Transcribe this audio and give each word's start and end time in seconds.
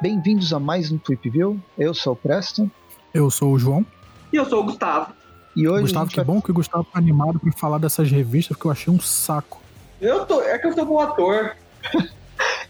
Bem-vindos 0.00 0.54
a 0.54 0.58
mais 0.58 0.90
um 0.90 0.96
Tweepville. 0.96 1.60
Eu 1.76 1.92
sou 1.92 2.14
o 2.14 2.16
Preston. 2.16 2.70
Eu 3.12 3.30
sou 3.30 3.52
o 3.52 3.58
João. 3.58 3.84
E 4.32 4.36
eu 4.36 4.46
sou 4.46 4.60
o 4.60 4.64
Gustavo. 4.64 5.12
E 5.54 5.68
hoje. 5.68 5.82
Gustavo, 5.82 6.08
que 6.08 6.16
vai... 6.16 6.24
bom 6.24 6.40
que 6.40 6.50
o 6.50 6.54
Gustavo 6.54 6.84
tá 6.84 6.98
animado 6.98 7.38
pra 7.38 7.52
falar 7.52 7.76
dessas 7.76 8.10
revistas, 8.10 8.56
porque 8.56 8.68
eu 8.68 8.72
achei 8.72 8.90
um 8.90 8.98
saco. 8.98 9.60
Eu 10.00 10.24
tô. 10.24 10.40
É 10.40 10.58
que 10.58 10.66
eu 10.66 10.72
sou 10.72 10.86
bom 10.86 10.98
ator. 10.98 11.56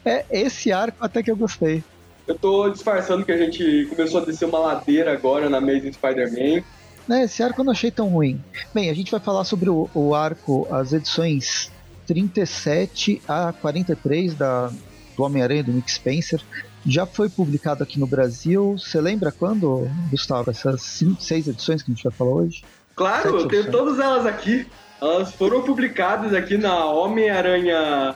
é, 0.04 0.24
esse 0.32 0.72
arco 0.72 0.98
até 1.00 1.22
que 1.22 1.30
eu 1.30 1.36
gostei. 1.36 1.84
Eu 2.26 2.36
tô 2.36 2.68
disfarçando 2.70 3.24
que 3.24 3.30
a 3.30 3.38
gente 3.38 3.86
começou 3.88 4.20
a 4.20 4.24
descer 4.24 4.46
uma 4.46 4.58
ladeira 4.58 5.12
agora 5.12 5.48
na 5.48 5.58
Amazing 5.58 5.92
Spider-Man. 5.92 6.64
É, 7.10 7.24
esse 7.24 7.42
arco 7.42 7.60
eu 7.60 7.64
não 7.64 7.72
achei 7.72 7.90
tão 7.90 8.08
ruim. 8.08 8.40
Bem, 8.72 8.88
a 8.88 8.94
gente 8.94 9.10
vai 9.10 9.20
falar 9.20 9.44
sobre 9.44 9.68
o, 9.68 9.90
o 9.94 10.14
arco, 10.14 10.66
as 10.70 10.92
edições 10.92 11.70
37 12.06 13.20
a 13.26 13.52
43 13.60 14.34
da, 14.34 14.70
do 15.16 15.22
Homem-Aranha 15.22 15.64
do 15.64 15.72
Nick 15.72 15.90
Spencer 15.90 16.40
já 16.86 17.04
foi 17.04 17.28
publicado 17.28 17.82
aqui 17.82 17.98
no 17.98 18.06
Brasil. 18.06 18.76
Você 18.78 19.00
lembra 19.00 19.30
quando, 19.30 19.88
Gustavo, 20.10 20.50
essas 20.50 20.82
cinco, 20.82 21.22
seis 21.22 21.46
edições 21.46 21.82
que 21.82 21.90
a 21.90 21.94
gente 21.94 22.04
vai 22.04 22.12
falar 22.12 22.30
hoje? 22.30 22.64
Claro, 22.94 23.38
eu 23.38 23.48
tenho 23.48 23.70
todas 23.70 23.98
elas 23.98 24.26
aqui. 24.26 24.66
Elas 25.00 25.32
foram 25.32 25.62
publicadas 25.62 26.34
aqui 26.34 26.56
na 26.56 26.86
Homem-Aranha 26.86 28.14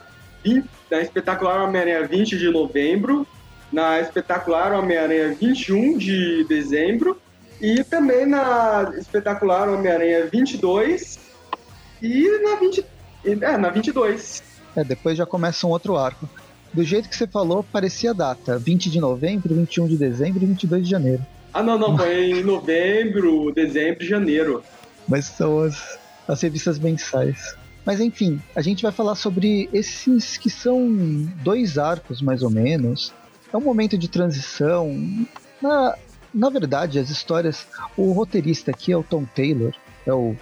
na 0.90 1.00
espetacular 1.00 1.62
Homem-Aranha 1.62 2.06
20 2.06 2.38
de 2.38 2.50
novembro, 2.50 3.26
na 3.72 3.98
espetacular 4.00 4.72
Homem-Aranha 4.72 5.34
21 5.34 5.96
de 5.96 6.44
dezembro 6.44 7.18
e 7.60 7.82
também 7.84 8.26
na 8.26 8.92
espetacular 8.98 9.68
Homem-Aranha 9.68 10.26
22 10.26 11.18
e 12.02 12.40
na 12.42 12.56
20 12.56 12.84
é, 13.24 13.56
na 13.56 13.70
22. 13.70 14.42
É, 14.76 14.84
depois 14.84 15.16
já 15.16 15.24
começa 15.24 15.66
um 15.66 15.70
outro 15.70 15.96
arco 15.96 16.28
do 16.74 16.82
jeito 16.82 17.08
que 17.08 17.16
você 17.16 17.26
falou, 17.26 17.62
parecia 17.62 18.10
a 18.10 18.14
data: 18.14 18.58
20 18.58 18.90
de 18.90 19.00
novembro, 19.00 19.54
21 19.54 19.86
de 19.86 19.96
dezembro 19.96 20.42
e 20.42 20.46
22 20.46 20.84
de 20.84 20.90
janeiro. 20.90 21.24
Ah, 21.52 21.62
não, 21.62 21.78
não, 21.78 21.96
foi 21.96 22.32
em 22.32 22.42
novembro, 22.42 23.52
dezembro 23.54 24.02
e 24.02 24.08
janeiro. 24.08 24.62
Mas 25.06 25.26
são 25.26 25.60
as, 25.60 25.98
as 26.26 26.42
revistas 26.42 26.78
mensais. 26.78 27.56
Mas 27.86 28.00
enfim, 28.00 28.42
a 28.56 28.60
gente 28.60 28.82
vai 28.82 28.90
falar 28.90 29.14
sobre 29.14 29.68
esses 29.72 30.36
que 30.36 30.50
são 30.50 30.88
dois 31.44 31.78
arcos, 31.78 32.20
mais 32.20 32.42
ou 32.42 32.50
menos. 32.50 33.12
É 33.52 33.56
um 33.56 33.60
momento 33.60 33.96
de 33.96 34.08
transição. 34.08 35.26
Na, 35.62 35.96
na 36.34 36.50
verdade, 36.50 36.98
as 36.98 37.10
histórias. 37.10 37.66
O 37.96 38.12
roteirista 38.12 38.70
aqui 38.70 38.92
é 38.92 38.96
o 38.96 39.02
Tom 39.02 39.24
Taylor. 39.24 39.72
É 40.04 40.12
o 40.12 40.36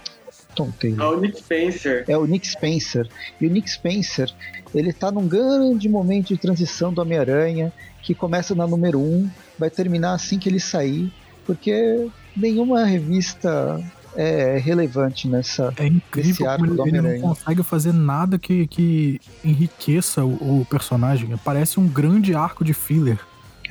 Tom 0.55 0.71
Taylor. 0.71 1.01
É 1.01 1.15
o 1.15 1.19
Nick 1.19 1.39
Spencer. 1.39 2.05
É 2.07 2.17
o 2.17 2.25
Nick 2.25 2.47
Spencer. 2.47 3.07
E 3.39 3.47
o 3.47 3.49
Nick 3.49 3.69
Spencer, 3.69 4.33
ele 4.73 4.91
tá 4.91 5.11
num 5.11 5.27
grande 5.27 5.87
momento 5.87 6.29
de 6.29 6.37
transição 6.37 6.93
do 6.93 7.01
Homem-Aranha, 7.01 7.71
que 8.01 8.13
começa 8.13 8.53
na 8.55 8.67
número 8.67 8.99
1, 8.99 9.01
um, 9.01 9.29
vai 9.57 9.69
terminar 9.69 10.13
assim 10.13 10.37
que 10.37 10.49
ele 10.49 10.59
sair, 10.59 11.13
porque 11.45 12.09
nenhuma 12.35 12.83
revista 12.83 13.81
é 14.15 14.57
relevante 14.57 15.27
nessa 15.27 15.73
é 15.77 15.87
incrível 15.87 16.49
arco 16.49 16.65
ele, 16.65 16.75
do 16.75 16.81
Homem-Aranha. 16.81 17.13
Ele 17.13 17.21
não 17.21 17.29
consegue 17.29 17.63
fazer 17.63 17.93
nada 17.93 18.37
que, 18.37 18.67
que 18.67 19.19
enriqueça 19.43 20.23
o, 20.23 20.61
o, 20.61 20.65
personagem. 20.65 21.35
Parece 21.43 21.79
um 21.79 21.87
grande 21.87 22.35
arco 22.35 22.63
de 22.63 22.73
filler. 22.73 23.19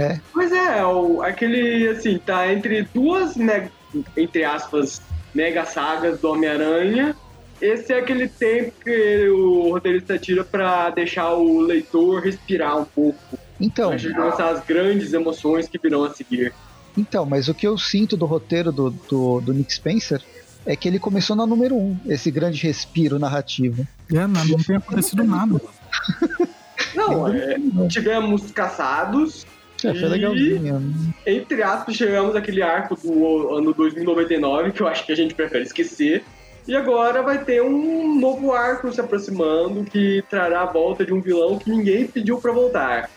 É. 0.03 0.20
Pois 0.33 0.50
é, 0.53 0.84
o, 0.84 1.22
aquele 1.22 1.89
assim, 1.89 2.19
tá 2.19 2.53
entre 2.53 2.83
duas, 2.95 3.36
né, 3.36 3.70
entre 4.17 4.44
aspas, 4.44 5.00
mega 5.34 5.64
sagas 5.64 6.20
do 6.20 6.31
Homem-Aranha. 6.31 7.14
Esse 7.61 7.92
é 7.92 7.98
aquele 7.98 8.27
tempo 8.27 8.72
que 8.83 9.28
o 9.28 9.70
roteirista 9.70 10.19
tira 10.19 10.42
para 10.42 10.91
deixar 10.91 11.33
o 11.34 11.61
leitor 11.61 12.20
respirar 12.20 12.78
um 12.78 12.84
pouco. 12.84 13.38
Então. 13.60 13.91
Começar 13.91 14.50
as 14.50 14.65
grandes 14.65 15.12
emoções 15.12 15.69
que 15.69 15.78
virão 15.78 16.03
a 16.03 16.10
seguir. 16.10 16.53
Então, 16.99 17.25
mas 17.25 17.49
o 17.49 17.55
que 17.55 17.66
eu 17.66 17.78
sinto 17.78 18.16
do 18.16 18.26
roteiro 18.26 18.72
do, 18.72 18.91
do, 18.91 19.41
do 19.41 19.55
Nick 19.55 19.72
Spencer 19.72 20.21
é 20.66 20.76
que 20.76 20.88
ele 20.88 20.99
começou 20.99 21.34
na 21.37 21.47
número 21.47 21.76
um, 21.76 21.97
esse 22.06 22.31
grande 22.31 22.60
respiro 22.62 23.19
narrativo. 23.19 23.87
É, 24.10 24.26
não, 24.26 24.44
não 24.44 24.59
tem 24.59 24.76
acontecido 24.76 25.25
nada. 25.25 25.60
Não, 26.94 27.28
é, 27.28 27.56
tivemos 27.88 28.50
caçados, 28.50 29.47
é, 29.88 29.94
foi 29.94 30.09
legalzinho. 30.09 31.15
Entre 31.26 31.62
aspas, 31.62 31.94
chegamos 31.94 32.34
aquele 32.37 32.62
arco 32.62 32.97
do 32.97 33.56
ano 33.56 33.72
2099, 33.72 34.72
que 34.72 34.82
eu 34.82 34.88
acho 34.88 35.04
que 35.04 35.12
a 35.12 35.16
gente 35.16 35.34
prefere 35.34 35.65
esquecer. 35.65 36.25
E 36.66 36.76
agora 36.76 37.22
vai 37.22 37.44
ter 37.44 37.62
um 37.62 38.19
novo 38.20 38.53
arco 38.53 38.93
se 38.93 39.00
aproximando 39.00 39.84
que 39.84 40.22
trará 40.31 40.62
a 40.62 40.66
volta 40.66 41.04
de 41.04 41.12
um 41.12 41.20
vilão 41.20 41.59
que 41.59 41.69
ninguém 41.69 42.06
pediu 42.06 42.38
para 42.38 42.53
voltar. 42.53 43.10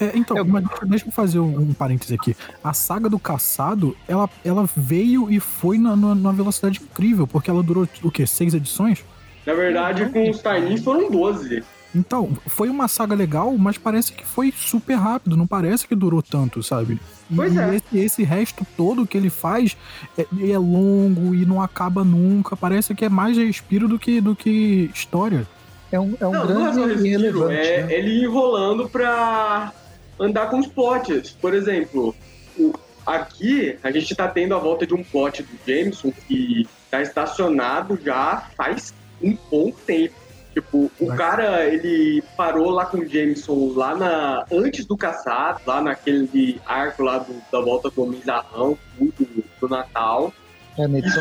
É, 0.00 0.12
então, 0.14 0.36
eu... 0.36 0.44
mas 0.44 0.64
deixa 0.84 1.06
eu 1.06 1.12
fazer 1.12 1.38
um, 1.38 1.60
um 1.60 1.74
parêntese 1.74 2.14
aqui. 2.14 2.36
A 2.62 2.72
saga 2.72 3.08
do 3.08 3.18
caçado, 3.18 3.96
ela, 4.06 4.28
ela 4.44 4.68
veio 4.76 5.30
e 5.30 5.40
foi 5.40 5.78
na, 5.78 5.96
na, 5.96 6.14
numa 6.14 6.32
velocidade 6.32 6.80
incrível, 6.80 7.26
porque 7.26 7.50
ela 7.50 7.62
durou 7.62 7.88
o 8.02 8.10
quê? 8.10 8.26
Seis 8.26 8.54
edições? 8.54 9.04
Na 9.44 9.54
verdade, 9.54 10.06
com 10.10 10.28
os 10.30 10.40
Tainins 10.40 10.84
foram 10.84 11.10
12. 11.10 11.64
Então, 11.98 12.36
foi 12.46 12.68
uma 12.68 12.86
saga 12.86 13.14
legal, 13.14 13.56
mas 13.58 13.76
parece 13.76 14.12
que 14.12 14.24
foi 14.24 14.52
super 14.56 14.94
rápido, 14.94 15.36
não 15.36 15.46
parece 15.46 15.86
que 15.86 15.94
durou 15.96 16.22
tanto, 16.22 16.62
sabe? 16.62 17.00
E, 17.28 17.34
pois 17.34 17.56
é. 17.56 17.74
esse, 17.74 17.98
esse, 17.98 18.22
resto 18.22 18.64
todo 18.76 19.06
que 19.06 19.18
ele 19.18 19.30
faz 19.30 19.76
é, 20.16 20.22
é, 20.50 20.58
longo 20.58 21.34
e 21.34 21.44
não 21.44 21.60
acaba 21.60 22.04
nunca. 22.04 22.56
Parece 22.56 22.94
que 22.94 23.04
é 23.04 23.08
mais 23.08 23.36
respiro 23.36 23.88
do 23.88 23.98
que, 23.98 24.20
do 24.20 24.36
que 24.36 24.90
história. 24.94 25.46
É 25.90 25.98
um, 25.98 26.14
é 26.20 26.26
um 26.26 26.32
não, 26.32 26.46
grande 26.46 26.76
não 26.76 26.84
é 26.84 26.92
respiro, 26.92 27.50
é 27.50 27.82
né? 27.82 27.94
ele 27.94 28.22
enrolando 28.22 28.88
pra 28.88 29.72
andar 30.20 30.50
com 30.50 30.60
os 30.60 30.66
plots. 30.66 31.30
Por 31.40 31.52
exemplo, 31.52 32.14
o, 32.56 32.72
aqui 33.04 33.76
a 33.82 33.90
gente 33.90 34.14
tá 34.14 34.28
tendo 34.28 34.54
a 34.54 34.58
volta 34.58 34.86
de 34.86 34.94
um 34.94 35.02
plot 35.02 35.42
do 35.42 35.58
Jameson 35.66 36.12
que 36.12 36.68
tá 36.90 37.02
estacionado 37.02 37.98
já 38.04 38.48
faz 38.56 38.94
um 39.20 39.36
bom 39.50 39.72
tempo 39.84 40.14
Tipo, 40.60 40.90
o 40.98 41.06
cara, 41.14 41.64
ele 41.66 42.20
parou 42.36 42.70
lá 42.70 42.84
com 42.84 42.98
o 42.98 43.08
Jameson 43.08 43.72
lá 43.76 43.94
na. 43.94 44.44
antes 44.50 44.84
do 44.84 44.96
caçado, 44.96 45.60
lá 45.64 45.80
naquele 45.80 46.60
arco 46.66 47.04
lá 47.04 47.18
do, 47.18 47.32
da 47.52 47.60
volta 47.60 47.88
do 47.88 48.02
Homem-Zarrão, 48.02 48.76
do, 48.98 49.14
do 49.60 49.68
Natal. 49.68 50.32
É, 50.76 50.84
e 50.84 51.10
só 51.10 51.20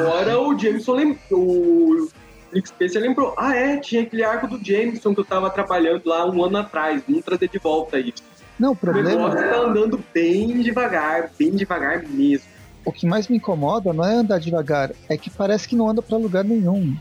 agora 0.00 0.40
o 0.40 0.56
Jameson 0.56 0.92
lembrou. 0.92 1.40
O 1.40 2.08
Nick 2.52 2.68
Spencer 2.68 3.02
lembrou. 3.02 3.34
Ah, 3.36 3.56
é, 3.56 3.76
tinha 3.78 4.02
aquele 4.02 4.22
arco 4.22 4.46
do 4.46 4.64
Jameson 4.64 5.12
que 5.12 5.20
eu 5.20 5.24
tava 5.24 5.50
trabalhando 5.50 6.02
lá 6.06 6.24
um 6.24 6.44
ano 6.44 6.58
atrás. 6.58 7.02
Vamos 7.08 7.24
trazer 7.24 7.48
de 7.48 7.58
volta 7.58 7.98
isso. 7.98 8.22
Não, 8.56 8.70
o 8.70 8.76
problema. 8.76 9.08
O 9.08 9.12
negócio 9.12 9.50
tá 9.50 9.56
andando 9.58 10.04
bem 10.14 10.60
devagar, 10.60 11.30
bem 11.36 11.50
devagar 11.50 12.04
mesmo. 12.04 12.46
O 12.84 12.92
que 12.92 13.04
mais 13.04 13.26
me 13.26 13.36
incomoda 13.36 13.92
não 13.92 14.04
é 14.04 14.14
andar 14.14 14.38
devagar, 14.38 14.92
é 15.08 15.16
que 15.16 15.28
parece 15.28 15.66
que 15.66 15.74
não 15.74 15.88
anda 15.88 16.00
para 16.00 16.16
lugar 16.16 16.44
nenhum. 16.44 16.96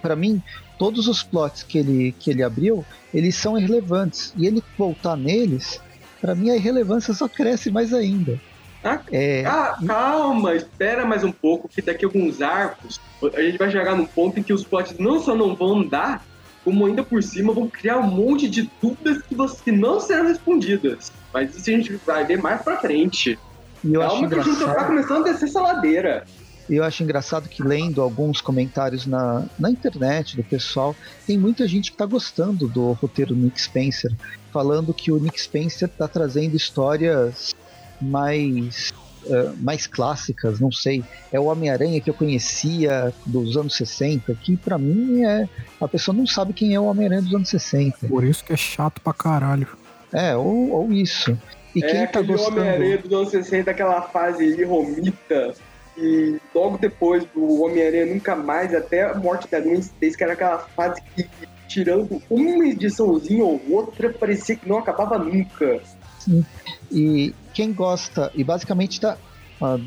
Para 0.00 0.16
mim, 0.16 0.42
todos 0.78 1.08
os 1.08 1.22
plots 1.22 1.62
que 1.62 1.78
ele, 1.78 2.14
que 2.18 2.30
ele 2.30 2.42
abriu, 2.42 2.84
eles 3.12 3.34
são 3.34 3.58
irrelevantes. 3.58 4.32
E 4.36 4.46
ele 4.46 4.62
voltar 4.76 5.16
neles, 5.16 5.80
para 6.20 6.34
mim 6.34 6.50
a 6.50 6.56
irrelevância 6.56 7.14
só 7.14 7.28
cresce 7.28 7.70
mais 7.70 7.92
ainda. 7.92 8.40
Ah, 8.84 9.00
é... 9.10 9.44
ah, 9.44 9.76
calma, 9.84 10.54
espera 10.54 11.04
mais 11.04 11.24
um 11.24 11.32
pouco, 11.32 11.68
que 11.68 11.82
daqui 11.82 12.04
a 12.04 12.08
alguns 12.08 12.40
arcos 12.40 13.00
a 13.34 13.42
gente 13.42 13.58
vai 13.58 13.70
chegar 13.70 13.96
num 13.96 14.06
ponto 14.06 14.38
em 14.38 14.42
que 14.42 14.52
os 14.52 14.62
plots 14.62 14.96
não 14.98 15.20
só 15.20 15.34
não 15.34 15.56
vão 15.56 15.80
andar, 15.80 16.24
como 16.62 16.86
ainda 16.86 17.02
por 17.02 17.22
cima 17.22 17.52
vão 17.52 17.68
criar 17.68 17.98
um 17.98 18.06
monte 18.06 18.48
de 18.48 18.70
dúvidas 18.80 19.22
que, 19.22 19.34
você, 19.34 19.62
que 19.64 19.72
não 19.72 19.98
serão 19.98 20.26
respondidas. 20.26 21.12
Mas 21.32 21.56
isso 21.56 21.70
a 21.70 21.72
gente 21.72 22.00
vai 22.06 22.24
ver 22.24 22.40
mais 22.40 22.62
pra 22.62 22.76
frente. 22.76 23.38
E 23.84 23.94
eu 23.94 24.00
Calma 24.00 24.26
acho 24.26 24.28
que 24.28 24.34
a 24.34 24.42
gente 24.42 24.64
tá 24.64 24.84
começando 24.84 25.26
a 25.26 25.32
descer 25.32 25.48
essa 25.48 25.60
ladeira. 25.60 26.24
E 26.68 26.76
eu 26.76 26.84
acho 26.84 27.02
engraçado 27.02 27.48
que 27.48 27.62
lendo 27.62 28.02
alguns 28.02 28.40
comentários 28.40 29.06
na, 29.06 29.44
na 29.58 29.70
internet 29.70 30.36
do 30.36 30.42
pessoal, 30.42 30.96
tem 31.26 31.38
muita 31.38 31.66
gente 31.66 31.90
que 31.90 31.94
está 31.94 32.06
gostando 32.06 32.66
do 32.68 32.92
roteiro 32.92 33.34
do 33.34 33.40
Nick 33.40 33.60
Spencer, 33.60 34.12
falando 34.52 34.92
que 34.92 35.12
o 35.12 35.18
Nick 35.18 35.40
Spencer 35.40 35.88
está 35.88 36.08
trazendo 36.08 36.56
histórias 36.56 37.54
mais 38.00 38.92
Uh, 39.26 39.56
mais 39.60 39.88
clássicas, 39.88 40.60
não 40.60 40.70
sei. 40.70 41.02
É 41.32 41.40
o 41.40 41.46
Homem-Aranha 41.46 42.00
que 42.00 42.08
eu 42.08 42.14
conhecia 42.14 43.12
dos 43.26 43.56
anos 43.56 43.74
60, 43.74 44.32
que 44.36 44.56
para 44.56 44.78
mim 44.78 45.24
é. 45.24 45.48
A 45.80 45.88
pessoa 45.88 46.16
não 46.16 46.28
sabe 46.28 46.52
quem 46.52 46.76
é 46.76 46.78
o 46.78 46.84
Homem-Aranha 46.84 47.22
dos 47.22 47.34
anos 47.34 47.48
60. 47.48 48.06
Por 48.06 48.22
isso 48.22 48.44
que 48.44 48.52
é 48.52 48.56
chato 48.56 49.00
pra 49.00 49.12
caralho. 49.12 49.66
É, 50.12 50.36
ou, 50.36 50.70
ou 50.70 50.92
isso. 50.92 51.36
E 51.74 51.82
é 51.82 51.90
quem 51.90 52.06
tá 52.06 52.22
gostando. 52.22 52.60
Homem-Aranha 52.60 52.98
dos 52.98 53.12
anos 53.12 53.30
60, 53.30 53.68
aquela 53.68 54.00
fase 54.02 54.62
romita 54.62 55.54
e 55.96 56.38
logo 56.54 56.78
depois 56.78 57.24
do 57.34 57.62
Homem-Aranha 57.62 58.06
Nunca 58.06 58.36
Mais, 58.36 58.74
até 58.74 59.04
a 59.04 59.14
morte 59.14 59.48
da 59.50 59.60
Gwen 59.60 59.80
Stacy, 59.80 60.16
que 60.16 60.24
era 60.24 60.34
aquela 60.34 60.58
fase 60.58 61.00
que, 61.14 61.28
tirando 61.66 62.22
uma 62.28 62.66
ediçãozinha 62.66 63.44
ou 63.44 63.60
outra, 63.70 64.12
parecia 64.12 64.56
que 64.56 64.68
não 64.68 64.78
acabava 64.78 65.18
nunca. 65.18 65.80
Sim. 66.18 66.44
E 66.90 67.34
quem 67.54 67.72
gosta, 67.72 68.30
e 68.34 68.44
basicamente 68.44 69.00
da, 69.00 69.16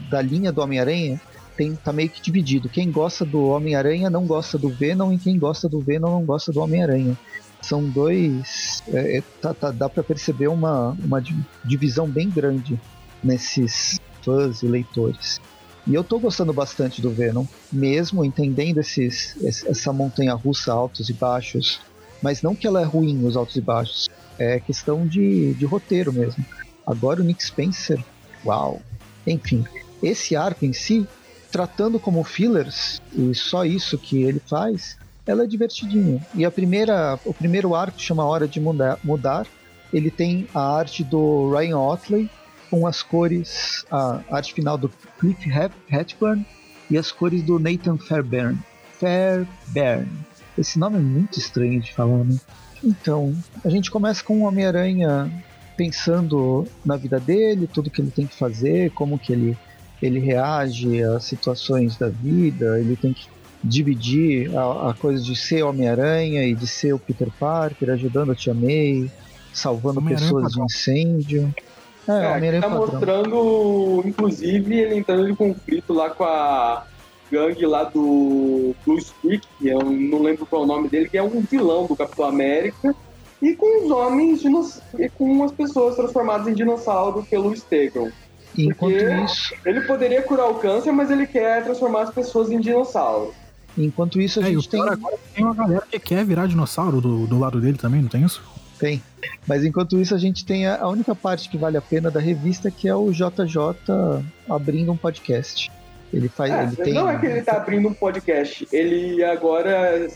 da 0.09 0.21
linha 0.21 0.51
do 0.51 0.61
Homem-Aranha, 0.61 1.21
tem, 1.55 1.75
tá 1.75 1.91
meio 1.91 2.09
que 2.09 2.21
dividido. 2.21 2.69
Quem 2.69 2.89
gosta 2.89 3.25
do 3.25 3.49
Homem-Aranha 3.49 4.09
não 4.09 4.25
gosta 4.25 4.57
do 4.57 4.69
Venom 4.69 5.11
e 5.11 5.17
quem 5.17 5.37
gosta 5.37 5.67
do 5.67 5.79
Venom 5.79 6.11
não 6.11 6.25
gosta 6.25 6.51
do 6.51 6.61
Homem-Aranha. 6.61 7.17
São 7.61 7.83
dois. 7.83 8.81
É, 8.87 9.17
é 9.17 9.23
tá, 9.41 9.53
tá, 9.53 9.69
dá 9.69 9.89
para 9.89 10.01
perceber 10.01 10.47
uma, 10.47 10.97
uma 11.03 11.21
divisão 11.63 12.07
bem 12.07 12.29
grande 12.29 12.79
nesses 13.21 13.99
fãs 14.23 14.63
e 14.63 14.67
leitores. 14.67 15.41
E 15.89 15.95
eu 15.95 16.03
tô 16.03 16.19
gostando 16.19 16.53
bastante 16.53 17.01
do 17.01 17.09
Venom, 17.09 17.45
mesmo 17.71 18.23
entendendo 18.23 18.77
esses, 18.77 19.35
essa 19.43 19.91
montanha 19.91 20.35
russa 20.35 20.71
altos 20.71 21.09
e 21.09 21.13
baixos. 21.13 21.81
Mas 22.21 22.43
não 22.43 22.53
que 22.53 22.67
ela 22.67 22.79
é 22.79 22.83
ruim, 22.83 23.25
os 23.25 23.35
altos 23.35 23.55
e 23.55 23.61
baixos. 23.61 24.07
É 24.37 24.59
questão 24.59 25.07
de, 25.07 25.55
de 25.55 25.65
roteiro 25.65 26.13
mesmo. 26.13 26.45
Agora 26.85 27.21
o 27.21 27.23
Nick 27.23 27.43
Spencer, 27.43 28.05
uau. 28.45 28.79
Enfim, 29.25 29.65
esse 30.03 30.35
arco 30.35 30.63
em 30.63 30.73
si, 30.73 31.07
tratando 31.51 31.99
como 31.99 32.23
fillers, 32.23 33.01
e 33.11 33.33
só 33.33 33.65
isso 33.65 33.97
que 33.97 34.21
ele 34.21 34.39
faz, 34.47 34.95
ela 35.25 35.43
é 35.43 35.47
divertidinha. 35.47 36.23
E 36.35 36.45
a 36.45 36.51
primeira, 36.51 37.19
o 37.25 37.33
primeiro 37.33 37.73
arco 37.73 37.99
chama 37.99 38.25
Hora 38.25 38.47
de 38.47 38.59
Mudar, 38.59 39.47
ele 39.91 40.11
tem 40.11 40.47
a 40.53 40.77
arte 40.77 41.03
do 41.03 41.51
Ryan 41.51 41.79
Otley, 41.79 42.29
com 42.69 42.85
as 42.85 43.01
cores, 43.01 43.85
a 43.91 44.21
arte 44.29 44.53
final 44.53 44.77
do 44.77 44.89
Cliff 45.19 45.49
Hatburn 45.91 46.45
e 46.89 46.97
as 46.97 47.11
cores 47.11 47.43
do 47.43 47.59
Nathan 47.59 47.97
Fairbairn. 47.97 48.57
Fairbairn. 48.99 50.07
Esse 50.57 50.77
nome 50.77 50.97
é 50.97 51.01
muito 51.01 51.39
estranho 51.39 51.79
de 51.79 51.93
falar, 51.93 52.23
né? 52.23 52.37
Então, 52.83 53.35
a 53.63 53.69
gente 53.69 53.91
começa 53.91 54.23
com 54.23 54.41
o 54.41 54.43
Homem-Aranha 54.43 55.31
pensando 55.75 56.67
na 56.85 56.97
vida 56.97 57.19
dele, 57.19 57.67
tudo 57.67 57.89
que 57.89 58.01
ele 58.01 58.11
tem 58.11 58.27
que 58.27 58.35
fazer, 58.35 58.91
como 58.91 59.17
que 59.17 59.31
ele, 59.31 59.57
ele 60.01 60.19
reage 60.19 61.01
às 61.03 61.23
situações 61.23 61.95
da 61.95 62.09
vida, 62.09 62.79
ele 62.79 62.95
tem 62.95 63.13
que 63.13 63.27
dividir 63.63 64.55
a, 64.57 64.89
a 64.89 64.93
coisa 64.93 65.23
de 65.23 65.35
ser 65.35 65.63
Homem-Aranha 65.63 66.43
e 66.43 66.55
de 66.55 66.67
ser 66.67 66.93
o 66.93 66.99
Peter 66.99 67.29
Parker, 67.39 67.89
ajudando 67.91 68.31
a 68.31 68.35
Tia 68.35 68.53
May, 68.53 69.09
salvando 69.53 70.01
pessoas 70.01 70.53
de 70.53 70.61
incêndio. 70.61 71.53
É, 72.09 72.47
é 72.47 72.59
tá 72.59 72.69
mostrando, 72.69 74.01
inclusive, 74.05 74.79
ele 74.79 74.95
entrando 74.95 75.29
em 75.29 75.35
conflito 75.35 75.93
lá 75.93 76.09
com 76.09 76.23
a 76.23 76.85
gangue 77.31 77.65
lá 77.65 77.83
do 77.83 78.75
Blue 78.85 78.97
Streak, 78.97 79.47
que 79.59 79.67
eu 79.67 79.79
não 79.83 80.21
lembro 80.21 80.45
qual 80.45 80.63
é 80.63 80.65
o 80.65 80.67
nome 80.67 80.89
dele, 80.89 81.07
que 81.07 81.17
é 81.17 81.23
um 81.23 81.41
vilão 81.41 81.85
do 81.85 81.95
Capitão 81.95 82.25
América, 82.25 82.95
e 83.41 83.55
com 83.55 83.85
os 83.85 83.91
homens 83.91 84.43
e 84.97 85.09
com 85.09 85.43
as 85.43 85.51
pessoas 85.51 85.95
transformadas 85.95 86.47
em 86.47 86.53
dinossauro 86.53 87.25
pelo 87.29 87.55
Stegon. 87.55 88.09
Enquanto 88.57 88.95
isso. 88.95 89.53
Ele 89.65 89.81
poderia 89.81 90.21
curar 90.21 90.49
o 90.49 90.55
câncer, 90.55 90.91
mas 90.91 91.11
ele 91.11 91.27
quer 91.27 91.63
transformar 91.63 92.03
as 92.03 92.13
pessoas 92.13 92.51
em 92.51 92.59
dinossauro. 92.59 93.33
Enquanto 93.77 94.19
isso, 94.19 94.39
a 94.39 94.43
é, 94.43 94.47
gente 94.47 94.67
tem. 94.67 94.81
Agora 94.81 95.17
tem 95.33 95.45
uma 95.45 95.53
galera 95.53 95.85
que 95.89 95.99
quer 95.99 96.25
virar 96.25 96.47
dinossauro 96.47 96.99
do, 96.99 97.27
do 97.27 97.39
lado 97.39 97.61
dele 97.61 97.77
também, 97.77 98.01
não 98.01 98.09
tem 98.09 98.23
isso? 98.23 98.43
Tem. 98.79 99.01
Mas 99.45 99.65
enquanto 99.65 99.99
isso, 99.99 100.15
a 100.15 100.17
gente 100.17 100.45
tem 100.45 100.65
a, 100.65 100.81
a 100.81 100.87
única 100.87 101.13
parte 101.13 101.49
que 101.49 101.57
vale 101.57 101.77
a 101.77 101.81
pena 101.81 102.09
da 102.09 102.19
revista, 102.19 102.71
que 102.71 102.87
é 102.87 102.95
o 102.95 103.11
JJ 103.11 104.23
abrindo 104.49 104.91
um 104.91 104.97
podcast. 104.97 105.69
Ele 106.13 106.29
faz. 106.29 106.51
É, 106.51 106.63
ele 106.63 106.75
tem... 106.75 106.93
Não 106.93 107.09
é 107.09 107.19
que 107.19 107.25
ele 107.25 107.41
tá 107.41 107.57
abrindo 107.57 107.87
um 107.87 107.93
podcast. 107.93 108.67
Ele 108.71 109.23
agora. 109.23 110.07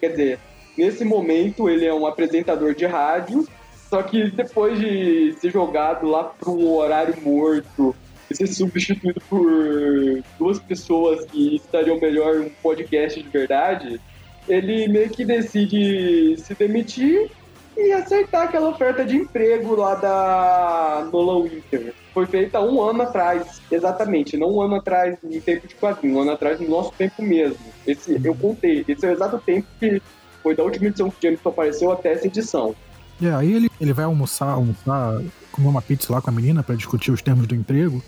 Quer 0.00 0.08
dizer, 0.10 0.38
nesse 0.76 1.04
momento 1.04 1.68
ele 1.68 1.84
é 1.84 1.92
um 1.92 2.06
apresentador 2.06 2.74
de 2.74 2.86
rádio. 2.86 3.46
Só 3.90 4.02
que 4.02 4.30
depois 4.30 4.80
de 4.80 5.34
ser 5.38 5.50
jogado 5.50 6.06
lá 6.06 6.24
para 6.24 6.48
um 6.48 6.76
horário 6.76 7.14
morto 7.20 7.94
e 8.30 8.34
ser 8.34 8.46
substituído 8.46 9.20
por 9.28 9.44
duas 10.38 10.58
pessoas 10.58 11.26
que 11.26 11.56
estariam 11.56 12.00
melhor 12.00 12.36
um 12.40 12.48
podcast 12.62 13.22
de 13.22 13.28
verdade, 13.28 14.00
ele 14.48 14.88
meio 14.88 15.10
que 15.10 15.26
decide 15.26 16.36
se 16.38 16.54
demitir 16.54 17.30
e 17.76 17.92
acertar 17.92 18.44
aquela 18.44 18.68
oferta 18.68 19.04
de 19.04 19.16
emprego 19.16 19.74
lá 19.74 19.94
da 19.94 21.08
Nolan 21.12 21.44
Winter. 21.44 21.94
Foi 22.12 22.26
feita 22.26 22.60
um 22.60 22.80
ano 22.82 23.02
atrás, 23.02 23.60
exatamente, 23.70 24.36
não 24.36 24.56
um 24.56 24.62
ano 24.62 24.76
atrás 24.76 25.16
em 25.24 25.40
tempo 25.40 25.66
de 25.66 25.74
quadrinho, 25.74 26.16
um 26.16 26.20
ano 26.20 26.32
atrás 26.32 26.60
no 26.60 26.68
nosso 26.68 26.92
tempo 26.92 27.22
mesmo. 27.22 27.58
Esse 27.86 28.20
eu 28.22 28.34
contei, 28.34 28.84
esse 28.86 29.04
é 29.06 29.10
o 29.10 29.12
exato 29.12 29.38
tempo 29.38 29.66
que 29.80 30.02
foi 30.42 30.54
da 30.54 30.62
última 30.62 30.88
edição 30.88 31.10
que 31.10 31.16
Jameson 31.22 31.48
apareceu 31.48 31.92
até 31.92 32.12
essa 32.12 32.26
edição. 32.26 32.74
E 33.20 33.26
é, 33.26 33.34
aí 33.34 33.52
ele, 33.52 33.70
ele 33.80 33.92
vai 33.92 34.04
almoçar, 34.04 34.50
almoçar, 34.50 35.22
comer 35.52 35.68
uma 35.68 35.80
pizza 35.80 36.12
lá 36.12 36.20
com 36.20 36.30
a 36.30 36.32
menina 36.32 36.62
para 36.62 36.74
discutir 36.74 37.12
os 37.12 37.22
termos 37.22 37.46
do 37.46 37.54
emprego. 37.54 38.02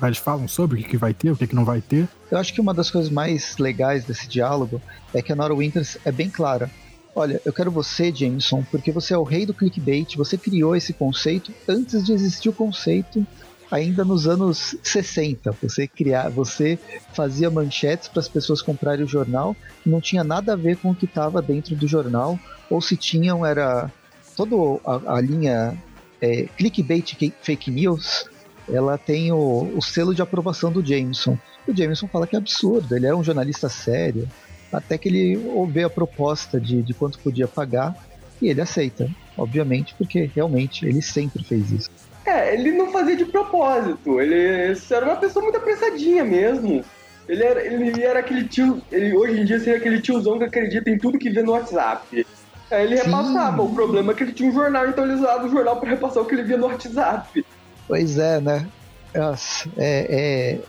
Aí 0.00 0.08
eles 0.08 0.18
falam 0.18 0.46
sobre 0.46 0.78
o 0.78 0.82
que, 0.82 0.90
que 0.90 0.96
vai 0.96 1.12
ter, 1.12 1.30
o 1.30 1.36
que, 1.36 1.46
que 1.46 1.54
não 1.54 1.64
vai 1.64 1.80
ter. 1.80 2.06
Eu 2.30 2.38
acho 2.38 2.52
que 2.52 2.60
uma 2.60 2.74
das 2.74 2.90
coisas 2.90 3.10
mais 3.10 3.56
legais 3.56 4.04
desse 4.04 4.28
diálogo 4.28 4.80
é 5.12 5.22
que 5.22 5.32
a 5.32 5.36
Nora 5.36 5.54
Winters 5.54 5.98
é 6.04 6.12
bem 6.12 6.30
clara. 6.30 6.70
Olha, 7.14 7.40
eu 7.44 7.52
quero 7.52 7.70
você, 7.70 8.12
Jameson, 8.14 8.64
porque 8.70 8.92
você 8.92 9.14
é 9.14 9.18
o 9.18 9.24
rei 9.24 9.44
do 9.44 9.54
clickbait, 9.54 10.16
você 10.16 10.38
criou 10.38 10.76
esse 10.76 10.92
conceito 10.92 11.52
antes 11.68 12.04
de 12.04 12.12
existir 12.12 12.48
o 12.48 12.52
conceito 12.52 13.26
ainda 13.70 14.04
nos 14.04 14.26
anos 14.26 14.76
60. 14.82 15.52
Você 15.62 15.86
criar, 15.86 16.28
você 16.30 16.78
fazia 17.12 17.50
manchetes 17.50 18.08
para 18.08 18.20
as 18.20 18.28
pessoas 18.28 18.62
comprarem 18.62 19.04
o 19.04 19.08
jornal 19.08 19.56
que 19.82 19.90
não 19.90 20.00
tinha 20.00 20.24
nada 20.24 20.52
a 20.52 20.56
ver 20.56 20.76
com 20.76 20.90
o 20.90 20.94
que 20.94 21.04
estava 21.04 21.42
dentro 21.42 21.74
do 21.74 21.86
jornal, 21.86 22.38
ou 22.70 22.80
se 22.80 22.96
tinham 22.96 23.44
era 23.44 23.90
toda 24.36 24.54
a, 24.84 25.16
a 25.16 25.20
linha 25.20 25.76
é, 26.20 26.44
clickbait 26.56 27.16
fake 27.42 27.70
news, 27.70 28.26
ela 28.68 28.98
tem 28.98 29.32
o, 29.32 29.72
o 29.76 29.82
selo 29.82 30.14
de 30.14 30.22
aprovação 30.22 30.70
do 30.70 30.84
Jameson. 30.84 31.38
O 31.66 31.76
Jameson 31.76 32.06
fala 32.06 32.26
que 32.26 32.36
é 32.36 32.38
absurdo, 32.38 32.94
ele 32.94 33.06
é 33.06 33.14
um 33.14 33.24
jornalista 33.24 33.68
sério, 33.68 34.28
até 34.72 34.98
que 34.98 35.08
ele 35.08 35.36
ouve 35.36 35.82
a 35.82 35.90
proposta 35.90 36.60
de, 36.60 36.82
de 36.82 36.94
quanto 36.94 37.18
podia 37.20 37.48
pagar 37.48 37.94
e 38.40 38.48
ele 38.48 38.60
aceita, 38.60 39.08
obviamente, 39.36 39.94
porque 39.96 40.30
realmente 40.34 40.86
ele 40.86 41.02
sempre 41.02 41.42
fez 41.44 41.70
isso. 41.70 41.90
É, 42.26 42.54
ele 42.54 42.72
não 42.72 42.92
fazia 42.92 43.16
de 43.16 43.24
propósito, 43.24 44.20
ele 44.20 44.76
era 44.90 45.06
uma 45.06 45.16
pessoa 45.16 45.42
muito 45.42 45.56
apressadinha 45.56 46.24
mesmo. 46.24 46.84
Ele 47.28 47.44
era, 47.44 47.64
ele 47.64 48.02
era 48.02 48.20
aquele 48.20 48.48
tio, 48.48 48.80
ele 48.90 49.14
hoje 49.14 49.40
em 49.40 49.44
dia 49.44 49.58
seria 49.58 49.76
aquele 49.76 50.00
tiozão 50.00 50.38
que 50.38 50.44
acredita 50.44 50.88
em 50.88 50.98
tudo 50.98 51.18
que 51.18 51.28
vê 51.28 51.42
no 51.42 51.52
WhatsApp. 51.52 52.26
Aí 52.70 52.84
ele 52.84 52.96
Sim. 52.96 53.04
repassava, 53.04 53.62
o 53.62 53.74
problema 53.74 54.12
é 54.12 54.14
que 54.14 54.22
ele 54.22 54.32
tinha 54.32 54.48
um 54.48 54.52
jornal, 54.52 54.88
então 54.88 55.04
ele 55.04 55.14
usava 55.14 55.46
o 55.46 55.50
jornal 55.50 55.78
para 55.78 55.90
repassar 55.90 56.22
o 56.22 56.26
que 56.26 56.34
ele 56.34 56.44
via 56.44 56.56
no 56.56 56.66
WhatsApp. 56.66 57.44
Pois 57.86 58.18
é, 58.18 58.40
né? 58.40 58.66
Nossa, 59.14 59.68
é, 59.76 60.06
é, 60.10 60.60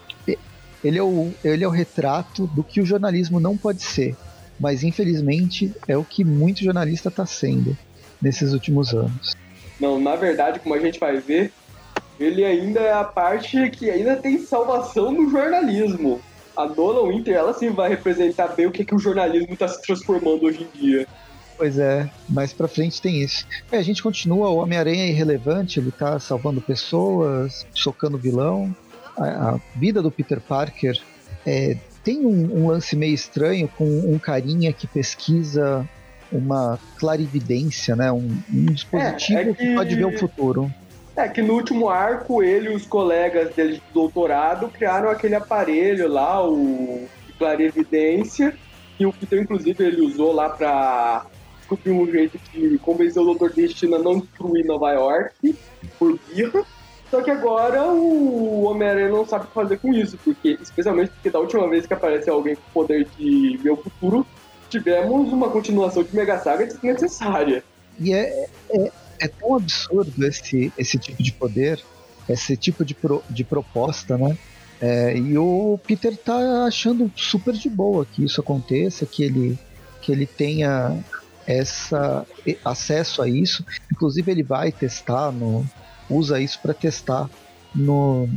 ele 0.84 0.98
é, 0.98 1.04
o, 1.04 1.34
ele 1.44 1.64
é 1.64 1.68
o 1.68 1.72
retrato 1.72 2.48
do 2.48 2.64
que 2.64 2.82
o 2.82 2.86
jornalismo 2.86 3.40
não 3.40 3.58
pode 3.58 3.82
ser, 3.82 4.16
mas 4.60 4.84
infelizmente 4.84 5.74
é 5.88 5.98
o 5.98 6.04
que 6.04 6.24
muito 6.24 6.64
jornalista 6.64 7.10
está 7.10 7.26
sendo 7.26 7.78
nesses 8.22 8.54
últimos 8.54 8.94
anos. 8.94 9.36
Não, 9.80 10.00
na 10.00 10.16
verdade, 10.16 10.60
como 10.60 10.76
a 10.76 10.80
gente 10.80 11.00
vai 11.00 11.18
ver, 11.18 11.52
ele 12.20 12.44
ainda 12.44 12.82
é 12.82 12.94
a 12.94 13.04
parte 13.04 13.70
que 13.70 13.90
ainda 13.90 14.16
tem 14.16 14.40
salvação 14.40 15.12
no 15.12 15.30
jornalismo. 15.30 16.22
A 16.56 16.66
Dona 16.66 17.08
Winter, 17.10 17.34
ela 17.34 17.54
sim 17.54 17.70
vai 17.70 17.90
representar 17.90 18.50
bem 18.50 18.66
o 18.66 18.72
que, 18.72 18.84
que 18.84 18.94
o 18.94 19.00
jornalismo 19.00 19.54
está 19.54 19.68
se 19.68 19.82
transformando 19.82 20.44
hoje 20.44 20.68
em 20.68 20.78
dia. 20.78 21.08
Pois 21.56 21.78
é, 21.78 22.10
mais 22.28 22.52
pra 22.52 22.68
frente 22.68 23.02
tem 23.02 23.22
isso. 23.22 23.46
É, 23.72 23.78
a 23.78 23.82
gente 23.82 24.04
continua, 24.04 24.50
o 24.50 24.58
Homem-Aranha 24.58 25.06
é 25.06 25.10
irrelevante, 25.10 25.80
ele 25.80 25.92
tá 25.92 26.20
salvando 26.20 26.62
pessoas, 26.62 27.66
socando 27.74 28.18
vilão 28.18 28.76
a, 29.20 29.50
a 29.50 29.60
vida 29.76 30.02
do 30.02 30.10
Peter 30.10 30.40
Parker 30.40 31.00
é, 31.46 31.78
tem 32.04 32.26
um, 32.26 32.64
um, 32.64 32.68
lance 32.68 32.96
meio 32.96 33.14
estranho 33.14 33.68
com 33.78 33.86
um 33.86 34.18
carinha 34.18 34.74
que 34.74 34.88
pesquisa 34.88 35.88
uma 36.32 36.80
clarividência, 36.98 37.96
né? 37.96 38.12
Um, 38.12 38.38
um 38.54 38.66
dispositivo 38.68 39.40
é, 39.40 39.42
é 39.42 39.54
que... 39.54 39.66
que 39.66 39.76
pode 39.76 39.96
ver 39.96 40.06
o 40.06 40.18
futuro. 40.18 40.72
É 41.16 41.28
que 41.28 41.42
no 41.42 41.54
último 41.54 41.90
arco, 41.90 42.42
ele 42.42 42.70
e 42.70 42.76
os 42.76 42.86
colegas 42.86 43.54
dele 43.54 43.74
de 43.74 43.84
doutorado 43.94 44.70
criaram 44.70 45.10
aquele 45.10 45.36
aparelho 45.36 46.08
lá, 46.08 46.48
o 46.48 47.08
clarividência, 47.38 48.56
que 48.98 49.06
o 49.06 49.14
Peter, 49.14 49.42
inclusive, 49.42 49.84
ele 49.84 50.02
usou 50.02 50.34
lá 50.34 50.50
para 50.50 51.26
descobrir 51.58 51.92
um 51.92 52.10
jeito 52.10 52.40
de 52.54 52.78
convencer 52.80 53.22
o 53.22 53.34
Dr. 53.34 53.54
Destino 53.54 53.96
a 53.96 54.00
não 54.00 54.20
destruir 54.20 54.66
Nova 54.66 54.92
York 54.92 55.56
por 55.98 56.20
birra. 56.28 56.66
Só 57.10 57.22
que 57.22 57.32
agora 57.32 57.86
o 57.86 58.64
Homem-Aranha 58.64 59.10
não 59.10 59.26
sabe 59.26 59.46
o 59.46 59.48
que 59.48 59.54
fazer 59.54 59.78
com 59.80 59.94
isso, 59.94 60.18
porque, 60.24 60.60
especialmente 60.62 61.10
porque 61.10 61.30
da 61.30 61.40
última 61.40 61.68
vez 61.68 61.88
que 61.88 61.94
aparece 61.94 62.30
alguém 62.30 62.56
com 62.56 62.62
poder 62.72 63.08
de 63.18 63.60
o 63.70 63.76
futuro, 63.76 64.26
tivemos 64.70 65.34
uma 65.34 65.50
continuação 65.50 66.04
de 66.04 66.16
Mega 66.16 66.38
Saga 66.40 66.66
desnecessária. 66.68 67.64
E 68.00 68.14
é, 68.14 68.48
é, 68.70 68.92
é 69.22 69.28
tão 69.28 69.56
absurdo 69.56 70.26
esse, 70.26 70.72
esse 70.78 71.00
tipo 71.00 71.22
de 71.24 71.32
poder, 71.32 71.84
esse 72.30 72.56
tipo 72.56 72.86
de, 72.86 72.94
pro, 72.94 73.24
de 73.30 73.44
proposta, 73.44 74.16
né? 74.16 74.38
É, 74.80 75.18
e 75.18 75.38
o 75.38 75.80
Peter 75.86 76.16
tá 76.16 76.66
achando 76.66 77.12
super 77.16 77.54
de 77.54 77.70
boa 77.70 78.06
que 78.06 78.24
isso 78.24 78.40
aconteça, 78.40 79.06
que 79.06 79.24
ele, 79.24 79.60
que 80.02 80.12
ele 80.12 80.26
tenha 80.26 81.04
essa 81.46 82.26
acesso 82.64 83.22
a 83.22 83.28
isso. 83.28 83.66
Inclusive 83.92 84.32
ele 84.32 84.44
vai 84.44 84.72
testar 84.72 85.32
no, 85.32 85.66
usa 86.10 86.40
isso 86.40 86.60
para 86.62 86.74
testar 86.74 87.30
no, 87.76 88.28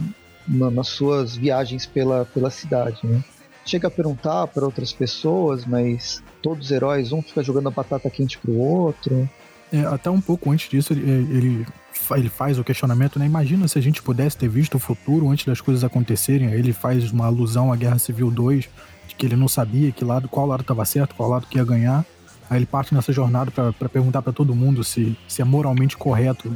nas 0.46 0.88
suas 0.88 1.36
viagens 1.36 1.86
pela, 1.86 2.24
pela 2.26 2.50
cidade. 2.50 2.98
Né? 3.04 3.22
chega 3.64 3.88
a 3.88 3.90
perguntar 3.90 4.46
para 4.48 4.64
outras 4.64 4.92
pessoas, 4.92 5.64
mas 5.64 6.22
todos 6.42 6.66
os 6.66 6.70
heróis, 6.70 7.12
um 7.12 7.22
fica 7.22 7.42
jogando 7.42 7.68
a 7.68 7.70
batata 7.70 8.10
quente 8.10 8.38
pro 8.38 8.52
outro. 8.52 9.28
É, 9.72 9.80
até 9.80 10.10
um 10.10 10.20
pouco 10.20 10.50
antes 10.50 10.68
disso, 10.68 10.92
ele, 10.92 11.10
ele, 11.10 11.66
ele 12.10 12.28
faz 12.28 12.58
o 12.58 12.64
questionamento, 12.64 13.18
né? 13.18 13.24
Imagina 13.24 13.66
se 13.68 13.78
a 13.78 13.82
gente 13.82 14.02
pudesse 14.02 14.36
ter 14.36 14.48
visto 14.48 14.74
o 14.74 14.78
futuro 14.78 15.28
antes 15.30 15.46
das 15.46 15.60
coisas 15.60 15.82
acontecerem. 15.82 16.50
Ele 16.50 16.72
faz 16.72 17.10
uma 17.10 17.26
alusão 17.26 17.72
à 17.72 17.76
Guerra 17.76 17.98
Civil 17.98 18.30
2, 18.30 18.68
de 19.08 19.14
que 19.14 19.26
ele 19.26 19.36
não 19.36 19.48
sabia 19.48 19.90
que 19.92 20.04
lado, 20.04 20.28
qual 20.28 20.46
lado 20.46 20.62
estava 20.62 20.84
certo, 20.84 21.14
qual 21.14 21.30
lado 21.30 21.46
que 21.46 21.56
ia 21.56 21.64
ganhar. 21.64 22.04
Aí 22.50 22.58
ele 22.58 22.66
parte 22.66 22.94
nessa 22.94 23.12
jornada 23.12 23.50
para 23.50 23.88
perguntar 23.88 24.20
para 24.20 24.32
todo 24.32 24.54
mundo 24.54 24.84
se, 24.84 25.16
se 25.26 25.40
é 25.40 25.44
moralmente 25.44 25.96
correto 25.96 26.52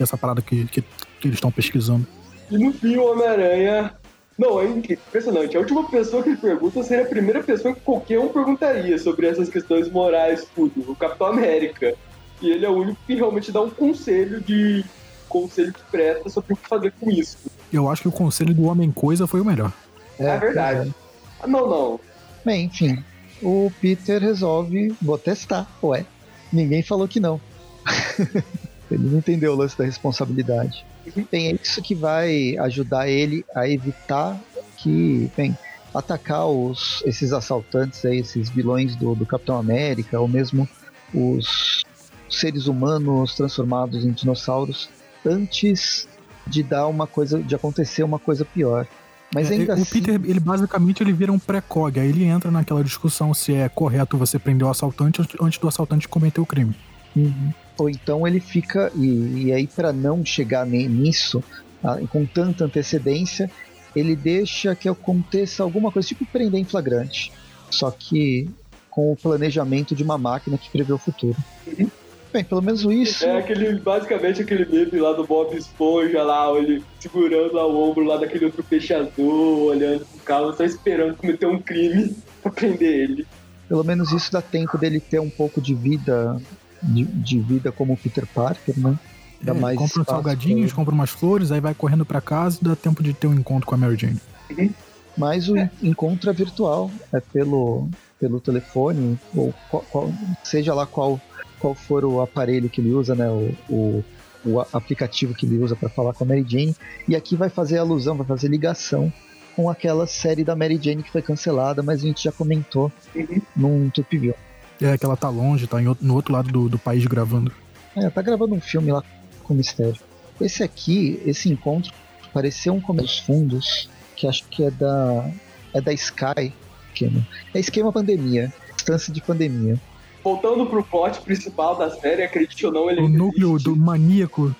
essa 0.00 0.16
parada 0.16 0.42
que, 0.42 0.64
que, 0.66 0.82
que 0.82 1.28
eles 1.28 1.36
estão 1.36 1.50
pesquisando. 1.50 2.06
E 2.50 2.58
no 2.58 2.72
fim, 2.72 2.96
o 2.96 3.10
Homem-Aranha. 3.10 3.94
Não, 4.38 4.60
é 4.60 4.66
impressionante. 4.66 5.56
A 5.56 5.60
última 5.60 5.88
pessoa 5.88 6.22
que 6.22 6.28
ele 6.28 6.36
pergunta 6.36 6.82
seria 6.82 7.04
a 7.04 7.08
primeira 7.08 7.42
pessoa 7.42 7.74
que 7.74 7.80
qualquer 7.80 8.18
um 8.18 8.28
perguntaria 8.28 8.98
sobre 8.98 9.26
essas 9.26 9.48
questões 9.48 9.90
morais, 9.90 10.46
tudo. 10.54 10.90
O 10.90 10.94
Capitão 10.94 11.28
América. 11.28 11.94
E 12.42 12.50
ele 12.50 12.66
é 12.66 12.68
o 12.68 12.74
único 12.74 12.98
que 13.06 13.14
realmente 13.14 13.50
dá 13.50 13.62
um 13.62 13.70
conselho 13.70 14.40
de. 14.42 14.84
conselho 15.28 15.72
que 15.72 15.82
presta 15.90 16.28
sobre 16.28 16.52
o 16.52 16.56
que 16.56 16.68
fazer 16.68 16.92
com 17.00 17.10
isso. 17.10 17.38
Eu 17.72 17.88
acho 17.88 18.02
que 18.02 18.08
o 18.08 18.12
conselho 18.12 18.54
do 18.54 18.64
Homem 18.64 18.90
Coisa 18.92 19.26
foi 19.26 19.40
o 19.40 19.44
melhor. 19.44 19.72
É, 20.18 20.26
é 20.26 20.38
verdade. 20.38 20.90
É. 20.90 20.92
Ah, 21.40 21.46
não, 21.46 21.68
não. 21.68 22.00
Bem, 22.44 22.66
enfim. 22.66 23.02
O 23.42 23.72
Peter 23.80 24.20
resolve. 24.20 24.94
Vou 25.00 25.16
testar. 25.16 25.66
Ué. 25.82 26.04
Ninguém 26.52 26.82
falou 26.82 27.08
que 27.08 27.20
não. 27.20 27.40
ele 28.90 29.08
não 29.08 29.18
entendeu 29.18 29.52
o 29.52 29.56
lance 29.56 29.76
da 29.76 29.84
responsabilidade. 29.84 30.84
Bem, 31.30 31.48
é 31.48 31.58
isso 31.62 31.82
que 31.82 31.94
vai 31.94 32.56
ajudar 32.58 33.08
ele 33.08 33.44
a 33.54 33.68
evitar 33.68 34.38
que, 34.76 35.30
bem, 35.36 35.56
atacar 35.94 36.46
os, 36.46 37.02
esses 37.06 37.32
assaltantes 37.32 38.04
aí, 38.04 38.18
esses 38.18 38.48
vilões 38.50 38.94
do, 38.96 39.14
do 39.14 39.24
Capitão 39.24 39.58
América, 39.58 40.20
ou 40.20 40.28
mesmo 40.28 40.68
os 41.14 41.84
seres 42.28 42.66
humanos 42.66 43.34
transformados 43.34 44.04
em 44.04 44.10
dinossauros 44.10 44.88
antes 45.24 46.08
de 46.46 46.62
dar 46.62 46.86
uma 46.86 47.06
coisa, 47.06 47.42
de 47.42 47.54
acontecer 47.54 48.02
uma 48.02 48.18
coisa 48.18 48.44
pior. 48.44 48.86
Mas 49.34 49.50
é, 49.50 49.54
ainda 49.54 49.74
o 49.74 49.82
assim... 49.82 50.00
Peter, 50.00 50.20
ele 50.24 50.40
basicamente 50.40 51.02
ele 51.02 51.12
vira 51.12 51.32
um 51.32 51.38
pré-cog, 51.38 51.98
aí 51.98 52.08
ele 52.08 52.24
entra 52.24 52.50
naquela 52.50 52.84
discussão 52.84 53.34
se 53.34 53.54
é 53.54 53.68
correto 53.68 54.16
você 54.16 54.38
prender 54.38 54.66
o 54.66 54.70
assaltante 54.70 55.22
antes 55.40 55.58
do 55.58 55.68
assaltante 55.68 56.08
cometer 56.08 56.40
o 56.40 56.46
crime. 56.46 56.74
Uhum. 57.14 57.52
Ou 57.78 57.90
então 57.90 58.26
ele 58.26 58.40
fica, 58.40 58.90
e, 58.94 59.44
e 59.46 59.52
aí 59.52 59.66
para 59.66 59.92
não 59.92 60.24
chegar 60.24 60.66
nisso, 60.66 61.42
ah, 61.84 61.98
com 62.10 62.24
tanta 62.24 62.64
antecedência, 62.64 63.50
ele 63.94 64.16
deixa 64.16 64.74
que 64.74 64.88
aconteça 64.88 65.62
alguma 65.62 65.92
coisa, 65.92 66.08
tipo 66.08 66.24
prender 66.26 66.60
em 66.60 66.64
flagrante. 66.64 67.32
Só 67.70 67.90
que 67.90 68.48
com 68.90 69.12
o 69.12 69.16
planejamento 69.16 69.94
de 69.94 70.02
uma 70.02 70.16
máquina 70.16 70.56
que 70.56 70.70
prevê 70.70 70.92
o 70.92 70.98
futuro. 70.98 71.36
Uhum. 71.66 71.90
Bem, 72.32 72.44
pelo 72.44 72.60
menos 72.60 72.82
isso. 72.82 73.24
É 73.24 73.38
aquele, 73.38 73.78
basicamente 73.78 74.42
aquele 74.42 74.64
meme 74.66 75.00
lá 75.00 75.12
do 75.12 75.26
Bob 75.26 75.56
Esponja 75.56 76.22
lá, 76.22 76.50
ele 76.58 76.82
segurando 77.00 77.54
lá 77.54 77.66
o 77.66 77.90
ombro 77.90 78.04
lá 78.04 78.16
daquele 78.16 78.46
outro 78.46 78.62
fechador, 78.62 79.68
olhando 79.68 80.04
pro 80.04 80.20
carro, 80.20 80.52
só 80.54 80.64
esperando 80.64 81.16
cometer 81.16 81.46
um 81.46 81.58
crime 81.58 82.14
pra 82.42 82.52
prender 82.52 82.92
ele. 82.92 83.26
Pelo 83.68 83.84
menos 83.84 84.12
isso 84.12 84.30
dá 84.30 84.42
tempo 84.42 84.76
dele 84.76 85.00
ter 85.00 85.20
um 85.20 85.30
pouco 85.30 85.60
de 85.60 85.74
vida 85.74 86.40
de, 86.82 87.04
de 87.04 87.40
vida 87.40 87.72
como 87.72 87.96
Peter 87.96 88.26
Parker, 88.26 88.78
né? 88.78 88.98
Dá 89.40 89.54
é, 89.54 89.58
mais 89.58 89.78
compra 89.78 90.02
uns 90.02 90.06
salgadinhos, 90.06 90.72
pra... 90.72 90.76
compra 90.76 90.94
umas 90.94 91.10
flores, 91.10 91.52
aí 91.52 91.60
vai 91.60 91.74
correndo 91.74 92.04
para 92.04 92.20
casa 92.20 92.58
e 92.60 92.64
dá 92.64 92.74
tempo 92.74 93.02
de 93.02 93.12
ter 93.12 93.26
um 93.26 93.34
encontro 93.34 93.66
com 93.66 93.74
a 93.74 93.78
Mary 93.78 93.96
Jane. 93.96 94.20
Uhum. 94.50 94.70
Mas 95.16 95.48
o 95.48 95.56
é. 95.56 95.70
encontro 95.82 96.28
é 96.28 96.32
virtual, 96.32 96.90
é 97.12 97.20
pelo, 97.20 97.88
pelo 98.18 98.40
telefone, 98.40 99.18
ou 99.34 99.54
qual, 99.70 99.82
qual, 99.90 100.12
seja 100.44 100.74
lá 100.74 100.86
qual, 100.86 101.20
qual 101.58 101.74
for 101.74 102.04
o 102.04 102.20
aparelho 102.20 102.68
que 102.68 102.80
ele 102.80 102.92
usa, 102.92 103.14
né? 103.14 103.28
O, 103.28 103.54
o, 103.68 104.04
o 104.44 104.60
aplicativo 104.72 105.34
que 105.34 105.46
ele 105.46 105.58
usa 105.58 105.74
para 105.74 105.88
falar 105.88 106.12
com 106.12 106.24
a 106.24 106.26
Mary 106.26 106.44
Jane. 106.46 106.76
E 107.08 107.16
aqui 107.16 107.34
vai 107.34 107.48
fazer 107.48 107.78
alusão, 107.78 108.16
vai 108.16 108.26
fazer 108.26 108.48
ligação 108.48 109.12
com 109.54 109.70
aquela 109.70 110.06
série 110.06 110.44
da 110.44 110.54
Mary 110.54 110.78
Jane 110.80 111.02
que 111.02 111.10
foi 111.10 111.22
cancelada, 111.22 111.82
mas 111.82 112.00
a 112.00 112.06
gente 112.06 112.24
já 112.24 112.32
comentou 112.32 112.92
uhum. 113.14 113.40
num 113.56 113.90
Tupi 113.90 114.18
View. 114.18 114.34
É, 114.80 114.96
que 114.96 115.04
ela 115.04 115.16
tá 115.16 115.28
longe, 115.28 115.66
tá 115.66 115.78
no 115.80 116.14
outro 116.14 116.32
lado 116.32 116.50
do, 116.50 116.68
do 116.68 116.78
país 116.78 117.04
gravando. 117.06 117.52
É, 117.94 118.10
tá 118.10 118.20
gravando 118.20 118.54
um 118.54 118.60
filme 118.60 118.92
lá 118.92 119.02
com 119.42 119.54
mistério. 119.54 119.98
Esse 120.40 120.62
aqui, 120.62 121.20
esse 121.24 121.48
encontro, 121.48 121.92
pareceu 122.32 122.74
um 122.74 122.80
começo 122.80 123.24
fundos, 123.24 123.88
que 124.14 124.26
acho 124.26 124.44
que 124.48 124.64
é 124.64 124.70
da. 124.70 125.30
É 125.72 125.80
da 125.80 125.92
Sky. 125.92 126.52
Esquema. 126.88 127.26
É 127.54 127.58
esquema 127.58 127.92
pandemia. 127.92 128.52
Distância 128.74 129.12
de 129.12 129.20
pandemia. 129.20 129.80
Voltando 130.22 130.66
pro 130.66 130.82
plot 130.82 131.20
principal 131.20 131.76
da 131.76 131.90
série, 131.90 132.22
acredite 132.22 132.66
ou 132.66 132.72
não, 132.72 132.90
ele. 132.90 133.00
O 133.00 133.08
núcleo 133.08 133.58
do 133.58 133.76
maníaco 133.76 134.54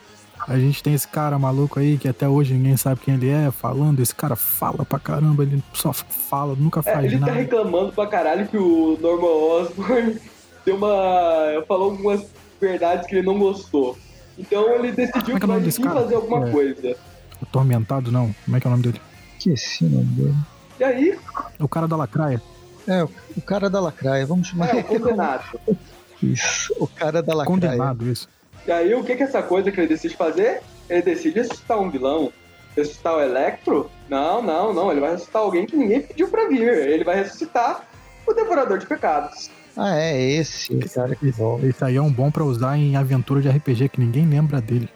a 0.48 0.58
gente 0.58 0.82
tem 0.82 0.94
esse 0.94 1.08
cara 1.08 1.38
maluco 1.38 1.80
aí 1.80 1.98
que 1.98 2.08
até 2.08 2.28
hoje 2.28 2.54
ninguém 2.54 2.76
sabe 2.76 3.00
quem 3.00 3.14
ele 3.14 3.28
é, 3.28 3.50
falando. 3.50 4.00
Esse 4.00 4.14
cara 4.14 4.36
fala 4.36 4.84
pra 4.84 4.98
caramba, 4.98 5.42
ele 5.42 5.62
só 5.72 5.92
fala, 5.92 6.54
nunca 6.54 6.80
é, 6.80 6.82
faz 6.82 7.04
é, 7.04 7.06
ele 7.06 7.18
nada. 7.18 7.32
Ele 7.32 7.46
tá 7.48 7.56
reclamando 7.56 7.92
pra 7.92 8.06
caralho 8.06 8.46
que 8.46 8.56
o 8.56 8.96
Norman 9.00 9.26
Osborn 9.26 10.20
deu 10.64 10.76
uma. 10.76 11.64
falou 11.66 11.90
algumas 11.90 12.26
verdades 12.60 13.06
que 13.06 13.16
ele 13.16 13.26
não 13.26 13.38
gostou. 13.38 13.98
Então 14.38 14.68
ele 14.74 14.92
decidiu 14.92 15.36
é 15.36 15.40
que, 15.40 15.44
é 15.44 15.48
vai 15.48 16.02
fazer 16.02 16.14
alguma 16.14 16.48
é... 16.48 16.50
coisa. 16.52 16.96
Atormentado, 17.42 18.12
não. 18.12 18.34
Como 18.44 18.56
é 18.56 18.60
que 18.60 18.66
é 18.66 18.68
o 18.68 18.70
nome 18.70 18.82
dele? 18.84 19.00
Esqueci 19.38 19.84
o 19.84 19.88
nome 19.88 20.06
dele. 20.14 20.34
E 20.78 20.84
aí? 20.84 21.18
O 21.58 21.68
cara 21.68 21.88
da 21.88 21.96
lacraia. 21.96 22.40
É, 22.86 23.02
o 23.02 23.42
cara 23.44 23.68
da 23.68 23.80
lacraia, 23.80 24.24
vamos 24.24 24.46
chamar. 24.46 24.74
É, 24.74 24.80
o 24.80 24.84
condenado. 24.84 25.60
Isso, 26.22 26.74
o 26.78 26.86
cara 26.86 27.22
da 27.22 27.34
lacraia. 27.34 27.60
Condenado, 27.60 28.08
isso. 28.08 28.26
E 28.66 28.72
aí, 28.72 28.94
o 28.94 29.04
que 29.04 29.14
que 29.14 29.22
é 29.22 29.26
essa 29.26 29.42
coisa 29.42 29.70
que 29.70 29.80
ele 29.80 29.86
decide 29.86 30.16
fazer? 30.16 30.60
Ele 30.88 31.02
decide 31.02 31.38
ressuscitar 31.38 31.80
um 31.80 31.90
vilão. 31.90 32.32
Ressuscitar 32.76 33.16
o 33.16 33.20
Electro? 33.20 33.90
Não, 34.08 34.42
não, 34.42 34.74
não. 34.74 34.90
Ele 34.90 35.00
vai 35.00 35.12
ressuscitar 35.12 35.42
alguém 35.42 35.66
que 35.66 35.76
ninguém 35.76 36.02
pediu 36.02 36.28
pra 36.28 36.48
vir. 36.48 36.68
Ele 36.68 37.04
vai 37.04 37.16
ressuscitar 37.16 37.86
o 38.26 38.32
Devorador 38.32 38.78
de 38.78 38.86
Pecados. 38.86 39.50
Ah, 39.76 39.98
é 40.00 40.20
esse, 40.20 40.74
esse 40.74 40.94
cara 40.94 41.14
que 41.14 41.30
volta. 41.30 41.66
Esse 41.66 41.84
aí 41.84 41.96
é 41.96 42.02
um 42.02 42.10
bom 42.10 42.30
pra 42.30 42.42
usar 42.42 42.76
em 42.78 42.96
aventura 42.96 43.42
de 43.42 43.48
RPG 43.48 43.90
que 43.90 44.00
ninguém 44.00 44.26
lembra 44.26 44.60
dele. 44.60 44.88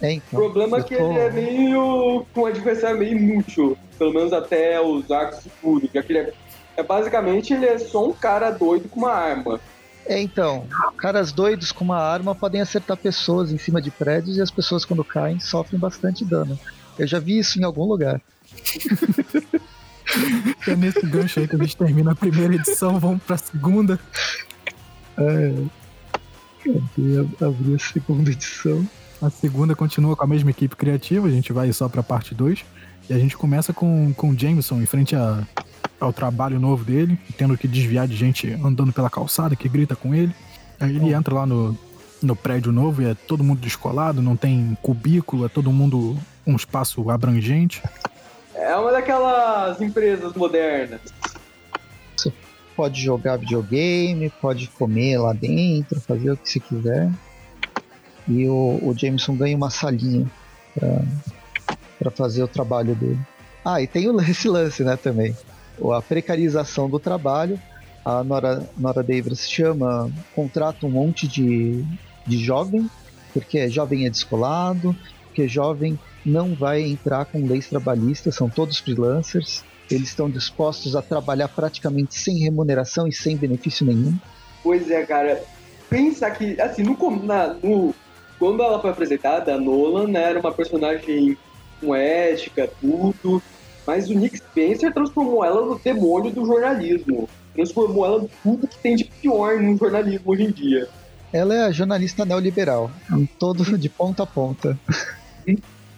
É, 0.00 0.12
então, 0.12 0.38
o 0.38 0.42
problema 0.44 0.78
é 0.78 0.82
que 0.82 0.96
tô... 0.96 1.10
ele 1.10 1.18
é 1.18 1.30
meio. 1.30 2.26
com 2.32 2.42
um 2.42 2.46
adversário 2.46 2.98
meio 2.98 3.18
inútil. 3.18 3.76
Pelo 3.98 4.12
menos 4.12 4.32
até 4.32 4.80
os 4.80 5.10
arcos 5.10 5.40
tudo. 5.60 5.88
Já 5.92 6.02
que 6.02 6.12
ele 6.12 6.18
é, 6.20 6.32
é 6.76 6.82
basicamente 6.82 7.52
ele 7.54 7.66
é 7.66 7.78
só 7.78 8.06
um 8.06 8.12
cara 8.12 8.50
doido 8.50 8.88
com 8.88 9.00
uma 9.00 9.12
arma. 9.12 9.58
É, 10.08 10.20
então, 10.22 10.66
caras 10.96 11.32
doidos 11.32 11.70
com 11.70 11.84
uma 11.84 11.98
arma 11.98 12.34
podem 12.34 12.62
acertar 12.62 12.96
pessoas 12.96 13.52
em 13.52 13.58
cima 13.58 13.80
de 13.80 13.90
prédios 13.90 14.38
e 14.38 14.40
as 14.40 14.50
pessoas 14.50 14.86
quando 14.86 15.04
caem 15.04 15.38
sofrem 15.38 15.78
bastante 15.78 16.24
dano. 16.24 16.58
Eu 16.98 17.06
já 17.06 17.18
vi 17.18 17.38
isso 17.38 17.60
em 17.60 17.64
algum 17.64 17.84
lugar. 17.84 18.18
é 20.66 20.74
nesse 20.74 21.06
gancho 21.06 21.40
aí 21.40 21.46
que 21.46 21.54
a 21.54 21.58
gente 21.58 21.76
termina 21.76 22.12
a 22.12 22.14
primeira 22.14 22.54
edição, 22.54 22.98
vamos 22.98 23.22
pra 23.22 23.36
segunda. 23.36 24.00
É. 25.18 25.52
Cadê 26.64 27.44
abrir 27.44 27.74
a 27.74 27.78
segunda 27.78 28.30
edição? 28.30 28.88
A 29.20 29.28
segunda 29.28 29.76
continua 29.76 30.16
com 30.16 30.24
a 30.24 30.28
mesma 30.28 30.50
equipe 30.50 30.74
criativa, 30.74 31.26
a 31.26 31.30
gente 31.30 31.52
vai 31.52 31.70
só 31.70 31.86
pra 31.86 32.02
parte 32.02 32.34
2. 32.34 32.64
E 33.10 33.12
a 33.12 33.18
gente 33.18 33.36
começa 33.36 33.74
com, 33.74 34.14
com 34.14 34.30
o 34.30 34.38
Jameson 34.38 34.80
em 34.80 34.86
frente 34.86 35.14
a, 35.14 35.46
ao 36.00 36.12
trabalho 36.12 36.60
novo 36.60 36.84
dele, 36.84 37.18
tendo 37.36 37.56
que 37.56 37.66
desviar 37.66 38.06
de 38.06 38.16
gente 38.16 38.52
andando 38.64 38.92
pela 38.92 39.10
calçada 39.10 39.56
que 39.56 39.68
grita 39.68 39.96
com 39.96 40.14
ele. 40.14 40.34
Aí 40.78 40.94
ele 40.94 41.12
entra 41.12 41.34
lá 41.34 41.46
no, 41.46 41.76
no 42.22 42.36
prédio 42.36 42.70
novo 42.70 43.02
e 43.02 43.06
é 43.06 43.14
todo 43.14 43.42
mundo 43.42 43.60
descolado, 43.60 44.22
não 44.22 44.36
tem 44.36 44.76
cubículo, 44.80 45.46
é 45.46 45.48
todo 45.48 45.72
mundo 45.72 46.16
um 46.46 46.54
espaço 46.54 47.10
abrangente. 47.10 47.82
É 48.54 48.74
uma 48.76 48.92
daquelas 48.92 49.80
empresas 49.80 50.34
modernas. 50.34 51.00
Você 52.16 52.32
pode 52.76 53.00
jogar 53.00 53.36
videogame, 53.36 54.30
pode 54.40 54.68
comer 54.68 55.18
lá 55.18 55.32
dentro, 55.32 56.00
fazer 56.00 56.30
o 56.30 56.36
que 56.36 56.48
você 56.48 56.60
quiser. 56.60 57.10
E 58.26 58.46
o, 58.46 58.78
o 58.82 58.94
Jameson 58.96 59.34
ganha 59.34 59.56
uma 59.56 59.70
salinha 59.70 60.26
para 61.98 62.10
fazer 62.10 62.42
o 62.42 62.48
trabalho 62.48 62.94
dele. 62.94 63.18
Ah, 63.64 63.82
e 63.82 63.86
tem 63.86 64.08
esse 64.28 64.48
lance, 64.48 64.84
né, 64.84 64.96
também 64.96 65.34
a 65.92 66.02
precarização 66.02 66.88
do 66.88 66.98
trabalho. 66.98 67.60
A 68.04 68.24
Nora, 68.24 68.68
Nora 68.76 69.02
Davis 69.02 69.48
chama, 69.48 70.10
contrata 70.34 70.86
um 70.86 70.90
monte 70.90 71.28
de, 71.28 71.84
de 72.26 72.38
jovem, 72.38 72.88
porque 73.32 73.68
jovem 73.68 74.06
é 74.06 74.10
descolado, 74.10 74.96
porque 75.24 75.46
jovem 75.46 75.98
não 76.24 76.54
vai 76.54 76.82
entrar 76.82 77.24
com 77.26 77.46
leis 77.46 77.68
trabalhistas, 77.68 78.34
são 78.34 78.48
todos 78.48 78.78
freelancers, 78.78 79.62
eles 79.90 80.08
estão 80.08 80.28
dispostos 80.28 80.94
a 80.96 81.02
trabalhar 81.02 81.48
praticamente 81.48 82.14
sem 82.14 82.38
remuneração 82.38 83.06
e 83.06 83.12
sem 83.12 83.36
benefício 83.36 83.86
nenhum. 83.86 84.16
Pois 84.62 84.90
é, 84.90 85.04
cara. 85.04 85.42
Pensa 85.88 86.30
que, 86.30 86.60
assim, 86.60 86.82
no, 86.82 86.96
na, 87.24 87.54
no 87.54 87.94
quando 88.38 88.62
ela 88.62 88.80
foi 88.80 88.90
apresentada, 88.90 89.54
a 89.54 89.58
Nolan 89.58 90.08
né, 90.08 90.22
era 90.22 90.40
uma 90.40 90.52
personagem 90.52 91.36
com 91.80 91.94
ética, 91.94 92.70
tudo, 92.80 93.42
Mas 93.88 94.10
o 94.10 94.14
Nick 94.14 94.36
Spencer 94.36 94.92
transformou 94.92 95.42
ela 95.42 95.64
no 95.64 95.78
demônio 95.78 96.30
do 96.30 96.44
jornalismo. 96.44 97.26
Transformou 97.54 98.04
ela 98.04 98.22
em 98.22 98.28
tudo 98.42 98.68
que 98.68 98.76
tem 98.80 98.94
de 98.94 99.04
pior 99.04 99.58
no 99.58 99.78
jornalismo 99.78 100.30
hoje 100.30 100.42
em 100.42 100.50
dia. 100.50 100.86
Ela 101.32 101.54
é 101.54 101.64
a 101.64 101.70
jornalista 101.70 102.26
neoliberal, 102.26 102.90
todo 103.38 103.64
de 103.78 103.88
ponta 103.88 104.24
a 104.24 104.26
ponta. 104.26 104.78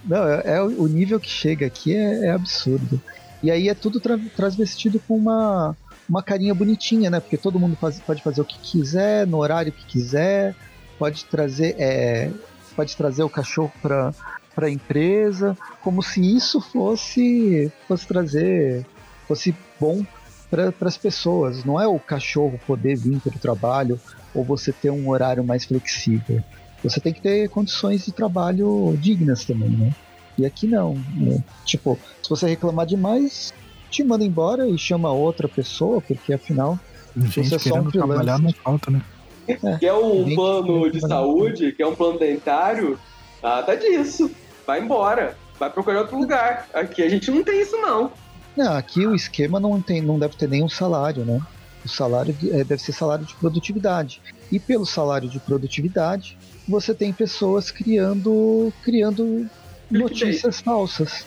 Não, 0.05 0.25
é, 0.25 0.43
é 0.45 0.63
o 0.63 0.87
nível 0.87 1.19
que 1.19 1.29
chega 1.29 1.67
aqui 1.67 1.97
é, 1.97 2.27
é 2.27 2.31
absurdo. 2.31 3.03
E 3.43 3.51
aí 3.51 3.69
é 3.69 3.75
tudo 3.75 3.99
tra 3.99 4.17
transvestido 4.37 5.01
com 5.01 5.17
uma, 5.17 5.77
uma 6.09 6.23
carinha 6.23 6.55
bonitinha, 6.55 7.11
né? 7.11 7.19
Porque 7.19 7.37
todo 7.37 7.59
mundo 7.59 7.75
faz, 7.75 7.99
pode 7.99 8.23
fazer 8.23 8.41
o 8.41 8.45
que 8.45 8.59
quiser, 8.61 9.27
no 9.27 9.39
horário 9.39 9.73
que 9.73 9.85
quiser, 9.87 10.55
pode 10.97 11.25
trazer, 11.25 11.75
é, 11.77 12.31
pode 12.77 12.97
trazer 12.97 13.25
o 13.25 13.29
cachorro 13.29 13.73
para 13.83 14.15
para 14.55 14.67
a 14.67 14.71
empresa, 14.71 15.57
como 15.83 16.03
se 16.03 16.21
isso 16.37 16.61
fosse 16.61 17.73
fosse 17.87 18.07
trazer 18.07 18.87
fosse 19.27 19.55
bom 19.79 20.05
para 20.51 20.73
as 20.81 20.97
pessoas. 20.97 21.65
Não 21.65 21.81
é 21.81 21.87
o 21.87 21.99
cachorro 21.99 22.59
poder 22.67 22.97
vir 22.97 23.21
para 23.21 23.37
o 23.37 23.39
trabalho 23.39 24.01
ou 24.35 24.45
você 24.45 24.73
ter 24.73 24.91
um 24.91 25.09
horário 25.09 25.45
mais 25.45 25.65
flexível. 25.65 26.43
Você 26.83 27.01
tem 27.01 27.13
que 27.13 27.21
ter 27.21 27.49
condições 27.49 28.05
de 28.05 28.13
trabalho 28.13 28.97
dignas 29.01 29.45
também, 29.45 29.69
né? 29.69 29.95
E 30.37 30.45
aqui 30.45 30.67
não. 30.67 30.95
Né? 31.15 31.43
Tipo, 31.65 31.99
se 32.23 32.29
você 32.29 32.49
reclamar 32.49 32.87
demais, 32.87 33.53
te 33.91 34.03
manda 34.03 34.25
embora 34.25 34.67
e 34.67 34.77
chama 34.79 35.13
outra 35.13 35.47
pessoa, 35.47 36.01
porque 36.01 36.33
afinal 36.33 36.79
Gente 37.17 37.49
você 37.49 37.55
é 37.55 37.59
só 37.59 37.81
um 37.81 37.91
trabalhar 37.91 38.39
não 38.39 38.53
falta, 38.53 38.91
né? 38.91 39.03
É, 39.47 39.79
quer 39.79 39.93
um 39.93 40.35
plano 40.35 40.91
de 40.91 41.01
saúde, 41.01 41.73
quer 41.73 41.87
um 41.87 41.95
plano 41.95 42.19
dentário, 42.19 42.99
nada 43.43 43.77
disso. 43.77 44.31
Vai 44.67 44.81
embora. 44.81 45.37
Vai 45.59 45.71
procurar 45.71 46.01
outro 46.01 46.19
lugar. 46.19 46.69
Aqui 46.73 47.03
a 47.03 47.09
gente 47.09 47.31
não 47.31 47.45
tem 47.45 47.61
isso, 47.61 47.77
não. 47.77 48.11
Não, 48.57 48.73
aqui 48.73 49.07
o 49.07 49.15
esquema 49.15 49.61
não, 49.61 49.81
tem, 49.81 50.01
não 50.01 50.19
deve 50.19 50.37
ter 50.37 50.49
nenhum 50.49 50.69
salário, 50.69 51.25
né? 51.25 51.41
O 51.85 51.89
salário 51.89 52.37
é, 52.51 52.65
deve 52.65 52.79
ser 52.79 52.93
salário 52.93 53.25
de 53.25 53.35
produtividade. 53.35 54.21
E 54.51 54.59
pelo 54.59 54.85
salário 54.85 55.29
de 55.29 55.39
produtividade, 55.39 56.37
você 56.69 56.95
tem 56.95 57.13
pessoas 57.13 57.71
criando, 57.71 58.73
criando 58.83 59.49
notícias 59.91 60.61
falsas. 60.61 61.27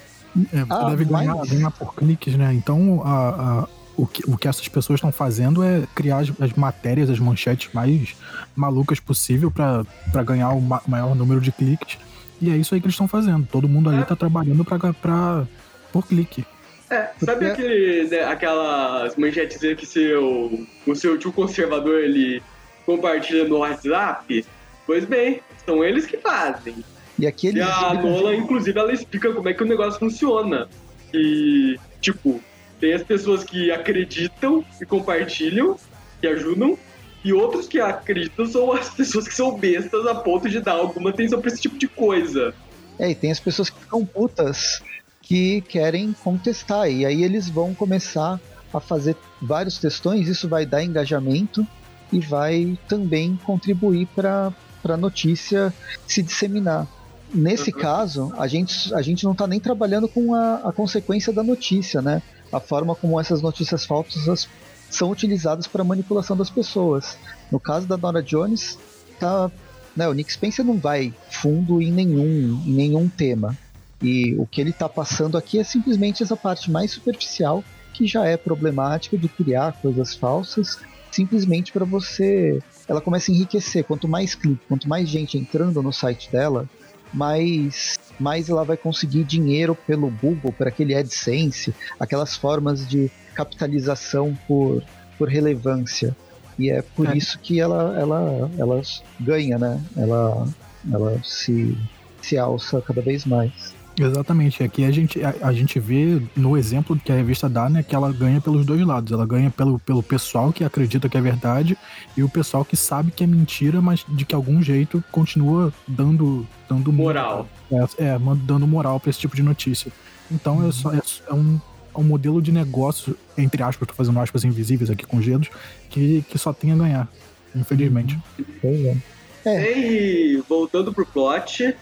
É, 0.51 0.63
você 0.63 0.67
ah, 0.69 0.89
deve 0.89 1.05
ganhar, 1.05 1.35
mas... 1.35 1.49
ganhar 1.49 1.71
por 1.71 1.95
cliques, 1.95 2.35
né? 2.35 2.53
Então, 2.53 3.01
a, 3.03 3.29
a, 3.29 3.67
o, 3.95 4.07
que, 4.07 4.23
o 4.29 4.37
que 4.37 4.47
essas 4.47 4.67
pessoas 4.67 4.97
estão 4.97 5.11
fazendo 5.11 5.63
é 5.63 5.83
criar 5.93 6.19
as, 6.19 6.31
as, 6.39 6.53
matérias, 6.53 7.09
as 7.09 7.19
manchetes 7.19 7.71
mais 7.73 8.15
malucas 8.55 8.99
possível 8.99 9.51
para 9.51 10.23
ganhar 10.23 10.49
o 10.49 10.61
ma 10.61 10.81
maior 10.87 11.15
número 11.15 11.41
de 11.41 11.51
cliques. 11.51 11.97
E 12.41 12.51
é 12.51 12.57
isso 12.57 12.73
aí 12.73 12.81
que 12.81 12.87
eles 12.87 12.95
estão 12.95 13.07
fazendo. 13.07 13.47
Todo 13.49 13.69
mundo 13.69 13.89
ali 13.89 14.01
está 14.01 14.15
é. 14.15 14.17
trabalhando 14.17 14.65
pra, 14.65 14.93
pra, 14.93 15.47
por 15.91 16.07
clique. 16.07 16.45
É, 16.89 17.09
sabe 17.23 17.47
aquele, 17.47 18.07
né, 18.09 18.23
aquelas 18.23 19.15
manchetes 19.15 19.59
que 19.77 19.85
seu, 19.85 20.67
o 20.85 20.95
seu 20.95 21.17
tio 21.17 21.31
conservador 21.31 21.99
ele 21.99 22.43
compartilha 22.85 23.47
no 23.47 23.59
WhatsApp? 23.59 24.45
Pois 24.85 25.05
bem, 25.05 25.41
são 25.65 25.83
eles 25.83 26.05
que 26.05 26.17
fazem. 26.17 26.83
E, 27.17 27.25
aqui 27.25 27.51
e 27.51 27.61
a 27.61 27.93
Nola, 27.93 28.35
inclusive, 28.35 28.77
ela 28.77 28.91
explica 28.91 29.31
como 29.31 29.47
é 29.47 29.53
que 29.53 29.63
o 29.63 29.67
negócio 29.67 29.99
funciona. 29.99 30.67
E, 31.13 31.77
tipo, 32.01 32.41
tem 32.83 32.91
as 32.91 33.03
pessoas 33.03 33.45
que 33.45 33.71
acreditam 33.71 34.61
e 34.81 34.85
compartilham, 34.85 35.77
que 36.19 36.27
ajudam, 36.27 36.77
e 37.23 37.31
outros 37.31 37.65
que 37.65 37.79
acreditam 37.79 38.45
são 38.45 38.73
as 38.73 38.89
pessoas 38.89 39.25
que 39.25 39.33
são 39.33 39.57
bestas 39.57 40.05
a 40.05 40.13
ponto 40.13 40.49
de 40.49 40.59
dar 40.59 40.73
alguma 40.73 41.11
atenção 41.11 41.39
pra 41.39 41.49
esse 41.49 41.61
tipo 41.61 41.77
de 41.77 41.87
coisa. 41.87 42.53
É, 42.99 43.09
e 43.09 43.15
tem 43.15 43.31
as 43.31 43.39
pessoas 43.39 43.69
que 43.69 43.79
ficam 43.79 44.05
putas 44.05 44.83
que 45.21 45.61
querem 45.61 46.11
contestar, 46.11 46.91
e 46.91 47.05
aí 47.05 47.23
eles 47.23 47.47
vão 47.47 47.73
começar 47.73 48.37
a 48.73 48.81
fazer 48.81 49.15
vários 49.41 49.77
textões, 49.77 50.27
isso 50.27 50.49
vai 50.49 50.65
dar 50.65 50.83
engajamento 50.83 51.65
e 52.11 52.19
vai 52.19 52.77
também 52.89 53.39
contribuir 53.45 54.07
para 54.07 54.51
a 54.83 54.97
notícia 54.97 55.73
se 56.05 56.21
disseminar. 56.21 56.85
Nesse 57.33 57.71
uhum. 57.71 57.79
caso, 57.79 58.33
a 58.37 58.45
gente, 58.45 58.93
a 58.93 59.01
gente 59.01 59.23
não 59.23 59.31
está 59.31 59.47
nem 59.47 59.61
trabalhando 59.61 60.09
com 60.09 60.35
a, 60.35 60.55
a 60.55 60.73
consequência 60.73 61.31
da 61.31 61.43
notícia, 61.43 62.01
né? 62.01 62.21
A 62.53 62.59
forma 62.59 62.95
como 62.95 63.19
essas 63.19 63.41
notícias 63.41 63.85
falsas 63.85 64.47
são 64.89 65.09
utilizadas 65.09 65.67
para 65.67 65.83
manipulação 65.83 66.37
das 66.37 66.49
pessoas. 66.49 67.17
No 67.51 67.59
caso 67.59 67.87
da 67.87 67.97
Nora 67.97 68.21
Jones, 68.21 68.77
tá, 69.19 69.51
né, 69.95 70.07
o 70.07 70.13
Nick 70.13 70.31
Spencer 70.31 70.63
não 70.63 70.77
vai 70.77 71.13
fundo 71.31 71.81
em 71.81 71.91
nenhum, 71.91 72.61
em 72.65 72.71
nenhum 72.71 73.09
tema. 73.09 73.57
E 74.01 74.35
o 74.35 74.45
que 74.45 74.61
ele 74.61 74.69
está 74.69 74.87
passando 74.87 75.37
aqui 75.37 75.59
é 75.59 75.63
simplesmente 75.63 76.21
essa 76.21 76.37
parte 76.37 76.69
mais 76.69 76.91
superficial 76.91 77.63
que 77.93 78.05
já 78.05 78.25
é 78.25 78.35
problemática 78.35 79.17
de 79.17 79.27
criar 79.27 79.73
coisas 79.81 80.13
falsas, 80.13 80.79
simplesmente 81.11 81.71
para 81.71 81.85
você. 81.85 82.61
Ela 82.87 82.99
começa 82.99 83.31
a 83.31 83.33
enriquecer. 83.33 83.83
Quanto 83.85 84.07
mais 84.07 84.35
clique, 84.35 84.61
quanto 84.67 84.89
mais 84.89 85.07
gente 85.07 85.37
entrando 85.37 85.81
no 85.81 85.93
site 85.93 86.29
dela, 86.31 86.69
mais, 87.13 87.99
mais 88.23 88.49
ela 88.49 88.63
vai 88.63 88.77
conseguir 88.77 89.25
dinheiro 89.25 89.75
pelo 89.75 90.09
Google, 90.09 90.53
por 90.53 90.65
aquele 90.65 90.95
AdSense, 90.95 91.75
aquelas 91.99 92.37
formas 92.37 92.87
de 92.87 93.11
capitalização 93.35 94.37
por, 94.47 94.81
por 95.17 95.27
relevância. 95.27 96.15
E 96.57 96.69
é 96.69 96.81
por 96.81 97.07
é. 97.07 97.17
isso 97.17 97.37
que 97.39 97.59
ela, 97.59 97.99
ela, 97.99 98.49
ela 98.57 98.81
ganha, 99.19 99.57
né? 99.57 99.83
Ela, 99.97 100.47
ela 100.91 101.19
se, 101.23 101.77
se 102.21 102.37
alça 102.37 102.81
cada 102.81 103.01
vez 103.01 103.25
mais. 103.25 103.75
Exatamente. 103.99 104.63
Aqui 104.63 104.85
a 104.85 104.91
gente, 104.91 105.23
a, 105.23 105.33
a, 105.41 105.53
gente 105.53 105.79
vê 105.79 106.21
no 106.35 106.57
exemplo 106.57 106.99
que 106.99 107.11
a 107.11 107.15
revista 107.15 107.47
dá, 107.47 107.69
né, 107.69 107.83
que 107.83 107.95
ela 107.95 108.11
ganha 108.11 108.41
pelos 108.41 108.65
dois 108.65 108.81
lados. 108.81 109.11
Ela 109.11 109.25
ganha 109.25 109.49
pelo, 109.51 109.79
pelo 109.79 110.01
pessoal 110.01 110.51
que 110.51 110.63
acredita 110.63 111.07
que 111.07 111.17
é 111.17 111.21
verdade 111.21 111.77
e 112.17 112.23
o 112.23 112.29
pessoal 112.29 112.65
que 112.65 112.75
sabe 112.75 113.11
que 113.11 113.23
é 113.23 113.27
mentira, 113.27 113.81
mas 113.81 114.05
de 114.07 114.25
que 114.25 114.33
algum 114.33 114.61
jeito 114.61 115.03
continua 115.11 115.71
dando, 115.87 116.47
dando 116.67 116.91
moral. 116.91 117.47
É, 117.71 118.05
é 118.05 118.19
dando 118.45 118.67
moral 118.67 118.99
para 118.99 119.09
esse 119.09 119.19
tipo 119.19 119.35
de 119.35 119.43
notícia. 119.43 119.91
Então 120.31 120.57
uhum. 120.57 120.69
é, 120.69 120.71
só, 120.71 120.93
é, 120.93 121.01
é, 121.27 121.33
um, 121.33 121.59
é 121.93 121.99
um 121.99 122.03
modelo 122.03 122.41
de 122.41 122.51
negócio, 122.51 123.15
entre 123.37 123.61
aspas, 123.61 123.87
tô 123.87 123.93
fazendo 123.93 124.19
aspas 124.19 124.43
invisíveis 124.43 124.89
aqui 124.89 125.05
com 125.05 125.19
dedos, 125.19 125.49
que, 125.89 126.23
que 126.29 126.37
só 126.37 126.51
tem 126.51 126.71
a 126.71 126.75
ganhar, 126.75 127.07
infelizmente. 127.55 128.17
Uhum. 128.63 128.99
É. 129.45 129.77
E 129.77 130.43
voltando 130.47 130.93
pro 130.93 131.05
plot, 131.05 131.75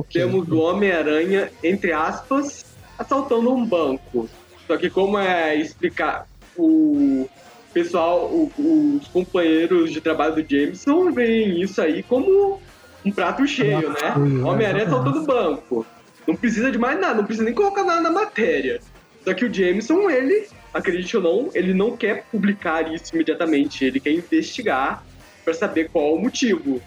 Okay. 0.00 0.22
Temos 0.22 0.48
o 0.48 0.58
Homem-Aranha, 0.58 1.50
entre 1.62 1.92
aspas, 1.92 2.64
assaltando 2.98 3.52
um 3.52 3.64
banco. 3.64 4.28
Só 4.66 4.76
que 4.76 4.90
como 4.90 5.18
é 5.18 5.56
explicar 5.56 6.26
o 6.56 7.28
pessoal, 7.72 8.26
o, 8.26 8.98
os 8.98 9.06
companheiros 9.08 9.92
de 9.92 10.00
trabalho 10.00 10.34
do 10.34 10.46
Jameson 10.48 11.12
veem 11.12 11.60
isso 11.60 11.80
aí 11.80 12.02
como 12.02 12.60
um 13.04 13.12
prato 13.12 13.46
cheio, 13.46 13.90
né? 13.90 14.14
Homem-Aranha 14.44 14.86
assaltando 14.86 15.22
banco. 15.22 15.86
Não 16.26 16.34
precisa 16.34 16.70
de 16.72 16.78
mais 16.78 16.98
nada, 16.98 17.14
não 17.14 17.24
precisa 17.24 17.44
nem 17.44 17.54
colocar 17.54 17.84
nada 17.84 18.00
na 18.00 18.10
matéria. 18.10 18.80
Só 19.22 19.32
que 19.32 19.44
o 19.44 19.52
Jameson, 19.52 20.10
ele, 20.10 20.48
acredite 20.74 21.16
ou 21.16 21.22
não, 21.22 21.50
ele 21.54 21.72
não 21.72 21.96
quer 21.96 22.24
publicar 22.30 22.92
isso 22.92 23.14
imediatamente. 23.14 23.84
Ele 23.84 24.00
quer 24.00 24.12
investigar 24.12 25.04
para 25.44 25.54
saber 25.54 25.88
qual 25.90 26.14
o 26.14 26.20
motivo. 26.20 26.80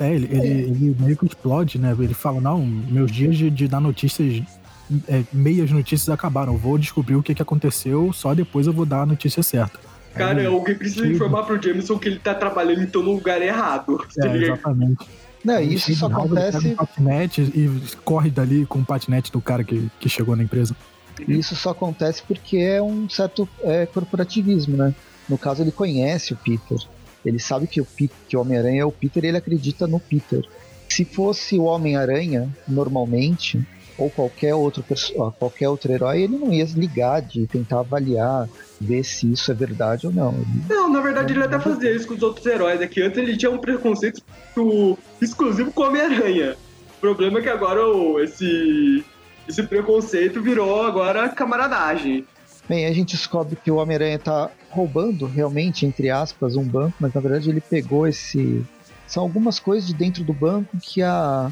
É, 0.00 0.12
ele, 0.12 0.28
ele, 0.30 0.48
ele, 0.48 0.96
meio 0.98 1.16
que 1.16 1.26
explode, 1.26 1.78
né? 1.78 1.94
Ele 1.98 2.14
fala, 2.14 2.40
não, 2.40 2.64
meus 2.64 3.10
dias 3.10 3.36
de, 3.36 3.50
de 3.50 3.68
dar 3.68 3.80
notícias, 3.80 4.42
é, 5.08 5.22
meias 5.32 5.70
notícias 5.70 6.08
acabaram. 6.08 6.56
Vou 6.56 6.78
descobrir 6.78 7.16
o 7.16 7.22
que, 7.22 7.34
que 7.34 7.42
aconteceu, 7.42 8.12
só 8.12 8.34
depois 8.34 8.66
eu 8.66 8.72
vou 8.72 8.86
dar 8.86 9.02
a 9.02 9.06
notícia 9.06 9.42
certa. 9.42 9.78
Cara, 10.14 10.40
Aí, 10.40 10.46
alguém 10.46 10.74
precisa 10.74 11.06
que... 11.06 11.12
informar 11.12 11.44
pro 11.44 11.60
Jameson 11.60 11.98
que 11.98 12.08
ele 12.08 12.18
tá 12.18 12.34
trabalhando 12.34 12.82
então 12.82 13.02
no 13.02 13.12
lugar 13.12 13.40
errado. 13.40 14.04
É, 14.18 14.36
exatamente. 14.36 15.06
Não, 15.44 15.60
isso 15.60 15.94
só 15.94 16.06
acontece. 16.06 16.68
Um 16.68 16.76
patinete 16.76 17.42
e 17.42 17.80
corre 18.04 18.30
dali 18.30 18.64
com 18.66 18.80
o 18.80 18.84
patinete 18.84 19.32
do 19.32 19.40
cara 19.40 19.64
que, 19.64 19.90
que 19.98 20.08
chegou 20.08 20.36
na 20.36 20.42
empresa. 20.42 20.76
Isso 21.26 21.54
só 21.56 21.70
acontece 21.70 22.22
porque 22.26 22.56
é 22.56 22.80
um 22.82 23.08
certo 23.08 23.48
é, 23.62 23.86
corporativismo, 23.86 24.76
né? 24.76 24.94
No 25.28 25.38
caso, 25.38 25.62
ele 25.62 25.72
conhece 25.72 26.32
o 26.32 26.36
Peter. 26.36 26.78
Ele 27.24 27.38
sabe 27.38 27.66
que 27.66 27.80
o, 27.80 27.86
que 27.86 28.36
o 28.36 28.40
Homem-Aranha 28.40 28.82
é 28.82 28.84
o 28.84 28.92
Peter 28.92 29.24
e 29.24 29.28
ele 29.28 29.36
acredita 29.36 29.86
no 29.86 30.00
Peter. 30.00 30.44
Se 30.88 31.04
fosse 31.04 31.58
o 31.58 31.64
Homem-Aranha, 31.64 32.48
normalmente, 32.68 33.64
ou 33.96 34.10
qualquer 34.10 34.54
outro, 34.54 34.84
qualquer 35.38 35.68
outro 35.68 35.92
herói, 35.92 36.22
ele 36.22 36.36
não 36.36 36.52
ia 36.52 36.64
ligar 36.74 37.22
de 37.22 37.46
tentar 37.46 37.80
avaliar, 37.80 38.48
ver 38.80 39.04
se 39.04 39.30
isso 39.32 39.50
é 39.50 39.54
verdade 39.54 40.06
ou 40.06 40.12
não. 40.12 40.32
Ele... 40.32 40.46
Não, 40.68 40.90
na 40.90 41.00
verdade 41.00 41.32
ele 41.32 41.44
até 41.44 41.58
fazia 41.58 41.94
isso 41.94 42.06
com 42.06 42.14
os 42.14 42.22
outros 42.22 42.44
heróis. 42.46 42.80
É 42.80 42.86
que 42.86 43.02
antes 43.02 43.18
ele 43.18 43.36
tinha 43.36 43.50
um 43.50 43.58
preconceito 43.58 44.22
exclusivo 45.20 45.70
com 45.72 45.82
o 45.82 45.86
Homem-Aranha. 45.86 46.56
O 46.96 47.00
problema 47.00 47.38
é 47.38 47.42
que 47.42 47.48
agora 47.48 47.80
esse, 48.22 49.04
esse 49.48 49.62
preconceito 49.62 50.40
virou 50.40 50.82
agora 50.82 51.28
camaradagem. 51.28 52.26
Bem, 52.68 52.86
a 52.86 52.92
gente 52.92 53.16
descobre 53.16 53.56
que 53.56 53.70
o 53.70 53.76
Homem-Aranha 53.76 54.18
tá 54.18 54.50
roubando 54.70 55.26
realmente, 55.26 55.84
entre 55.84 56.10
aspas, 56.10 56.56
um 56.56 56.64
banco, 56.64 56.94
mas 57.00 57.12
na 57.12 57.20
verdade 57.20 57.50
ele 57.50 57.60
pegou 57.60 58.06
esse. 58.06 58.64
São 59.06 59.24
algumas 59.24 59.58
coisas 59.58 59.86
de 59.86 59.94
dentro 59.94 60.24
do 60.24 60.32
banco 60.32 60.78
que 60.80 61.02
a, 61.02 61.50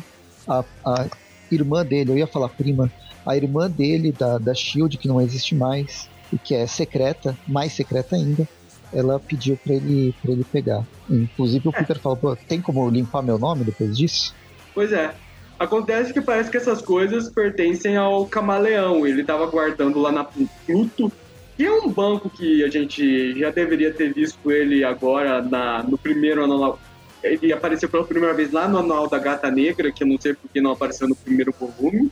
a, 0.49 0.65
a 0.87 1.07
irmã 1.51 1.85
dele, 1.85 2.13
eu 2.13 2.19
ia 2.19 2.27
falar 2.27 2.49
prima, 2.49 2.91
a 3.27 3.37
irmã 3.37 3.69
dele 3.69 4.13
da, 4.13 4.39
da 4.39 4.55
Shield, 4.55 4.97
que 4.97 5.09
não 5.09 5.21
existe 5.21 5.55
mais, 5.55 6.09
e 6.33 6.39
que 6.39 6.55
é 6.55 6.67
secreta, 6.67 7.37
mais 7.47 7.73
secreta 7.73 8.17
ainda, 8.17 8.49
ela 8.93 9.21
pediu 9.21 9.57
para 9.57 9.75
ele, 9.75 10.15
pra 10.23 10.33
ele 10.33 10.45
pegar. 10.45 10.87
Inclusive 11.09 11.69
o 11.69 11.73
Peter 11.73 11.99
falou, 11.99 12.17
Pô, 12.17 12.37
tem 12.37 12.61
como 12.61 12.89
limpar 12.89 13.23
meu 13.23 13.39
nome 13.39 13.65
depois 13.65 13.97
disso? 13.97 14.35
Pois 14.73 14.93
é. 14.93 15.15
Acontece 15.61 16.15
que 16.15 16.23
parece 16.23 16.51
que 16.51 16.57
essas 16.57 16.81
coisas 16.81 17.29
pertencem 17.29 17.95
ao 17.95 18.25
camaleão. 18.25 19.07
Ele 19.07 19.21
estava 19.21 19.45
guardando 19.45 20.01
lá 20.01 20.11
na 20.11 20.25
Pluto, 20.25 21.13
que 21.55 21.67
é 21.67 21.71
um 21.71 21.87
banco 21.87 22.31
que 22.31 22.65
a 22.65 22.69
gente 22.69 23.39
já 23.39 23.51
deveria 23.51 23.93
ter 23.93 24.11
visto 24.11 24.51
ele 24.51 24.83
agora 24.83 25.43
na, 25.43 25.83
no 25.83 25.99
primeiro 25.99 26.43
anual. 26.43 26.79
Ele 27.23 27.53
apareceu 27.53 27.91
pela 27.91 28.07
primeira 28.07 28.35
vez 28.35 28.51
lá 28.51 28.67
no 28.67 28.79
anual 28.79 29.07
da 29.07 29.19
Gata 29.19 29.51
Negra, 29.51 29.93
que 29.93 30.03
eu 30.03 30.09
não 30.09 30.19
sei 30.19 30.33
porque 30.33 30.63
não 30.63 30.71
apareceu 30.71 31.07
no 31.07 31.15
primeiro 31.15 31.53
volume. 31.53 32.11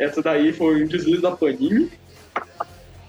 Essa 0.00 0.22
daí 0.22 0.54
foi 0.54 0.84
um 0.84 0.86
deslize 0.86 1.20
da 1.20 1.32
Panini. 1.32 1.92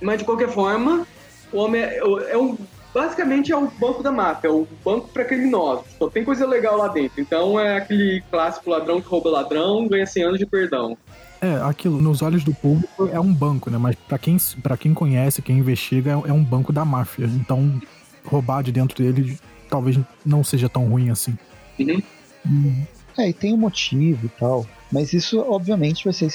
Mas 0.01 0.17
de 0.17 0.25
qualquer 0.25 0.49
forma, 0.49 1.07
o 1.53 1.59
homem 1.59 1.81
é, 1.81 1.99
é 2.27 2.37
um 2.37 2.57
basicamente 2.93 3.51
é 3.51 3.57
o 3.57 3.67
banco 3.67 4.03
da 4.03 4.11
máfia, 4.11 4.47
é 4.47 4.51
o 4.51 4.67
banco 4.83 5.09
para 5.09 5.25
criminosos. 5.25 5.85
Só 5.97 6.09
tem 6.09 6.23
coisa 6.23 6.45
legal 6.45 6.77
lá 6.77 6.87
dentro. 6.87 7.19
Então 7.19 7.59
é 7.59 7.77
aquele 7.77 8.21
clássico 8.29 8.69
ladrão 8.69 9.01
que 9.01 9.07
rouba 9.07 9.29
ladrão, 9.29 9.87
ganha 9.87 10.05
100 10.05 10.23
anos 10.23 10.39
de 10.39 10.45
perdão. 10.45 10.97
É, 11.41 11.55
aquilo, 11.63 12.01
nos 12.01 12.21
olhos 12.21 12.43
do 12.43 12.53
público 12.53 13.09
é 13.11 13.19
um 13.19 13.33
banco, 13.33 13.69
né? 13.69 13.77
Mas 13.77 13.95
para 13.95 14.17
quem, 14.17 14.37
pra 14.61 14.77
quem 14.77 14.93
conhece, 14.93 15.41
quem 15.41 15.57
investiga, 15.57 16.11
é, 16.11 16.29
é 16.29 16.33
um 16.33 16.43
banco 16.43 16.71
da 16.71 16.85
máfia. 16.85 17.25
Então, 17.25 17.81
roubar 18.23 18.63
de 18.63 18.71
dentro 18.71 19.03
dele 19.03 19.37
talvez 19.69 19.99
não 20.25 20.43
seja 20.43 20.69
tão 20.69 20.87
ruim 20.87 21.09
assim. 21.09 21.37
Uhum. 21.79 22.01
Hum. 22.45 22.83
É, 23.17 23.29
e 23.29 23.33
tem 23.33 23.53
um 23.53 23.57
motivo 23.57 24.25
e 24.25 24.29
tal. 24.29 24.65
Mas 24.91 25.11
isso, 25.11 25.39
obviamente, 25.39 26.03
vai 26.05 26.13
ser. 26.13 26.31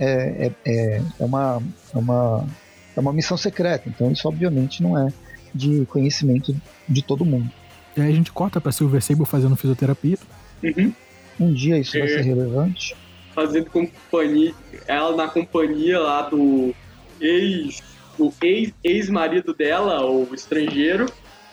É, 0.00 0.46
é, 0.46 0.52
é, 0.64 1.02
é, 1.20 1.24
uma, 1.24 1.62
é, 1.94 1.98
uma, 1.98 2.46
é 2.96 3.00
uma 3.00 3.12
missão 3.12 3.36
secreta. 3.36 3.88
Então, 3.88 4.10
isso, 4.10 4.26
obviamente, 4.26 4.82
não 4.82 4.98
é 4.98 5.12
de 5.54 5.86
conhecimento 5.86 6.54
de 6.88 7.02
todo 7.02 7.24
mundo. 7.24 7.50
E 7.96 8.00
aí 8.00 8.08
a 8.08 8.14
gente 8.14 8.32
corta 8.32 8.60
pra 8.60 8.72
Silver 8.72 9.02
Sable 9.02 9.26
fazendo 9.26 9.56
fisioterapia. 9.56 10.18
Uhum. 10.62 10.92
Um 11.40 11.52
dia 11.52 11.78
isso 11.78 11.98
vai 11.98 12.08
ser 12.08 12.22
relevante. 12.22 12.96
Fazendo 13.34 13.70
companhia, 13.70 14.54
ela 14.86 15.16
na 15.16 15.28
companhia 15.28 15.98
lá 15.98 16.22
do 16.22 16.74
ex, 17.20 17.82
do 18.16 18.32
ex, 18.42 18.72
ex-marido 18.82 19.54
dela, 19.54 20.04
o 20.04 20.34
estrangeiro. 20.34 21.06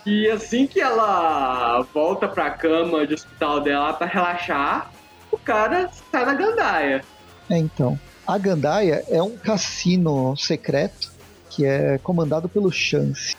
E 0.05 0.29
assim 0.29 0.67
que 0.67 0.79
ela 0.79 1.81
volta 1.93 2.27
pra 2.27 2.49
cama 2.51 3.05
de 3.05 3.13
hospital 3.13 3.61
dela 3.61 3.93
pra 3.93 4.07
relaxar, 4.07 4.91
o 5.31 5.37
cara 5.37 5.89
sai 6.11 6.25
na 6.25 6.33
gandaia. 6.33 7.03
É, 7.49 7.57
então. 7.57 7.99
A 8.27 8.39
Gandaia 8.39 9.03
é 9.07 9.21
um 9.21 9.37
cassino 9.37 10.35
secreto 10.35 11.11
que 11.47 11.63
é 11.63 11.99
comandado 11.99 12.49
pelo 12.49 12.71
Chance 12.71 13.35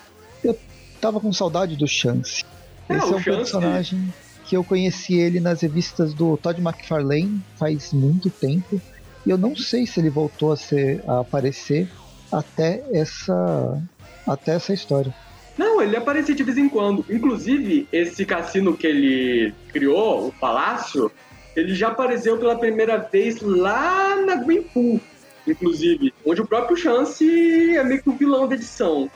tava 0.99 1.19
com 1.19 1.31
saudade 1.31 1.75
do 1.75 1.87
Chance. 1.87 2.43
É, 2.89 2.95
Esse 2.95 3.05
é 3.05 3.15
um 3.15 3.19
Chance... 3.19 3.37
personagem 3.37 4.13
que 4.45 4.55
eu 4.55 4.63
conheci 4.63 5.15
ele 5.15 5.39
nas 5.39 5.61
revistas 5.61 6.13
do 6.13 6.37
Todd 6.37 6.61
McFarlane 6.61 7.41
faz 7.57 7.91
muito 7.91 8.29
tempo. 8.29 8.81
E 9.25 9.29
eu 9.29 9.37
não 9.37 9.55
sei 9.55 9.85
se 9.85 9.99
ele 9.99 10.09
voltou 10.09 10.53
a, 10.53 10.57
ser, 10.57 11.03
a 11.05 11.19
aparecer 11.19 11.89
até 12.31 12.83
essa, 12.93 13.81
até 14.25 14.55
essa 14.55 14.73
história. 14.73 15.13
Não, 15.57 15.81
ele 15.81 15.97
aparecia 15.97 16.35
de 16.35 16.43
vez 16.43 16.57
em 16.57 16.69
quando. 16.69 17.03
Inclusive, 17.09 17.87
esse 17.91 18.25
cassino 18.25 18.77
que 18.77 18.87
ele 18.87 19.53
criou, 19.73 20.27
o 20.27 20.31
Palácio, 20.31 21.11
ele 21.55 21.73
já 21.73 21.87
apareceu 21.89 22.37
pela 22.37 22.55
primeira 22.55 22.97
vez 22.97 23.41
lá 23.41 24.15
na 24.15 24.35
Greenpool, 24.35 25.01
inclusive, 25.47 26.13
onde 26.25 26.41
o 26.41 26.47
próprio 26.47 26.77
Chance 26.77 27.75
é 27.75 27.83
meio 27.83 28.01
que 28.01 28.09
o 28.09 28.15
vilão 28.15 28.47
da 28.47 28.55
edição. 28.55 29.09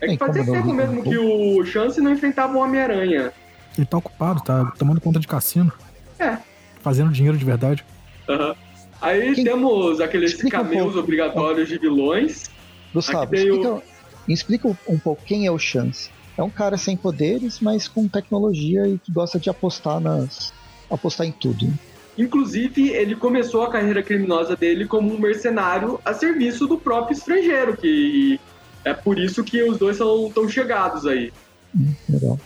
É 0.00 0.08
que 0.08 0.16
fazia 0.18 0.44
tempo 0.44 0.72
mesmo 0.72 1.02
que 1.02 1.16
o 1.16 1.64
Chance 1.64 2.00
não 2.00 2.12
enfrentava 2.12 2.56
o 2.56 2.60
Homem-Aranha. 2.60 3.32
Ele 3.76 3.86
tá 3.86 3.98
ocupado, 3.98 4.42
tá 4.42 4.72
tomando 4.78 5.00
conta 5.00 5.20
de 5.20 5.26
cassino. 5.26 5.72
É. 6.18 6.38
Fazendo 6.80 7.10
dinheiro 7.12 7.36
de 7.36 7.44
verdade. 7.44 7.84
Uhum. 8.28 8.54
Aí 9.00 9.34
Quem... 9.34 9.44
temos 9.44 10.00
aqueles 10.00 10.32
explica 10.32 10.58
cameos 10.58 10.96
um 10.96 10.98
obrigatórios 10.98 11.68
de 11.68 11.78
vilões. 11.78 12.50
Gustavo, 12.94 13.34
explica, 13.34 13.70
o... 13.70 13.82
explica 14.28 14.68
um 14.88 14.98
pouco 14.98 15.22
quem 15.24 15.46
é 15.46 15.50
o 15.50 15.58
Chance. 15.58 16.10
É 16.36 16.42
um 16.42 16.50
cara 16.50 16.76
sem 16.76 16.96
poderes, 16.96 17.60
mas 17.60 17.88
com 17.88 18.06
tecnologia 18.08 18.86
e 18.86 18.98
que 18.98 19.10
gosta 19.10 19.38
de 19.38 19.48
apostar 19.48 20.00
nas. 20.00 20.52
apostar 20.90 21.26
em 21.26 21.32
tudo. 21.32 21.66
Inclusive, 22.18 22.90
ele 22.90 23.14
começou 23.14 23.62
a 23.62 23.70
carreira 23.70 24.02
criminosa 24.02 24.56
dele 24.56 24.86
como 24.86 25.14
um 25.14 25.18
mercenário 25.18 26.00
a 26.04 26.14
serviço 26.14 26.66
do 26.66 26.78
próprio 26.78 27.14
estrangeiro, 27.14 27.76
que 27.76 28.40
é 28.86 28.94
por 28.94 29.18
isso 29.18 29.42
que 29.42 29.60
os 29.64 29.78
dois 29.78 29.96
são 29.96 30.30
tão 30.30 30.48
chegados 30.48 31.04
aí. 31.06 31.32
Hum, 31.76 31.92
legal. 32.08 32.38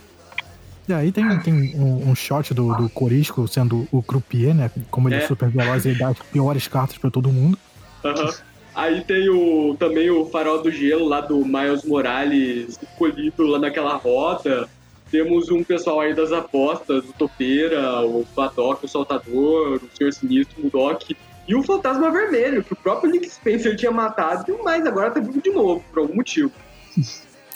E 0.88 0.92
aí 0.92 1.12
tem, 1.12 1.38
tem 1.40 1.54
um, 1.76 2.08
um, 2.10 2.14
shot 2.14 2.54
do, 2.54 2.74
do 2.74 2.88
Corisco 2.88 3.46
sendo 3.46 3.86
o 3.92 4.02
croupier, 4.02 4.54
né? 4.54 4.70
Como 4.90 5.06
ele 5.06 5.16
é, 5.16 5.18
é 5.18 5.26
super 5.26 5.50
veloz 5.50 5.84
e 5.84 5.92
dá 5.92 6.08
as 6.08 6.18
piores 6.18 6.66
cartas 6.66 6.96
para 6.96 7.10
todo 7.10 7.30
mundo. 7.30 7.58
Uhum. 8.02 8.32
Aí 8.74 9.04
tem 9.04 9.28
o, 9.28 9.76
também 9.78 10.08
o 10.08 10.24
farol 10.24 10.62
do 10.62 10.70
gelo 10.70 11.06
lá 11.06 11.20
do 11.20 11.44
Miles 11.44 11.84
Morales 11.84 12.80
colhido 12.98 13.46
lá 13.46 13.58
naquela 13.58 13.96
roda. 13.96 14.66
Temos 15.10 15.50
um 15.50 15.62
pessoal 15.62 16.00
aí 16.00 16.14
das 16.14 16.32
apostas, 16.32 17.04
o 17.04 17.12
Topeira, 17.12 18.00
o 18.00 18.26
Badoc, 18.34 18.82
o 18.82 18.88
Saltador, 18.88 19.78
o 19.82 19.96
Senhor 19.96 20.12
Sinistro, 20.12 20.66
o 20.66 20.70
Doc 20.70 21.02
e 21.50 21.54
o 21.56 21.64
Fantasma 21.64 22.12
Vermelho, 22.12 22.62
que 22.62 22.72
o 22.72 22.76
próprio 22.76 23.10
Nick 23.10 23.28
Spencer 23.28 23.74
tinha 23.74 23.90
matado, 23.90 24.56
mas 24.62 24.86
agora 24.86 25.10
tá 25.10 25.18
vivo 25.18 25.42
de 25.42 25.50
novo, 25.50 25.82
por 25.92 25.98
algum 25.98 26.14
motivo. 26.14 26.52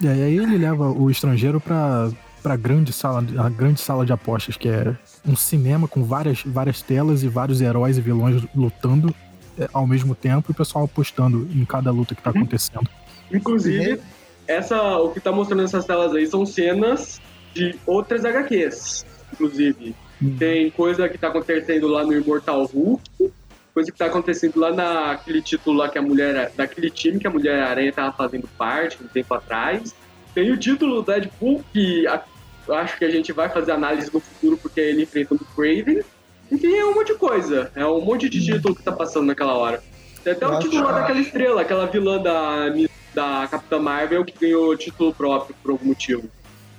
E 0.00 0.09
aí 0.09 0.37
ele 0.37 0.59
leva 0.59 0.90
o 0.90 1.09
estrangeiro 1.09 1.61
pra, 1.61 2.11
pra 2.42 2.57
grande 2.57 2.92
sala, 2.92 3.24
a 3.38 3.48
grande 3.48 3.80
sala 3.80 4.04
de 4.04 4.12
apostas, 4.12 4.57
que 4.57 4.68
é 4.68 4.96
um 5.24 5.37
cinema 5.37 5.87
com 5.87 6.02
várias, 6.02 6.42
várias 6.44 6.83
telas 6.83 7.22
e 7.22 7.28
vários 7.28 7.61
heróis 7.61 7.96
e 7.96 8.00
vilões 8.00 8.42
lutando 8.52 9.14
é, 9.57 9.68
ao 9.72 9.87
mesmo 9.87 10.12
tempo 10.12 10.50
e 10.50 10.52
o 10.52 10.54
pessoal 10.57 10.87
apostando 10.87 11.48
em 11.54 11.64
cada 11.64 11.92
luta 11.92 12.16
que 12.16 12.22
tá 12.22 12.33
uhum. 12.33 12.38
acontecendo. 12.38 12.90
Inclusive, 13.33 14.00
essa, 14.48 14.98
o 14.98 15.11
que 15.11 15.20
tá 15.20 15.30
mostrando 15.30 15.62
essas 15.62 15.85
telas 15.85 16.12
aí 16.12 16.26
são 16.26 16.44
cenas 16.44 17.20
de 17.54 17.78
outras 17.87 18.24
HQs, 18.24 19.07
inclusive. 19.33 19.94
Uhum. 20.20 20.37
Tem 20.37 20.68
coisa 20.72 21.09
que 21.09 21.16
tá 21.16 21.28
acontecendo 21.28 21.87
lá 21.87 22.04
no 22.04 22.12
Immortal 22.12 22.64
Hulk, 22.64 23.33
coisa 23.74 23.90
que 23.90 23.98
tá 23.98 24.06
acontecendo 24.06 24.58
lá 24.58 24.72
naquele 24.72 25.42
título 25.42 25.76
lá 25.76 25.88
que 25.88 25.98
a 25.98 26.02
mulher. 26.02 26.52
daquele 26.56 26.88
time 26.88 27.18
que 27.18 27.26
a 27.26 27.30
Mulher 27.30 27.60
Aranha 27.60 27.92
tava 27.92 28.12
fazendo 28.12 28.48
parte 28.56 29.02
um 29.02 29.08
tempo 29.08 29.34
atrás. 29.34 29.92
Tem 30.32 30.50
o 30.52 30.56
título 30.56 31.02
do 31.02 31.02
Deadpool, 31.02 31.64
que 31.72 32.06
a, 32.06 32.22
acho 32.70 32.96
que 32.96 33.04
a 33.04 33.10
gente 33.10 33.32
vai 33.32 33.48
fazer 33.48 33.72
análise 33.72 34.10
no 34.14 34.20
futuro 34.20 34.56
porque 34.56 34.80
é 34.80 34.90
ele 34.90 35.02
enfrentando 35.02 35.42
o 35.42 35.54
Craven. 35.54 36.02
Enfim, 36.50 36.74
é 36.74 36.84
um 36.87 36.94
monte 36.94 37.12
de 37.12 37.18
coisa. 37.18 37.72
É 37.74 37.84
um 37.84 38.00
monte 38.00 38.28
de 38.28 38.44
título 38.44 38.74
que 38.74 38.82
tá 38.82 38.92
passando 38.92 39.26
naquela 39.26 39.54
hora. 39.54 39.82
Tem 40.22 40.32
até 40.32 40.46
o 40.46 40.58
título 40.58 40.84
lá 40.84 40.92
daquela 40.92 41.20
estrela, 41.20 41.60
aquela 41.60 41.87
vilã 41.87 42.22
da, 42.22 42.66
da 43.12 43.48
Capitã 43.48 43.78
Marvel 43.78 44.24
que 44.24 44.38
ganhou 44.38 44.76
título 44.76 45.12
próprio 45.12 45.54
por 45.62 45.72
algum 45.72 45.87
motivo 45.87 46.30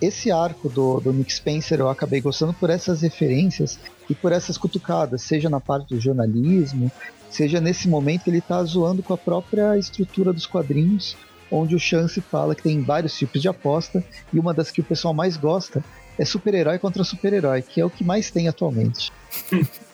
esse 0.05 0.31
arco 0.31 0.69
do, 0.69 0.99
do 0.99 1.13
Nick 1.13 1.33
Spencer 1.33 1.79
eu 1.79 1.89
acabei 1.89 2.21
gostando 2.21 2.53
por 2.53 2.69
essas 2.69 3.01
referências 3.01 3.79
e 4.09 4.15
por 4.15 4.31
essas 4.31 4.57
cutucadas, 4.57 5.21
seja 5.21 5.49
na 5.49 5.59
parte 5.59 5.93
do 5.93 5.99
jornalismo, 5.99 6.91
seja 7.29 7.59
nesse 7.59 7.87
momento 7.87 8.23
que 8.23 8.29
ele 8.29 8.37
está 8.37 8.63
zoando 8.63 9.03
com 9.03 9.13
a 9.13 9.17
própria 9.17 9.77
estrutura 9.77 10.31
dos 10.31 10.45
quadrinhos, 10.45 11.17
onde 11.51 11.75
o 11.75 11.79
Chance 11.79 12.21
fala 12.21 12.55
que 12.55 12.63
tem 12.63 12.81
vários 12.81 13.17
tipos 13.17 13.41
de 13.41 13.47
aposta 13.47 14.03
e 14.31 14.39
uma 14.39 14.53
das 14.53 14.71
que 14.71 14.81
o 14.81 14.83
pessoal 14.83 15.13
mais 15.13 15.37
gosta 15.37 15.83
é 16.17 16.25
super-herói 16.25 16.79
contra 16.79 17.03
super-herói, 17.03 17.61
que 17.61 17.81
é 17.81 17.85
o 17.85 17.89
que 17.89 18.03
mais 18.03 18.31
tem 18.31 18.47
atualmente. 18.47 19.11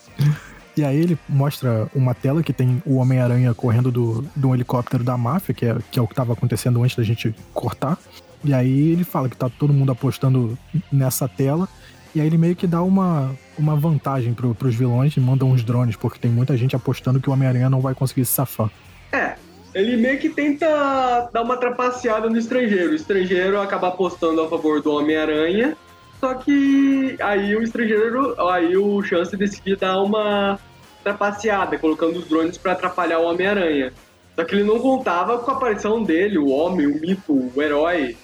E 0.75 0.85
aí 0.85 0.97
ele 0.97 1.19
mostra 1.27 1.89
uma 1.93 2.13
tela 2.13 2.41
que 2.41 2.53
tem 2.53 2.81
o 2.85 2.95
Homem-Aranha 2.95 3.53
correndo 3.53 3.91
do, 3.91 4.25
do 4.33 4.53
helicóptero 4.53 5.03
da 5.03 5.17
máfia, 5.17 5.53
que 5.53 5.65
é, 5.65 5.77
que 5.91 5.99
é 5.99 6.01
o 6.01 6.07
que 6.07 6.13
estava 6.13 6.31
acontecendo 6.31 6.81
antes 6.81 6.95
da 6.95 7.03
gente 7.03 7.35
cortar. 7.53 7.97
E 8.43 8.53
aí 8.53 8.91
ele 8.91 9.03
fala 9.03 9.29
que 9.29 9.37
tá 9.37 9.49
todo 9.49 9.73
mundo 9.73 9.91
apostando 9.91 10.57
nessa 10.91 11.27
tela. 11.27 11.67
E 12.13 12.19
aí 12.19 12.27
ele 12.27 12.37
meio 12.37 12.55
que 12.55 12.67
dá 12.67 12.81
uma, 12.81 13.33
uma 13.57 13.75
vantagem 13.75 14.33
pro, 14.33 14.53
pros 14.53 14.75
vilões 14.75 15.15
e 15.15 15.19
manda 15.19 15.45
uns 15.45 15.63
drones, 15.63 15.95
porque 15.95 16.19
tem 16.19 16.29
muita 16.29 16.57
gente 16.57 16.75
apostando 16.75 17.21
que 17.21 17.29
o 17.29 17.33
Homem-Aranha 17.33 17.69
não 17.69 17.79
vai 17.79 17.93
conseguir 17.93 18.25
se 18.25 18.33
safar. 18.33 18.69
É, 19.13 19.35
ele 19.73 19.95
meio 19.95 20.19
que 20.19 20.29
tenta 20.29 21.29
dar 21.31 21.41
uma 21.41 21.55
trapaceada 21.55 22.29
no 22.29 22.37
estrangeiro. 22.37 22.91
O 22.91 22.95
estrangeiro 22.95 23.61
acaba 23.61 23.87
apostando 23.87 24.41
a 24.41 24.49
favor 24.49 24.81
do 24.81 24.91
Homem-Aranha, 24.91 25.77
só 26.19 26.33
que 26.33 27.15
aí 27.19 27.55
o 27.55 27.63
estrangeiro, 27.63 28.35
aí 28.49 28.75
o 28.75 29.01
Chance 29.01 29.35
decide 29.37 29.75
dar 29.75 30.01
uma 30.01 30.59
trapaceada, 31.03 31.77
colocando 31.79 32.17
os 32.17 32.27
drones 32.27 32.57
para 32.57 32.73
atrapalhar 32.73 33.19
o 33.19 33.25
Homem-Aranha. 33.25 33.93
Só 34.35 34.43
que 34.43 34.55
ele 34.55 34.63
não 34.63 34.79
contava 34.79 35.39
com 35.39 35.51
a 35.51 35.55
aparição 35.55 36.03
dele, 36.03 36.37
o 36.37 36.49
homem, 36.49 36.87
o 36.87 36.99
mito, 36.99 37.51
o 37.55 37.61
herói, 37.61 38.15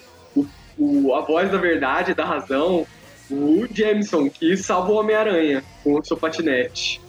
o, 0.78 1.14
a 1.14 1.22
voz 1.22 1.52
da 1.52 1.58
verdade, 1.58 2.14
da 2.14 2.26
razão, 2.26 2.86
o 3.30 3.66
Jameson, 3.72 4.30
que 4.30 4.56
salva 4.56 4.92
o 4.92 4.96
Homem-Aranha 4.96 5.64
com 5.84 6.00
o 6.00 6.06
seu 6.06 6.16
patinete. 6.16 7.02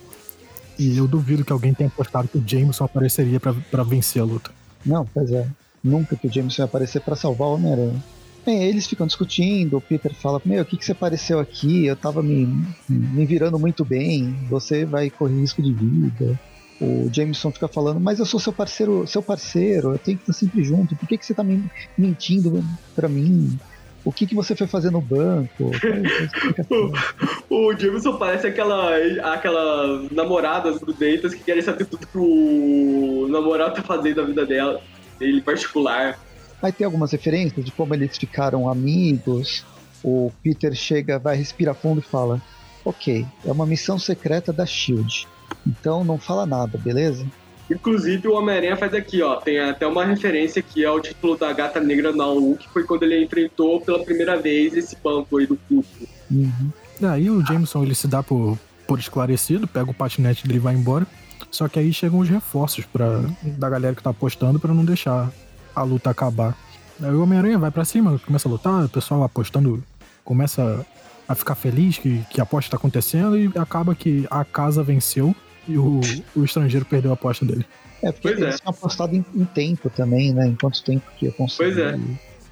E 0.79 0.97
eu 0.97 1.09
duvido 1.09 1.45
que 1.45 1.53
alguém 1.53 1.75
tenha 1.75 1.89
apostado 1.89 2.29
que 2.29 2.39
o 2.39 2.45
Jameson 2.47 2.85
apareceria 2.85 3.41
para 3.41 3.83
vencer 3.83 4.23
a 4.23 4.25
luta. 4.25 4.51
Não, 4.87 5.05
pois 5.05 5.31
é. 5.33 5.47
Nunca 5.83 6.17
que 6.17 6.27
o 6.27 6.33
Jameson 6.33 6.63
ia 6.63 6.67
aparecer 6.67 7.01
para 7.01 7.17
salvar 7.17 7.49
o 7.49 7.55
Homem-Aranha. 7.55 8.03
Bem, 8.47 8.63
eles 8.63 8.87
ficam 8.87 9.07
discutindo, 9.07 9.77
o 9.77 9.81
Peter 9.81 10.15
fala, 10.15 10.41
meu, 10.45 10.63
o 10.63 10.65
que, 10.65 10.77
que 10.77 10.85
você 10.85 10.93
apareceu 10.93 11.39
aqui? 11.39 11.87
Eu 11.87 11.97
tava 11.97 12.23
me, 12.23 12.47
me 12.89 13.27
virando 13.27 13.59
muito 13.59 13.85
bem, 13.85 14.35
você 14.49 14.85
vai 14.85 15.11
correr 15.11 15.41
risco 15.41 15.61
de 15.61 15.73
vida. 15.73 16.39
O 16.81 17.09
Jameson 17.13 17.51
fica 17.51 17.67
falando, 17.67 17.99
mas 17.99 18.21
eu 18.21 18.25
sou 18.25 18.39
seu 18.39 18.53
parceiro, 18.53 19.07
seu 19.07 19.21
parceiro, 19.21 19.93
eu 19.93 19.99
tenho 19.99 20.17
que 20.17 20.23
estar 20.23 20.33
sempre 20.33 20.63
junto, 20.63 20.95
por 20.95 21.09
que, 21.09 21.19
que 21.19 21.27
você 21.27 21.35
tá 21.35 21.43
me 21.43 21.65
mentindo 21.97 22.65
pra 22.95 23.09
mim? 23.09 23.59
O 24.05 24.13
que, 24.13 24.27
que 24.27 24.35
você 24.35 24.55
foi 24.55 24.67
fazer 24.67 24.91
no 24.91 25.01
banco? 25.01 25.73
o, 27.51 27.57
o 27.57 27.79
Jameson 27.79 28.17
parece 28.17 28.47
aquela, 28.47 28.97
aquela 29.35 30.09
namoradas 30.11 30.79
grudentas 30.79 31.35
que 31.35 31.43
querem 31.43 31.63
saber 31.63 31.85
tudo 31.85 32.07
que 32.07 32.17
o 32.17 33.27
namorado 33.29 33.75
tá 33.75 33.83
fazendo 33.83 34.23
na 34.23 34.29
vida 34.29 34.47
dela, 34.47 34.81
dele 35.19 35.41
particular. 35.41 36.19
Vai 36.63 36.73
ter 36.73 36.85
algumas 36.85 37.11
referências 37.11 37.65
de 37.65 37.73
como 37.73 37.93
eles 37.93 38.17
ficaram 38.17 38.69
amigos. 38.69 39.65
O 40.03 40.31
Peter 40.43 40.73
chega, 40.75 41.19
vai 41.19 41.37
respirar 41.37 41.75
fundo 41.75 42.01
e 42.01 42.03
fala: 42.03 42.41
Ok, 42.85 43.27
é 43.45 43.51
uma 43.51 43.67
missão 43.67 43.99
secreta 43.99 44.53
da 44.53 44.65
Shield. 44.65 45.27
Então 45.67 46.05
não 46.05 46.19
fala 46.19 46.47
nada, 46.47 46.79
beleza? 46.79 47.27
Inclusive 47.71 48.27
o 48.29 48.33
Homem-Aranha 48.33 48.77
faz 48.77 48.95
aqui, 48.95 49.21
ó. 49.23 49.37
Tem 49.37 49.59
até 49.59 49.87
uma 49.87 50.05
referência 50.05 50.61
aqui 50.61 50.85
ao 50.85 51.01
título 51.01 51.37
da 51.37 51.53
Gata 51.53 51.81
Negra 51.81 52.13
na 52.13 52.27
U, 52.27 52.57
que 52.57 52.69
foi 52.71 52.85
quando 52.85 53.03
ele 53.03 53.23
enfrentou 53.23 53.81
pela 53.81 54.03
primeira 54.03 54.41
vez 54.41 54.75
esse 54.75 54.97
banco 54.97 55.37
aí 55.37 55.47
do 55.47 55.57
Cusco. 55.69 56.07
Uhum. 56.31 56.71
Aí 57.03 57.29
o 57.29 57.45
Jameson 57.45 57.83
ele 57.83 57.95
se 57.95 58.09
dá 58.09 58.23
por, 58.23 58.59
por 58.87 58.99
esclarecido, 58.99 59.69
pega 59.69 59.91
o 59.91 59.95
patinete 59.95 60.47
dele 60.47 60.59
e 60.59 60.63
vai 60.63 60.75
embora. 60.75 61.07
Só 61.51 61.69
que 61.69 61.79
aí 61.79 61.93
chegam 61.93 62.19
os 62.19 62.29
reforços 62.29 62.85
pra, 62.87 63.23
da 63.43 63.69
galera 63.69 63.95
que 63.95 64.03
tá 64.03 64.11
apostando 64.11 64.59
para 64.59 64.73
não 64.73 64.85
deixar 64.85 65.31
a 65.75 65.83
luta 65.83 66.11
acabar. 66.11 66.57
Aí 67.03 67.13
o 67.13 67.23
Homem-Aranha 67.23 67.59
vai 67.59 67.71
para 67.71 67.85
cima, 67.85 68.19
começa 68.19 68.49
a 68.49 68.51
lutar, 68.51 68.85
o 68.85 68.89
pessoal 68.89 69.23
apostando 69.23 69.83
começa 70.25 70.85
a 71.29 71.35
ficar 71.35 71.55
feliz 71.55 71.99
que, 71.99 72.25
que 72.31 72.41
a 72.41 72.45
aposta 72.45 72.71
tá 72.71 72.77
acontecendo 72.77 73.39
e 73.39 73.53
acaba 73.57 73.95
que 73.95 74.27
a 74.31 74.45
casa 74.45 74.83
venceu 74.83 75.35
e 75.69 75.77
o, 75.77 76.01
o 76.35 76.45
estrangeiro 76.45 76.87
perdeu 76.87 77.11
a 77.11 77.15
aposta 77.15 77.45
dele. 77.45 77.67
É, 78.03 78.11
porque 78.11 78.29
pois 78.29 78.41
eles 78.41 78.55
é. 78.55 78.59
tinham 78.59 78.71
apostado 78.71 79.15
em, 79.15 79.25
em, 79.35 79.45
tempo 79.45 79.91
também, 79.91 80.33
né? 80.33 80.47
Em 80.47 80.55
quanto 80.55 80.83
tempo 80.83 81.05
que 81.17 81.27
ia 81.27 81.33
conseguir. 81.33 81.75
Pois 81.75 81.79
é. 81.79 81.99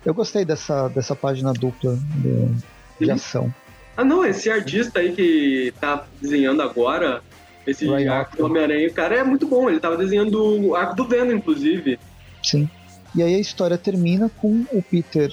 Eu 0.04 0.12
gostei 0.12 0.44
dessa, 0.44 0.88
dessa 0.88 1.16
página 1.16 1.52
dupla 1.52 1.98
de, 2.16 3.04
de 3.04 3.10
ação. 3.10 3.52
Ah, 3.96 4.04
não, 4.04 4.24
esse 4.24 4.50
artista 4.50 5.00
aí 5.00 5.12
que 5.12 5.72
tá 5.80 6.04
desenhando 6.20 6.60
agora, 6.60 7.22
esse 7.66 7.88
arco 8.06 8.36
do 8.36 8.44
Homem-Aranha, 8.44 8.90
cara, 8.90 9.16
é 9.16 9.24
muito 9.24 9.46
bom. 9.48 9.70
Ele 9.70 9.80
tava 9.80 9.96
desenhando 9.96 10.66
o 10.66 10.76
arco 10.76 10.94
do 10.94 11.08
Venom, 11.08 11.32
inclusive. 11.32 11.98
Sim. 12.42 12.68
E 13.14 13.22
aí 13.22 13.34
a 13.34 13.40
história 13.40 13.78
termina 13.78 14.28
com 14.28 14.66
o 14.70 14.82
Peter 14.82 15.32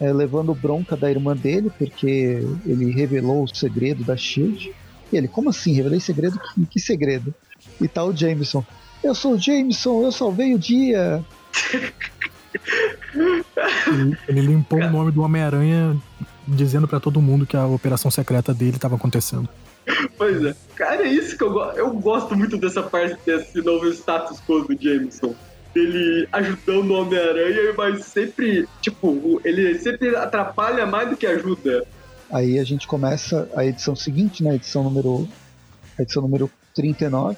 é, 0.00 0.12
levando 0.12 0.54
bronca 0.54 0.96
da 0.96 1.10
irmã 1.10 1.36
dele, 1.36 1.70
porque 1.78 2.42
ele 2.66 2.90
revelou 2.90 3.44
o 3.44 3.54
segredo 3.54 4.04
da 4.04 4.16
Shield. 4.16 4.72
E 5.12 5.16
ele, 5.16 5.28
como 5.28 5.50
assim? 5.50 5.72
Revelei 5.72 6.00
segredo? 6.00 6.38
Que, 6.38 6.66
que 6.66 6.80
segredo? 6.80 7.34
E 7.80 7.88
tá 7.88 8.04
o 8.04 8.14
Jameson. 8.14 8.64
Eu 9.02 9.14
sou 9.14 9.34
o 9.34 9.38
Jameson, 9.38 10.02
eu 10.02 10.12
salvei 10.12 10.54
o 10.54 10.58
dia. 10.58 11.22
ele, 13.86 14.18
ele 14.28 14.40
limpou 14.40 14.80
o 14.80 14.90
nome 14.90 15.12
do 15.12 15.22
Homem-Aranha 15.22 15.96
dizendo 16.46 16.86
para 16.88 17.00
todo 17.00 17.20
mundo 17.20 17.46
que 17.46 17.56
a 17.56 17.66
operação 17.66 18.10
secreta 18.10 18.52
dele 18.52 18.76
estava 18.76 18.96
acontecendo. 18.96 19.48
Pois 20.16 20.42
é. 20.44 20.54
Cara, 20.74 21.02
é 21.02 21.08
isso 21.08 21.36
que 21.36 21.44
eu 21.44 21.52
gosto. 21.52 21.78
Eu 21.78 21.92
gosto 21.92 22.36
muito 22.36 22.56
dessa 22.56 22.82
parte 22.82 23.18
desse 23.24 23.60
novo 23.60 23.86
status 23.88 24.40
quo 24.40 24.62
do 24.62 24.76
Jameson. 24.80 25.34
Ele 25.74 26.28
ajudando 26.32 26.90
o 26.90 27.00
Homem-Aranha, 27.00 27.74
mas 27.76 28.04
sempre, 28.04 28.68
tipo, 28.80 29.40
ele 29.44 29.78
sempre 29.78 30.14
atrapalha 30.14 30.86
mais 30.86 31.10
do 31.10 31.16
que 31.16 31.26
ajuda. 31.26 31.84
Aí 32.30 32.58
a 32.58 32.64
gente 32.64 32.86
começa 32.86 33.48
a 33.54 33.64
edição 33.64 33.94
seguinte, 33.94 34.42
né? 34.42 34.54
Edição 34.54 34.82
número, 34.84 35.28
a 35.98 36.02
edição 36.02 36.22
número 36.22 36.50
39. 36.74 37.36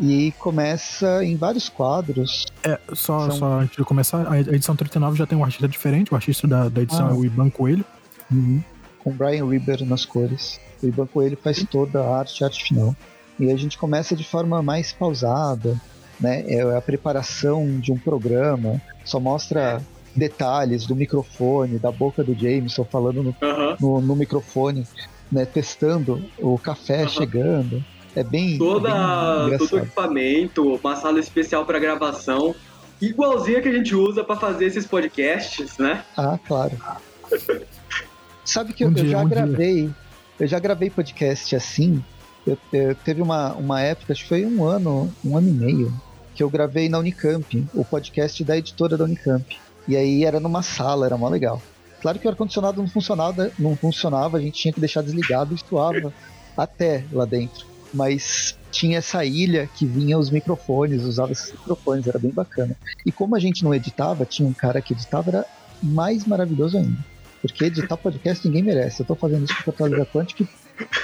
E 0.00 0.32
começa 0.38 1.24
em 1.24 1.36
vários 1.36 1.68
quadros. 1.68 2.46
É, 2.62 2.78
só, 2.94 3.28
São... 3.28 3.30
só 3.32 3.60
antes 3.60 3.76
de 3.76 3.84
começar, 3.84 4.30
a 4.30 4.38
edição 4.40 4.76
39 4.76 5.18
já 5.18 5.26
tem 5.26 5.36
um 5.36 5.44
artista 5.44 5.66
diferente. 5.66 6.12
O 6.12 6.14
artista 6.14 6.46
da, 6.46 6.68
da 6.68 6.82
edição 6.82 7.08
ah. 7.08 7.10
é 7.10 7.14
o 7.14 7.24
Iban 7.24 7.50
Coelho. 7.50 7.84
Uhum. 8.30 8.62
Com 9.00 9.10
Brian 9.12 9.48
Reber 9.48 9.84
nas 9.84 10.04
cores. 10.04 10.60
O 10.82 10.86
Iban 10.86 11.06
Coelho 11.06 11.36
faz 11.36 11.64
toda 11.64 12.00
a 12.00 12.18
arte, 12.18 12.44
a 12.44 12.46
arte 12.46 12.62
final. 12.62 12.94
E 13.40 13.50
a 13.50 13.56
gente 13.56 13.76
começa 13.78 14.14
de 14.14 14.24
forma 14.24 14.62
mais 14.62 14.92
pausada, 14.92 15.76
né? 16.20 16.44
É 16.46 16.76
a 16.76 16.80
preparação 16.80 17.78
de 17.78 17.92
um 17.92 17.98
programa. 17.98 18.80
Só 19.04 19.18
mostra 19.18 19.80
detalhes 20.14 20.86
do 20.86 20.96
microfone, 20.96 21.78
da 21.78 21.90
boca 21.90 22.24
do 22.24 22.34
Jameson 22.34 22.84
falando 22.84 23.22
no, 23.22 23.34
no, 23.80 24.00
no, 24.00 24.16
microfone, 24.16 24.86
né, 25.30 25.44
testando 25.44 26.22
o 26.38 26.58
café 26.58 27.06
chegando. 27.06 27.82
É 28.16 28.24
bem. 28.24 28.58
Toda, 28.58 28.88
é 28.88 29.50
bem 29.50 29.58
todo 29.58 29.72
o 29.74 29.78
equipamento, 29.78 30.74
uma 30.74 30.96
sala 30.96 31.20
especial 31.20 31.64
para 31.64 31.78
gravação, 31.78 32.54
igualzinha 33.00 33.62
que 33.62 33.68
a 33.68 33.72
gente 33.72 33.94
usa 33.94 34.24
para 34.24 34.36
fazer 34.36 34.66
esses 34.66 34.86
podcasts, 34.86 35.78
né? 35.78 36.04
Ah, 36.16 36.38
claro. 36.46 36.76
Sabe 38.44 38.72
que 38.72 38.84
um 38.84 38.88
eu, 38.88 38.94
dia, 38.94 39.04
eu, 39.04 39.10
já 39.10 39.20
um 39.20 39.28
gravei, 39.28 39.82
dia. 39.82 39.94
eu 40.40 40.46
já 40.46 40.58
gravei 40.58 40.90
podcast 40.90 41.54
assim. 41.54 42.02
Eu, 42.46 42.58
eu, 42.72 42.94
teve 42.94 43.20
uma, 43.20 43.52
uma 43.52 43.82
época, 43.82 44.14
acho 44.14 44.22
que 44.22 44.28
foi 44.28 44.46
um 44.46 44.64
ano, 44.64 45.12
um 45.22 45.36
ano 45.36 45.48
e 45.48 45.52
meio, 45.52 45.92
que 46.38 46.42
eu 46.44 46.48
gravei 46.48 46.88
na 46.88 47.00
Unicamp, 47.00 47.66
o 47.74 47.84
podcast 47.84 48.44
da 48.44 48.56
editora 48.56 48.96
da 48.96 49.02
Unicamp. 49.02 49.58
E 49.88 49.96
aí 49.96 50.24
era 50.24 50.38
numa 50.38 50.62
sala, 50.62 51.04
era 51.04 51.16
mó 51.16 51.28
legal. 51.28 51.60
Claro 52.00 52.16
que 52.16 52.28
o 52.28 52.30
ar-condicionado 52.30 52.80
não 52.80 52.88
funcionava, 52.88 53.50
não 53.58 53.74
funcionava, 53.74 54.38
a 54.38 54.40
gente 54.40 54.60
tinha 54.60 54.72
que 54.72 54.78
deixar 54.78 55.02
desligado 55.02 55.52
e 55.52 55.58
suava 55.58 56.14
até 56.56 57.02
lá 57.10 57.24
dentro. 57.24 57.66
Mas 57.92 58.56
tinha 58.70 58.98
essa 58.98 59.24
ilha 59.24 59.68
que 59.74 59.84
vinha 59.84 60.16
os 60.16 60.30
microfones, 60.30 61.02
usava 61.02 61.32
esses 61.32 61.50
microfones, 61.50 62.06
era 62.06 62.20
bem 62.20 62.30
bacana. 62.30 62.76
E 63.04 63.10
como 63.10 63.34
a 63.34 63.40
gente 63.40 63.64
não 63.64 63.74
editava, 63.74 64.24
tinha 64.24 64.48
um 64.48 64.52
cara 64.52 64.80
que 64.80 64.92
editava, 64.92 65.30
era 65.30 65.44
mais 65.82 66.24
maravilhoso 66.24 66.78
ainda. 66.78 67.04
Porque 67.42 67.64
editar 67.64 67.96
podcast 67.96 68.46
ninguém 68.46 68.62
merece. 68.62 69.02
Eu 69.02 69.06
tô 69.06 69.16
fazendo 69.16 69.44
isso 69.44 69.56
com 69.64 69.72
o 69.72 69.74
Atualiza 69.74 70.06
Quantic, 70.06 70.48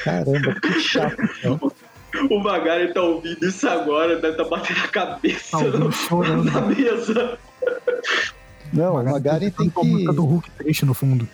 caramba, 0.04 0.60
que 0.60 0.78
chato. 0.78 1.16
Né? 1.42 1.58
O 2.30 2.38
Magari 2.38 2.92
tá 2.92 3.02
ouvindo 3.02 3.44
isso 3.46 3.68
agora, 3.68 4.16
deve 4.16 4.30
estar 4.30 4.44
tá 4.44 4.50
batendo 4.50 4.80
a 4.84 4.88
cabeça 4.88 5.58
tá 5.58 6.16
na 6.44 6.60
mesa. 6.62 7.38
Não, 8.72 8.96
o 8.96 9.04
Magaren 9.04 9.50
tem 9.50 9.68
que. 9.68 9.80
A 9.80 9.84
música 9.84 10.12
do 10.12 10.24
Hulk 10.24 10.50
triste 10.52 10.84
no 10.84 10.94
fundo. 10.94 11.28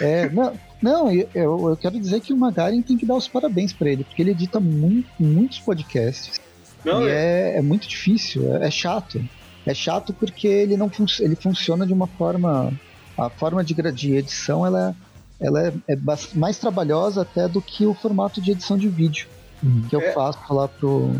É, 0.00 0.28
não, 0.30 0.52
não 0.80 1.10
eu, 1.12 1.26
eu 1.34 1.76
quero 1.76 1.98
dizer 1.98 2.20
que 2.20 2.32
o 2.32 2.36
Magaren 2.36 2.80
tem 2.80 2.96
que 2.96 3.04
dar 3.04 3.16
os 3.16 3.28
parabéns 3.28 3.72
para 3.72 3.90
ele, 3.90 4.04
porque 4.04 4.22
ele 4.22 4.30
edita 4.30 4.60
muito, 4.60 5.08
muitos 5.18 5.58
podcasts. 5.58 6.40
Não, 6.84 7.02
e 7.02 7.08
é... 7.08 7.54
É, 7.54 7.58
é 7.58 7.62
muito 7.62 7.88
difícil, 7.88 8.54
é, 8.56 8.66
é, 8.66 8.70
chato. 8.70 9.22
É 9.66 9.74
chato 9.74 10.12
porque 10.12 10.46
ele 10.46 10.76
não 10.76 10.88
fun 10.88 11.04
ele 11.20 11.36
funciona 11.36 11.86
de 11.86 11.92
uma 11.92 12.06
forma. 12.06 12.72
A 13.18 13.28
forma 13.28 13.62
de, 13.62 13.74
de 13.74 14.16
edição 14.16 14.64
ela, 14.64 14.96
ela 15.38 15.68
é, 15.68 15.72
é 15.88 15.98
mais 16.34 16.56
trabalhosa 16.58 17.20
até 17.22 17.46
do 17.46 17.60
que 17.60 17.84
o 17.84 17.92
formato 17.92 18.40
de 18.40 18.52
edição 18.52 18.78
de 18.78 18.88
vídeo 18.88 19.28
uhum. 19.62 19.82
que 19.88 19.96
eu 19.96 20.00
é. 20.00 20.12
faço 20.12 20.38
lá 20.52 20.68
pro, 20.68 21.12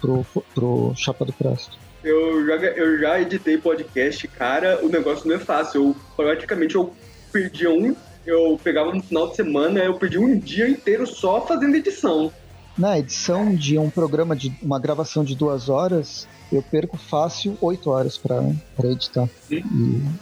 pro, 0.00 0.26
pro 0.54 0.92
Chapa 0.96 1.24
do 1.24 1.32
Presto. 1.32 1.78
Eu 2.02 2.44
já, 2.46 2.56
eu 2.56 2.98
já 2.98 3.20
editei 3.20 3.56
podcast, 3.56 4.26
cara, 4.28 4.80
o 4.84 4.88
negócio 4.88 5.28
não 5.28 5.36
é 5.36 5.38
fácil. 5.38 5.88
Eu 5.88 5.96
praticamente 6.16 6.74
eu 6.74 6.92
perdi 7.32 7.68
um, 7.68 7.94
eu 8.26 8.58
pegava 8.62 8.92
no 8.92 9.02
final 9.02 9.28
de 9.28 9.36
semana, 9.36 9.80
eu 9.80 9.94
perdi 9.94 10.18
um 10.18 10.38
dia 10.38 10.68
inteiro 10.68 11.06
só 11.06 11.46
fazendo 11.46 11.76
edição. 11.76 12.32
Na 12.76 12.98
edição 12.98 13.54
de 13.54 13.78
um 13.78 13.90
programa 13.90 14.34
de 14.34 14.52
uma 14.62 14.78
gravação 14.78 15.22
de 15.22 15.36
duas 15.36 15.68
horas, 15.68 16.26
eu 16.50 16.62
perco 16.62 16.96
fácil 16.96 17.56
oito 17.60 17.90
horas 17.90 18.16
para 18.16 18.44
editar. 18.84 19.28
E 19.50 19.62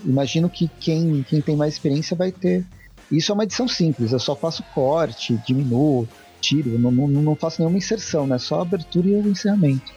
imagino 0.04 0.48
que 0.48 0.68
quem, 0.80 1.24
quem 1.28 1.40
tem 1.40 1.56
mais 1.56 1.74
experiência 1.74 2.16
vai 2.16 2.32
ter. 2.32 2.64
Isso 3.10 3.32
é 3.32 3.34
uma 3.34 3.44
edição 3.44 3.66
simples, 3.66 4.12
eu 4.12 4.18
só 4.18 4.36
faço 4.36 4.62
corte, 4.74 5.40
diminuo, 5.46 6.08
tiro, 6.40 6.78
não, 6.78 6.90
não, 6.90 7.08
não 7.08 7.36
faço 7.36 7.60
nenhuma 7.60 7.78
inserção, 7.78 8.26
né? 8.26 8.38
Só 8.38 8.58
a 8.58 8.62
abertura 8.62 9.08
e 9.08 9.14
o 9.14 9.28
encerramento. 9.28 9.92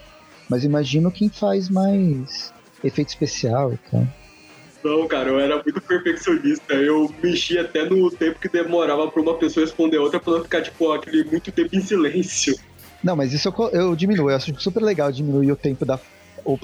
Mas 0.50 0.64
imagino 0.64 1.12
quem 1.12 1.30
faz 1.30 1.70
mais 1.70 2.54
efeito 2.84 3.10
especial 3.10 3.74
e 3.74 3.78
tal. 3.90 4.08
Não, 4.84 5.08
cara, 5.08 5.30
eu 5.30 5.40
era 5.40 5.56
muito 5.64 5.82
perfeccionista. 5.82 6.74
Eu 6.74 7.14
mexia 7.24 7.62
até 7.62 7.88
no 7.88 8.12
tempo 8.12 8.40
que 8.40 8.50
demorava 8.50 9.10
pra 9.10 9.22
uma 9.22 9.38
pessoa 9.38 9.66
responder 9.66 9.98
a 9.98 10.02
outra 10.02 10.20
pra 10.20 10.34
não 10.34 10.44
ficar, 10.44 10.62
tipo, 10.62 10.92
aquele 10.92 11.24
muito 11.24 11.52
tempo 11.52 11.74
em 11.76 11.82
silêncio. 11.82 12.54
Não, 13.02 13.16
mas 13.16 13.34
isso 13.34 13.48
eu, 13.48 13.70
eu 13.70 13.96
diminuo. 13.96 14.30
Eu 14.30 14.36
acho 14.36 14.54
super 14.60 14.84
legal 14.84 15.12
diminuir 15.12 15.52
o 15.52 15.56
tempo 15.56 15.86
da. 15.86 15.98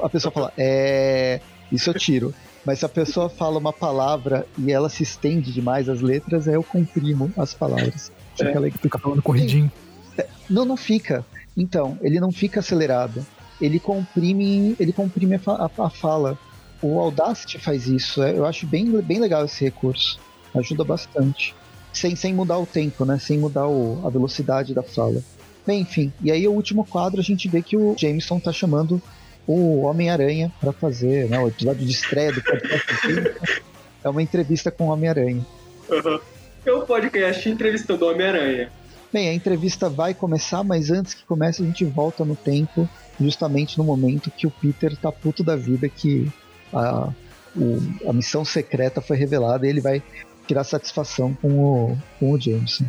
A 0.02 0.10
pessoa 0.10 0.32
fala, 0.32 0.52
é. 0.58 1.40
Isso 1.72 1.90
eu 1.90 1.94
tiro. 1.94 2.34
Mas 2.66 2.80
se 2.80 2.86
a 2.86 2.90
pessoa 2.90 3.30
fala 3.30 3.58
uma 3.58 3.72
palavra 3.72 4.46
e 4.58 4.72
ela 4.72 4.90
se 4.90 5.04
estende 5.04 5.54
demais 5.54 5.88
as 5.88 6.02
letras, 6.02 6.48
aí 6.48 6.56
eu 6.56 6.64
comprimo 6.64 7.32
as 7.38 7.54
palavras. 7.54 8.12
É. 8.42 8.72
fica 8.72 8.98
falando 8.98 9.22
corridinho. 9.22 9.72
É, 10.18 10.28
não, 10.50 10.66
não 10.66 10.78
fica. 10.78 11.26
Então, 11.56 11.98
ele 12.02 12.20
não 12.20 12.32
fica 12.32 12.60
acelerado. 12.60 13.26
Ele 13.62 13.80
comprime, 13.80 14.76
ele 14.80 14.94
comprime 14.94 15.36
a, 15.36 15.42
a, 15.52 15.86
a 15.86 15.90
fala. 15.90 16.38
O 16.82 17.00
Audacity 17.00 17.60
faz 17.60 17.88
isso. 17.88 18.24
É, 18.24 18.32
eu 18.32 18.46
acho 18.46 18.66
bem, 18.66 18.90
bem 19.02 19.20
legal 19.20 19.46
esse 19.46 19.64
recurso. 19.64 20.20
Ajuda 20.56 20.84
bastante. 20.84 21.54
Sem, 21.92 22.16
sem 22.16 22.34
mudar 22.34 22.58
o 22.58 22.66
tempo, 22.66 23.04
né? 23.04 23.20
Sem 23.20 23.38
mudar 23.38 23.68
o, 23.68 24.02
a 24.06 24.10
velocidade 24.10 24.74
da 24.74 24.84
fala. 24.84 25.22
Bem, 25.66 25.82
enfim. 25.82 26.12
E 26.22 26.32
aí, 26.32 26.48
o 26.48 26.52
último 26.52 26.86
quadro, 26.86 27.20
a 27.20 27.24
gente 27.24 27.48
vê 27.48 27.62
que 27.62 27.76
o 27.76 27.96
Jameson 27.98 28.40
tá 28.40 28.52
chamando 28.52 29.02
o 29.46 29.82
Homem-Aranha 29.82 30.52
para 30.60 30.72
fazer 30.72 31.28
né, 31.28 31.40
o 31.40 31.48
episódio 31.48 31.86
de 31.86 31.92
estreia 31.92 32.32
do 32.32 32.42
podcast. 32.42 33.64
é 34.04 34.10
uma 34.10 34.22
entrevista 34.22 34.72
com 34.72 34.88
o 34.88 34.92
Homem-Aranha. 34.92 35.46
Uhum. 35.90 36.20
É 36.66 36.74
um 36.74 36.86
podcast 36.86 37.50
entrevistando 37.50 38.06
o 38.06 38.12
Homem-Aranha. 38.12 38.72
Bem, 39.12 39.30
a 39.30 39.34
entrevista 39.34 39.90
vai 39.90 40.14
começar, 40.14 40.64
mas 40.64 40.92
antes 40.92 41.14
que 41.14 41.24
comece, 41.26 41.64
a 41.64 41.66
gente 41.66 41.84
volta 41.84 42.24
no 42.24 42.36
tempo, 42.36 42.88
justamente 43.20 43.78
no 43.78 43.84
momento 43.84 44.30
que 44.30 44.46
o 44.46 44.52
Peter 44.52 44.96
tá 44.96 45.12
puto 45.12 45.44
da 45.44 45.56
vida 45.56 45.90
que 45.90 46.32
a, 46.72 47.10
o, 47.56 48.08
a 48.08 48.14
missão 48.14 48.46
secreta 48.46 49.02
foi 49.02 49.18
revelada 49.18 49.66
e 49.66 49.70
ele 49.70 49.82
vai 49.82 50.04
tirar 50.48 50.64
satisfação 50.64 51.34
com 51.42 51.60
o, 51.60 51.98
com 52.20 52.32
o 52.32 52.40
Jameson. 52.40 52.86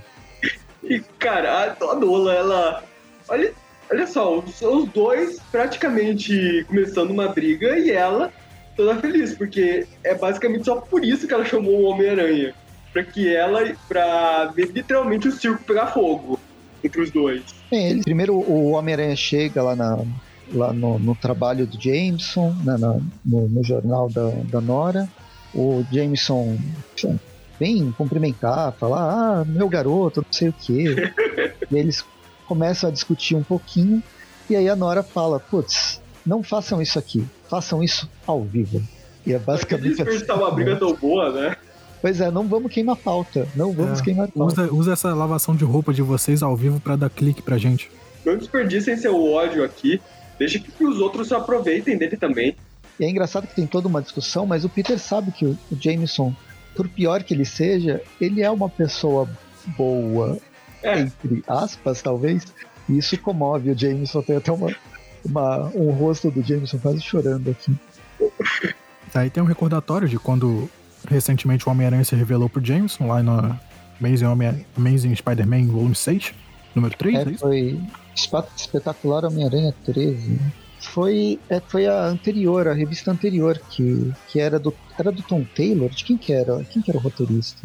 E, 0.82 1.00
cara, 1.18 1.76
a 1.78 1.94
Nola, 1.94 2.34
ela. 2.34 2.84
Olha, 3.28 3.52
olha 3.90 4.06
só, 4.06 4.38
os, 4.38 4.60
os 4.60 4.88
dois 4.88 5.38
praticamente 5.50 6.64
começando 6.68 7.10
uma 7.10 7.28
briga 7.28 7.78
e 7.78 7.90
ela 7.90 8.32
toda 8.76 8.96
feliz, 8.96 9.34
porque 9.34 9.86
é 10.02 10.14
basicamente 10.14 10.64
só 10.64 10.76
por 10.76 11.04
isso 11.04 11.26
que 11.26 11.34
ela 11.34 11.44
chamou 11.44 11.80
o 11.80 11.84
Homem-Aranha. 11.84 12.54
Pra 12.92 13.04
que 13.04 13.34
ela, 13.34 13.62
ver 14.54 14.72
literalmente 14.72 15.28
o 15.28 15.32
circo 15.32 15.62
pegar 15.64 15.88
fogo 15.88 16.38
entre 16.82 17.00
os 17.02 17.10
dois. 17.10 17.42
Ele, 17.70 18.02
primeiro 18.02 18.34
o 18.34 18.72
Homem-Aranha 18.72 19.14
chega 19.14 19.62
lá, 19.62 19.76
na, 19.76 19.98
lá 20.52 20.72
no, 20.72 20.98
no 20.98 21.14
trabalho 21.14 21.66
do 21.66 21.80
Jameson, 21.80 22.50
né, 22.64 22.76
na, 22.78 22.98
no, 23.24 23.48
no, 23.48 23.62
jornal 23.62 24.08
da, 24.08 24.30
da 24.44 24.60
Nora. 24.60 25.08
O 25.54 25.84
Jameson 25.92 26.58
vem 27.58 27.92
cumprimentar, 27.92 28.72
falar, 28.72 29.40
ah, 29.40 29.44
meu 29.44 29.68
garoto, 29.68 30.20
não 30.20 30.32
sei 30.32 30.48
o 30.48 30.52
quê. 30.52 31.12
e 31.70 31.76
eles 31.76 32.04
começam 32.46 32.88
a 32.88 32.92
discutir 32.92 33.36
um 33.36 33.42
pouquinho, 33.42 34.02
e 34.48 34.56
aí 34.56 34.68
a 34.68 34.74
Nora 34.74 35.02
fala, 35.02 35.38
putz, 35.38 36.00
não 36.26 36.42
façam 36.42 36.82
isso 36.82 36.98
aqui, 36.98 37.24
façam 37.48 37.82
isso 37.82 38.10
ao 38.26 38.42
vivo. 38.42 38.82
E 39.26 39.32
é 39.32 39.38
basicamente. 39.38 40.02
Assim, 40.02 40.24
tá 40.24 40.34
uma 40.34 40.50
briga 40.50 40.76
tão 40.76 40.94
boa, 40.94 41.30
né? 41.30 41.56
Pois 42.00 42.20
é, 42.20 42.30
não 42.30 42.46
vamos 42.46 42.72
queimar 42.72 42.96
pauta. 42.96 43.46
Não 43.54 43.72
vamos 43.72 44.00
é, 44.00 44.04
queimar 44.04 44.28
pauta. 44.28 44.62
Usa, 44.62 44.74
usa 44.74 44.92
essa 44.92 45.14
lavação 45.14 45.54
de 45.54 45.64
roupa 45.64 45.92
de 45.92 46.02
vocês 46.02 46.42
ao 46.42 46.56
vivo 46.56 46.80
para 46.80 46.96
dar 46.96 47.10
clique 47.10 47.42
pra 47.42 47.58
gente. 47.58 47.90
Não 48.24 48.36
desperdicem 48.36 48.96
seu 48.96 49.22
ódio 49.22 49.64
aqui. 49.64 50.00
Deixa 50.38 50.58
que 50.58 50.84
os 50.84 50.98
outros 50.98 51.28
se 51.28 51.34
aproveitem 51.34 51.98
dele 51.98 52.16
também. 52.16 52.56
E 52.98 53.04
é 53.04 53.08
engraçado 53.08 53.46
que 53.46 53.54
tem 53.54 53.66
toda 53.66 53.88
uma 53.88 54.00
discussão, 54.00 54.46
mas 54.46 54.64
o 54.64 54.68
Peter 54.68 54.98
sabe 54.98 55.30
que 55.32 55.44
o 55.44 55.58
Jameson 55.78 56.34
por 56.74 56.88
pior 56.88 57.22
que 57.22 57.34
ele 57.34 57.44
seja, 57.44 58.02
ele 58.20 58.42
é 58.42 58.50
uma 58.50 58.68
pessoa 58.68 59.28
boa, 59.76 60.38
é. 60.82 61.00
entre 61.00 61.42
aspas, 61.46 62.00
talvez. 62.02 62.46
E 62.88 62.98
isso 62.98 63.18
comove 63.18 63.70
o 63.70 63.78
Jameson. 63.78 64.22
Tem 64.22 64.36
até 64.36 64.50
uma, 64.52 64.74
uma, 65.24 65.70
um 65.74 65.90
rosto 65.90 66.30
do 66.30 66.42
Jameson 66.42 66.78
quase 66.78 67.00
chorando 67.00 67.50
aqui. 67.50 67.74
Aí 69.14 69.28
tem 69.28 69.42
um 69.42 69.46
recordatório 69.46 70.08
de 70.08 70.18
quando 70.18 70.70
recentemente 71.08 71.66
o 71.66 71.70
Homem-Aranha 71.70 72.04
se 72.04 72.14
revelou 72.14 72.48
pro 72.48 72.64
Jameson, 72.64 73.06
lá 73.06 73.22
no 73.22 73.58
Amazing, 74.00 74.64
Amazing 74.76 75.14
Spider-Man 75.16 75.66
Volume 75.66 75.94
6, 75.94 76.32
número 76.74 76.96
3, 76.96 77.14
é, 77.14 77.20
é 77.20 77.34
Foi 77.34 77.80
espetacular 78.56 79.24
Homem-Aranha 79.24 79.74
13. 79.84 80.38
Foi, 80.80 81.38
é, 81.48 81.60
foi 81.60 81.86
a 81.86 82.06
anterior, 82.06 82.66
a 82.66 82.72
revista 82.72 83.10
anterior, 83.10 83.60
que, 83.70 84.12
que 84.28 84.40
era, 84.40 84.58
do, 84.58 84.74
era 84.98 85.12
do 85.12 85.22
Tom 85.22 85.44
Taylor. 85.54 85.90
De 85.90 86.04
quem 86.04 86.16
que 86.16 86.32
era? 86.32 86.64
Quem 86.64 86.80
que 86.80 86.90
era 86.90 86.98
o 86.98 87.02
roteirista? 87.02 87.60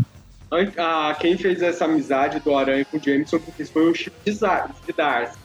Ah, 0.78 1.16
quem 1.20 1.38
fez 1.38 1.62
essa 1.62 1.86
amizade 1.86 2.40
do 2.40 2.56
Aranha 2.56 2.86
com 2.86 2.98
o 2.98 3.04
Jameson 3.04 3.40
foi 3.72 3.90
o 3.90 3.96
Chip 3.96 4.16
Zdarsky. 4.32 4.94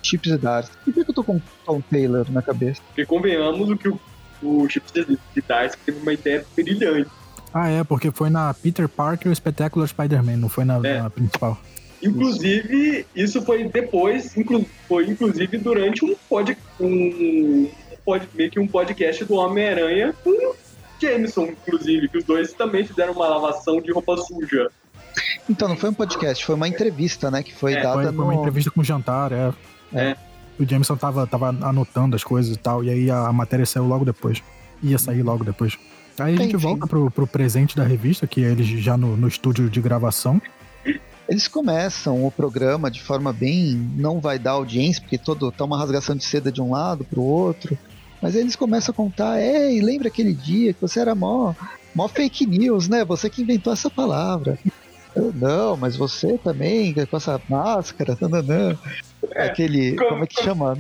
Chip 0.02 0.28
Zdarsky. 0.28 0.76
Por 0.84 0.92
que 0.92 1.00
eu 1.00 1.14
tô 1.14 1.24
com 1.24 1.36
o 1.36 1.42
Tom 1.64 1.80
Taylor 1.80 2.30
na 2.30 2.42
cabeça? 2.42 2.80
Porque 2.88 3.06
convenhamos 3.06 3.68
o 3.68 3.76
que 3.76 3.88
o, 3.88 4.00
o 4.42 4.68
Chip 4.68 4.86
Zdarsky 4.88 5.82
teve 5.86 6.00
uma 6.00 6.12
ideia 6.12 6.44
brilhante. 6.54 7.10
Ah, 7.52 7.68
é, 7.68 7.82
porque 7.82 8.10
foi 8.10 8.30
na 8.30 8.54
Peter 8.54 8.88
Parker 8.88 9.30
o 9.30 9.34
Spectacular 9.34 9.86
Spider-Man, 9.88 10.36
não 10.36 10.48
foi 10.48 10.64
na, 10.64 10.76
é. 10.76 11.02
na 11.02 11.10
principal. 11.10 11.58
Inclusive, 12.02 13.06
isso 13.14 13.42
foi 13.42 13.64
depois, 13.64 14.36
inclu, 14.36 14.64
foi 14.88 15.08
inclusive 15.08 15.58
durante 15.58 16.04
um 16.04 16.14
pod, 16.28 16.56
um, 16.80 17.68
pod, 18.04 18.26
meio 18.34 18.50
que 18.50 18.58
um 18.58 18.66
podcast 18.66 19.24
do 19.24 19.34
Homem-Aranha 19.34 20.14
com 20.24 20.54
Jameson, 21.00 21.44
inclusive, 21.44 22.08
que 22.08 22.18
os 22.18 22.24
dois 22.24 22.52
também 22.52 22.86
fizeram 22.86 23.12
uma 23.12 23.28
lavação 23.28 23.80
de 23.80 23.92
roupa 23.92 24.16
suja. 24.16 24.70
Então, 25.48 25.68
não 25.68 25.76
foi 25.76 25.90
um 25.90 25.94
podcast, 25.94 26.44
foi 26.44 26.54
uma 26.54 26.68
entrevista, 26.68 27.30
né? 27.30 27.42
Que 27.42 27.54
foi 27.54 27.74
é, 27.74 27.82
dada 27.82 28.04
foi, 28.04 28.12
no... 28.12 28.24
uma 28.24 28.34
entrevista 28.34 28.70
com 28.70 28.80
o 28.80 28.84
jantar, 28.84 29.32
é. 29.32 29.52
é. 29.92 30.16
O 30.58 30.66
Jameson 30.66 30.96
tava, 30.96 31.26
tava 31.26 31.48
anotando 31.48 32.16
as 32.16 32.22
coisas 32.24 32.54
e 32.54 32.58
tal, 32.58 32.84
e 32.84 32.90
aí 32.90 33.10
a 33.10 33.32
matéria 33.32 33.66
saiu 33.66 33.86
logo 33.86 34.04
depois. 34.04 34.42
Ia 34.82 34.98
sair 34.98 35.22
logo 35.22 35.44
depois. 35.44 35.76
Aí 36.20 36.34
a 36.34 36.38
gente 36.38 36.56
Enfim. 36.56 36.66
volta 36.66 36.86
pro, 36.86 37.10
pro 37.10 37.26
presente 37.26 37.76
da 37.76 37.84
revista, 37.84 38.26
que 38.26 38.44
é 38.44 38.50
eles 38.50 38.66
já 38.66 38.96
no, 38.96 39.16
no 39.16 39.26
estúdio 39.26 39.70
de 39.70 39.80
gravação. 39.80 40.40
Eles 41.28 41.46
começam 41.46 42.26
o 42.26 42.30
programa 42.30 42.90
de 42.90 43.00
forma 43.00 43.32
bem. 43.32 43.74
não 43.96 44.20
vai 44.20 44.38
dar 44.38 44.52
audiência, 44.52 45.00
porque 45.00 45.16
todo 45.16 45.52
tá 45.52 45.64
uma 45.64 45.78
rasgação 45.78 46.16
de 46.16 46.24
seda 46.24 46.50
de 46.50 46.60
um 46.60 46.72
lado 46.72 47.04
pro 47.04 47.22
outro. 47.22 47.78
Mas 48.20 48.34
eles 48.34 48.56
começam 48.56 48.92
a 48.92 48.96
contar, 48.96 49.40
ei, 49.40 49.80
lembra 49.80 50.08
aquele 50.08 50.34
dia 50.34 50.74
que 50.74 50.80
você 50.80 51.00
era 51.00 51.14
mó, 51.14 51.54
mó 51.94 52.06
fake 52.06 52.44
news, 52.46 52.88
né? 52.88 53.04
Você 53.04 53.30
que 53.30 53.42
inventou 53.42 53.72
essa 53.72 53.88
palavra. 53.88 54.58
Eu, 55.14 55.32
não, 55.32 55.76
mas 55.76 55.96
você 55.96 56.36
também, 56.36 56.92
com 56.92 57.16
essa 57.16 57.40
máscara, 57.48 58.16
nananã. 58.20 58.76
É, 59.32 59.44
Aquele. 59.44 59.96
Como, 59.96 60.10
como 60.10 60.24
é 60.24 60.26
que 60.26 60.42
chama? 60.42 60.76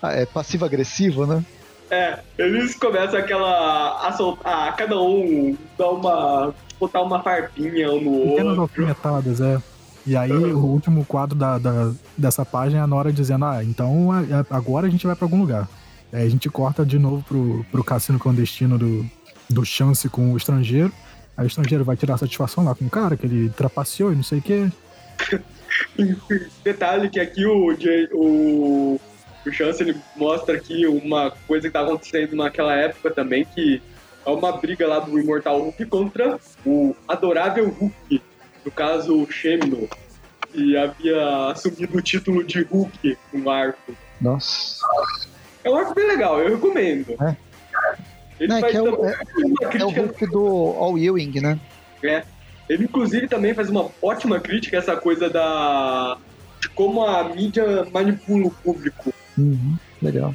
Ah, 0.00 0.12
é 0.12 0.24
passivo-agressivo, 0.24 1.26
né? 1.26 1.44
É, 1.90 2.20
eles 2.38 2.74
começam 2.76 3.18
aquela. 3.18 4.06
a 4.06 4.12
soltar, 4.12 4.76
cada 4.76 5.00
um 5.00 5.56
dá 5.76 5.90
uma. 5.90 6.54
botar 6.78 7.02
uma 7.02 7.22
farpinha 7.22 7.90
um 7.90 8.00
no 8.00 8.20
Pequenas 8.30 8.46
outro. 8.46 8.62
alfinetadas, 8.62 9.40
é. 9.40 9.60
E 10.06 10.16
aí, 10.16 10.32
o 10.32 10.64
último 10.64 11.04
quadro 11.04 11.36
da, 11.36 11.58
da, 11.58 11.92
dessa 12.16 12.44
página 12.44 12.80
é 12.80 12.84
a 12.84 12.86
Nora 12.86 13.12
dizendo: 13.12 13.44
Ah, 13.44 13.62
então 13.62 14.08
agora 14.48 14.86
a 14.86 14.90
gente 14.90 15.06
vai 15.06 15.16
para 15.16 15.24
algum 15.24 15.40
lugar. 15.40 15.68
Aí 16.12 16.26
a 16.26 16.28
gente 16.28 16.48
corta 16.48 16.84
de 16.84 16.98
novo 16.98 17.24
pro, 17.26 17.64
pro 17.70 17.84
cassino 17.84 18.18
clandestino 18.18 18.78
do, 18.78 19.04
do 19.48 19.64
Chance 19.64 20.08
com 20.08 20.32
o 20.32 20.36
estrangeiro. 20.36 20.92
Aí 21.36 21.44
o 21.44 21.48
estrangeiro 21.48 21.84
vai 21.84 21.96
tirar 21.96 22.18
satisfação 22.18 22.64
lá 22.64 22.74
com 22.74 22.84
o 22.84 22.90
cara, 22.90 23.16
que 23.16 23.26
ele 23.26 23.50
trapaceou 23.50 24.12
e 24.12 24.16
não 24.16 24.22
sei 24.22 24.38
o 24.38 24.42
quê. 24.42 24.68
Detalhe 26.64 27.08
que 27.08 27.20
aqui 27.20 27.46
o, 27.46 27.76
o, 28.12 29.00
o 29.46 29.52
Chance 29.52 29.82
ele 29.82 29.96
mostra 30.16 30.56
aqui 30.56 30.86
uma 30.86 31.32
coisa 31.46 31.68
que 31.68 31.72
tá 31.72 31.80
acontecendo 31.80 32.36
naquela 32.36 32.74
época 32.74 33.10
também, 33.10 33.44
que 33.44 33.82
é 34.26 34.30
uma 34.30 34.52
briga 34.52 34.86
lá 34.86 34.98
do 34.98 35.18
Imortal 35.18 35.60
Hulk 35.60 35.86
contra 35.86 36.38
o 36.64 36.94
Adorável 37.08 37.68
Hulk 37.68 38.22
no 38.64 38.70
caso 38.70 39.22
o 39.22 39.30
Shemino, 39.30 39.88
que 40.52 40.76
havia 40.76 41.50
assumido 41.50 41.96
o 41.96 42.02
título 42.02 42.44
de 42.44 42.62
Hulk 42.62 43.16
no 43.32 43.50
arco. 43.50 43.94
Nossa. 44.20 44.84
É 45.64 45.70
um 45.70 45.76
arco 45.76 45.94
bem 45.94 46.06
legal, 46.06 46.40
eu 46.40 46.54
recomendo. 46.54 47.16
É. 47.22 47.36
Ele 48.38 48.48
Não, 48.48 48.56
é, 48.56 48.72
é, 48.72 48.82
o, 48.82 49.06
é, 49.06 49.18
é, 49.78 49.84
o 49.84 49.88
Hulk 49.88 50.26
do 50.26 50.46
All 50.78 50.98
Ewing, 50.98 51.40
né? 51.40 51.60
É. 52.02 52.24
Ele, 52.68 52.84
inclusive, 52.84 53.28
também 53.28 53.52
faz 53.52 53.68
uma 53.68 53.90
ótima 54.00 54.40
crítica 54.40 54.76
a 54.76 54.80
essa 54.80 54.96
coisa 54.96 55.28
da. 55.28 56.16
de 56.60 56.68
como 56.70 57.04
a 57.04 57.24
mídia 57.24 57.86
manipula 57.92 58.46
o 58.46 58.50
público. 58.50 59.12
Uhum, 59.40 59.76
legal. 60.02 60.34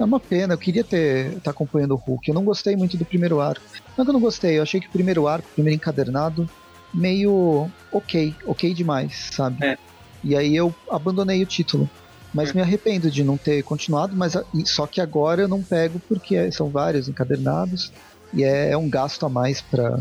É 0.00 0.04
uma 0.04 0.18
pena, 0.18 0.54
eu 0.54 0.58
queria 0.58 0.82
ter 0.82 1.28
estar 1.28 1.40
tá 1.40 1.50
acompanhando 1.50 1.92
o 1.92 1.96
Hulk. 1.96 2.28
Eu 2.28 2.34
não 2.34 2.44
gostei 2.44 2.76
muito 2.76 2.96
do 2.96 3.04
primeiro 3.04 3.40
arco. 3.40 3.64
Não 3.96 4.02
é 4.02 4.04
que 4.04 4.10
eu 4.10 4.14
não 4.14 4.20
gostei, 4.20 4.58
eu 4.58 4.62
achei 4.62 4.80
que 4.80 4.88
o 4.88 4.92
primeiro 4.92 5.26
arco, 5.28 5.48
o 5.48 5.54
primeiro 5.54 5.76
encadernado, 5.76 6.48
meio 6.92 7.68
ok, 7.92 8.34
ok 8.46 8.74
demais, 8.74 9.30
sabe? 9.32 9.64
É. 9.64 9.76
E 10.22 10.36
aí 10.36 10.56
eu 10.56 10.74
abandonei 10.90 11.42
o 11.42 11.46
título. 11.46 11.88
Mas 12.32 12.50
é. 12.50 12.54
me 12.54 12.60
arrependo 12.60 13.10
de 13.10 13.22
não 13.22 13.36
ter 13.36 13.62
continuado, 13.62 14.16
mas 14.16 14.32
só 14.66 14.86
que 14.86 15.00
agora 15.00 15.42
eu 15.42 15.48
não 15.48 15.62
pego 15.62 16.00
porque 16.08 16.50
são 16.50 16.70
vários 16.70 17.08
encadernados 17.08 17.92
e 18.32 18.42
é, 18.42 18.72
é 18.72 18.76
um 18.76 18.90
gasto 18.90 19.24
a 19.24 19.28
mais 19.28 19.60
para 19.60 19.96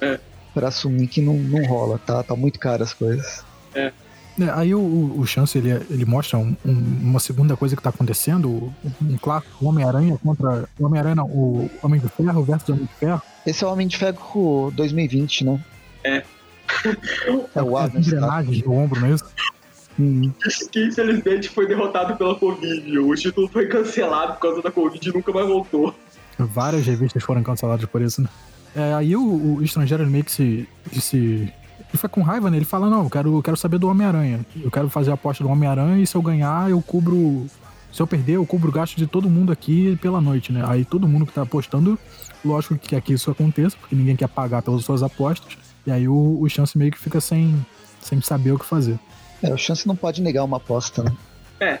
é. 0.00 0.18
Pra 0.52 0.68
assumir 0.68 1.08
que 1.08 1.20
não, 1.20 1.34
não 1.34 1.66
rola, 1.66 1.98
tá? 1.98 2.22
Tá 2.22 2.36
muito 2.36 2.58
caro 2.60 2.82
as 2.82 2.94
coisas. 2.94 3.44
É. 3.74 3.92
É, 4.40 4.50
aí 4.50 4.74
o, 4.74 4.80
o 5.16 5.26
Chance 5.26 5.58
ele, 5.58 5.70
ele 5.90 6.04
mostra 6.04 6.38
um, 6.38 6.56
um, 6.64 6.72
uma 7.02 7.20
segunda 7.20 7.56
coisa 7.56 7.76
que 7.76 7.82
tá 7.82 7.90
acontecendo, 7.90 8.72
um 9.00 9.16
clássico 9.16 9.66
Homem-Aranha 9.66 10.18
contra 10.22 10.68
o 10.78 10.86
Homem-Aranha, 10.86 11.22
o 11.22 11.70
Homem 11.82 12.00
de 12.00 12.08
Ferro 12.08 12.42
versus 12.42 12.68
Homem 12.70 12.84
de 12.84 12.94
Ferro. 12.94 13.22
Esse 13.46 13.64
é 13.64 13.66
o 13.66 13.70
Homem 13.70 13.86
de 13.86 13.96
Ferro 13.96 14.72
2020, 14.74 15.44
né? 15.44 15.64
É. 16.02 16.22
É 17.54 17.62
o 17.62 17.76
Adam. 17.76 18.00
Engrenagens 18.00 18.64
no 18.64 18.72
ombro, 18.72 19.00
não 19.00 19.08
é 19.08 19.12
isso? 19.12 19.24
Hum. 19.98 20.32
que 20.72 20.86
infelizmente 20.86 21.48
foi 21.48 21.68
derrotado 21.68 22.16
pela 22.16 22.34
Covid. 22.34 22.98
O 22.98 23.14
título 23.14 23.48
foi 23.48 23.66
cancelado 23.66 24.34
por 24.34 24.40
causa 24.40 24.62
da 24.62 24.70
Covid 24.70 25.08
e 25.08 25.12
nunca 25.12 25.32
mais 25.32 25.46
voltou. 25.46 25.94
Várias 26.36 26.84
revistas 26.86 27.22
foram 27.22 27.42
canceladas 27.42 27.86
por 27.86 28.02
isso, 28.02 28.20
né? 28.20 28.28
É, 28.74 28.92
aí 28.94 29.14
o, 29.14 29.22
o 29.56 29.62
estrangeiro 29.62 30.04
meio 30.06 30.24
que 30.24 30.32
se, 30.32 30.68
que 30.90 31.00
se. 31.00 31.52
Ele 31.94 31.98
fica 31.98 32.08
com 32.08 32.22
raiva, 32.22 32.50
né? 32.50 32.56
Ele 32.56 32.64
fala: 32.64 32.90
Não, 32.90 33.04
eu 33.04 33.10
quero, 33.10 33.36
eu 33.38 33.42
quero 33.42 33.56
saber 33.56 33.78
do 33.78 33.88
Homem-Aranha. 33.88 34.44
Eu 34.60 34.68
quero 34.68 34.88
fazer 34.88 35.12
a 35.12 35.14
aposta 35.14 35.44
do 35.44 35.48
Homem-Aranha 35.48 36.02
e 36.02 36.06
se 36.06 36.16
eu 36.16 36.22
ganhar, 36.22 36.68
eu 36.68 36.82
cubro. 36.82 37.46
Se 37.92 38.02
eu 38.02 38.06
perder, 38.08 38.32
eu 38.32 38.44
cubro 38.44 38.68
o 38.70 38.72
gasto 38.72 38.96
de 38.96 39.06
todo 39.06 39.30
mundo 39.30 39.52
aqui 39.52 39.96
pela 40.02 40.20
noite, 40.20 40.52
né? 40.52 40.64
Aí 40.66 40.84
todo 40.84 41.06
mundo 41.06 41.24
que 41.24 41.32
tá 41.32 41.42
apostando, 41.42 41.96
lógico 42.44 42.76
que 42.76 42.96
aqui 42.96 43.12
isso 43.12 43.30
aconteça, 43.30 43.76
porque 43.78 43.94
ninguém 43.94 44.16
quer 44.16 44.26
pagar 44.26 44.62
pelas 44.62 44.84
suas 44.84 45.04
apostas. 45.04 45.56
E 45.86 45.92
aí 45.92 46.08
o, 46.08 46.40
o 46.40 46.48
Chance 46.48 46.76
meio 46.76 46.90
que 46.90 46.98
fica 46.98 47.20
sem, 47.20 47.64
sem 48.00 48.20
saber 48.20 48.50
o 48.50 48.58
que 48.58 48.64
fazer. 48.64 48.98
É, 49.40 49.54
o 49.54 49.56
Chance 49.56 49.86
não 49.86 49.94
pode 49.94 50.20
negar 50.20 50.42
uma 50.42 50.56
aposta, 50.56 51.04
né? 51.04 51.12
É. 51.60 51.78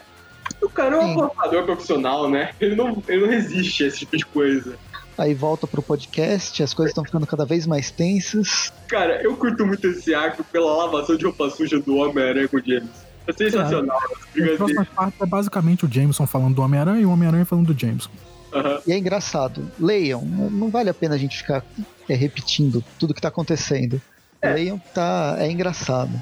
O 0.62 0.68
cara 0.68 0.94
é 0.94 1.00
um 1.00 1.24
apostador 1.24 1.64
profissional, 1.64 2.30
né? 2.30 2.52
Ele 2.60 2.76
não, 2.76 3.02
ele 3.08 3.22
não 3.22 3.28
resiste 3.28 3.82
a 3.82 3.88
esse 3.88 3.98
tipo 3.98 4.16
de 4.16 4.26
coisa. 4.26 4.78
Aí 5.16 5.32
volta 5.32 5.66
pro 5.66 5.80
podcast, 5.80 6.62
as 6.62 6.74
coisas 6.74 6.90
estão 6.90 7.04
ficando 7.04 7.26
cada 7.26 7.44
vez 7.44 7.66
mais 7.66 7.90
tensas. 7.90 8.72
Cara, 8.88 9.22
eu 9.22 9.36
curto 9.36 9.64
muito 9.64 9.86
esse 9.86 10.12
arco 10.14 10.42
pela 10.44 10.76
lavação 10.76 11.16
de 11.16 11.24
roupa 11.24 11.48
suja 11.50 11.78
do 11.78 11.96
Homem-Aranha 11.96 12.48
com 12.48 12.56
o 12.56 12.60
James. 12.64 12.90
É 13.26 13.32
sensacional. 13.32 13.98
brigas 14.32 14.50
dele. 14.50 14.56
próximas 14.56 14.88
partes 14.88 15.20
é 15.20 15.26
basicamente 15.26 15.84
o 15.84 15.92
Jameson 15.92 16.26
falando 16.26 16.56
do 16.56 16.62
Homem-Aranha 16.62 17.00
e 17.00 17.06
o 17.06 17.10
Homem-Aranha 17.10 17.44
falando 17.44 17.72
do 17.72 17.80
Jameson. 17.80 18.10
Aham. 18.52 18.80
E 18.86 18.92
é 18.92 18.98
engraçado. 18.98 19.70
Leiam, 19.80 20.24
não 20.24 20.68
vale 20.68 20.90
a 20.90 20.94
pena 20.94 21.14
a 21.14 21.18
gente 21.18 21.38
ficar 21.38 21.64
é, 22.08 22.14
repetindo 22.14 22.84
tudo 22.98 23.14
que 23.14 23.20
tá 23.20 23.28
acontecendo. 23.28 24.00
É. 24.42 24.52
Leiam, 24.52 24.80
tá, 24.92 25.36
é 25.38 25.50
engraçado. 25.50 26.12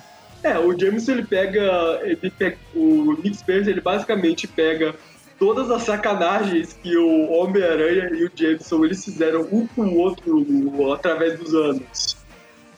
É, 0.43 0.59
o 0.59 0.79
Jameson 0.79 1.13
ele 1.13 1.25
pega, 1.25 2.01
ele 2.03 2.31
pega. 2.31 2.57
O 2.75 3.17
Nick 3.23 3.37
Spencer 3.37 3.69
ele 3.69 3.81
basicamente 3.81 4.47
pega 4.47 4.95
todas 5.43 5.69
as 5.73 5.83
sacanagens 5.83 6.73
que 6.73 6.97
o 6.97 7.33
Homem-Aranha 7.33 8.11
e 8.15 8.25
o 8.25 8.31
Jameson 8.33 8.85
eles 8.85 9.05
fizeram 9.05 9.41
um 9.51 9.67
com 9.67 9.83
o 9.83 9.97
outro 9.99 10.47
através 10.93 11.37
dos 11.37 11.53
anos. 11.53 12.17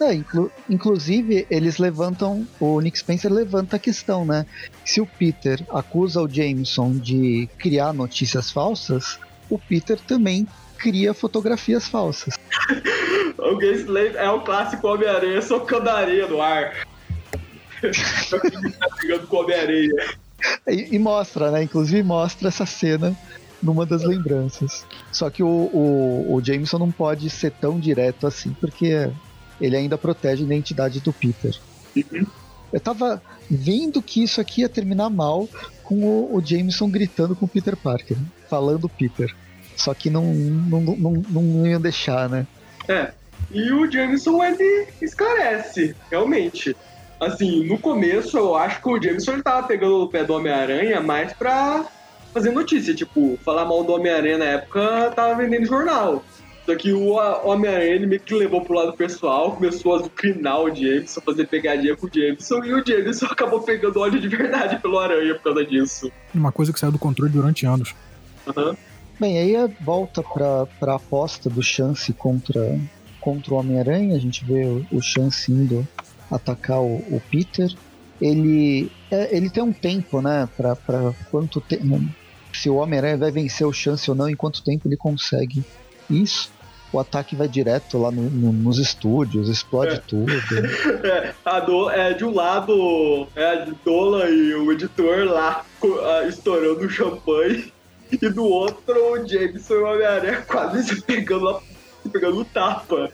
É, 0.00 0.14
inclu- 0.14 0.50
inclusive, 0.70 1.46
eles 1.50 1.76
levantam. 1.76 2.48
O 2.58 2.80
Nick 2.80 2.98
Spencer 2.98 3.30
levanta 3.30 3.76
a 3.76 3.78
questão, 3.78 4.24
né? 4.24 4.46
Se 4.82 4.98
o 4.98 5.06
Peter 5.06 5.62
acusa 5.68 6.22
o 6.22 6.26
Jameson 6.26 6.92
de 6.92 7.50
criar 7.58 7.92
notícias 7.92 8.50
falsas, 8.50 9.18
o 9.50 9.58
Peter 9.58 10.00
também 10.00 10.48
cria 10.78 11.12
fotografias 11.12 11.86
falsas. 11.86 12.34
Lembra? 13.86 14.20
É 14.20 14.30
o 14.30 14.40
clássico 14.40 14.88
Homem-Aranha 14.88 15.42
socando 15.42 15.90
areia 15.90 16.26
no 16.26 16.40
ar. 16.40 16.74
tá 18.80 18.88
brigando 18.96 19.26
com 19.26 19.36
o 19.36 19.40
Homem-Aranha. 19.40 20.23
E, 20.66 20.94
e 20.94 20.98
mostra, 20.98 21.50
né? 21.50 21.62
Inclusive 21.62 22.02
mostra 22.02 22.48
essa 22.48 22.66
cena 22.66 23.16
numa 23.62 23.86
das 23.86 24.02
lembranças. 24.02 24.84
Só 25.10 25.30
que 25.30 25.42
o, 25.42 25.48
o, 25.48 26.34
o 26.34 26.44
Jameson 26.44 26.78
não 26.78 26.90
pode 26.90 27.28
ser 27.30 27.50
tão 27.52 27.80
direto 27.80 28.26
assim, 28.26 28.54
porque 28.60 29.10
ele 29.60 29.76
ainda 29.76 29.96
protege 29.96 30.42
a 30.42 30.46
identidade 30.46 31.00
do 31.00 31.12
Peter. 31.12 31.58
Eu 32.72 32.80
tava 32.80 33.22
vendo 33.50 34.02
que 34.02 34.22
isso 34.22 34.40
aqui 34.40 34.62
ia 34.62 34.68
terminar 34.68 35.08
mal 35.08 35.48
com 35.82 36.04
o, 36.04 36.36
o 36.36 36.44
Jameson 36.44 36.90
gritando 36.90 37.36
com 37.36 37.46
o 37.46 37.48
Peter 37.48 37.76
Parker, 37.76 38.16
falando 38.48 38.88
Peter. 38.88 39.34
Só 39.76 39.94
que 39.94 40.10
não, 40.10 40.34
não, 40.34 40.80
não, 40.80 41.12
não 41.12 41.66
iam 41.66 41.80
deixar, 41.80 42.28
né? 42.28 42.46
É. 42.88 43.12
E 43.50 43.70
o 43.72 43.90
Jameson, 43.90 44.42
ele 44.42 44.88
esclarece, 45.00 45.94
realmente. 46.10 46.74
Assim, 47.24 47.64
no 47.64 47.78
começo 47.78 48.36
eu 48.36 48.54
acho 48.54 48.80
que 48.80 48.88
o 48.88 49.02
Jameson 49.02 49.32
ele 49.32 49.42
tava 49.42 49.66
pegando 49.66 50.02
o 50.02 50.08
pé 50.08 50.24
do 50.24 50.34
Homem-Aranha 50.34 51.00
mais 51.00 51.32
pra 51.32 51.84
fazer 52.32 52.50
notícia. 52.50 52.94
Tipo, 52.94 53.38
falar 53.44 53.64
mal 53.64 53.84
do 53.84 53.92
Homem-Aranha 53.92 54.38
na 54.38 54.44
época 54.44 55.12
tava 55.14 55.34
vendendo 55.34 55.66
jornal. 55.66 56.24
Só 56.66 56.74
que 56.74 56.92
o 56.92 57.10
Homem-Aranha 57.44 57.94
ele 57.94 58.06
meio 58.06 58.20
que 58.20 58.34
levou 58.34 58.62
pro 58.62 58.74
lado 58.74 58.94
pessoal, 58.94 59.52
começou 59.52 59.94
a 59.94 59.98
azucrinar 59.98 60.60
o 60.60 60.74
Jameson, 60.74 61.20
fazer 61.20 61.46
pegadinha 61.46 61.94
com 61.94 62.06
o 62.06 62.10
Jameson, 62.12 62.64
e 62.64 62.72
o 62.72 62.82
Jameson 62.84 63.26
acabou 63.30 63.60
pegando 63.60 64.00
ódio 64.00 64.18
de 64.18 64.28
verdade 64.28 64.78
pelo 64.80 64.98
Aranha 64.98 65.34
por 65.34 65.42
causa 65.44 65.64
disso. 65.64 66.10
Uma 66.34 66.50
coisa 66.50 66.72
que 66.72 66.80
saiu 66.80 66.92
do 66.92 66.98
controle 66.98 67.30
durante 67.30 67.66
anos. 67.66 67.94
Aham. 68.46 68.74
Bem, 69.20 69.38
aí 69.38 69.54
a 69.54 69.68
volta 69.80 70.22
pra, 70.22 70.66
pra 70.80 70.94
aposta 70.96 71.48
do 71.48 71.62
Chance 71.62 72.12
contra, 72.14 72.80
contra 73.20 73.54
o 73.54 73.58
Homem-Aranha. 73.58 74.16
A 74.16 74.18
gente 74.18 74.44
vê 74.44 74.64
o, 74.64 74.84
o 74.90 75.02
Chance 75.02 75.52
indo 75.52 75.86
atacar 76.30 76.80
o, 76.80 76.96
o 76.96 77.22
Peter. 77.30 77.68
Ele, 78.20 78.90
é, 79.10 79.36
ele 79.36 79.50
tem 79.50 79.62
um 79.62 79.72
tempo, 79.72 80.20
né? 80.22 80.48
Pra, 80.56 80.76
pra 80.76 81.12
quanto 81.30 81.60
tempo. 81.60 82.00
Se 82.52 82.70
o 82.70 82.76
Homem-Aranha 82.76 83.16
vai 83.16 83.30
vencer 83.32 83.66
o 83.66 83.72
Chance 83.72 84.08
ou 84.10 84.16
não, 84.16 84.28
em 84.28 84.36
quanto 84.36 84.62
tempo 84.62 84.86
ele 84.88 84.96
consegue 84.96 85.64
isso. 86.08 86.52
O 86.92 87.00
ataque 87.00 87.34
vai 87.34 87.48
direto 87.48 87.98
lá 87.98 88.12
no- 88.12 88.30
no- 88.30 88.52
nos 88.52 88.78
estúdios, 88.78 89.48
explode 89.48 89.94
É. 89.94 89.98
tudo. 89.98 90.30
É, 91.04 91.34
a 91.44 91.58
do, 91.58 91.90
é, 91.90 92.14
de 92.14 92.24
um 92.24 92.32
lado 92.32 93.26
é 93.34 93.44
a 93.44 93.64
Dola 93.84 94.30
e 94.30 94.54
o 94.54 94.70
editor 94.70 95.24
lá 95.24 95.64
estourando 96.28 96.88
champanhe, 96.88 97.72
e 98.12 98.16
do 98.28 98.44
outro 98.44 98.94
o 99.12 99.26
Jameson 99.26 99.74
e 99.74 99.78
o 99.78 99.84
Homem-Aranha 99.86 100.42
quase 100.42 100.84
se 100.84 101.00
pegando, 101.02 101.44
lá- 101.46 101.60
se 102.02 102.08
pegando 102.08 102.44
tapa. 102.44 103.10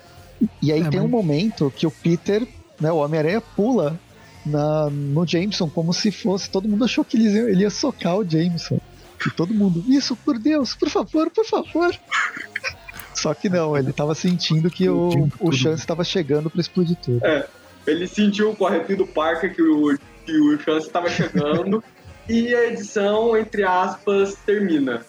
E 0.62 0.70
aí 0.70 0.82
É, 0.82 0.88
tem 0.90 1.00
um 1.00 1.04
mas- 1.04 1.10
momento 1.12 1.72
que 1.74 1.86
o 1.86 1.90
Peter, 1.90 2.46
né, 2.80 2.90
o 2.90 2.96
Homem-Aranha 2.96 3.40
pula 3.40 3.98
na, 4.44 4.88
no 4.90 5.26
Jameson 5.26 5.68
como 5.68 5.92
se 5.92 6.10
fosse. 6.10 6.50
Todo 6.50 6.68
mundo 6.68 6.84
achou 6.84 7.04
que 7.04 7.16
ele 7.16 7.28
ia, 7.28 7.50
ele 7.50 7.62
ia 7.62 7.70
socar 7.70 8.16
o 8.16 8.28
Jameson. 8.28 8.80
E 9.26 9.30
todo 9.30 9.52
mundo, 9.52 9.84
isso, 9.86 10.16
por 10.16 10.38
Deus, 10.38 10.74
por 10.74 10.88
favor, 10.88 11.30
por 11.30 11.44
favor. 11.44 11.94
Só 13.14 13.34
que 13.34 13.50
não, 13.50 13.76
ele 13.76 13.92
tava 13.92 14.14
sentindo 14.14 14.70
que 14.70 14.88
o, 14.88 15.28
o. 15.38 15.52
Chance 15.52 15.86
tava 15.86 16.02
chegando 16.02 16.48
pra 16.48 16.60
explodir 16.60 16.96
tudo. 16.96 17.20
Ele 17.86 18.06
sentiu 18.06 18.54
com 18.54 18.64
o 18.64 18.66
arrepio 18.66 18.96
do 18.96 19.06
Parker 19.06 19.54
que 19.54 19.60
o, 19.60 19.98
que 20.24 20.32
o 20.32 20.58
Chance 20.60 20.86
estava 20.86 21.10
chegando, 21.10 21.82
e 22.28 22.54
a 22.54 22.68
edição, 22.68 23.36
entre 23.36 23.62
aspas, 23.62 24.36
termina. 24.46 25.04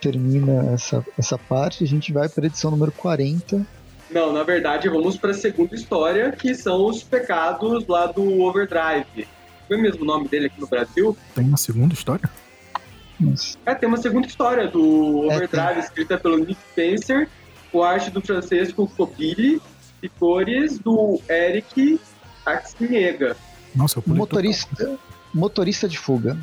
Termina 0.00 0.72
essa, 0.72 1.04
essa 1.18 1.36
parte, 1.36 1.84
a 1.84 1.86
gente 1.86 2.12
vai 2.12 2.28
pra 2.28 2.46
edição 2.46 2.70
número 2.70 2.92
40. 2.92 3.66
Não, 4.10 4.32
na 4.32 4.42
verdade, 4.42 4.88
vamos 4.88 5.16
para 5.16 5.32
a 5.32 5.34
segunda 5.34 5.74
história, 5.74 6.32
que 6.32 6.54
são 6.54 6.86
os 6.86 7.02
pecados 7.02 7.86
lá 7.86 8.06
do 8.06 8.40
Overdrive. 8.40 9.28
Foi 9.66 9.76
mesmo 9.76 10.02
o 10.02 10.04
nome 10.06 10.28
dele 10.28 10.46
aqui 10.46 10.60
no 10.60 10.66
Brasil? 10.66 11.16
Tem 11.34 11.44
uma 11.44 11.58
segunda 11.58 11.92
história? 11.92 12.28
É, 13.66 13.74
tem 13.74 13.88
uma 13.88 13.98
segunda 13.98 14.26
história 14.26 14.66
do 14.68 15.28
É, 15.30 15.36
Overdrive, 15.36 15.80
escrita 15.80 16.16
pelo 16.16 16.38
Nick 16.38 16.56
Spencer, 16.70 17.28
com 17.70 17.82
arte 17.82 18.10
do 18.10 18.20
Francesco 18.22 18.86
Cobili 18.96 19.60
e 20.02 20.08
cores 20.08 20.78
do 20.78 21.20
Eric 21.28 22.00
Axinega. 22.46 23.36
Nossa, 23.74 23.98
eu 23.98 24.14
motorista, 24.14 24.98
motorista 25.34 25.86
de 25.88 25.98
fuga. 25.98 26.38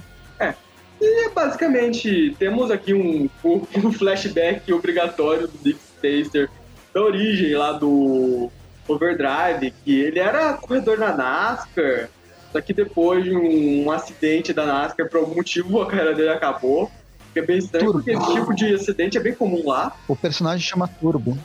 E 1.02 1.30
basicamente 1.32 2.34
temos 2.40 2.72
aqui 2.72 2.94
um, 2.94 3.30
um- 3.44 3.68
um 3.84 3.92
flashback 3.94 4.72
obrigatório 4.72 5.46
do 5.48 5.54
Nick 5.64 5.80
Spencer 5.98 6.50
da 6.96 7.02
origem 7.02 7.54
lá 7.56 7.74
do 7.74 8.50
Overdrive, 8.88 9.74
que 9.84 10.00
ele 10.00 10.18
era 10.18 10.54
corredor 10.54 10.98
da 10.98 11.14
NASCAR, 11.14 12.10
só 12.54 12.62
que 12.62 12.74
depois 12.74 13.26
de 13.26 13.36
um 13.36 13.92
acidente 13.92 14.54
da 14.54 14.66
NASCAR, 14.66 15.10
por 15.10 15.18
algum 15.20 15.36
motivo 15.36 15.82
a 15.84 15.88
carreira 15.88 16.16
dele 16.16 16.30
acabou. 16.30 16.90
Que 17.34 17.40
é 17.40 17.46
bem 17.46 17.58
estranho, 17.58 17.92
Turbo. 17.92 18.00
porque 18.02 18.12
esse 18.18 18.34
tipo 18.34 18.56
de 18.56 18.74
acidente 18.76 19.18
é 19.18 19.20
bem 19.22 19.36
comum 19.36 19.68
lá. 19.68 19.94
O 20.08 20.16
personagem 20.16 20.66
chama 20.66 20.88
Turbo. 20.88 21.38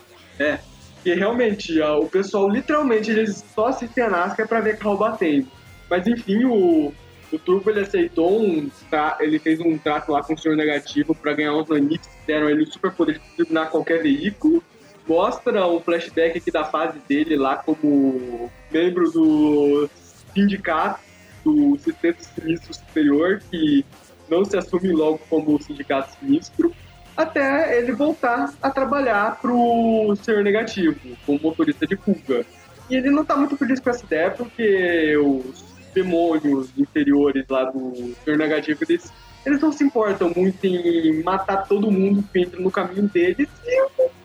E 1.05 1.14
realmente, 1.14 1.80
ó, 1.80 1.98
o 1.98 2.07
pessoal 2.07 2.48
literalmente 2.48 3.11
eles 3.11 3.42
só 3.55 3.68
assistem 3.68 4.05
a 4.05 4.09
NASCAR 4.11 4.46
pra 4.46 4.61
ver 4.61 4.78
carro 4.78 4.96
batendo. 4.96 5.48
Mas 5.90 6.07
enfim, 6.07 6.44
o, 6.44 6.92
o 7.32 7.38
Turbo 7.40 7.70
ele 7.70 7.80
aceitou 7.80 8.40
um. 8.40 8.70
tra- 8.88 9.16
Ele 9.18 9.40
fez 9.40 9.59
um 9.59 9.76
trato 9.76 10.12
lá 10.12 10.22
com 10.22 10.34
o 10.34 10.38
senhor 10.38 10.55
negativo 10.57 11.12
pra 11.12 11.32
ganhar 11.32 11.55
uns 11.55 11.68
Nanix 11.68 12.07
que 12.07 12.26
deram 12.26 12.48
ele 12.48 12.62
o 12.62 12.70
super 12.72 12.92
poder 12.92 13.14
de 13.14 13.36
turbinar 13.36 13.68
qualquer 13.70 14.01
veículo. 14.01 14.62
Mostra 15.11 15.66
um 15.66 15.80
flashback 15.80 16.38
aqui 16.38 16.52
da 16.52 16.64
fase 16.64 17.00
dele 17.08 17.34
lá 17.34 17.56
como 17.56 18.48
membro 18.70 19.11
do 19.11 19.90
sindicato 20.32 21.00
do 21.44 21.76
Sistema 21.78 22.14
Sinistro 22.20 22.72
Superior, 22.72 23.42
que 23.50 23.84
não 24.28 24.44
se 24.44 24.56
assume 24.56 24.92
logo 24.92 25.18
como 25.28 25.61
sindicato 25.61 26.16
sinistro 26.20 26.72
até 27.16 27.76
ele 27.76 27.90
voltar 27.90 28.54
a 28.62 28.70
trabalhar 28.70 29.40
pro 29.40 30.14
Senhor 30.22 30.44
Negativo, 30.44 31.00
como 31.26 31.40
motorista 31.42 31.84
de 31.88 31.96
fuga. 31.96 32.46
E 32.88 32.94
ele 32.94 33.11
não 33.11 33.24
tá 33.24 33.36
muito 33.36 33.56
feliz 33.56 33.80
com 33.80 33.90
essa 33.90 34.04
ideia, 34.04 34.30
porque 34.30 35.16
os 35.16 35.64
demônios 35.92 36.70
inferiores 36.78 37.44
lá 37.50 37.64
do 37.64 38.14
Senhor 38.24 38.38
Negativo, 38.38 38.84
eles, 38.88 39.12
eles 39.44 39.61
não 39.61 39.72
se 39.72 39.82
importam 39.82 40.32
muito 40.36 40.64
em 40.64 41.20
matar 41.24 41.66
todo 41.66 41.90
mundo 41.90 42.24
que 42.32 42.42
entra 42.42 42.61
no 42.61 42.70
caminho 42.70 43.08
deles, 43.08 43.48
e 43.66 43.82
o, 43.82 43.90
o 43.98 44.20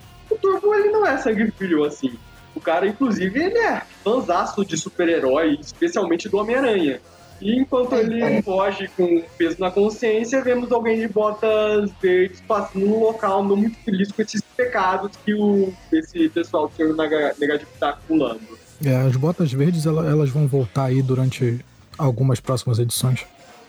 Turbo, 0.46 0.76
ele 0.76 0.90
não 0.90 1.06
é 1.06 1.18
sangue 1.18 1.50
frio 1.52 1.84
assim. 1.84 2.14
O 2.54 2.62
cara, 2.62 2.88
inclusive, 2.88 3.44
ele 3.44 3.58
é 3.58 3.82
fãzaço 4.04 4.64
de 4.64 4.78
super-herói, 4.78 5.58
especialmente 5.60 6.30
do 6.30 6.38
Homem-Aranha. 6.38 7.02
E 7.42 7.60
enquanto 7.60 7.94
ele 7.96 8.42
foge 8.42 8.90
com 8.96 9.22
peso 9.38 9.58
na 9.60 9.70
consciência, 9.70 10.42
vemos 10.42 10.72
alguém 10.72 11.02
de 11.02 11.08
botas 11.08 11.92
verdes 12.02 12.40
passando 12.42 12.86
num 12.86 13.00
local 13.00 13.44
não 13.44 13.58
muito 13.58 13.78
feliz 13.80 14.10
com 14.10 14.22
esses 14.22 14.42
pecados 14.42 15.12
que 15.26 15.34
o, 15.34 15.74
esse 15.92 16.30
pessoal 16.30 16.70
do 16.70 16.76
Senhor 16.76 16.96
Negativo 16.96 17.70
está 17.74 17.90
acumulando. 17.90 18.40
É, 18.86 18.96
as 18.96 19.18
botas 19.18 19.52
verdes 19.52 19.86
elas 19.86 20.30
vão 20.30 20.48
voltar 20.48 20.86
aí 20.86 21.02
durante 21.02 21.60
algumas 21.98 22.40
próximas 22.40 22.80
edições. 22.80 23.26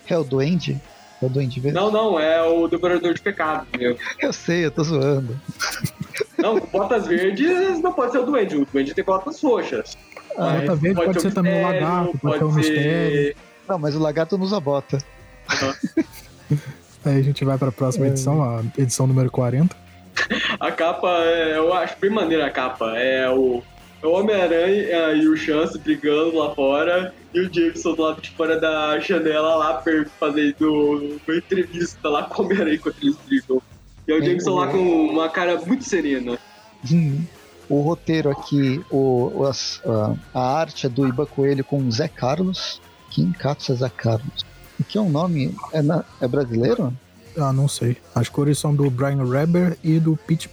É 0.09 0.17
o 0.17 0.23
Duende? 0.23 0.81
É 1.21 1.27
o 1.27 1.29
Duende 1.29 1.59
Verde? 1.59 1.77
Não, 1.77 1.91
não, 1.91 2.21
é 2.21 2.41
o 2.43 2.69
Devorador 2.69 3.15
de 3.15 3.21
Pecados, 3.21 3.67
meu. 3.77 3.99
Eu 4.21 4.33
sei, 4.33 4.65
eu 4.67 4.71
tô 4.71 4.85
zoando. 4.85 5.37
Não, 6.55 6.61
botas 6.61 7.07
verdes 7.07 7.81
não 7.81 7.93
pode 7.93 8.13
ser 8.13 8.19
o 8.19 8.27
Duende. 8.27 8.57
O 8.57 8.67
Duende 8.67 8.95
tem 8.95 9.05
botas 9.05 9.43
roxas. 9.43 9.97
Ah, 10.37 10.59
bota 10.61 10.75
verde 10.77 10.97
pode, 10.97 11.07
pode 11.07 11.23
ser, 11.23 11.35
também 11.35 11.61
o 11.61 11.63
lagarto, 11.63 12.19
pode, 12.19 12.39
ser 12.39 12.45
o 12.45 12.53
mistério. 12.53 13.37
Não, 13.69 13.79
mas 13.79 13.97
o 13.97 13.99
lagarto 13.99 14.39
não 14.39 14.45
usa 14.45 14.61
bota. 14.61 14.99
Uhum. 16.51 16.59
Aí 17.05 17.19
a 17.19 17.23
gente 17.23 17.45
vai 17.45 17.57
pra 17.57 17.71
próxima 17.71 18.07
é. 18.07 18.09
edição, 18.11 18.43
a 18.43 18.63
edição 18.79 19.07
número 19.07 19.31
40. 19.31 19.77
A 20.59 20.73
capa, 20.73 21.09
é, 21.25 21.57
eu 21.57 21.73
acho 21.73 21.97
bem 22.01 22.11
maneira 22.11 22.47
a 22.47 22.51
capa. 22.51 22.97
É 22.97 23.29
o, 23.31 23.63
é 24.03 24.07
o 24.07 24.13
Homem-Aranha 24.13 25.13
e 25.13 25.29
o 25.29 25.37
Chance 25.37 25.79
brigando 25.79 26.37
lá 26.37 26.55
fora 26.55 27.15
e 27.33 27.41
o 27.41 27.53
Jameson 27.53 27.95
do 27.95 28.03
lado 28.03 28.21
de 28.21 28.31
fora 28.31 28.59
da 28.59 28.99
janela 28.99 29.55
lá 29.57 29.83
fazendo 30.19 31.19
uma 31.27 31.37
entrevista 31.37 32.09
lá 32.09 32.25
com 32.25 32.43
o 32.43 32.47
Homem-Aranha 32.47 32.77
enquanto 32.77 32.97
eles 33.03 33.17
brigam. 33.27 33.63
E 34.07 34.13
é 34.13 34.15
o 34.15 34.25
Jameson 34.25 34.55
lá 34.55 34.69
com 34.69 35.07
uma 35.07 35.29
cara 35.29 35.61
muito 35.61 35.85
serena. 35.85 36.39
Hum. 36.91 37.25
O 37.69 37.81
roteiro 37.81 38.31
aqui, 38.31 38.81
o, 38.91 39.45
a, 39.45 40.15
a 40.33 40.59
arte 40.61 40.87
é 40.87 40.89
do 40.89 41.07
Iba 41.07 41.27
Coelho 41.27 41.65
com 41.65 41.79
o 41.79 41.91
Zé 41.91 42.07
Carlos. 42.07 42.81
Kim 43.11 43.33
Katsu 43.33 43.75
Zé 43.75 43.89
Carlos. 43.89 44.45
O 44.79 44.85
que 44.85 44.99
é 44.99 45.01
um 45.01 45.09
nome? 45.09 45.55
É, 45.73 45.83
na, 45.83 46.05
é 46.21 46.29
brasileiro? 46.29 46.93
Ah, 47.37 47.53
não 47.53 47.67
sei. 47.67 47.97
As 48.15 48.29
cores 48.29 48.59
são 48.59 48.75
do 48.75 48.89
Brian 48.89 49.25
Reber 49.25 49.77
e 49.83 49.99
do 49.99 50.17
Pete 50.17 50.49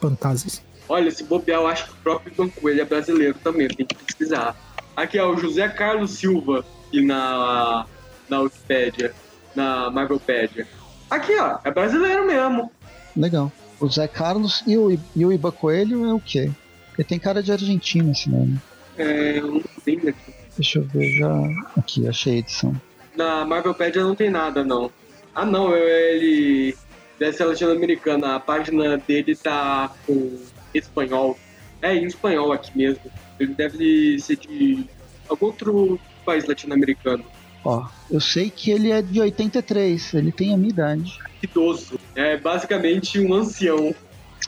Pantazis. 0.00 0.62
Olha, 0.88 1.10
se 1.10 1.24
bobear, 1.24 1.60
eu 1.60 1.66
acho 1.66 1.86
que 1.86 1.92
o 1.92 1.96
próprio 2.02 2.32
Iban 2.32 2.48
Coelho 2.50 2.82
é 2.82 2.84
brasileiro 2.84 3.34
também, 3.42 3.68
tem 3.68 3.86
que 3.86 3.94
pesquisar. 3.94 4.54
Aqui 4.94 5.16
é 5.16 5.24
o 5.24 5.36
José 5.38 5.68
Carlos 5.68 6.10
Silva, 6.10 6.64
e 6.92 7.00
na, 7.00 7.86
na 8.28 8.40
Wikipedia, 8.40 9.14
na 9.54 9.90
Marvelpedia. 9.90 10.66
Aqui, 11.10 11.34
ó, 11.38 11.58
é 11.64 11.70
brasileiro 11.70 12.26
mesmo. 12.26 12.70
Legal. 13.16 13.52
O 13.80 13.88
Zé 13.88 14.06
Carlos 14.06 14.62
e 14.66 14.76
o, 14.76 14.96
e 15.14 15.26
o 15.26 15.32
Iba 15.32 15.50
Coelho 15.50 16.04
é 16.06 16.14
o 16.14 16.20
quê? 16.20 16.50
Ele 16.96 17.08
tem 17.08 17.18
cara 17.18 17.42
de 17.42 17.52
argentino 17.52 18.12
esse 18.12 18.30
nome. 18.30 18.58
É, 18.96 19.38
eu 19.38 19.48
não 19.48 19.62
tenho 19.84 20.08
aqui. 20.08 20.34
Deixa 20.56 20.78
eu 20.78 20.84
ver 20.84 21.18
já. 21.18 21.32
Aqui, 21.76 22.06
achei 22.06 22.34
a 22.34 22.38
edição. 22.38 22.80
Na 23.16 23.44
Marvelpedia 23.44 24.02
não 24.02 24.14
tem 24.14 24.30
nada, 24.30 24.62
não. 24.62 24.90
Ah, 25.34 25.44
não, 25.44 25.74
ele. 25.74 26.76
Deve 27.18 27.36
ser 27.36 27.44
latino-americana. 27.44 28.36
A 28.36 28.40
página 28.40 28.98
dele 28.98 29.34
tá 29.34 29.92
com 30.06 30.38
espanhol. 30.74 31.38
É, 31.80 31.94
em 31.94 32.06
espanhol 32.06 32.52
aqui 32.52 32.76
mesmo. 32.76 33.10
Ele 33.40 33.54
deve 33.54 34.18
ser 34.18 34.36
de 34.36 34.84
algum 35.28 35.46
outro 35.46 35.98
país 36.24 36.46
latino-americano. 36.46 37.24
Ó, 37.64 37.86
eu 38.10 38.20
sei 38.20 38.50
que 38.50 38.70
ele 38.70 38.90
é 38.90 39.00
de 39.00 39.20
83, 39.20 40.14
ele 40.14 40.32
tem 40.32 40.52
a 40.52 40.56
minha 40.56 40.70
idade. 40.70 41.18
Idoso. 41.42 41.98
É 42.14 42.36
basicamente 42.36 43.18
um 43.18 43.34
ancião. 43.34 43.94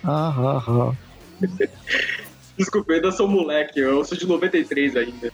Ah, 0.02 0.34
ah, 0.36 0.62
ah. 0.66 0.92
Desculpa, 2.56 2.92
eu 2.92 2.96
ainda 2.96 3.12
sou 3.12 3.26
moleque, 3.26 3.80
eu 3.80 4.04
sou 4.04 4.16
de 4.16 4.26
93 4.26 4.96
ainda. 4.96 5.32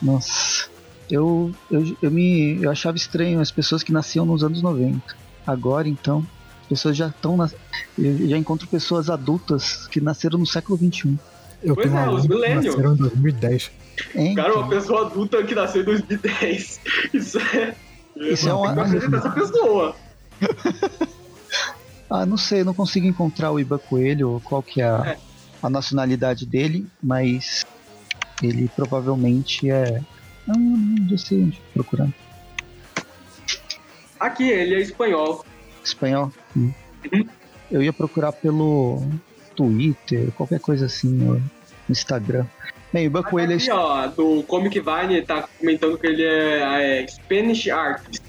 Nossa, 0.00 0.68
eu, 1.10 1.52
eu, 1.70 1.96
eu, 2.00 2.10
me, 2.10 2.62
eu 2.62 2.70
achava 2.70 2.96
estranho 2.96 3.40
as 3.40 3.50
pessoas 3.50 3.82
que 3.82 3.92
nasciam 3.92 4.24
nos 4.24 4.44
anos 4.44 4.62
90. 4.62 5.00
Agora, 5.46 5.88
então, 5.88 6.24
as 6.62 6.68
pessoas 6.68 6.96
já 6.96 7.08
estão. 7.08 7.36
Na, 7.36 7.50
eu 7.98 8.28
já 8.28 8.38
encontro 8.38 8.68
pessoas 8.68 9.10
adultas 9.10 9.86
que 9.88 10.00
nasceram 10.00 10.38
no 10.38 10.46
século 10.46 10.78
XXI. 10.78 11.18
Eu 11.62 11.74
pois 11.74 11.90
tenho 11.90 11.98
é, 11.98 12.08
os 12.08 12.26
millennials. 12.26 12.66
Nasceram 12.66 12.94
em 12.94 12.96
2010. 12.96 13.70
É, 14.14 14.34
Cara, 14.34 14.54
uma 14.54 14.68
pessoa 14.68 15.06
adulta 15.06 15.42
que 15.44 15.54
nasceu 15.54 15.82
em 15.82 15.84
2010. 15.84 16.80
Isso 17.12 17.38
é. 17.38 17.74
Isso 18.16 18.48
é 18.48 18.52
uma. 18.54 18.82
essa 18.82 19.30
pessoa. 19.30 19.96
ah, 22.10 22.26
não 22.26 22.36
sei, 22.36 22.64
não 22.64 22.74
consigo 22.74 23.06
encontrar 23.06 23.50
o 23.50 23.60
Iba 23.60 23.78
Coelho, 23.78 24.40
qual 24.44 24.62
que 24.62 24.80
é 24.80 24.84
a, 24.84 25.02
é. 25.06 25.18
a 25.62 25.70
nacionalidade 25.70 26.46
dele, 26.46 26.86
mas 27.02 27.66
ele 28.42 28.68
provavelmente 28.74 29.70
é. 29.70 30.02
Não, 30.46 30.56
não 30.56 31.18
sei 31.18 31.44
onde 31.44 31.62
procurar. 31.72 32.08
Aqui, 34.18 34.48
ele 34.48 34.74
é 34.74 34.80
espanhol. 34.80 35.44
Espanhol? 35.84 36.32
Hum. 36.56 36.72
Uhum. 37.12 37.28
Eu 37.70 37.82
ia 37.82 37.92
procurar 37.92 38.32
pelo 38.32 39.02
Twitter, 39.56 40.30
qualquer 40.32 40.60
coisa 40.60 40.86
assim, 40.86 41.08
no 41.08 41.42
Instagram. 41.88 42.46
Bem, 42.92 43.06
o 43.06 43.10
Buck 43.10 43.34
ele 43.36 43.54
é. 43.54 43.72
ó, 43.72 44.06
do 44.08 44.42
Comic 44.42 44.78
Vine 44.78 45.22
tá 45.22 45.48
comentando 45.58 45.96
que 45.96 46.06
ele 46.06 46.22
é, 46.22 47.00
é 47.02 47.08
Spanish 47.08 47.68
Artist. 47.68 48.22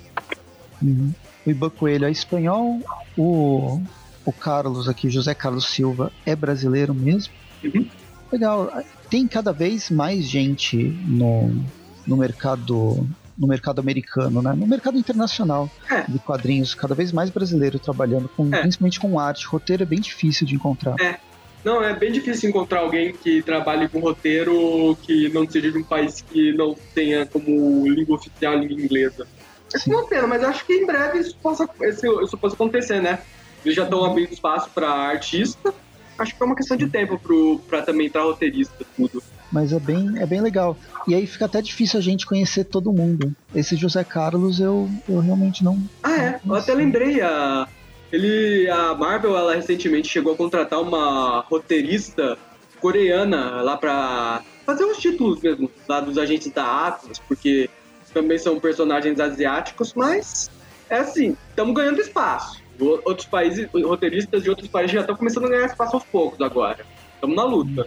Uhum. 0.82 1.14
O 1.46 1.50
Iban 1.50 1.70
Coelho 1.70 2.06
é 2.06 2.12
espanhol, 2.12 2.80
o, 3.18 3.82
o 4.26 4.32
Carlos 4.32 4.88
aqui, 4.88 5.10
José 5.10 5.34
Carlos 5.34 5.66
Silva, 5.66 6.12
é 6.26 6.36
brasileiro 6.36 6.94
mesmo. 6.94 7.34
Uhum. 7.64 7.88
Legal 8.32 8.72
tem 9.14 9.28
cada 9.28 9.52
vez 9.52 9.92
mais 9.92 10.26
gente 10.26 10.76
no, 10.76 11.64
no 12.08 12.18
mercado 12.18 13.08
no 13.38 13.48
mercado 13.48 13.80
americano, 13.80 14.42
né? 14.42 14.54
No 14.54 14.66
mercado 14.66 14.98
internacional 14.98 15.70
é. 15.90 16.10
de 16.10 16.18
quadrinhos, 16.20 16.74
cada 16.74 16.96
vez 16.96 17.12
mais 17.12 17.30
brasileiro 17.30 17.78
trabalhando 17.78 18.28
com, 18.30 18.48
é. 18.54 18.62
principalmente 18.62 19.00
com 19.00 19.20
arte. 19.20 19.46
Roteiro 19.46 19.84
é 19.84 19.86
bem 19.86 20.00
difícil 20.00 20.46
de 20.48 20.56
encontrar. 20.56 20.96
É. 21.00 21.20
Não, 21.64 21.84
é 21.84 21.96
bem 21.96 22.12
difícil 22.12 22.50
encontrar 22.50 22.80
alguém 22.80 23.14
que 23.14 23.42
trabalhe 23.42 23.88
com 23.88 24.00
roteiro 24.00 24.98
que 25.02 25.30
não 25.30 25.50
seja 25.50 25.72
de 25.72 25.78
um 25.78 25.84
país 25.84 26.22
que 26.22 26.52
não 26.54 26.76
tenha 26.94 27.26
como 27.26 27.88
língua 27.88 28.18
oficial 28.18 28.54
a 28.54 28.56
língua 28.58 28.84
inglesa. 28.84 29.28
É 29.74 29.90
uma 29.90 30.08
pena, 30.08 30.28
mas 30.28 30.44
acho 30.44 30.66
que 30.66 30.74
em 30.74 30.86
breve 30.86 31.20
isso 31.20 31.36
possa, 31.42 31.68
isso, 31.82 32.22
isso 32.22 32.38
possa 32.38 32.56
acontecer, 32.56 33.02
né? 33.02 33.20
Eles 33.64 33.76
já 33.76 33.84
estão 33.84 34.04
abrindo 34.06 34.32
espaço 34.32 34.70
para 34.70 34.90
artista 34.90 35.74
acho 36.18 36.36
que 36.36 36.42
é 36.44 36.46
uma 36.46 36.56
questão 36.56 36.78
de 36.78 36.88
tempo 36.88 37.18
pro, 37.18 37.60
pra 37.68 37.82
também 37.82 38.08
entrar 38.08 38.24
roteirista, 38.24 38.86
tudo. 38.96 39.22
Mas 39.52 39.72
é 39.72 39.80
bem, 39.80 40.14
é 40.18 40.26
bem 40.26 40.42
legal. 40.42 40.76
E 41.08 41.14
aí 41.14 41.28
fica 41.28 41.46
até 41.46 41.62
difícil 41.62 42.00
a 42.00 42.02
gente 42.02 42.26
conhecer 42.26 42.64
todo 42.64 42.92
mundo. 42.92 43.36
Esse 43.54 43.76
José 43.76 44.04
Carlos 44.04 44.60
eu, 44.60 44.90
eu 45.08 45.20
realmente 45.20 45.64
não. 45.64 45.78
Ah, 46.02 46.16
é? 46.16 46.40
Não 46.44 46.56
eu 46.56 46.62
até 46.62 46.74
lembrei. 46.74 47.22
A, 47.22 47.68
ele, 48.12 48.68
a 48.70 48.96
Marvel, 48.96 49.38
ela 49.38 49.56
recentemente 49.56 50.08
chegou 50.08 50.34
a 50.34 50.38
contratar 50.38 50.82
uma 50.82 51.42
roteirista 51.42 52.38
coreana 52.80 53.62
lá 53.62 53.78
pra 53.78 54.42
fazer 54.66 54.86
os 54.86 54.98
títulos 54.98 55.42
mesmo, 55.42 55.70
lá 55.88 56.00
dos 56.00 56.18
agentes 56.18 56.52
da 56.52 56.88
Atlas, 56.88 57.20
porque 57.20 57.70
também 58.14 58.38
são 58.38 58.60
personagens 58.60 59.20
asiáticos, 59.20 59.94
mas 59.94 60.50
é 60.90 60.98
assim, 60.98 61.36
estamos 61.50 61.74
ganhando 61.74 62.00
espaço. 62.00 62.62
Outros 62.80 63.28
países, 63.28 63.68
roteiristas 63.72 64.44
de 64.44 64.50
outros 64.50 64.68
países 64.68 64.94
já 64.94 65.02
estão 65.02 65.16
começando 65.16 65.46
a 65.46 65.50
ganhar 65.50 65.66
espaço 65.66 65.96
aos 65.96 66.04
poucos 66.06 66.42
agora. 66.42 66.86
Estamos 67.16 67.36
na 67.36 67.44
luta. 67.44 67.86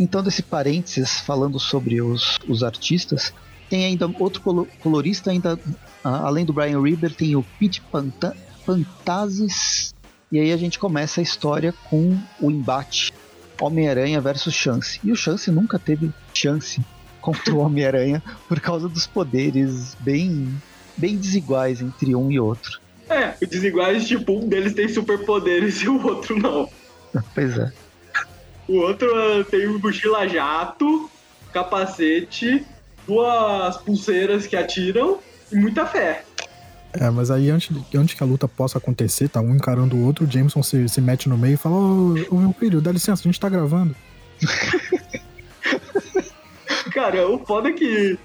Então, 0.00 0.22
desse 0.22 0.42
parênteses, 0.42 1.20
falando 1.20 1.60
sobre 1.60 2.00
os, 2.00 2.38
os 2.48 2.62
artistas, 2.62 3.32
tem 3.68 3.84
ainda 3.84 4.10
outro 4.18 4.42
colorista, 4.80 5.30
ainda 5.30 5.58
além 6.02 6.44
do 6.44 6.52
Brian 6.52 6.80
Reber, 6.82 7.14
tem 7.14 7.36
o 7.36 7.44
Pete 7.58 7.80
Panta, 7.80 8.36
Pantazis. 8.66 9.94
E 10.30 10.40
aí 10.40 10.52
a 10.52 10.56
gente 10.56 10.78
começa 10.78 11.20
a 11.20 11.22
história 11.22 11.72
com 11.88 12.18
o 12.40 12.50
embate 12.50 13.12
Homem-Aranha 13.60 14.20
versus 14.20 14.54
Chance. 14.54 14.98
E 15.04 15.12
o 15.12 15.16
Chance 15.16 15.50
nunca 15.50 15.78
teve 15.78 16.10
chance 16.34 16.82
contra 17.22 17.54
o 17.54 17.58
Homem-Aranha 17.58 18.22
por 18.48 18.60
causa 18.60 18.88
dos 18.88 19.06
poderes 19.06 19.96
bem, 20.00 20.52
bem 20.96 21.16
desiguais 21.16 21.80
entre 21.80 22.14
um 22.14 22.30
e 22.30 22.38
outro. 22.38 22.80
É, 23.08 23.34
desiguais, 23.46 24.06
tipo, 24.06 24.32
um 24.38 24.48
deles 24.48 24.74
tem 24.74 24.88
superpoderes 24.88 25.80
e 25.82 25.88
o 25.88 26.04
outro 26.04 26.38
não. 26.38 26.68
Pois 27.34 27.58
é. 27.58 27.72
O 28.68 28.76
outro 28.76 29.08
uh, 29.08 29.44
tem 29.44 29.68
um 29.68 29.78
mochila 29.78 30.26
jato, 30.26 31.10
capacete, 31.52 32.64
duas 33.06 33.76
pulseiras 33.78 34.46
que 34.46 34.56
atiram 34.56 35.18
e 35.50 35.56
muita 35.56 35.86
fé. 35.86 36.24
É, 36.94 37.08
mas 37.10 37.30
aí 37.30 37.50
antes, 37.50 37.74
antes 37.94 38.14
que 38.14 38.22
a 38.22 38.26
luta 38.26 38.46
possa 38.46 38.78
acontecer, 38.78 39.28
tá 39.28 39.40
um 39.40 39.54
encarando 39.54 39.96
o 39.96 40.04
outro, 40.04 40.26
o 40.26 40.30
Jameson 40.30 40.62
se, 40.62 40.88
se 40.88 41.00
mete 41.00 41.28
no 41.28 41.38
meio 41.38 41.54
e 41.54 41.56
fala: 41.56 41.74
Ô, 41.74 42.14
oh, 42.30 42.36
meu 42.36 42.52
filho, 42.52 42.80
dá 42.80 42.92
licença, 42.92 43.22
a 43.22 43.24
gente 43.24 43.40
tá 43.40 43.48
gravando. 43.48 43.96
Cara, 46.92 47.28
o 47.28 47.38
foda 47.38 47.68
é 47.68 47.72
que 47.72 48.18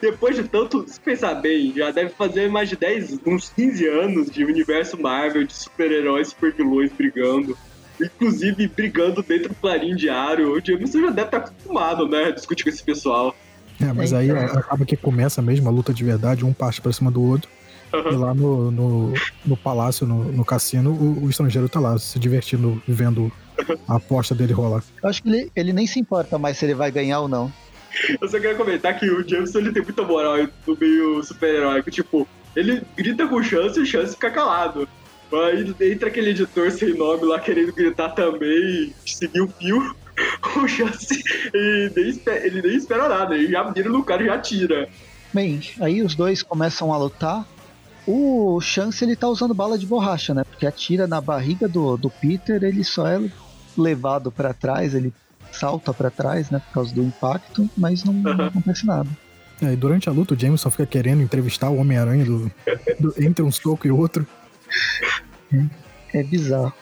depois 0.00 0.36
de 0.36 0.44
tanto, 0.44 0.84
se 0.88 1.00
pensar 1.00 1.34
bem, 1.34 1.72
já 1.74 1.90
deve 1.90 2.10
fazer 2.10 2.48
mais 2.48 2.68
de 2.68 2.76
10, 2.76 3.20
uns 3.26 3.50
15 3.50 3.86
anos 3.88 4.30
de 4.30 4.44
universo 4.44 5.00
Marvel, 5.00 5.44
de 5.44 5.52
super-heróis, 5.52 6.28
super-vilões 6.28 6.92
brigando. 6.92 7.56
Inclusive 8.00 8.68
brigando 8.68 9.22
dentro 9.22 9.48
do 9.48 9.54
Clarim 9.56 9.96
Diário. 9.96 10.52
O 10.52 10.64
Jameson 10.64 11.00
já 11.00 11.10
deve 11.10 11.26
estar 11.26 11.38
acostumado, 11.38 12.08
né? 12.08 12.26
A 12.26 12.30
discutir 12.30 12.62
com 12.62 12.70
esse 12.70 12.82
pessoal. 12.82 13.34
É, 13.80 13.92
mas 13.92 14.12
aí 14.12 14.30
acaba 14.30 14.84
que 14.84 14.96
começa 14.96 15.42
mesmo 15.42 15.68
a 15.68 15.72
luta 15.72 15.92
de 15.92 16.04
verdade, 16.04 16.44
um 16.44 16.52
parte 16.52 16.80
pra 16.80 16.92
cima 16.92 17.10
do 17.10 17.20
outro. 17.20 17.50
Uhum. 17.92 18.12
E 18.12 18.16
lá 18.16 18.34
no, 18.34 18.70
no, 18.70 19.12
no 19.44 19.56
palácio, 19.56 20.06
no, 20.06 20.24
no 20.30 20.44
cassino, 20.44 20.90
o, 20.90 21.24
o, 21.24 21.30
estrangeiro 21.30 21.68
tá 21.68 21.80
lá 21.80 21.98
se 21.98 22.18
divertindo, 22.18 22.80
vendo 22.86 23.32
a 23.86 23.96
aposta 23.96 24.34
dele 24.34 24.52
rolar. 24.52 24.82
Eu 25.02 25.08
acho 25.08 25.22
que 25.22 25.28
ele, 25.28 25.52
ele 25.54 25.72
nem 25.72 25.86
se 25.86 25.98
importa 25.98 26.38
mais 26.38 26.58
se 26.58 26.64
ele 26.64 26.74
vai 26.74 26.90
ganhar 26.90 27.20
ou 27.20 27.28
não. 27.28 27.52
Eu 28.20 28.28
só 28.28 28.38
queria 28.38 28.54
comentar 28.54 28.98
que 28.98 29.08
o 29.08 29.26
Jameson 29.26 29.58
ele 29.58 29.72
tem 29.72 29.82
muita 29.82 30.02
moral 30.02 30.36
no 30.66 30.76
meio 30.78 31.22
super-heróico. 31.22 31.90
Tipo, 31.90 32.28
ele 32.54 32.82
grita 32.96 33.26
com 33.26 33.36
o 33.36 33.42
Chance 33.42 33.78
e 33.78 33.82
o 33.82 33.86
Chance 33.86 34.14
fica 34.14 34.30
calado. 34.30 34.88
Aí 35.32 35.92
entra 35.92 36.08
aquele 36.08 36.30
editor 36.30 36.70
sem 36.70 36.94
nome 36.94 37.24
lá 37.24 37.38
querendo 37.38 37.72
gritar 37.72 38.10
também, 38.10 38.94
seguir 39.04 39.40
o 39.40 39.48
fio. 39.48 39.96
O 40.56 40.66
Chance, 40.66 41.22
ele 41.54 41.92
nem, 41.94 42.08
espera, 42.08 42.44
ele 42.44 42.60
nem 42.60 42.76
espera 42.76 43.08
nada, 43.08 43.36
ele 43.36 43.52
já 43.52 43.62
vira 43.70 43.88
no 43.88 44.02
cara 44.02 44.20
e 44.24 44.26
já 44.26 44.36
tira. 44.36 44.88
Bem, 45.32 45.60
aí 45.80 46.02
os 46.02 46.16
dois 46.16 46.42
começam 46.42 46.92
a 46.92 46.98
lutar. 46.98 47.46
O 48.04 48.60
Chance 48.60 49.04
ele 49.04 49.14
tá 49.14 49.28
usando 49.28 49.54
bala 49.54 49.78
de 49.78 49.86
borracha, 49.86 50.34
né? 50.34 50.42
Porque 50.42 50.66
atira 50.66 51.06
na 51.06 51.20
barriga 51.20 51.68
do, 51.68 51.96
do 51.96 52.10
Peter, 52.10 52.64
ele 52.64 52.82
só 52.82 53.06
é 53.06 53.20
levado 53.80 54.30
para 54.30 54.52
trás, 54.52 54.94
ele 54.94 55.12
salta 55.52 55.92
para 55.94 56.10
trás, 56.10 56.50
né? 56.50 56.60
Por 56.66 56.74
causa 56.74 56.94
do 56.94 57.02
impacto, 57.02 57.68
mas 57.76 58.04
não, 58.04 58.12
não 58.12 58.46
acontece 58.46 58.86
nada. 58.86 59.08
É, 59.60 59.72
e 59.72 59.76
durante 59.76 60.08
a 60.08 60.12
luta, 60.12 60.34
o 60.34 60.38
Jameson 60.38 60.70
fica 60.70 60.86
querendo 60.86 61.22
entrevistar 61.22 61.68
o 61.68 61.78
Homem-Aranha 61.78 62.24
do, 62.24 62.52
do, 63.00 63.14
entre 63.18 63.42
um 63.42 63.50
soco 63.50 63.86
e 63.86 63.90
outro. 63.90 64.26
É, 66.12 66.22
bizarro. 66.22 66.72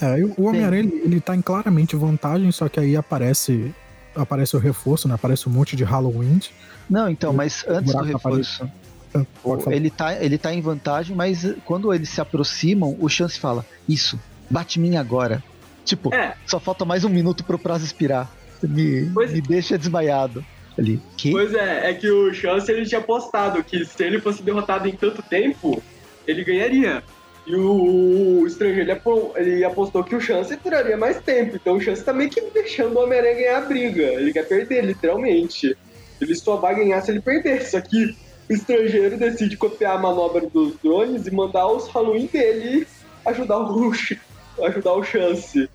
É, 0.00 0.24
o 0.38 0.44
Homem-Aranha 0.48 0.84
ele, 0.84 1.02
ele 1.04 1.20
tá 1.20 1.34
em 1.34 1.42
claramente 1.42 1.96
vantagem, 1.96 2.50
só 2.52 2.68
que 2.68 2.78
aí 2.78 2.96
aparece 2.96 3.74
aparece 4.14 4.54
o 4.54 4.60
reforço, 4.60 5.08
né? 5.08 5.14
Aparece 5.14 5.48
um 5.48 5.52
monte 5.52 5.74
de 5.74 5.82
Halloween. 5.82 6.40
Não, 6.88 7.08
então, 7.08 7.32
mas 7.32 7.64
antes 7.66 7.92
do 7.92 8.02
reforço. 8.02 8.70
Ele 9.70 9.90
tá, 9.90 10.14
ele 10.14 10.36
tá 10.36 10.52
em 10.52 10.60
vantagem, 10.60 11.14
mas 11.14 11.46
quando 11.64 11.92
eles 11.94 12.08
se 12.08 12.20
aproximam, 12.20 12.96
o 12.98 13.08
Chance 13.08 13.38
fala: 13.38 13.64
Isso, 13.88 14.18
bate 14.50 14.80
mim 14.80 14.96
agora. 14.96 15.42
Tipo, 15.84 16.14
é. 16.14 16.34
só 16.46 16.58
falta 16.58 16.84
mais 16.84 17.04
um 17.04 17.08
minuto 17.08 17.44
pro 17.44 17.58
prazo 17.58 17.84
expirar. 17.84 18.30
Me, 18.62 19.02
me 19.02 19.40
deixa 19.40 19.76
desmaiado. 19.76 20.44
Ali. 20.76 21.00
Que? 21.16 21.30
Pois 21.30 21.54
é, 21.54 21.90
é 21.90 21.94
que 21.94 22.10
o 22.10 22.32
Chance 22.32 22.70
ele 22.72 22.84
tinha 22.84 23.00
apostado 23.00 23.62
que 23.62 23.84
se 23.84 24.02
ele 24.02 24.20
fosse 24.20 24.42
derrotado 24.42 24.88
em 24.88 24.92
tanto 24.92 25.22
tempo, 25.22 25.80
ele 26.26 26.42
ganharia. 26.42 27.02
E 27.46 27.54
o, 27.54 28.40
o 28.40 28.46
estrangeiro 28.46 28.90
ele, 29.36 29.64
apostou 29.64 30.02
que 30.02 30.16
o 30.16 30.20
Chance 30.20 30.56
duraria 30.56 30.96
mais 30.96 31.20
tempo. 31.20 31.56
Então 31.56 31.76
o 31.76 31.80
Chance 31.80 32.02
tá 32.02 32.12
meio 32.12 32.30
que 32.30 32.40
deixando 32.40 32.96
o 32.96 33.02
Homem-Aranha 33.02 33.34
ganhar 33.34 33.58
a 33.58 33.66
briga. 33.66 34.02
Ele 34.02 34.32
quer 34.32 34.48
perder, 34.48 34.84
literalmente. 34.84 35.76
Ele 36.20 36.34
só 36.34 36.56
vai 36.56 36.74
ganhar 36.74 37.00
se 37.02 37.10
ele 37.10 37.20
perder. 37.20 37.64
Só 37.66 37.80
que 37.80 38.16
o 38.48 38.52
estrangeiro 38.52 39.16
decide 39.16 39.56
copiar 39.56 39.96
a 39.96 40.00
manobra 40.00 40.48
dos 40.48 40.74
drones 40.82 41.26
e 41.26 41.30
mandar 41.30 41.66
os 41.68 41.86
Halloween 41.88 42.26
dele 42.26 42.86
ajudar 43.26 43.58
o, 43.58 43.92
ajudar 44.62 44.92
o 44.92 45.04
Chance. 45.04 45.68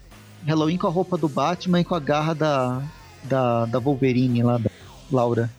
Halloween 0.45 0.77
com 0.77 0.87
a 0.87 0.89
roupa 0.89 1.17
do 1.17 1.27
Batman 1.27 1.81
e 1.81 1.83
com 1.83 1.95
a 1.95 1.99
garra 1.99 2.33
da, 2.33 2.81
da, 3.23 3.65
da 3.65 3.79
Wolverine 3.79 4.43
lá, 4.43 4.57
da 4.57 4.69
Laura. 5.11 5.49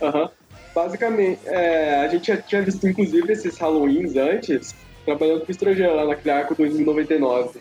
Aham. 0.00 0.22
Uhum. 0.22 0.28
Basicamente, 0.72 1.40
é, 1.46 2.04
a 2.04 2.08
gente 2.08 2.28
já 2.28 2.36
tinha 2.36 2.62
visto 2.62 2.86
inclusive 2.86 3.32
esses 3.32 3.58
Halloweens 3.58 4.14
antes, 4.16 4.74
trabalhando 5.04 5.40
com 5.40 5.48
o 5.48 5.50
estrangeiro 5.50 5.96
lá 5.96 6.06
naquele 6.06 6.30
arco 6.30 6.54
2099. 6.54 7.58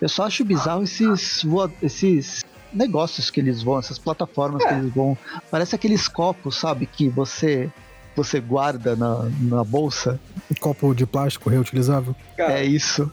Eu 0.00 0.08
só 0.08 0.24
acho 0.24 0.44
bizarro 0.44 0.84
esses, 0.84 1.44
esses 1.82 2.44
negócios 2.72 3.30
que 3.30 3.40
eles 3.40 3.62
vão, 3.62 3.80
essas 3.80 3.98
plataformas 3.98 4.62
é. 4.64 4.68
que 4.68 4.74
eles 4.74 4.94
vão. 4.94 5.18
Parece 5.50 5.74
aqueles 5.74 6.06
copos, 6.06 6.56
sabe, 6.56 6.86
que 6.86 7.08
você 7.08 7.70
você 8.14 8.40
guarda 8.40 8.96
na, 8.96 9.30
na 9.40 9.64
bolsa. 9.64 10.20
Um 10.50 10.54
copo 10.54 10.94
de 10.94 11.06
plástico 11.06 11.48
reutilizável? 11.48 12.14
Cara, 12.36 12.60
é 12.60 12.64
isso. 12.64 13.10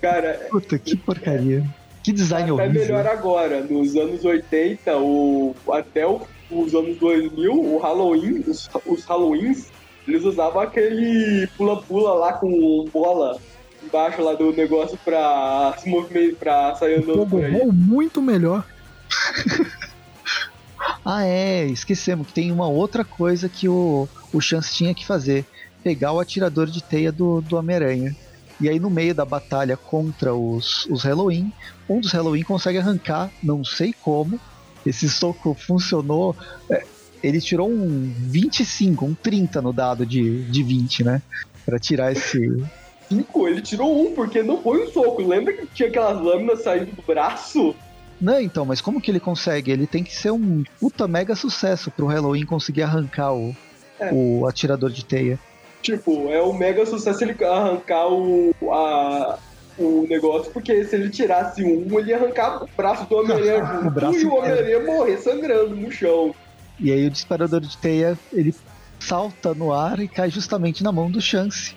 Cara. 0.00 0.46
Puta, 0.50 0.78
que 0.78 0.96
porcaria. 0.96 1.64
Que 2.02 2.12
design 2.12 2.50
até 2.50 2.62
horrível. 2.62 2.82
melhor 2.82 3.06
agora. 3.06 3.60
Nos 3.62 3.94
anos 3.96 4.24
80, 4.24 4.96
o, 4.96 5.54
até 5.70 6.06
o, 6.06 6.22
os 6.50 6.74
anos 6.74 6.96
2000, 6.96 7.52
o 7.52 7.78
Halloween, 7.78 8.44
os, 8.46 8.70
os 8.86 9.04
Halloweens, 9.04 9.66
eles 10.08 10.24
usavam 10.24 10.62
aquele 10.62 11.46
pula-pula 11.56 12.14
lá 12.14 12.32
com 12.32 12.86
bola 12.92 13.38
embaixo 13.82 14.22
lá 14.22 14.34
do 14.34 14.52
negócio 14.52 14.98
pra 15.04 15.74
se 15.78 15.88
movimentar, 15.88 16.38
pra 16.38 16.74
sair 16.76 16.96
andando 16.96 17.26
por 17.26 17.44
aí. 17.44 17.64
muito 17.66 18.20
melhor. 18.20 18.64
ah, 21.04 21.24
é, 21.24 21.66
esquecemos 21.66 22.26
que 22.26 22.32
tem 22.32 22.52
uma 22.52 22.68
outra 22.68 23.04
coisa 23.04 23.48
que 23.48 23.68
o, 23.68 24.08
o 24.32 24.40
Chance 24.40 24.74
tinha 24.74 24.94
que 24.94 25.06
fazer: 25.06 25.44
pegar 25.82 26.12
o 26.12 26.20
atirador 26.20 26.66
de 26.66 26.82
teia 26.82 27.10
do, 27.10 27.40
do 27.40 27.56
Homem-Aranha. 27.56 28.14
E 28.60 28.68
aí, 28.68 28.78
no 28.78 28.90
meio 28.90 29.14
da 29.14 29.24
batalha 29.24 29.76
contra 29.76 30.34
os, 30.34 30.86
os 30.86 31.02
Halloween, 31.02 31.52
um 31.88 32.00
dos 32.00 32.12
Halloween 32.12 32.42
consegue 32.42 32.78
arrancar, 32.78 33.30
não 33.42 33.64
sei 33.64 33.94
como. 34.02 34.38
Esse 34.84 35.08
soco 35.08 35.54
funcionou. 35.54 36.36
É, 36.68 36.84
ele 37.22 37.40
tirou 37.40 37.70
um 37.70 38.12
25, 38.16 39.04
um 39.04 39.14
30 39.14 39.62
no 39.62 39.72
dado 39.72 40.04
de, 40.04 40.44
de 40.44 40.62
20, 40.62 41.04
né? 41.04 41.22
Pra 41.64 41.78
tirar 41.78 42.12
esse, 42.12 42.62
cinco, 43.10 43.48
ele 43.48 43.60
tirou 43.60 44.06
um, 44.06 44.14
porque 44.14 44.42
não 44.42 44.62
foi 44.62 44.86
um 44.86 44.90
soco. 44.90 45.22
Lembra 45.22 45.52
que 45.52 45.66
tinha 45.66 45.88
aquelas 45.88 46.20
lâminas 46.22 46.62
saindo 46.62 46.94
do 46.94 47.02
braço? 47.02 47.74
Não, 48.20 48.40
então, 48.40 48.64
mas 48.64 48.80
como 48.80 49.00
que 49.00 49.10
ele 49.10 49.20
consegue? 49.20 49.70
Ele 49.70 49.86
tem 49.86 50.04
que 50.04 50.14
ser 50.14 50.30
um 50.30 50.62
puta 50.78 51.08
mega 51.08 51.34
sucesso 51.34 51.90
pro 51.90 52.06
Halloween 52.06 52.44
conseguir 52.44 52.82
arrancar 52.82 53.32
o, 53.32 53.56
é. 53.98 54.10
o 54.12 54.46
atirador 54.46 54.90
de 54.90 55.04
teia. 55.04 55.38
Tipo, 55.82 56.30
é 56.30 56.42
um 56.42 56.52
mega 56.52 56.84
sucesso 56.84 57.24
ele 57.24 57.36
arrancar 57.44 58.08
o, 58.08 58.54
a, 58.70 59.38
o 59.78 60.06
negócio, 60.08 60.52
porque 60.52 60.84
se 60.84 60.96
ele 60.96 61.08
tirasse 61.08 61.62
um, 61.64 61.98
ele 61.98 62.10
ia 62.10 62.16
arrancar 62.16 62.62
o 62.62 62.68
braço 62.76 63.08
do 63.08 63.16
Homem-Aranha 63.16 63.64
junto 64.12 64.18
e 64.18 64.24
o 64.26 64.34
Homem-Aranha 64.34 64.80
morrer 64.84 65.16
sangrando 65.18 65.74
no 65.74 65.90
chão. 65.90 66.34
E 66.78 66.92
aí 66.92 67.06
o 67.06 67.10
disparador 67.10 67.60
de 67.60 67.76
teia, 67.78 68.18
ele 68.32 68.54
salta 68.98 69.54
no 69.54 69.72
ar 69.72 69.98
e 70.00 70.08
cai 70.08 70.30
justamente 70.30 70.82
na 70.82 70.92
mão 70.92 71.10
do 71.10 71.20
Chance 71.20 71.74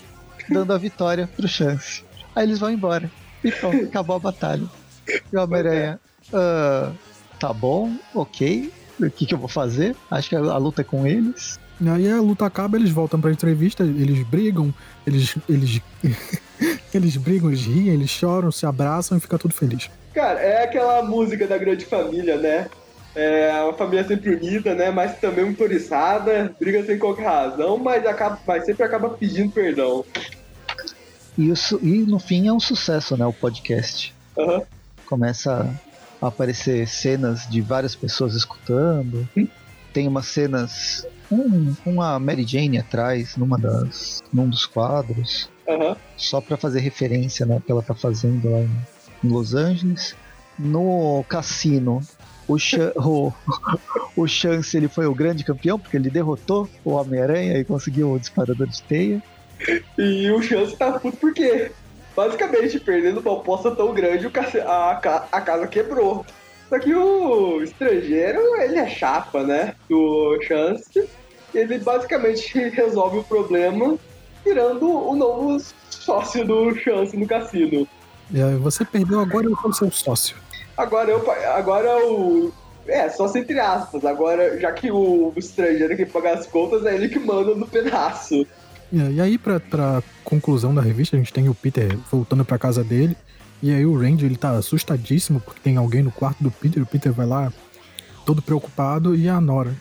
dando 0.50 0.74
a 0.74 0.78
vitória 0.78 1.28
pro 1.28 1.48
Chance. 1.48 2.04
Aí 2.36 2.46
eles 2.46 2.60
vão 2.60 2.72
embora. 2.72 3.10
E 3.44 3.52
pronto, 3.52 3.86
acabou 3.86 4.16
a 4.16 4.20
batalha. 4.20 4.66
E 5.08 5.38
o 5.38 5.42
Homem-Aranha, 5.42 6.00
uh, 6.30 6.96
tá 7.40 7.54
bom, 7.54 7.96
ok. 8.14 8.72
O 9.00 9.10
que, 9.10 9.26
que 9.26 9.34
eu 9.34 9.38
vou 9.38 9.48
fazer? 9.48 9.96
Acho 10.10 10.30
que 10.30 10.36
a 10.36 10.58
luta 10.58 10.82
é 10.82 10.84
com 10.84 11.06
eles. 11.06 11.60
E 11.84 11.90
aí 11.90 12.10
a 12.10 12.22
luta 12.22 12.46
acaba, 12.46 12.78
eles 12.78 12.92
voltam 12.92 13.20
pra 13.20 13.30
entrevista, 13.30 13.84
eles 13.84 14.26
brigam, 14.26 14.74
eles. 15.06 15.36
eles. 15.50 15.82
eles 16.94 17.18
brigam, 17.18 17.50
eles 17.50 17.66
riem, 17.66 17.90
eles 17.90 18.10
choram, 18.10 18.52
se 18.54 18.66
abraçam 18.66 19.18
e 19.18 19.22
fica 19.22 19.38
tudo 19.38 19.54
feliz. 19.54 19.92
Cara, 20.14 20.40
é 20.40 20.64
aquela 20.64 21.04
música 21.04 21.46
da 21.46 21.58
grande 21.58 21.86
família, 21.86 22.38
né? 22.38 22.70
É 23.14 23.62
uma 23.64 23.74
família 23.74 24.08
sempre 24.08 24.34
unida, 24.34 24.74
né? 24.74 24.92
Mas 24.92 25.20
também 25.20 25.44
muito 25.44 25.62
oriçada, 25.62 26.56
briga 26.58 26.86
sem 26.86 26.98
qualquer 26.98 27.26
razão, 27.26 27.78
mas, 27.78 28.06
acaba, 28.06 28.40
mas 28.48 28.66
sempre 28.66 28.84
acaba 28.84 29.10
pedindo 29.10 29.52
perdão. 29.52 30.06
Isso, 31.38 31.80
e 31.84 31.98
no 32.00 32.18
fim 32.18 32.48
é 32.48 32.54
um 32.54 32.62
sucesso, 32.62 33.18
né? 33.18 33.26
O 33.26 33.34
podcast. 33.34 34.16
Uhum. 34.38 34.62
Começa 35.06 35.70
a 36.22 36.28
aparecer 36.28 36.88
cenas 36.88 37.46
de 37.50 37.60
várias 37.60 37.94
pessoas 37.94 38.36
escutando. 38.36 39.28
Tem 39.92 40.08
umas 40.08 40.28
cenas 40.28 41.06
com, 41.34 41.74
com 41.84 42.02
a 42.02 42.20
Mary 42.20 42.46
Jane 42.46 42.78
atrás, 42.78 43.36
numa 43.36 43.58
das, 43.58 44.22
num 44.32 44.48
dos 44.48 44.66
quadros. 44.66 45.50
Uhum. 45.68 45.96
Só 46.16 46.40
para 46.40 46.58
fazer 46.58 46.80
referência 46.80 47.46
né, 47.46 47.62
que 47.66 47.72
ela 47.72 47.82
tá 47.82 47.96
fazendo 47.96 48.50
lá 48.50 48.60
em, 48.60 48.70
Los 49.24 49.56
Angeles. 49.56 50.16
No 50.60 51.24
cassino, 51.28 52.02
o, 52.48 52.58
o, 52.98 53.34
o 54.16 54.28
Chance 54.28 54.76
ele 54.78 54.88
foi 54.88 55.08
o 55.08 55.16
grande 55.16 55.44
campeão, 55.44 55.80
porque 55.80 55.98
ele 55.98 56.10
derrotou 56.10 56.70
o 56.84 56.92
Homem-Aranha 56.92 57.58
e 57.58 57.64
conseguiu 57.64 58.12
o 58.12 58.20
disparador 58.20 58.68
de 58.68 58.84
teia. 58.84 59.24
E 59.98 60.30
o 60.30 60.42
Chance 60.42 60.76
tá 60.76 61.00
puto 61.00 61.18
porque, 61.18 61.72
basicamente, 62.16 62.80
perdendo 62.80 63.22
uma 63.22 63.34
aposta 63.34 63.72
tão 63.72 63.94
grande, 63.94 64.30
a, 64.66 64.92
a 65.32 65.42
casa 65.42 65.68
quebrou. 65.68 66.26
Só 66.70 66.80
que 66.80 66.94
o 66.94 67.62
estrangeiro, 67.62 68.40
ele 68.62 68.78
é 68.78 68.88
chapa, 68.88 69.44
né? 69.44 69.76
O 69.90 70.38
Chance, 70.42 71.08
ele 71.58 71.80
basicamente 71.80 72.58
resolve 72.70 73.20
o 73.20 73.24
problema 73.24 73.98
virando 74.44 74.88
o 74.90 75.16
novo 75.16 75.58
sócio 75.90 76.46
do 76.46 76.76
Chance 76.76 77.16
no 77.16 77.26
cassino. 77.26 77.88
É, 78.34 78.56
você 78.56 78.84
perdeu, 78.84 79.20
agora 79.20 79.46
eu 79.46 79.56
sou 79.58 79.74
seu 79.74 79.92
sócio. 79.92 80.36
Agora 80.76 81.12
eu 81.12 81.24
agora 81.56 82.06
o 82.06 82.52
é, 82.88 83.10
só 83.10 83.28
entre 83.38 83.60
aspas. 83.60 84.04
Agora, 84.06 84.60
já 84.60 84.72
que 84.72 84.92
o, 84.92 85.32
o 85.34 85.34
estrangeiro 85.38 85.96
que 85.96 86.06
paga 86.06 86.34
as 86.34 86.48
contas, 86.48 86.86
é 86.86 86.96
ele 86.96 87.10
que 87.10 87.20
manda 87.20 87.56
no 87.56 87.68
pedaço. 87.68 88.46
É, 88.94 89.12
e 89.12 89.22
aí, 89.22 89.38
pra, 89.38 89.60
pra 89.60 90.04
conclusão 90.24 90.74
da 90.74 90.82
revista, 90.82 91.16
a 91.16 91.20
gente 91.20 91.34
tem 91.34 91.50
o 91.50 91.56
Peter 91.56 91.98
voltando 92.12 92.44
pra 92.44 92.58
casa 92.58 92.84
dele. 92.84 93.16
E 93.62 93.74
aí 93.74 93.86
o 93.86 93.98
Randy, 93.98 94.26
ele 94.26 94.36
tá 94.36 94.52
assustadíssimo 94.52 95.40
porque 95.40 95.62
tem 95.62 95.78
alguém 95.78 96.04
no 96.04 96.12
quarto 96.12 96.44
do 96.44 96.52
Peter. 96.52 96.84
O 96.84 96.86
Peter 96.86 97.12
vai 97.12 97.26
lá, 97.26 97.52
todo 98.26 98.42
preocupado, 98.42 99.16
e 99.16 99.30
a 99.30 99.40
Nora. 99.40 99.74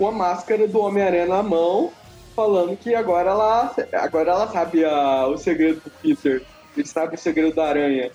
Com 0.00 0.08
a 0.08 0.12
máscara 0.12 0.66
do 0.66 0.80
Homem-Aranha 0.80 1.26
na 1.26 1.42
mão, 1.42 1.92
falando 2.34 2.74
que 2.74 2.94
agora 2.94 3.32
ela, 3.32 3.74
agora 3.92 4.30
ela 4.30 4.50
sabe 4.50 4.82
a, 4.82 5.26
o 5.26 5.36
segredo 5.36 5.82
do 5.84 5.90
Peter. 5.90 6.42
Ele 6.74 6.86
sabe 6.86 7.16
o 7.16 7.18
segredo 7.18 7.54
da 7.54 7.66
aranha. 7.66 8.10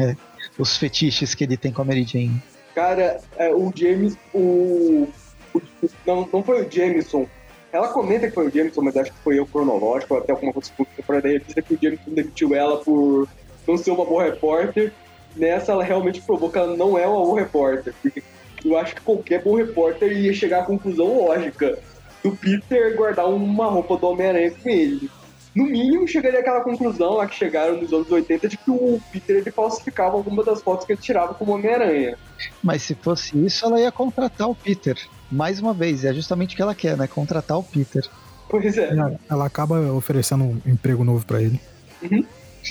É, 0.00 0.16
os 0.58 0.78
fetiches 0.78 1.34
que 1.34 1.44
ele 1.44 1.58
tem 1.58 1.70
com 1.70 1.82
a 1.82 1.84
Mary 1.84 2.04
Jane. 2.04 2.42
Cara, 2.74 3.20
é, 3.36 3.52
o 3.54 3.70
James. 3.76 4.16
O, 4.32 5.08
o, 5.54 5.62
não, 6.06 6.26
não 6.32 6.42
foi 6.42 6.64
o 6.64 6.72
Jameson. 6.72 7.26
Ela 7.70 7.88
comenta 7.88 8.28
que 8.28 8.34
foi 8.34 8.48
o 8.48 8.50
Jameson, 8.50 8.80
mas 8.80 8.96
acho 8.96 9.12
que 9.12 9.18
foi 9.18 9.38
eu 9.38 9.46
cronológico, 9.46 10.14
ou 10.14 10.20
até 10.20 10.32
alguma 10.32 10.54
coisa 10.54 10.72
fora 11.04 11.20
da 11.20 11.28
revista 11.28 11.60
que 11.60 11.74
o 11.74 11.78
Jameson 11.78 12.12
demitiu 12.12 12.54
ela 12.54 12.78
por 12.78 13.28
não 13.68 13.76
ser 13.76 13.90
uma 13.90 14.06
boa 14.06 14.24
repórter. 14.24 14.90
Nessa, 15.36 15.72
ela 15.72 15.84
realmente 15.84 16.22
provou 16.22 16.50
que 16.50 16.56
ela 16.56 16.74
não 16.74 16.96
é 16.96 17.06
uma 17.06 17.20
boa 17.20 17.40
repórter. 17.40 17.92
Porque 18.00 18.22
eu 18.66 18.78
acho 18.78 18.94
que 18.94 19.00
qualquer 19.00 19.42
bom 19.42 19.56
repórter 19.56 20.12
ia 20.12 20.32
chegar 20.32 20.60
à 20.60 20.64
conclusão 20.64 21.26
lógica 21.26 21.78
do 22.22 22.36
Peter 22.36 22.96
guardar 22.96 23.28
uma 23.28 23.66
roupa 23.66 23.96
do 23.96 24.06
Homem-Aranha 24.08 24.50
com 24.50 24.68
ele. 24.68 25.10
No 25.54 25.64
mínimo, 25.64 26.06
chegaria 26.06 26.40
àquela 26.40 26.60
conclusão 26.60 27.14
lá 27.14 27.26
que 27.26 27.34
chegaram 27.34 27.80
nos 27.80 27.90
anos 27.90 28.10
80 28.10 28.48
de 28.48 28.58
que 28.58 28.70
o 28.70 29.00
Peter 29.10 29.36
ele 29.36 29.50
falsificava 29.50 30.14
alguma 30.14 30.44
das 30.44 30.60
fotos 30.60 30.84
que 30.84 30.92
ele 30.92 31.00
tirava 31.00 31.32
como 31.32 31.52
Homem-Aranha. 31.52 32.18
Mas 32.62 32.82
se 32.82 32.94
fosse 32.94 33.42
isso, 33.42 33.64
ela 33.64 33.80
ia 33.80 33.90
contratar 33.90 34.50
o 34.50 34.54
Peter. 34.54 34.98
Mais 35.32 35.58
uma 35.58 35.72
vez, 35.72 36.04
é 36.04 36.12
justamente 36.12 36.52
o 36.52 36.56
que 36.56 36.62
ela 36.62 36.74
quer, 36.74 36.96
né? 36.96 37.06
Contratar 37.06 37.58
o 37.58 37.62
Peter. 37.62 38.06
Pois 38.50 38.76
é. 38.76 38.90
Ela, 38.90 39.18
ela 39.30 39.46
acaba 39.46 39.80
oferecendo 39.92 40.44
um 40.44 40.60
emprego 40.66 41.02
novo 41.04 41.24
para 41.24 41.40
ele. 41.40 41.58
Uhum. 42.02 42.24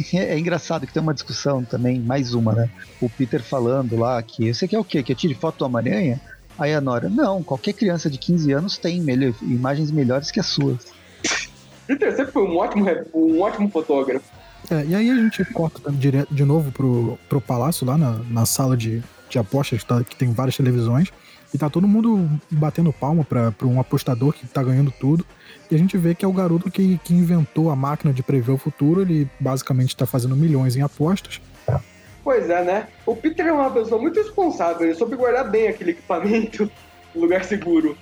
É, 0.13 0.37
engraçado 0.37 0.85
que 0.85 0.93
tem 0.93 1.01
uma 1.01 1.13
discussão 1.13 1.63
também, 1.63 1.99
mais 1.99 2.33
uma, 2.33 2.53
né? 2.53 2.69
O 3.01 3.09
Peter 3.09 3.41
falando 3.41 3.97
lá 3.97 4.21
que 4.21 4.53
você 4.53 4.67
quer 4.67 4.79
o 4.79 4.83
quê? 4.83 5.03
Que 5.03 5.11
eu 5.11 5.15
tire 5.15 5.33
foto 5.33 5.59
do 5.59 5.65
Homem-Aranha? 5.65 6.19
Aí 6.57 6.73
a 6.73 6.79
Nora, 6.79 7.09
não, 7.09 7.43
qualquer 7.43 7.73
criança 7.73 8.09
de 8.09 8.17
15 8.17 8.51
anos 8.53 8.77
tem 8.77 9.01
melhor, 9.01 9.33
imagens 9.41 9.91
melhores 9.91 10.31
que 10.31 10.39
as 10.39 10.45
suas. 10.45 10.87
Peter 11.85 12.15
sempre 12.15 12.31
foi 12.31 12.43
um 12.43 12.57
ótimo, 12.57 12.85
um 13.13 13.41
ótimo 13.41 13.69
fotógrafo. 13.69 14.25
É, 14.71 14.85
e 14.85 14.95
aí 14.95 15.09
a 15.09 15.15
gente 15.15 15.45
corta 15.45 15.91
direto 15.91 16.33
de 16.33 16.43
novo 16.43 16.71
pro, 16.71 17.19
pro 17.29 17.41
palácio, 17.41 17.85
lá 17.85 17.97
na, 17.97 18.19
na 18.29 18.45
sala 18.45 18.75
de, 18.75 19.03
de 19.29 19.37
apostas, 19.37 19.79
que, 19.79 19.85
tá, 19.85 20.03
que 20.03 20.15
tem 20.15 20.31
várias 20.31 20.55
televisões. 20.55 21.11
E 21.53 21.57
tá 21.57 21.69
todo 21.69 21.87
mundo 21.87 22.27
batendo 22.49 22.91
palma 22.91 23.23
pra 23.23 23.53
um 23.63 23.79
apostador 23.79 24.33
que 24.33 24.47
tá 24.47 24.63
ganhando 24.63 24.91
tudo. 24.91 25.25
E 25.69 25.75
a 25.75 25.77
gente 25.77 25.97
vê 25.97 26.13
que 26.13 26.23
é 26.23 26.27
o 26.27 26.33
garoto 26.33 26.69
que, 26.69 26.97
que 27.03 27.13
inventou 27.13 27.69
a 27.69 27.75
máquina 27.75 28.13
de 28.13 28.21
prever 28.21 28.51
o 28.51 28.57
futuro. 28.57 29.01
Ele 29.01 29.27
basicamente 29.39 29.95
tá 29.95 30.05
fazendo 30.05 30.35
milhões 30.35 30.75
em 30.75 30.81
apostas. 30.81 31.41
Pois 32.23 32.49
é, 32.49 32.63
né? 32.63 32.87
O 33.05 33.15
Peter 33.15 33.45
é 33.47 33.51
uma 33.51 33.69
pessoa 33.71 34.01
muito 34.01 34.17
responsável. 34.19 34.87
Ele 34.87 34.95
soube 34.95 35.15
guardar 35.15 35.49
bem 35.49 35.67
aquele 35.67 35.91
equipamento 35.91 36.69
no 37.13 37.21
lugar 37.21 37.43
seguro. 37.43 37.97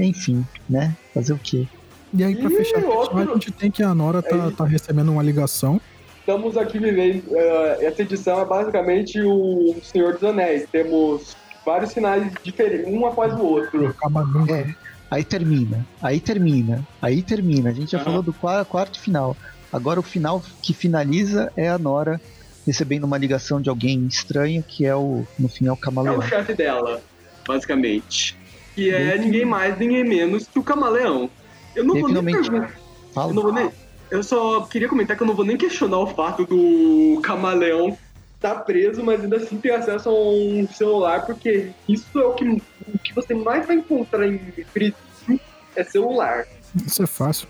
Enfim, 0.00 0.44
né? 0.68 0.94
Fazer 1.14 1.32
o 1.32 1.38
quê? 1.38 1.66
E 2.14 2.22
aí, 2.24 2.34
pra 2.36 2.50
E 2.50 2.56
fechar 2.56 2.82
a 2.84 2.88
outro- 2.88 3.16
questão, 3.16 3.30
a 3.32 3.34
gente 3.34 3.52
tem 3.52 3.70
que 3.70 3.82
a 3.82 3.94
Nora 3.94 4.22
tá, 4.22 4.46
Aí- 4.46 4.52
tá 4.52 4.64
recebendo 4.64 5.12
uma 5.12 5.22
ligação. 5.22 5.80
Estamos 6.20 6.56
aqui 6.56 6.78
vivendo. 6.78 7.24
eh, 7.34 7.78
essa 7.86 8.02
edição 8.02 8.40
é 8.40 8.44
basicamente 8.44 9.20
o 9.20 9.74
Senhor 9.82 10.12
dos 10.14 10.22
Anéis. 10.24 10.66
Temos 10.70 11.36
vários 11.66 11.90
sinais 11.92 12.30
diferentes, 12.44 12.86
um 12.92 13.04
após 13.06 13.32
o 13.34 13.42
outro. 13.42 13.86
Acaba 13.88 14.24
nunca. 14.24 14.52
É, 14.54 14.74
aí 15.12 15.24
termina, 15.24 15.86
aí 16.02 16.20
termina, 16.20 16.82
aí 17.00 17.22
termina. 17.22 17.70
A 17.70 17.72
gente 17.74 17.90
já 17.90 17.98
Aham. 17.98 18.04
falou 18.06 18.22
do 18.22 18.32
qua- 18.32 18.64
quarto 18.64 19.00
final. 19.00 19.36
Agora 19.70 20.00
o 20.00 20.02
final 20.02 20.42
que 20.62 20.72
finaliza 20.74 21.50
é 21.56 21.68
a 21.68 21.78
Nora 21.78 22.20
recebendo 22.66 23.04
uma 23.04 23.18
ligação 23.18 23.60
de 23.60 23.68
alguém 23.68 24.06
estranho, 24.06 24.64
que 24.66 24.86
é 24.86 24.94
o, 24.94 25.26
no 25.38 25.48
fim, 25.48 25.66
é 25.66 25.70
o 25.70 25.72
É 25.72 25.76
o 25.76 25.78
camaleão. 25.78 26.22
chefe 26.22 26.54
dela, 26.54 27.02
basicamente. 27.46 28.38
Que 28.74 28.90
é 28.90 29.18
ninguém 29.18 29.44
mais, 29.44 29.78
ninguém 29.78 30.04
menos 30.04 30.48
que 30.48 30.58
o 30.58 30.64
Camaleão. 30.64 31.30
Eu 31.74 31.84
não 31.84 32.00
vou 32.00 32.08
nem 32.08 32.24
perguntar. 32.24 32.74
Fala. 33.14 33.30
Eu, 33.30 33.34
não 33.34 33.42
vou 33.42 33.52
nem- 33.52 33.70
eu 34.10 34.22
só 34.22 34.66
queria 34.66 34.88
comentar 34.88 35.16
que 35.16 35.22
eu 35.22 35.26
não 35.26 35.34
vou 35.34 35.44
nem 35.44 35.56
questionar 35.58 35.98
o 35.98 36.06
fato 36.06 36.46
do 36.46 37.20
camaleão 37.22 37.96
estar 38.36 38.60
preso, 38.64 39.04
mas 39.04 39.20
ainda 39.22 39.36
assim 39.36 39.60
ter 39.60 39.72
acesso 39.72 40.08
a 40.08 40.12
um 40.12 40.66
celular, 40.70 41.24
porque 41.26 41.74
isso 41.88 42.10
é 42.18 42.24
o 42.24 42.34
que, 42.34 42.44
o 42.94 42.98
que 42.98 43.14
você 43.14 43.34
mais 43.34 43.66
vai 43.66 43.76
encontrar 43.76 44.26
em 44.26 44.38
presídio 44.72 44.96
é 45.74 45.84
celular. 45.84 46.46
Isso 46.86 47.02
é 47.02 47.06
fácil. 47.06 47.48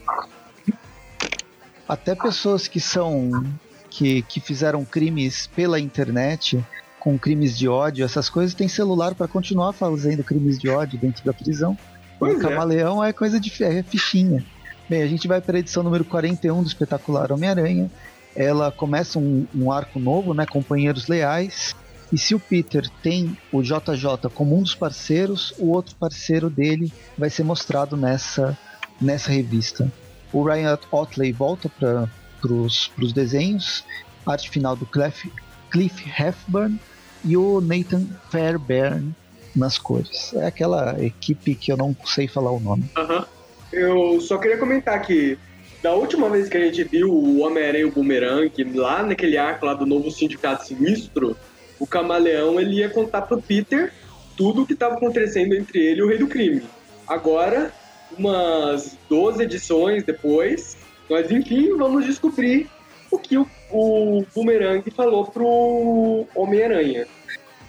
Até 1.88 2.14
pessoas 2.14 2.68
que 2.68 2.80
são. 2.80 3.44
Que, 3.90 4.22
que 4.22 4.40
fizeram 4.40 4.86
crimes 4.86 5.46
pela 5.48 5.78
internet, 5.78 6.64
com 6.98 7.18
crimes 7.18 7.58
de 7.58 7.68
ódio, 7.68 8.06
essas 8.06 8.30
coisas, 8.30 8.54
têm 8.54 8.66
celular 8.66 9.14
para 9.14 9.28
continuar 9.28 9.74
fazendo 9.74 10.24
crimes 10.24 10.58
de 10.58 10.70
ódio 10.70 10.98
dentro 10.98 11.22
da 11.22 11.32
prisão. 11.34 11.76
Pois 12.18 12.36
o 12.36 12.38
é. 12.38 12.40
camaleão 12.40 13.04
é 13.04 13.12
coisa 13.12 13.38
de 13.38 13.52
é 13.62 13.82
fichinha. 13.82 14.42
Bem, 14.88 15.02
a 15.02 15.06
gente 15.06 15.28
vai 15.28 15.42
para 15.42 15.56
a 15.56 15.60
edição 15.60 15.82
número 15.82 16.06
41 16.06 16.62
do 16.62 16.68
Espetacular 16.68 17.30
Homem-Aranha. 17.32 17.90
Ela 18.34 18.72
começa 18.72 19.18
um, 19.18 19.46
um 19.54 19.70
arco 19.70 19.98
novo, 19.98 20.32
né? 20.32 20.46
Companheiros 20.46 21.06
leais. 21.06 21.76
E 22.12 22.18
se 22.18 22.34
o 22.34 22.38
Peter 22.38 22.86
tem 23.02 23.36
o 23.50 23.62
JJ 23.62 24.28
como 24.34 24.56
um 24.56 24.62
dos 24.62 24.74
parceiros, 24.74 25.54
o 25.58 25.70
outro 25.70 25.96
parceiro 25.96 26.50
dele 26.50 26.92
vai 27.16 27.30
ser 27.30 27.42
mostrado 27.42 27.96
nessa, 27.96 28.56
nessa 29.00 29.30
revista. 29.30 29.90
O 30.30 30.42
Ryan 30.42 30.78
Otley 30.90 31.32
volta 31.32 31.70
para 31.70 32.08
os 32.52 33.12
desenhos, 33.14 33.82
arte 34.26 34.50
final 34.50 34.76
do 34.76 34.84
Cliff, 34.84 35.32
Cliff 35.70 36.12
Heffburn 36.20 36.78
e 37.24 37.36
o 37.36 37.60
Nathan 37.62 38.06
Fairbairn 38.30 39.14
nas 39.56 39.78
cores. 39.78 40.34
É 40.34 40.46
aquela 40.46 41.02
equipe 41.02 41.54
que 41.54 41.72
eu 41.72 41.76
não 41.76 41.96
sei 42.04 42.28
falar 42.28 42.50
o 42.50 42.60
nome. 42.60 42.84
Aham. 42.96 43.26
Eu 43.72 44.20
só 44.20 44.36
queria 44.36 44.58
comentar 44.58 45.00
que 45.00 45.38
da 45.82 45.94
última 45.94 46.28
vez 46.28 46.48
que 46.48 46.56
a 46.58 46.60
gente 46.60 46.84
viu 46.84 47.10
o 47.10 47.40
Homem-Aranha 47.40 47.84
e 47.84 47.84
o 47.86 47.90
Boomerang, 47.90 48.52
lá 48.74 49.02
naquele 49.02 49.38
arco 49.38 49.64
lá 49.64 49.72
do 49.72 49.86
novo 49.86 50.10
Sindicato 50.10 50.66
Sinistro, 50.66 51.36
o 51.82 51.86
Camaleão 51.86 52.60
ele 52.60 52.76
ia 52.76 52.88
contar 52.88 53.22
pro 53.22 53.42
Peter 53.42 53.92
tudo 54.36 54.62
o 54.62 54.66
que 54.66 54.72
estava 54.72 54.94
acontecendo 54.94 55.52
entre 55.52 55.80
ele 55.80 55.98
e 55.98 56.02
o 56.04 56.08
Rei 56.08 56.16
do 56.16 56.28
Crime. 56.28 56.62
Agora, 57.08 57.72
umas 58.16 58.96
12 59.10 59.42
edições 59.42 60.04
depois, 60.04 60.76
nós 61.10 61.28
enfim 61.28 61.76
vamos 61.76 62.06
descobrir 62.06 62.70
o 63.10 63.18
que 63.18 63.36
o, 63.36 63.48
o 63.72 64.24
Boomerang 64.32 64.88
falou 64.92 65.26
pro 65.26 66.24
Homem-Aranha. 66.36 67.04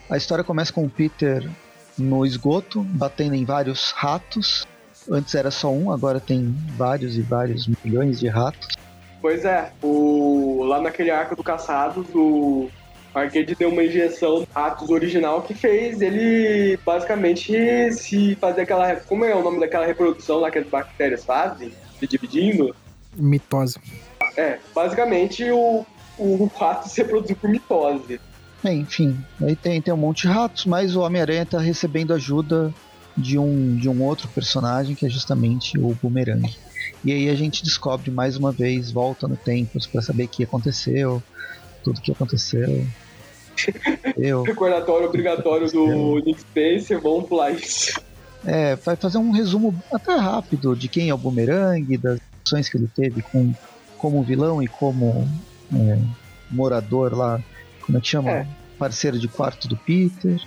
A 0.07 0.15
história 0.15 0.43
começa 0.43 0.71
com 0.71 0.85
o 0.85 0.89
Peter 0.89 1.49
no 1.97 2.23
esgoto, 2.23 2.83
batendo 2.83 3.33
em 3.33 3.43
vários 3.43 3.89
ratos. 3.93 4.67
Antes 5.09 5.33
era 5.33 5.49
só 5.49 5.71
um, 5.71 5.91
agora 5.91 6.19
tem 6.19 6.55
vários 6.77 7.17
e 7.17 7.21
vários 7.21 7.67
milhões 7.83 8.19
de 8.19 8.27
ratos. 8.27 8.67
Pois 9.19 9.43
é, 9.43 9.71
o, 9.81 10.63
lá 10.65 10.79
naquele 10.79 11.09
arco 11.09 11.35
do 11.35 11.43
Caçados, 11.43 12.05
o 12.13 12.69
Arcade 13.13 13.55
deu 13.55 13.69
uma 13.69 13.83
injeção 13.83 14.47
Atos 14.55 14.89
original 14.89 15.41
que 15.41 15.53
fez 15.53 16.01
ele 16.01 16.77
basicamente 16.85 17.93
se 17.93 18.35
fazer 18.35 18.61
aquela. 18.61 18.95
Como 18.95 19.23
é 19.23 19.35
o 19.35 19.43
nome 19.43 19.59
daquela 19.59 19.85
reprodução 19.85 20.39
lá 20.39 20.49
que 20.49 20.59
as 20.59 20.67
bactérias 20.67 21.23
fazem? 21.23 21.71
Se 21.99 22.07
dividindo? 22.07 22.75
Mitose. 23.15 23.79
É, 24.35 24.57
basicamente 24.73 25.49
o, 25.51 25.85
o 26.17 26.45
rato 26.57 26.89
se 26.89 27.01
reproduziu 27.01 27.35
por 27.35 27.49
mitose. 27.49 28.19
Bem, 28.63 28.79
enfim, 28.79 29.17
aí 29.41 29.55
tem, 29.55 29.81
tem 29.81 29.93
um 29.93 29.97
monte 29.97 30.21
de 30.21 30.29
ratos, 30.29 30.65
mas 30.65 30.95
o 30.95 31.01
Homem-Aranha 31.01 31.45
tá 31.45 31.59
recebendo 31.59 32.13
ajuda 32.13 32.73
de 33.15 33.37
um, 33.37 33.75
de 33.75 33.89
um 33.89 34.01
outro 34.01 34.27
personagem 34.29 34.95
que 34.95 35.05
é 35.05 35.09
justamente 35.09 35.77
o 35.77 35.95
Boomerang. 36.01 36.49
E 37.03 37.11
aí 37.11 37.29
a 37.29 37.35
gente 37.35 37.63
descobre 37.63 38.09
mais 38.09 38.37
uma 38.37 38.51
vez, 38.51 38.89
volta 38.89 39.27
no 39.27 39.35
tempo 39.35 39.77
para 39.91 40.01
saber 40.01 40.23
o 40.23 40.27
que 40.29 40.43
aconteceu, 40.43 41.21
tudo 41.83 42.01
que 42.01 42.11
aconteceu. 42.11 42.87
Eu, 44.17 44.43
Recordatório 44.43 45.07
obrigatório 45.07 45.71
do 45.71 46.15
Nick 46.25 46.41
Spencer, 46.41 46.99
vamos 47.01 47.27
pular 47.27 47.51
isso. 47.51 47.99
É, 48.45 48.75
vai 48.75 48.95
fazer 48.95 49.17
um 49.17 49.31
resumo 49.31 49.73
até 49.91 50.15
rápido 50.15 50.75
de 50.75 50.87
quem 50.87 51.09
é 51.09 51.13
o 51.13 51.17
Boomerang, 51.17 51.97
das 51.97 52.19
ações 52.45 52.67
que 52.67 52.77
ele 52.77 52.89
teve 52.93 53.21
com, 53.21 53.53
como 53.97 54.21
vilão 54.21 54.61
e 54.61 54.67
como 54.67 55.27
é, 55.73 55.97
morador 56.51 57.17
lá, 57.17 57.41
como 57.85 57.97
é 57.97 58.01
que 58.01 58.07
chama? 58.07 58.31
É. 58.31 58.47
Parceiro 58.77 59.17
de 59.17 59.27
quarto 59.27 59.67
do 59.67 59.77
Peter. 59.77 60.41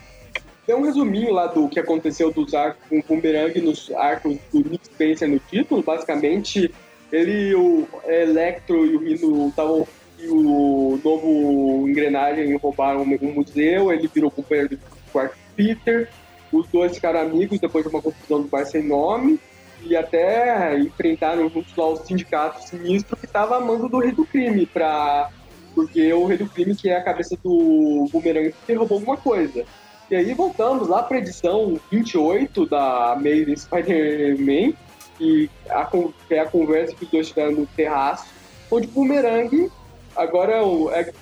Tem 0.67 0.75
um 0.75 0.83
resuminho 0.83 1.33
lá 1.33 1.47
do 1.47 1.69
que 1.69 1.79
aconteceu 1.79 2.33
dos 2.33 2.53
arcos 2.53 2.83
com 2.89 2.99
o 2.99 3.03
Boomerang 3.03 3.59
nos 3.61 3.91
arcos 3.93 4.37
do 4.53 4.69
Nick 4.69 4.87
Spencer 4.87 5.29
no 5.29 5.39
título. 5.39 5.83
Basicamente, 5.83 6.73
ele, 7.13 7.55
o 7.55 7.87
Electro 8.05 8.85
e 8.85 8.97
o 8.97 8.99
Rino 8.99 9.49
estavam. 9.49 9.87
E 10.19 10.29
o 10.29 10.99
novo 11.05 11.89
engrenagem 11.89 12.57
roubaram 12.57 13.03
um 13.03 13.33
museu. 13.33 13.93
Ele 13.93 14.09
virou 14.13 14.31
companheiro 14.31 14.77
do 14.77 14.79
quarto 15.13 15.37
Peter. 15.55 16.09
Os 16.53 16.67
dois 16.69 16.95
ficaram 16.95 17.21
amigos 17.21 17.59
depois 17.59 17.85
de 17.85 17.91
uma 17.91 18.01
confusão 18.01 18.43
do 18.43 18.49
bar 18.49 18.65
sem 18.65 18.83
nome. 18.83 19.39
E 19.83 19.95
até 19.95 20.79
enfrentaram 20.79 21.49
juntos 21.51 21.77
lá 21.77 21.87
o 21.89 21.97
sindicato 21.97 22.67
sinistro 22.67 23.17
que 23.17 23.27
estava 23.27 23.57
amando 23.57 23.89
do 23.89 23.99
rei 23.99 24.13
do 24.13 24.25
crime. 24.25 24.67
Pra... 24.67 25.31
Porque 25.75 26.13
o 26.13 26.27
rei 26.27 26.39
do 26.39 26.49
crime, 26.49 26.75
que 26.75 26.89
é 26.89 26.97
a 26.97 27.05
cabeça 27.05 27.37
do 27.43 28.09
Boomerang, 28.11 28.55
que 28.67 28.73
roubou 28.73 28.99
alguma 28.99 29.17
coisa. 29.19 29.65
E 30.11 30.15
aí 30.15 30.33
voltamos 30.35 30.89
lá 30.89 31.03
para 31.03 31.19
edição 31.19 31.79
28 31.91 32.67
da 32.67 33.13
Amazing 33.13 33.57
Spider-Man, 33.57 34.73
que, 35.19 35.51
a, 35.69 35.91
é 36.31 36.39
a 36.39 36.47
conversa 36.47 36.95
que 36.95 37.05
os 37.05 37.11
dois 37.11 37.29
tiveram 37.29 37.53
no 37.53 37.67
terraço, 37.67 38.27
onde 38.71 38.87
o 38.87 38.91
Boomerang 38.91 39.71
agora 40.17 40.55
é, 40.93 41.01
é, 41.01 41.13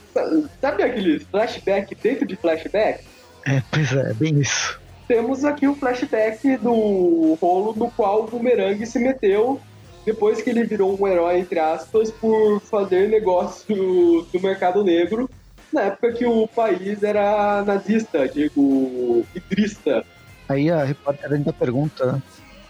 sabe 0.60 0.82
aquele 0.82 1.20
flashback 1.20 1.94
dentro 1.94 2.26
de 2.26 2.36
flashback? 2.36 3.04
É, 3.46 3.62
pois 3.70 3.92
é, 3.92 4.12
bem 4.14 4.38
isso. 4.40 4.80
Temos 5.06 5.44
aqui 5.44 5.68
o 5.68 5.74
flashback 5.74 6.56
do 6.58 7.34
rolo 7.40 7.74
no 7.76 7.90
qual 7.90 8.24
o 8.24 8.26
Boomerang 8.26 8.84
se 8.86 8.98
meteu 8.98 9.60
depois 10.04 10.42
que 10.42 10.50
ele 10.50 10.64
virou 10.64 10.98
um 10.98 11.08
herói, 11.08 11.38
entre 11.38 11.58
aspas, 11.58 12.10
por 12.10 12.60
fazer 12.60 13.08
negócio 13.08 14.26
do 14.32 14.40
mercado 14.40 14.84
negro 14.84 15.28
na 15.72 15.82
época 15.82 16.12
que 16.12 16.24
o 16.24 16.46
país 16.46 17.02
era 17.02 17.62
nazista, 17.64 18.28
digo, 18.28 19.24
idrista. 19.34 20.04
Aí 20.48 20.70
a 20.70 20.84
repórter 20.84 21.32
ainda 21.32 21.52
pergunta 21.52 22.22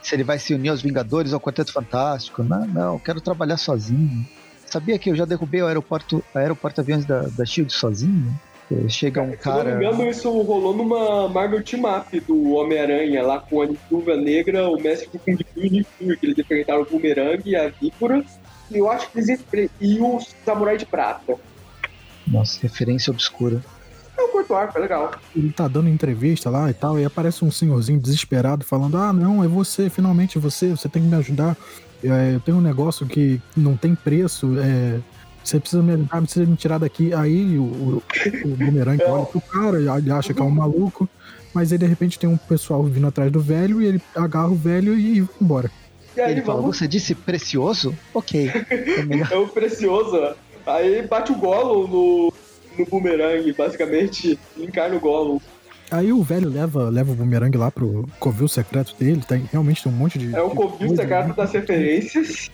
se 0.02 0.14
ele 0.14 0.24
vai 0.24 0.38
se 0.38 0.54
unir 0.54 0.68
aos 0.68 0.82
Vingadores 0.82 1.32
ou 1.32 1.36
ao 1.36 1.40
Quarteto 1.40 1.72
Fantástico. 1.72 2.42
Não, 2.42 2.66
não, 2.66 2.98
quero 2.98 3.20
trabalhar 3.20 3.56
sozinho. 3.56 4.26
Sabia 4.74 4.98
que 4.98 5.08
eu 5.08 5.14
já 5.14 5.24
derrubei 5.24 5.62
o 5.62 5.68
aeroporto, 5.68 6.20
aeroporto 6.34 6.80
aviões 6.80 7.04
da, 7.04 7.20
da 7.20 7.46
Shield 7.46 7.72
sozinho? 7.72 8.36
Chega 8.88 9.22
um 9.22 9.30
cara. 9.36 9.62
Se 9.62 9.70
não 9.70 9.78
me 9.78 9.86
engano, 9.86 10.10
isso 10.10 10.42
rolou 10.42 10.76
numa 10.76 11.28
Marvel 11.28 11.62
Team 11.62 11.84
Up 11.84 12.18
do 12.18 12.54
Homem-Aranha, 12.54 13.22
lá 13.22 13.38
com 13.38 13.62
a 13.62 13.66
Nituva 13.66 14.16
Negra, 14.16 14.68
o 14.68 14.76
mestre 14.80 15.08
do 15.12 15.20
Kung 15.20 15.36
Fu 15.36 15.60
e 15.60 16.12
o 16.12 16.18
que 16.18 16.26
eles 16.26 16.36
enfrentaram 16.36 16.82
o 16.82 16.86
Boomerang, 16.86 17.54
a 17.54 17.68
Víbora, 17.68 18.24
e 18.68 18.78
eu 18.78 18.90
acho 18.90 19.08
que 19.12 19.18
eles 19.20 19.40
e 19.80 20.00
o 20.00 20.18
Samurai 20.44 20.76
de 20.76 20.86
Prata. 20.86 21.36
Nossa, 22.26 22.58
referência 22.60 23.12
obscura. 23.12 23.62
É 24.18 24.22
um 24.22 24.32
curto 24.32 24.54
arco, 24.54 24.76
é 24.76 24.80
legal. 24.80 25.12
Ele 25.36 25.52
tá 25.52 25.68
dando 25.68 25.88
entrevista 25.88 26.50
lá 26.50 26.68
e 26.68 26.74
tal, 26.74 26.98
e 26.98 27.04
aparece 27.04 27.44
um 27.44 27.50
senhorzinho 27.50 28.00
desesperado 28.00 28.64
falando: 28.64 28.96
Ah, 28.96 29.12
não, 29.12 29.44
é 29.44 29.46
você, 29.46 29.88
finalmente 29.88 30.36
você, 30.36 30.70
você 30.70 30.88
tem 30.88 31.00
que 31.00 31.08
me 31.08 31.14
ajudar. 31.14 31.56
É, 32.02 32.34
eu 32.34 32.40
tenho 32.40 32.58
um 32.58 32.60
negócio 32.60 33.06
que 33.06 33.40
não 33.56 33.76
tem 33.76 33.94
preço, 33.94 34.58
é, 34.58 35.00
você 35.42 35.60
precisa 35.60 35.82
me 35.82 35.92
ajudar, 35.92 36.22
precisa 36.22 36.46
me 36.46 36.56
tirar 36.56 36.78
daqui. 36.78 37.12
Aí 37.12 37.58
o, 37.58 37.62
o, 37.62 38.02
o 38.44 38.48
bumerangue 38.56 39.02
olha 39.04 39.26
pro 39.26 39.40
cara, 39.40 39.78
ele 39.78 40.10
acha 40.10 40.32
que 40.32 40.40
é 40.40 40.44
um 40.44 40.50
maluco, 40.50 41.08
mas 41.52 41.70
aí 41.70 41.78
de 41.78 41.86
repente 41.86 42.18
tem 42.18 42.28
um 42.28 42.36
pessoal 42.36 42.82
vindo 42.82 43.06
atrás 43.06 43.30
do 43.30 43.40
velho 43.40 43.82
e 43.82 43.86
ele 43.86 44.02
agarra 44.16 44.48
o 44.48 44.56
velho 44.56 44.98
e 44.98 45.20
vai 45.20 45.36
embora. 45.40 45.70
E 46.16 46.20
aí, 46.20 46.32
ele 46.32 46.40
vamos... 46.40 46.62
fala, 46.62 46.72
você 46.72 46.88
disse 46.88 47.14
precioso? 47.14 47.94
Ok. 48.12 48.50
É, 49.30 49.34
é 49.34 49.36
o 49.36 49.48
precioso. 49.48 50.34
Aí 50.66 51.06
bate 51.06 51.32
o 51.32 51.36
Gollum 51.36 51.86
no, 51.88 52.32
no 52.78 52.86
boomerang, 52.86 53.52
basicamente, 53.52 54.38
encarna 54.56 54.96
o 54.96 55.00
Gollum. 55.00 55.38
Aí 55.94 56.12
o 56.12 56.24
velho 56.24 56.48
leva, 56.48 56.88
leva 56.90 57.12
o 57.12 57.14
boomerang 57.14 57.56
lá 57.56 57.70
pro 57.70 58.04
covil 58.18 58.48
secreto 58.48 58.96
dele, 58.98 59.22
tem, 59.28 59.48
realmente 59.52 59.80
tem 59.80 59.92
um 59.92 59.94
monte 59.94 60.18
de. 60.18 60.34
É 60.34 60.42
o 60.42 60.50
covil 60.50 60.88
secreto 60.88 61.28
né? 61.28 61.34
das 61.36 61.52
referências. 61.52 62.50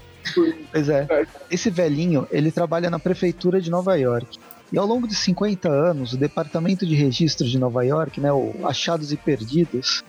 Pois 0.70 0.88
é. 0.90 1.06
Esse 1.50 1.70
velhinho, 1.70 2.28
ele 2.30 2.52
trabalha 2.52 2.90
na 2.90 2.98
prefeitura 2.98 3.58
de 3.58 3.70
Nova 3.70 3.96
York. 3.96 4.38
E 4.70 4.76
ao 4.76 4.86
longo 4.86 5.08
de 5.08 5.14
50 5.14 5.70
anos, 5.70 6.12
o 6.12 6.18
Departamento 6.18 6.84
de 6.84 6.94
Registro 6.94 7.48
de 7.48 7.58
Nova 7.58 7.82
York, 7.82 8.20
né, 8.20 8.30
o 8.30 8.54
Achados 8.64 9.10
e 9.10 9.16
Perdidos, 9.16 10.04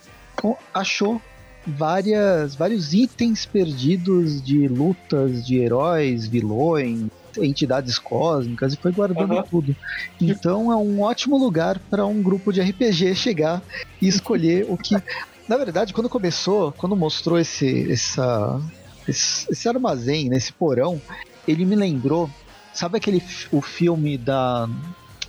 achou 0.74 1.22
várias, 1.66 2.54
vários 2.54 2.94
itens 2.94 3.46
perdidos 3.46 4.42
de 4.42 4.68
lutas 4.68 5.46
de 5.46 5.58
heróis, 5.58 6.28
vilões, 6.28 7.10
entidades 7.38 7.98
cósmicas 7.98 8.74
e 8.74 8.78
foi 8.78 8.92
guardando 8.92 9.34
uhum. 9.34 9.44
tudo. 9.44 9.76
Então 10.20 10.72
é 10.72 10.76
um 10.76 11.02
ótimo 11.02 11.38
lugar 11.38 11.80
para 11.90 12.06
um 12.06 12.22
grupo 12.22 12.52
de 12.52 12.62
RPG 12.62 13.16
chegar 13.16 13.62
e 14.02 14.08
escolher 14.08 14.66
o 14.70 14.78
que. 14.78 14.96
Na 15.48 15.58
verdade, 15.58 15.94
quando 15.94 16.08
começou, 16.08 16.72
quando 16.72 16.96
mostrou 16.96 17.38
esse, 17.38 17.92
essa, 17.92 18.62
esse, 19.08 19.52
esse 19.52 19.68
armazém, 19.68 20.30
nesse 20.30 20.52
né, 20.52 20.56
porão, 20.58 21.02
ele 21.48 21.66
me 21.66 21.76
lembrou. 21.76 22.30
Sabe 22.74 22.98
aquele 22.98 23.22
o 23.52 23.62
filme 23.62 24.18
da. 24.18 24.70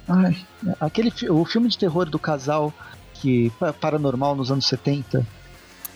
Ai, 0.06 0.36
aquele 0.80 1.12
o 1.28 1.44
filme 1.44 1.68
de 1.68 1.76
terror 1.76 2.08
do 2.08 2.18
casal 2.18 2.72
que 3.14 3.52
paranormal 3.80 4.36
nos 4.36 4.50
anos 4.50 4.66
70? 4.66 5.26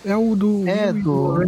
É 0.05 0.17
o 0.17 0.35
do. 0.35 0.67
É 0.69 0.93
do. 0.93 1.39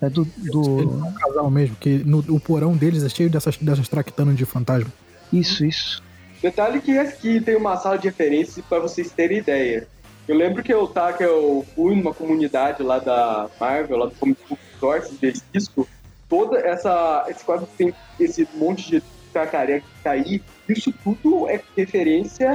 É 0.00 0.08
do. 0.08 0.24
do... 0.24 0.80
É 0.80 0.84
um 0.84 1.12
casal 1.12 1.50
mesmo, 1.50 1.76
que 1.76 1.98
no, 1.98 2.18
o 2.18 2.40
porão 2.40 2.76
deles 2.76 3.02
é 3.02 3.08
cheio 3.08 3.30
dessas, 3.30 3.56
dessas 3.56 3.88
tractanas 3.88 4.36
de 4.36 4.44
fantasma. 4.44 4.90
Isso, 5.32 5.64
isso. 5.64 6.02
Detalhe 6.42 6.80
que 6.80 6.96
aqui 6.98 7.40
tem 7.40 7.54
uma 7.54 7.76
sala 7.76 7.98
de 7.98 8.08
referência 8.08 8.62
para 8.68 8.78
vocês 8.78 9.10
terem 9.12 9.38
ideia. 9.38 9.86
Eu 10.26 10.36
lembro 10.36 10.62
que 10.62 10.72
eu, 10.72 10.86
tá, 10.86 11.12
que 11.12 11.24
eu 11.24 11.66
fui 11.74 11.94
numa 11.94 12.14
comunidade 12.14 12.82
lá 12.82 12.98
da 12.98 13.48
Marvel, 13.60 13.98
lá 13.98 14.06
do 14.06 14.14
Comic 14.14 14.40
Book 14.48 14.60
Source 14.78 15.14
desse 15.16 15.42
disco, 15.52 15.86
toda 16.28 16.58
essa 16.58 17.26
esse 17.28 17.44
quadro 17.44 17.68
tem 17.76 17.92
esse 18.18 18.48
monte 18.54 18.90
de 18.90 19.02
cacareca 19.34 19.84
que 19.86 20.02
tá 20.02 20.12
aí, 20.12 20.42
isso 20.68 20.92
tudo 21.04 21.48
é 21.48 21.60
referência 21.76 22.48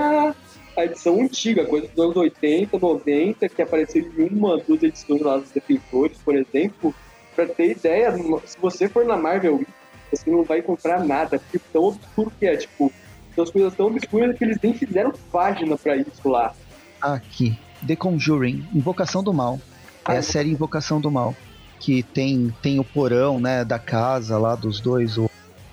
à 0.76 0.86
edição 0.86 1.22
antiga, 1.22 1.66
coisa 1.66 1.88
dos 1.88 2.04
anos 2.04 2.16
80, 2.16 2.78
90, 2.78 3.50
que 3.50 3.62
apareceu 3.62 4.02
em 4.18 4.28
uma, 4.30 4.58
duas 4.58 4.82
edições 4.82 5.22
lá 5.22 5.38
dos 5.38 5.52
Defensores, 5.52 6.18
por 6.24 6.36
exemplo, 6.36 6.94
Pra 7.36 7.46
ter 7.46 7.72
ideia, 7.72 8.14
se 8.46 8.58
você 8.60 8.88
for 8.88 9.06
na 9.06 9.18
Marvel, 9.18 9.62
você 10.10 10.30
não 10.30 10.44
vai 10.44 10.62
comprar 10.62 11.04
nada, 11.04 11.38
porque 11.38 11.60
tão 11.72 11.84
obscuro 11.84 12.32
que 12.40 12.46
é, 12.46 12.56
tipo, 12.56 12.92
são 13.36 13.44
as 13.44 13.52
coisas 13.52 13.76
tão 13.76 13.88
obscuras 13.88 14.38
que 14.38 14.44
eles 14.44 14.58
nem 14.64 14.74
fizeram 14.74 15.12
página 15.32 15.78
para 15.78 15.98
isso 15.98 16.30
lá. 16.30 16.54
Aqui, 17.02 17.60
The 17.86 17.96
Conjuring, 17.96 18.66
Invocação 18.74 19.22
do 19.22 19.34
Mal. 19.34 19.60
É 20.08 20.14
a 20.14 20.20
ah, 20.20 20.22
série 20.22 20.52
Invocação 20.52 21.02
do 21.02 21.12
Mal, 21.12 21.36
que 21.80 22.04
tem, 22.04 22.54
tem 22.62 22.80
o 22.80 22.84
porão, 22.84 23.40
né, 23.40 23.66
da 23.66 23.80
casa 23.80 24.38
lá 24.38 24.56
dos 24.56 24.80
dois, 24.80 25.18
o, 25.18 25.30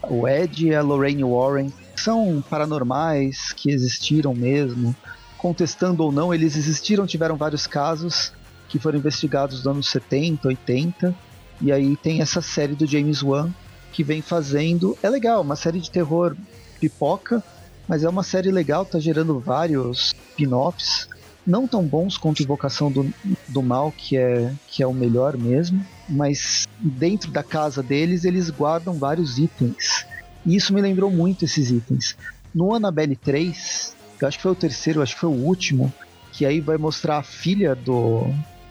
o 0.09 0.27
Ed 0.27 0.67
e 0.67 0.75
a 0.75 0.83
Lorraine 0.83 1.23
Warren. 1.23 1.73
São 1.95 2.43
paranormais 2.51 3.53
que 3.53 3.71
existiram 3.71 4.35
mesmo, 4.35 4.97
contestando 5.39 6.03
ou 6.03 6.11
não, 6.11 6.35
eles 6.35 6.57
existiram, 6.57 7.07
tiveram 7.07 7.37
vários 7.37 7.67
casos 7.67 8.33
que 8.69 8.79
foram 8.79 8.99
investigados 8.99 9.59
nos 9.59 9.67
anos 9.67 9.91
70, 9.91 10.49
80 10.49 11.15
e 11.63 11.71
aí 11.71 11.97
tem 11.97 12.21
essa 12.21 12.43
série 12.43 12.75
do 12.75 12.87
James 12.87 13.23
Wan 13.23 13.51
que 13.93 14.03
vem 14.03 14.21
fazendo. 14.21 14.99
É 15.03 15.09
legal, 15.09 15.43
uma 15.43 15.55
série 15.55 15.79
de 15.79 15.91
terror 15.91 16.37
pipoca, 16.81 17.43
mas 17.87 18.03
é 18.03 18.09
uma 18.09 18.25
série 18.25 18.51
legal, 18.51 18.85
tá 18.85 18.99
gerando 18.99 19.39
vários 19.39 20.13
spin-offs. 20.31 21.09
Não 21.47 21.67
tão 21.67 21.85
bons 21.85 22.19
quanto 22.19 22.43
Invocação 22.43 22.91
do, 22.91 23.13
do 23.49 23.63
Mal, 23.63 23.93
que 23.97 24.17
é, 24.17 24.53
que 24.67 24.83
é 24.83 24.87
o 24.87 24.93
melhor 24.93 25.37
mesmo, 25.37 25.85
mas 26.09 26.67
dentro 26.79 27.31
da 27.31 27.43
casa 27.43 27.83
deles 27.83 28.25
eles 28.25 28.51
guardam 28.51 28.95
vários 28.95 29.39
itens. 29.39 30.07
E 30.45 30.57
isso 30.57 30.75
me 30.75 30.81
lembrou 30.81 31.11
muito 31.11 31.45
esses 31.45 31.71
itens. 31.71 32.17
No 32.55 32.75
Annabelle 32.75 33.17
3, 33.17 33.97
eu 34.21 34.29
acho 34.29 34.37
que 34.37 34.43
foi 34.43 34.53
o 34.53 34.57
terceiro, 34.57 35.03
acho 35.03 35.15
que 35.15 35.21
foi 35.21 35.31
o 35.31 35.45
último, 35.45 35.93
que 36.33 36.47
aí 36.47 36.61
vai 36.61 36.77
mostrar 36.77 37.19
a 37.19 37.23
filha 37.23 37.75
do. 37.75 38.25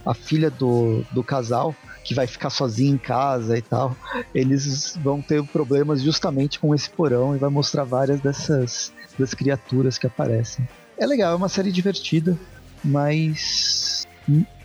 a 0.06 0.14
filha 0.14 0.50
do, 0.50 1.04
do 1.12 1.24
casal 1.24 1.76
que 2.04 2.14
vai 2.14 2.28
ficar 2.28 2.50
sozinho 2.50 2.96
em 2.96 2.98
casa 2.98 3.58
e 3.58 3.62
tal, 3.62 3.96
eles 4.34 4.98
vão 5.02 5.22
ter 5.22 5.44
problemas 5.44 6.02
justamente 6.02 6.60
com 6.60 6.74
esse 6.74 6.90
porão 6.90 7.36
e 7.36 7.40
vai 7.40 7.50
mostrar 7.50 7.84
várias 7.84 8.20
dessas 8.20 8.92
das 9.18 9.34
criaturas 9.34 9.98
que 9.98 10.08
aparecem. 10.08 10.68
É 10.98 11.06
legal, 11.06 11.34
é 11.34 11.36
uma 11.36 11.50
série 11.50 11.72
divertida, 11.72 12.38
mas 12.84 14.08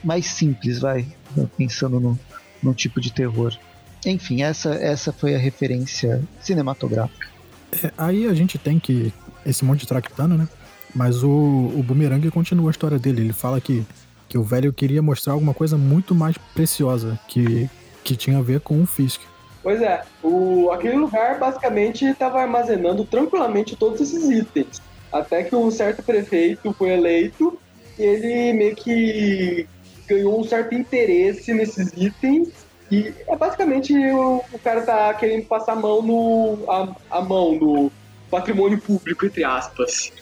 mais 0.03 0.27
simples, 0.27 0.79
vai, 0.79 1.07
pensando 1.57 1.99
no, 1.99 2.19
no 2.63 2.75
tipo 2.75 3.01
de 3.01 3.13
terror. 3.13 3.57
Enfim, 4.05 4.43
essa, 4.43 4.75
essa 4.75 5.13
foi 5.13 5.35
a 5.35 5.39
referência 5.39 6.23
cinematográfica. 6.41 7.27
É, 7.83 7.93
aí 7.99 8.27
a 8.27 8.35
gente 8.35 8.59
tem 8.59 8.79
que 8.79 9.13
esse 9.45 9.65
monte 9.65 9.81
de 9.81 9.89
tractano, 9.89 10.37
né? 10.37 10.49
Mas 10.95 11.23
o, 11.23 11.29
o 11.29 11.83
Boomerang 11.83 12.31
continua 12.31 12.71
a 12.71 12.73
história 12.73 12.99
dele. 12.99 13.23
Ele 13.23 13.33
fala 13.33 13.61
que 13.61 13.85
que 14.29 14.39
o 14.39 14.43
velho 14.43 14.73
queria 14.73 15.03
mostrar 15.03 15.33
alguma 15.33 15.55
coisa 15.55 15.77
muito 15.77 16.15
mais 16.15 16.37
preciosa 16.55 17.19
que, 17.29 17.69
que 18.03 18.17
tinha 18.17 18.39
a 18.39 18.43
ver 18.43 18.61
com 18.61 18.83
o 18.83 18.87
Fisk. 18.87 19.21
Pois 19.63 19.83
é, 19.83 20.03
o, 20.23 20.71
aquele 20.71 20.97
lugar 20.97 21.39
basicamente 21.39 22.05
estava 22.05 22.41
armazenando 22.41 23.05
tranquilamente 23.05 23.75
todos 23.75 24.01
esses 24.01 24.31
itens. 24.31 24.81
Até 25.13 25.43
que 25.43 25.57
um 25.57 25.71
certo 25.71 26.03
prefeito 26.03 26.73
foi 26.73 26.91
eleito 26.91 27.59
e 27.99 28.03
ele 28.03 28.53
meio 28.53 28.77
que 28.77 29.67
ganhou 30.07 30.39
um 30.39 30.45
certo 30.45 30.75
interesse 30.75 31.53
nesses 31.53 31.93
itens. 31.97 32.49
E 32.91 33.13
é 33.27 33.37
basicamente 33.37 33.93
o, 33.93 34.43
o 34.53 34.59
cara 34.61 34.83
tá 34.83 35.13
querendo 35.15 35.47
passar 35.47 35.73
a 35.73 35.77
mão 35.77 36.01
no. 36.01 36.59
a, 36.71 37.19
a 37.19 37.21
mão 37.21 37.57
no 37.57 37.93
patrimônio 38.31 38.81
público, 38.81 39.27
entre 39.27 39.43
aspas. 39.43 40.13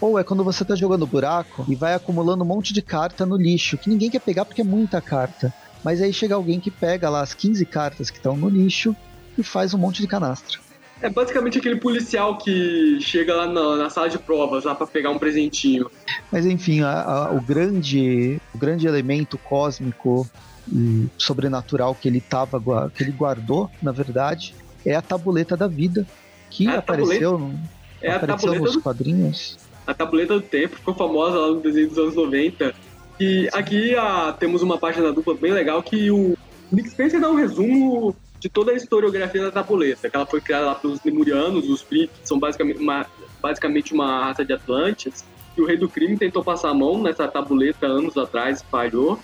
Ou 0.00 0.18
é 0.18 0.24
quando 0.24 0.44
você 0.44 0.64
tá 0.64 0.74
jogando 0.74 1.06
buraco 1.06 1.64
e 1.68 1.74
vai 1.74 1.94
acumulando 1.94 2.44
um 2.44 2.46
monte 2.46 2.72
de 2.72 2.82
carta 2.82 3.24
no 3.24 3.36
lixo, 3.36 3.78
que 3.78 3.88
ninguém 3.88 4.10
quer 4.10 4.20
pegar 4.20 4.44
porque 4.44 4.60
é 4.60 4.64
muita 4.64 5.00
carta. 5.00 5.52
Mas 5.82 6.02
aí 6.02 6.12
chega 6.12 6.34
alguém 6.34 6.60
que 6.60 6.70
pega 6.70 7.08
lá 7.08 7.20
as 7.22 7.32
15 7.32 7.64
cartas 7.66 8.10
que 8.10 8.18
estão 8.18 8.36
no 8.36 8.48
lixo 8.48 8.94
e 9.38 9.42
faz 9.42 9.72
um 9.72 9.78
monte 9.78 10.02
de 10.02 10.08
canastra. 10.08 10.58
É 11.00 11.10
basicamente 11.10 11.58
aquele 11.58 11.76
policial 11.76 12.38
que 12.38 12.98
chega 13.00 13.34
lá 13.34 13.46
na, 13.46 13.76
na 13.76 13.90
sala 13.90 14.08
de 14.08 14.18
provas 14.18 14.64
lá 14.64 14.74
para 14.74 14.86
pegar 14.86 15.10
um 15.10 15.18
presentinho. 15.18 15.90
Mas 16.32 16.46
enfim, 16.46 16.80
a, 16.80 17.02
a, 17.02 17.30
o 17.32 17.40
grande 17.40 18.40
o 18.54 18.58
grande 18.58 18.86
elemento 18.86 19.36
cósmico 19.36 20.28
e 20.72 21.06
sobrenatural 21.18 21.94
que 21.94 22.08
ele 22.08 22.20
tava 22.20 22.90
que 22.90 23.02
ele 23.02 23.12
guardou, 23.12 23.70
na 23.82 23.92
verdade, 23.92 24.54
é 24.84 24.94
a 24.94 25.02
tabuleta 25.02 25.56
da 25.56 25.68
vida 25.68 26.06
que 26.48 26.66
é 26.66 26.76
apareceu, 26.76 27.38
no, 27.38 27.60
é 28.00 28.12
apareceu 28.12 28.54
nos 28.54 28.72
do, 28.72 28.80
quadrinhos. 28.80 29.58
A 29.86 29.94
tabuleta 29.94 30.34
do 30.34 30.40
tempo 30.40 30.76
ficou 30.76 30.94
famosa 30.94 31.38
lá 31.38 31.48
no 31.48 31.60
desenho 31.60 31.88
dos 31.88 31.98
anos 31.98 32.14
90. 32.14 32.74
E 33.18 33.48
aqui 33.52 33.94
a, 33.94 34.32
temos 34.32 34.62
uma 34.62 34.78
página 34.78 35.12
dupla 35.12 35.34
bem 35.34 35.52
legal 35.52 35.82
que 35.82 36.10
o 36.10 36.36
Nick 36.70 36.90
Spencer 36.90 37.20
dá 37.20 37.30
um 37.30 37.36
resumo 37.36 38.14
de 38.38 38.48
toda 38.48 38.72
a 38.72 38.74
historiografia 38.74 39.42
da 39.42 39.50
tabuleta, 39.50 40.10
que 40.10 40.16
ela 40.16 40.26
foi 40.26 40.40
criada 40.40 40.66
lá 40.66 40.74
pelos 40.74 41.02
Lemurianos, 41.02 41.68
os 41.68 41.80
Free, 41.82 42.08
que 42.08 42.28
são 42.28 42.38
basicamente 42.38 42.80
uma, 42.80 43.06
basicamente 43.40 43.94
uma 43.94 44.26
raça 44.26 44.44
de 44.44 44.52
Atlantes, 44.52 45.24
e 45.56 45.60
o 45.62 45.66
Rei 45.66 45.76
do 45.76 45.88
Crime 45.88 46.18
tentou 46.18 46.44
passar 46.44 46.70
a 46.70 46.74
mão 46.74 47.02
nessa 47.02 47.26
tabuleta 47.26 47.86
anos 47.86 48.16
atrás, 48.16 48.62
falhou. 48.70 49.18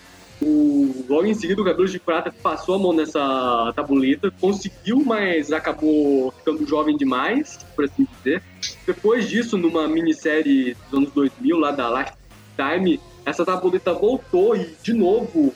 O, 0.45 1.05
logo 1.09 1.27
em 1.27 1.35
seguida, 1.35 1.63
o 1.63 1.65
Cabelo 1.65 1.89
de 1.89 2.01
Prata 2.01 2.35
passou 2.43 2.75
a 2.75 2.79
mão 2.79 2.93
nessa 2.93 3.73
tabuleta, 3.77 4.33
conseguiu, 4.41 5.03
mas 5.05 5.53
acabou 5.53 6.33
ficando 6.33 6.67
jovem 6.67 6.97
demais, 6.97 7.59
por 7.77 7.85
assim 7.85 8.07
dizer. 8.19 8.43
Depois 8.85 9.29
disso, 9.29 9.57
numa 9.57 9.87
minissérie 9.87 10.75
dos 10.91 10.99
anos 10.99 11.13
2000, 11.13 11.59
lá 11.59 11.71
da 11.71 11.89
Lifetime, 11.89 13.01
essa 13.25 13.45
tabuleta 13.45 13.93
voltou 13.93 14.57
e, 14.57 14.75
de 14.83 14.93
novo, 14.93 15.55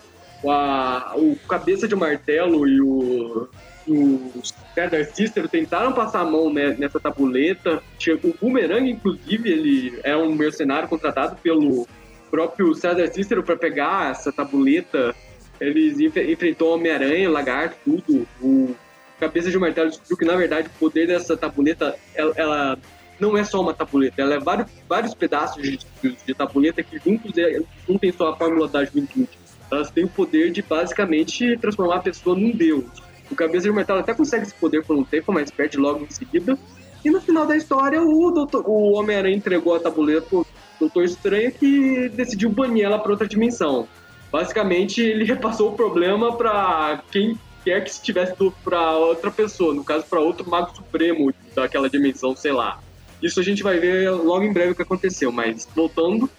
a, 0.48 1.14
o 1.16 1.36
Cabeça 1.48 1.88
de 1.88 1.96
Martelo 1.96 2.68
e 2.68 2.80
o, 2.80 3.48
o 3.88 4.32
César 4.72 5.04
Cícero 5.12 5.48
tentaram 5.48 5.92
passar 5.92 6.20
a 6.20 6.24
mão 6.24 6.52
né, 6.52 6.76
nessa 6.78 7.00
tabuleta. 7.00 7.82
O 8.22 8.34
Boomerang, 8.40 8.88
inclusive, 8.88 9.50
ele 9.50 10.00
é 10.04 10.16
um 10.16 10.32
mercenário 10.32 10.88
contratado 10.88 11.36
pelo 11.42 11.88
próprio 12.36 12.74
César 12.74 13.06
Cícero 13.08 13.42
para 13.42 13.56
pegar 13.56 14.10
essa 14.10 14.30
tabuleta. 14.30 15.14
Eles 15.58 15.98
enf 15.98 16.18
enfrentou 16.18 16.74
Homem-Aranha, 16.74 17.30
Lagarto, 17.30 17.76
tudo. 17.82 18.28
O 18.42 18.76
Cabeça 19.18 19.50
de 19.50 19.58
Martelo 19.58 19.88
descobriu 19.88 20.18
que, 20.18 20.24
na 20.26 20.36
verdade, 20.36 20.68
o 20.68 20.78
poder 20.78 21.06
dessa 21.06 21.34
tabuleta, 21.34 21.96
ela, 22.14 22.34
ela 22.36 22.78
não 23.18 23.38
é 23.38 23.42
só 23.42 23.62
uma 23.62 23.72
tabuleta, 23.72 24.20
ela 24.20 24.34
é 24.34 24.38
vários, 24.38 24.70
vários 24.86 25.14
pedaços 25.14 25.62
de, 25.62 25.78
de, 26.02 26.16
de 26.26 26.34
tabuleta 26.34 26.82
que 26.82 26.98
juntos 26.98 27.32
é, 27.38 27.62
juntem 27.88 28.12
só 28.12 28.28
a 28.28 28.36
fórmula 28.36 28.68
da 28.68 28.84
juventude 28.84 29.30
elas 29.70 29.90
têm 29.90 30.04
o 30.04 30.08
poder 30.08 30.52
de 30.52 30.62
basicamente 30.62 31.56
transformar 31.56 31.96
a 31.96 32.00
pessoa 32.00 32.38
num 32.38 32.52
deus. 32.52 32.84
O 33.28 33.34
Cabeça 33.34 33.64
de 33.64 33.72
Metal 33.72 33.98
até 33.98 34.14
consegue 34.14 34.44
esse 34.44 34.54
poder 34.54 34.84
por 34.84 34.94
um 34.94 35.02
tempo, 35.02 35.32
mas 35.32 35.50
perde 35.50 35.76
logo 35.76 36.04
em 36.04 36.10
seguida. 36.10 36.56
E 37.04 37.10
no 37.10 37.20
final 37.20 37.46
da 37.46 37.56
história, 37.56 38.00
o, 38.00 38.48
o 38.64 38.92
Homem-Aranha 38.96 39.36
entregou 39.36 39.74
a 39.74 39.80
tabuleira 39.80 40.22
pro 40.22 40.46
Doutor 40.78 41.04
Estranho 41.04 41.52
que 41.52 42.08
decidiu 42.10 42.50
banir 42.50 42.84
ela 42.84 42.98
para 42.98 43.12
outra 43.12 43.28
dimensão. 43.28 43.88
Basicamente, 44.30 45.00
ele 45.00 45.24
repassou 45.26 45.70
o 45.70 45.76
problema 45.76 46.36
para 46.36 47.02
quem 47.10 47.38
quer 47.64 47.82
que 47.82 47.90
estivesse 47.90 48.34
para 48.64 48.92
outra 48.92 49.30
pessoa, 49.30 49.74
no 49.74 49.82
caso, 49.82 50.04
para 50.08 50.20
outro 50.20 50.48
Mago 50.48 50.74
Supremo 50.74 51.32
daquela 51.54 51.90
dimensão, 51.90 52.36
sei 52.36 52.52
lá. 52.52 52.78
Isso 53.22 53.40
a 53.40 53.42
gente 53.42 53.62
vai 53.62 53.78
ver 53.78 54.10
logo 54.10 54.44
em 54.44 54.52
breve 54.52 54.72
o 54.72 54.74
que 54.74 54.82
aconteceu, 54.82 55.32
mas 55.32 55.66
voltando, 55.74 56.30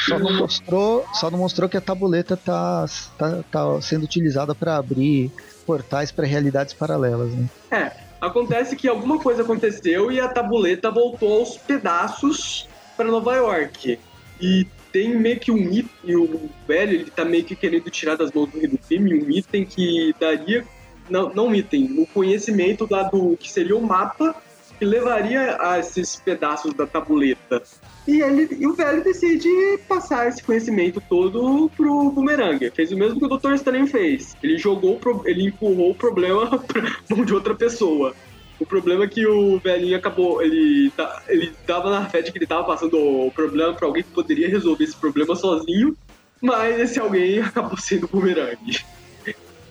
só 0.00 0.18
não 0.18 0.32
mostrou, 0.32 1.06
só 1.12 1.30
não 1.30 1.38
mostrou 1.38 1.68
que 1.68 1.76
a 1.76 1.80
tabuleta 1.80 2.36
tá, 2.36 2.86
tá, 3.18 3.42
tá 3.50 3.80
sendo 3.82 4.04
utilizada 4.04 4.54
para 4.54 4.76
abrir 4.76 5.30
portais 5.66 6.12
para 6.12 6.26
realidades 6.26 6.72
paralelas, 6.72 7.30
né? 7.32 7.48
É, 7.70 7.92
acontece 8.20 8.76
que 8.76 8.88
alguma 8.88 9.18
coisa 9.18 9.42
aconteceu 9.42 10.10
e 10.10 10.20
a 10.20 10.28
tabuleta 10.28 10.90
voltou 10.90 11.40
aos 11.40 11.58
pedaços 11.58 12.68
para 12.98 13.08
Nova 13.08 13.36
York. 13.36 13.98
E 14.40 14.66
tem 14.92 15.16
meio 15.16 15.38
que 15.38 15.52
um 15.52 15.72
item, 15.72 15.90
e 16.04 16.16
o 16.16 16.50
velho 16.66 16.94
ele 16.94 17.10
tá 17.10 17.24
meio 17.24 17.44
que 17.44 17.54
querendo 17.54 17.88
tirar 17.90 18.16
das 18.16 18.32
mãos 18.32 18.50
do 18.50 18.58
rei 18.58 18.66
do 18.66 18.78
crime 18.78 19.14
um 19.14 19.30
item 19.30 19.64
que 19.64 20.14
daria, 20.18 20.66
não, 21.08 21.32
não 21.32 21.46
um 21.46 21.54
item, 21.54 22.00
o 22.00 22.06
conhecimento 22.06 22.86
lá 22.90 23.04
do 23.04 23.36
que 23.36 23.50
seria 23.50 23.76
o 23.76 23.86
mapa 23.86 24.34
que 24.78 24.84
levaria 24.84 25.58
a 25.60 25.78
esses 25.78 26.16
pedaços 26.16 26.72
da 26.72 26.86
tabuleta. 26.86 27.62
E, 28.06 28.22
ele, 28.22 28.48
e 28.58 28.66
o 28.66 28.74
velho 28.74 29.02
decide 29.02 29.48
passar 29.88 30.28
esse 30.28 30.42
conhecimento 30.42 31.02
todo 31.08 31.68
pro 31.76 32.10
Boomerang. 32.10 32.70
Fez 32.70 32.92
o 32.92 32.96
mesmo 32.96 33.18
que 33.18 33.26
o 33.26 33.36
Dr. 33.36 33.54
Estranho 33.54 33.86
fez. 33.88 34.36
Ele 34.42 34.56
jogou, 34.56 35.00
ele 35.24 35.48
empurrou 35.48 35.90
o 35.90 35.94
problema 35.94 36.58
pra 36.62 36.96
mão 37.10 37.24
de 37.24 37.34
outra 37.34 37.54
pessoa. 37.54 38.14
O 38.60 38.66
problema 38.66 39.04
é 39.04 39.08
que 39.08 39.26
o 39.26 39.58
velhinho 39.58 39.96
acabou. 39.96 40.42
Ele, 40.42 40.92
ele 41.28 41.52
tava 41.66 41.90
na 41.90 42.08
fé 42.08 42.22
de 42.22 42.32
que 42.32 42.38
ele 42.38 42.46
tava 42.46 42.64
passando 42.64 42.98
o 42.98 43.30
problema 43.30 43.72
para 43.72 43.86
alguém 43.86 44.02
que 44.02 44.10
poderia 44.10 44.48
resolver 44.48 44.84
esse 44.84 44.96
problema 44.96 45.36
sozinho, 45.36 45.96
mas 46.40 46.78
esse 46.80 46.98
alguém 46.98 47.38
acabou 47.40 47.76
sendo 47.78 48.04
o 48.04 48.08
Boomerang. 48.08 48.58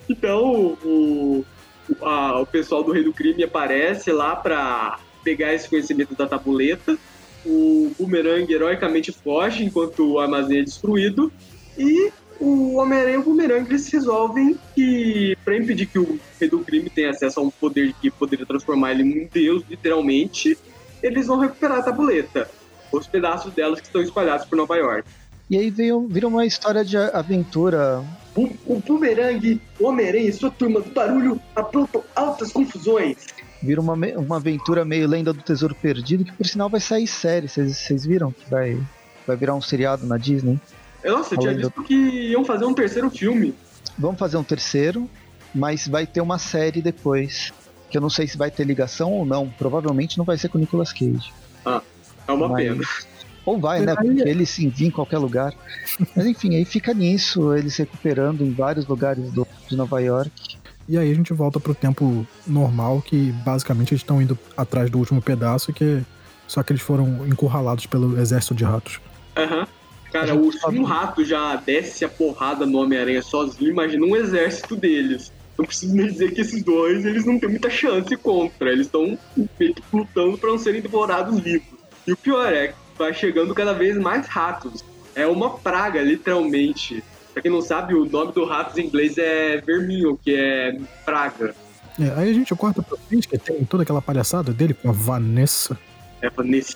Então, 0.09 0.77
o, 0.83 1.45
a, 2.01 2.39
o 2.39 2.45
pessoal 2.45 2.83
do 2.83 2.91
Rei 2.91 3.03
do 3.03 3.13
Crime 3.13 3.43
aparece 3.43 4.11
lá 4.11 4.35
para 4.35 4.99
pegar 5.23 5.53
esse 5.53 5.69
conhecimento 5.69 6.15
da 6.15 6.25
tabuleta. 6.25 6.97
O 7.45 7.91
Boomerang 7.99 8.51
heroicamente 8.51 9.11
foge 9.11 9.63
enquanto 9.63 10.13
o 10.13 10.19
armazém 10.19 10.59
é 10.59 10.63
destruído. 10.63 11.31
E 11.77 12.11
o 12.39 12.75
Homem-Aranha 12.75 13.15
e 13.15 13.19
o 13.19 13.23
Boomerang 13.23 13.69
eles 13.69 13.87
resolvem 13.91 14.57
que, 14.75 15.37
para 15.43 15.57
impedir 15.57 15.85
que 15.87 15.99
o 15.99 16.19
Rei 16.39 16.49
do 16.49 16.59
Crime 16.59 16.89
tenha 16.89 17.09
acesso 17.09 17.39
a 17.39 17.43
um 17.43 17.49
poder 17.49 17.93
que 18.01 18.09
poderia 18.09 18.45
transformar 18.45 18.91
ele 18.91 19.03
num 19.03 19.27
deus, 19.31 19.63
literalmente, 19.69 20.57
eles 21.01 21.27
vão 21.27 21.39
recuperar 21.39 21.79
a 21.79 21.83
tabuleta. 21.83 22.49
Os 22.91 23.07
pedaços 23.07 23.53
delas 23.53 23.79
que 23.79 23.87
estão 23.87 24.01
espalhados 24.01 24.45
por 24.45 24.55
Nova 24.55 24.75
York. 24.75 25.07
E 25.49 25.57
aí 25.57 25.69
veio, 25.69 26.07
vira 26.07 26.27
uma 26.27 26.45
história 26.45 26.83
de 26.83 26.97
aventura 26.97 28.03
o, 28.37 28.49
o 28.67 28.79
Boomerang, 28.79 29.59
o 29.79 29.87
Homem-Aranha 29.87 30.29
e 30.29 30.33
sua 30.33 30.51
turma 30.51 30.79
do 30.79 30.91
barulho 30.91 31.41
aprontam 31.55 32.03
altas 32.15 32.51
confusões. 32.51 33.17
Vira 33.63 33.81
uma, 33.81 33.93
uma 33.93 34.35
aventura 34.35 34.85
meio 34.85 35.07
lenda 35.07 35.33
do 35.33 35.41
tesouro 35.41 35.73
perdido, 35.73 36.23
que 36.23 36.31
por 36.31 36.45
sinal 36.45 36.69
vai 36.69 36.79
sair 36.79 37.07
série. 37.07 37.47
Vocês 37.47 38.05
viram 38.05 38.31
que 38.31 38.47
vai, 38.47 38.79
vai 39.25 39.35
virar 39.35 39.55
um 39.55 39.61
seriado 39.61 40.05
na 40.05 40.17
Disney? 40.17 40.59
Nossa, 41.03 41.35
eu 41.35 41.39
tinha 41.39 41.53
visto 41.53 41.83
que 41.83 41.93
iam 41.93 42.43
fazer 42.43 42.65
um 42.65 42.73
terceiro 42.73 43.09
filme. 43.09 43.53
Vamos 43.97 44.19
fazer 44.19 44.37
um 44.37 44.43
terceiro, 44.43 45.09
mas 45.53 45.87
vai 45.87 46.05
ter 46.05 46.21
uma 46.21 46.37
série 46.37 46.81
depois. 46.81 47.53
Que 47.89 47.97
eu 47.97 48.01
não 48.01 48.09
sei 48.09 48.27
se 48.27 48.37
vai 48.37 48.51
ter 48.51 48.65
ligação 48.65 49.11
ou 49.13 49.25
não. 49.25 49.49
Provavelmente 49.49 50.17
não 50.17 50.25
vai 50.25 50.37
ser 50.37 50.49
com 50.49 50.57
o 50.57 50.61
Nicolas 50.61 50.91
Cage. 50.91 51.31
Ah, 51.65 51.81
é 52.27 52.31
uma 52.31 52.49
mas... 52.49 52.63
pena. 52.63 52.83
Ou 53.45 53.57
vai, 53.57 53.79
né? 53.79 53.95
Porque 53.95 54.27
ele 54.27 54.45
se 54.45 54.65
envia 54.65 54.87
em 54.87 54.91
qualquer 54.91 55.17
lugar. 55.19 55.53
Mas 56.13 56.25
enfim, 56.25 56.55
aí 56.55 56.65
fica 56.65 56.93
nisso, 56.93 57.55
eles 57.55 57.75
se 57.75 57.83
recuperando 57.83 58.43
em 58.43 58.51
vários 58.51 58.85
lugares 58.85 59.31
do, 59.31 59.47
de 59.69 59.75
Nova 59.77 60.01
York. 60.01 60.57
E 60.89 60.97
aí 60.97 61.09
a 61.09 61.15
gente 61.15 61.33
volta 61.33 61.57
pro 61.57 61.73
tempo 61.73 62.27
normal, 62.45 63.01
que 63.01 63.31
basicamente 63.45 63.93
eles 63.93 64.01
estão 64.01 64.21
indo 64.21 64.37
atrás 64.57 64.89
do 64.89 64.97
último 64.97 65.21
pedaço, 65.21 65.71
que 65.71 65.83
é 65.83 66.01
só 66.45 66.63
que 66.63 66.71
eles 66.71 66.81
foram 66.81 67.27
encurralados 67.27 67.85
pelo 67.85 68.19
exército 68.19 68.55
de 68.55 68.63
ratos. 68.63 68.99
Aham. 69.35 69.59
Uhum. 69.59 69.67
Cara, 70.19 70.35
o, 70.35 70.51
um 70.71 70.83
rato 70.83 71.23
já 71.23 71.55
desce 71.55 72.03
a 72.03 72.09
porrada 72.09 72.65
no 72.65 72.79
Homem-Aranha 72.79 73.21
sozinho, 73.21 73.71
imagina 73.71 74.05
um 74.05 74.15
exército 74.15 74.75
deles. 74.75 75.31
Não 75.57 75.65
preciso 75.65 75.95
nem 75.95 76.07
dizer 76.07 76.33
que 76.33 76.41
esses 76.41 76.63
dois, 76.63 77.03
eles 77.05 77.25
não 77.25 77.39
têm 77.39 77.49
muita 77.49 77.69
chance 77.69 78.15
contra. 78.17 78.71
Eles 78.71 78.85
estão 78.85 79.17
lutando 79.91 80.37
para 80.37 80.49
não 80.49 80.57
serem 80.57 80.81
devorados 80.81 81.39
vivos. 81.39 81.67
E 82.05 82.11
o 82.11 82.17
pior 82.17 82.53
é 82.53 82.73
vai 82.97 83.13
chegando 83.13 83.53
cada 83.53 83.73
vez 83.73 83.97
mais 83.97 84.27
ratos. 84.27 84.83
É 85.15 85.25
uma 85.25 85.57
praga, 85.57 86.01
literalmente. 86.01 87.03
Pra 87.33 87.41
quem 87.41 87.51
não 87.51 87.61
sabe, 87.61 87.93
o 87.95 88.05
nome 88.05 88.31
do 88.33 88.45
rato 88.45 88.79
em 88.79 88.85
inglês 88.85 89.17
é 89.17 89.57
verminho, 89.61 90.17
que 90.23 90.33
é 90.35 90.79
praga. 91.05 91.55
É, 91.99 92.11
aí 92.15 92.29
a 92.29 92.33
gente 92.33 92.53
corta 92.55 92.83
pra 92.83 92.97
frente, 92.97 93.27
que 93.27 93.37
tem 93.37 93.65
toda 93.65 93.83
aquela 93.83 94.01
palhaçada 94.01 94.53
dele 94.53 94.73
com 94.75 94.89
a 94.89 94.93
Vanessa. 94.93 95.77
É, 96.21 96.29
Vanessa. 96.29 96.75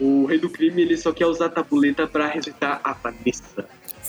O 0.00 0.24
rei 0.24 0.38
do 0.38 0.48
crime, 0.48 0.82
ele 0.82 0.96
só 0.96 1.12
quer 1.12 1.26
usar 1.26 1.46
a 1.46 1.50
tabuleta 1.50 2.06
pra 2.06 2.26
ressuscitar 2.26 2.80
a 2.82 2.92
Vanessa. 2.92 3.66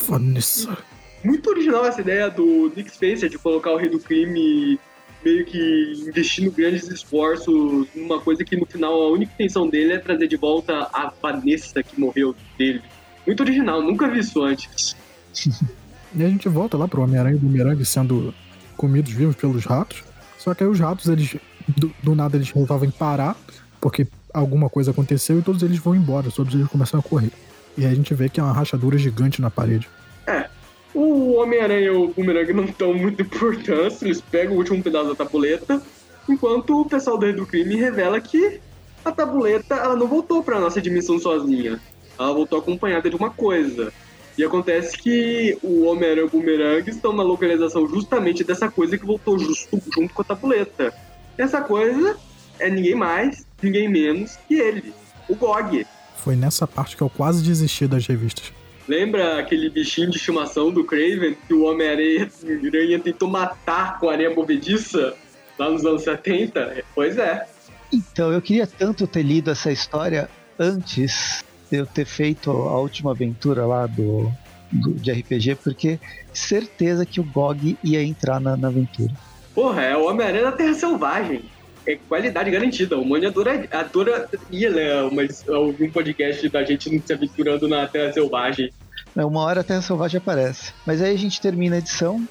Vanessa. 0.07 0.77
Muito 1.23 1.49
original 1.49 1.85
essa 1.85 2.01
ideia 2.01 2.29
do 2.29 2.71
Nick 2.75 2.89
Spencer 2.91 3.29
de 3.29 3.37
colocar 3.37 3.71
o 3.71 3.77
rei 3.77 3.89
do 3.89 3.99
crime 3.99 4.79
meio 5.23 5.45
que 5.45 6.03
investindo 6.07 6.51
grandes 6.51 6.87
esforços 6.87 7.87
numa 7.95 8.19
coisa 8.19 8.43
que 8.43 8.55
no 8.55 8.65
final 8.65 8.93
a 8.93 9.11
única 9.11 9.31
intenção 9.33 9.69
dele 9.69 9.93
é 9.93 9.99
trazer 9.99 10.27
de 10.27 10.35
volta 10.35 10.89
a 10.91 11.13
Vanessa 11.21 11.83
que 11.83 11.99
morreu 11.99 12.35
dele. 12.57 12.81
Muito 13.25 13.43
original, 13.43 13.83
nunca 13.83 14.07
vi 14.07 14.19
isso 14.19 14.41
antes. 14.41 14.95
e 16.15 16.23
a 16.23 16.27
gente 16.27 16.49
volta 16.49 16.75
lá 16.75 16.87
pro 16.87 17.03
Homem-Aranha 17.03 17.35
e 17.35 17.37
o 17.37 17.39
Boomerang 17.39 17.83
sendo 17.85 18.33
comidos 18.75 19.11
vivos 19.11 19.35
pelos 19.35 19.65
ratos. 19.65 20.03
Só 20.39 20.55
que 20.55 20.63
aí 20.63 20.69
os 20.69 20.79
ratos, 20.79 21.07
eles 21.07 21.35
do, 21.67 21.93
do 22.01 22.15
nada, 22.15 22.35
eles 22.35 22.49
resolvem 22.49 22.89
parar, 22.89 23.35
porque 23.79 24.07
alguma 24.33 24.69
coisa 24.69 24.91
aconteceu 24.91 25.39
e 25.39 25.41
todos 25.41 25.63
eles 25.63 25.79
vão 25.79 25.95
embora, 25.95 26.31
todos 26.31 26.53
eles 26.53 26.67
começam 26.67 26.99
a 26.99 27.03
correr. 27.03 27.31
E 27.77 27.85
aí 27.85 27.91
a 27.91 27.95
gente 27.95 28.13
vê 28.13 28.29
que 28.29 28.39
é 28.39 28.43
uma 28.43 28.53
rachadura 28.53 28.97
gigante 28.97 29.41
na 29.41 29.49
parede. 29.49 29.89
É, 30.27 30.49
o 30.93 31.33
Homem-Aranha 31.33 31.87
e 31.87 31.89
o 31.89 32.09
Boomerang 32.09 32.53
não 32.53 32.65
estão 32.65 32.93
muito 32.93 33.21
importância, 33.21 34.05
eles 34.05 34.21
pegam 34.21 34.55
o 34.55 34.57
último 34.57 34.83
pedaço 34.83 35.09
da 35.09 35.15
tabuleta 35.15 35.81
enquanto 36.27 36.81
o 36.81 36.85
pessoal 36.85 37.17
do 37.17 37.25
Rei 37.25 37.33
do 37.33 37.45
Crime 37.45 37.75
revela 37.75 38.19
que 38.19 38.59
a 39.03 39.11
tabuleta 39.11 39.75
ela 39.75 39.95
não 39.95 40.07
voltou 40.07 40.43
para 40.43 40.59
nossa 40.59 40.81
dimensão 40.81 41.19
sozinha. 41.19 41.79
Ela 42.19 42.33
voltou 42.33 42.59
acompanhada 42.59 43.09
de 43.09 43.15
uma 43.15 43.31
coisa. 43.31 43.91
E 44.37 44.43
acontece 44.43 44.97
que 44.97 45.57
o 45.61 45.83
Homem-Aranha 45.85 46.21
e 46.21 46.25
o 46.25 46.29
Boomerang 46.29 46.89
estão 46.89 47.13
na 47.13 47.23
localização 47.23 47.87
justamente 47.87 48.43
dessa 48.43 48.69
coisa 48.69 48.97
que 48.97 49.05
voltou 49.05 49.37
justo, 49.37 49.81
junto 49.93 50.13
com 50.13 50.21
a 50.21 50.25
tabuleta. 50.25 50.93
Essa 51.37 51.61
coisa 51.61 52.17
é 52.59 52.69
ninguém 52.69 52.95
mais, 52.95 53.45
ninguém 53.61 53.87
menos 53.89 54.37
que 54.47 54.55
ele, 54.55 54.93
o 55.27 55.35
Gog. 55.35 55.85
Foi 56.17 56.35
nessa 56.35 56.67
parte 56.67 56.95
que 56.95 57.01
eu 57.01 57.09
quase 57.09 57.43
desisti 57.43 57.87
das 57.87 58.05
revistas. 58.05 58.51
Lembra 58.87 59.39
aquele 59.39 59.69
bichinho 59.69 60.09
de 60.09 60.17
estimação 60.17 60.71
do 60.71 60.83
Craven 60.83 61.35
que 61.47 61.53
o 61.53 61.63
Homem-Aranha 61.63 62.99
tentou 62.99 63.29
matar 63.29 63.99
com 63.99 64.09
areia 64.09 64.33
movediça 64.33 65.15
lá 65.57 65.69
nos 65.69 65.85
anos 65.85 66.03
70? 66.03 66.83
Pois 66.93 67.17
é. 67.17 67.47
Então, 67.93 68.31
eu 68.31 68.41
queria 68.41 68.65
tanto 68.65 69.05
ter 69.05 69.21
lido 69.21 69.51
essa 69.51 69.71
história 69.71 70.29
antes 70.57 71.43
de 71.69 71.77
eu 71.77 71.85
ter 71.85 72.05
feito 72.05 72.49
a 72.51 72.77
última 72.79 73.11
aventura 73.11 73.65
lá 73.65 73.85
do, 73.85 74.31
do 74.71 74.93
de 74.93 75.11
RPG, 75.11 75.55
porque 75.55 75.99
certeza 76.33 77.05
que 77.05 77.19
o 77.19 77.23
GOG 77.23 77.77
ia 77.83 78.03
entrar 78.03 78.39
na, 78.39 78.55
na 78.57 78.67
aventura. 78.67 79.13
Porra, 79.53 79.81
é 79.83 79.97
o 79.97 80.09
Homem-Aranha 80.09 80.45
da 80.45 80.51
Terra 80.51 80.73
Selvagem. 80.73 81.43
É 81.85 81.95
qualidade 81.95 82.51
garantida. 82.51 82.97
O 82.97 83.05
Mônio 83.05 83.29
adora, 83.29 83.67
adora 83.71 84.29
ia 84.51 84.69
ler 84.69 85.03
um 85.03 85.91
podcast 85.91 86.47
da 86.49 86.63
gente 86.63 87.01
se 87.05 87.13
aventurando 87.13 87.67
na 87.67 87.87
Terra 87.87 88.13
Selvagem. 88.13 88.71
É, 89.15 89.25
uma 89.25 89.41
hora 89.41 89.61
a 89.61 89.63
Terra 89.63 89.81
Selvagem 89.81 90.19
aparece. 90.19 90.73
Mas 90.85 91.01
aí 91.01 91.13
a 91.13 91.17
gente 91.17 91.41
termina 91.41 91.75
a 91.75 91.79
edição. 91.79 92.25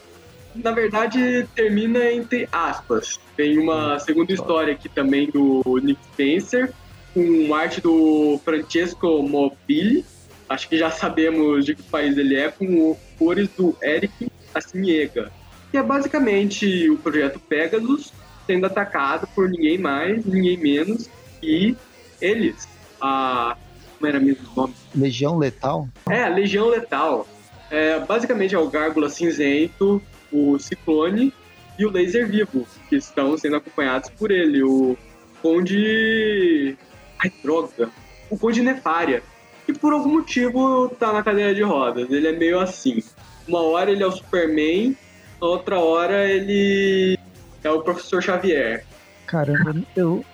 Na 0.54 0.72
verdade, 0.72 1.46
termina 1.54 2.10
entre 2.10 2.48
aspas. 2.50 3.18
Tem 3.36 3.58
uma 3.58 3.98
segunda 3.98 4.32
história 4.32 4.72
aqui 4.72 4.88
também 4.88 5.30
do 5.30 5.62
Nick 5.82 6.00
Spencer, 6.12 6.72
com 7.14 7.54
arte 7.54 7.80
do 7.80 8.40
Francesco 8.44 9.22
Mobili. 9.22 10.04
Acho 10.48 10.68
que 10.68 10.76
já 10.76 10.90
sabemos 10.90 11.64
de 11.64 11.74
que 11.74 11.82
país 11.84 12.16
ele 12.16 12.36
é, 12.36 12.50
com 12.50 12.96
cores 13.18 13.48
do 13.56 13.76
Eric 13.82 14.30
Asmiega. 14.54 15.30
Que 15.70 15.76
é 15.76 15.82
basicamente 15.82 16.90
o 16.90 16.96
projeto 16.96 17.38
Pegasus 17.38 18.12
sendo 18.50 18.66
atacado 18.66 19.28
por 19.32 19.48
ninguém 19.48 19.78
mais, 19.78 20.26
ninguém 20.26 20.56
menos 20.56 21.08
que 21.40 21.76
eles. 22.20 22.68
A 23.00 23.56
como 23.96 24.08
era 24.08 24.18
mesmo 24.18 24.48
o 24.50 24.56
nome? 24.56 24.74
Legião 24.94 25.38
Letal? 25.38 25.86
É, 26.08 26.26
Legião 26.28 26.68
Letal. 26.68 27.28
É, 27.70 28.00
basicamente 28.00 28.54
é 28.54 28.58
o 28.58 28.68
Gárgula 28.68 29.08
Cinzento, 29.08 30.02
o 30.32 30.58
Ciclone 30.58 31.32
e 31.78 31.84
o 31.86 31.90
Laser 31.90 32.26
Vivo, 32.26 32.66
que 32.88 32.96
estão 32.96 33.36
sendo 33.36 33.56
acompanhados 33.56 34.10
por 34.10 34.30
ele. 34.30 34.62
O 34.62 34.96
Conde. 35.42 36.76
Ai, 37.22 37.30
droga! 37.42 37.90
O 38.30 38.38
Conde 38.38 38.62
Nefária, 38.62 39.22
que 39.66 39.72
por 39.72 39.92
algum 39.92 40.14
motivo 40.14 40.88
tá 40.98 41.12
na 41.12 41.22
cadeira 41.22 41.54
de 41.54 41.62
rodas. 41.62 42.10
Ele 42.10 42.26
é 42.26 42.32
meio 42.32 42.58
assim. 42.58 43.02
Uma 43.46 43.60
hora 43.60 43.92
ele 43.92 44.02
é 44.02 44.06
o 44.06 44.12
Superman, 44.12 44.96
outra 45.40 45.78
hora 45.78 46.26
ele 46.28 47.18
é 47.62 47.70
o 47.70 47.82
Professor 47.82 48.22
Xavier. 48.22 48.84
Caramba, 49.26 49.74
eu, 49.96 50.24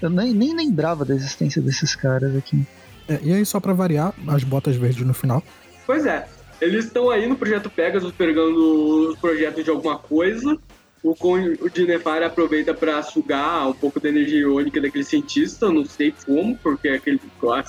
eu 0.00 0.10
nem, 0.10 0.32
nem 0.32 0.56
lembrava 0.56 1.04
da 1.04 1.14
existência 1.14 1.60
desses 1.60 1.94
caras 1.94 2.34
aqui. 2.36 2.66
É, 3.08 3.20
e 3.22 3.32
aí, 3.32 3.44
só 3.44 3.60
para 3.60 3.72
variar, 3.72 4.14
as 4.26 4.42
botas 4.42 4.76
verdes 4.76 5.06
no 5.06 5.14
final. 5.14 5.42
Pois 5.86 6.06
é. 6.06 6.26
Eles 6.60 6.86
estão 6.86 7.10
aí 7.10 7.26
no 7.26 7.36
projeto 7.36 7.68
Pegasus 7.68 8.12
pegando 8.12 9.10
os 9.10 9.18
projetos 9.18 9.62
de 9.62 9.70
alguma 9.70 9.98
coisa. 9.98 10.58
O 11.02 11.68
de 11.68 11.86
Nefari 11.86 12.24
aproveita 12.24 12.74
para 12.74 13.00
sugar 13.02 13.68
um 13.68 13.72
pouco 13.74 14.00
da 14.00 14.08
energia 14.08 14.40
iônica 14.40 14.80
daquele 14.80 15.04
cientista, 15.04 15.70
não 15.70 15.84
sei 15.84 16.12
como, 16.24 16.56
porque 16.56 16.88
aquele, 16.88 17.20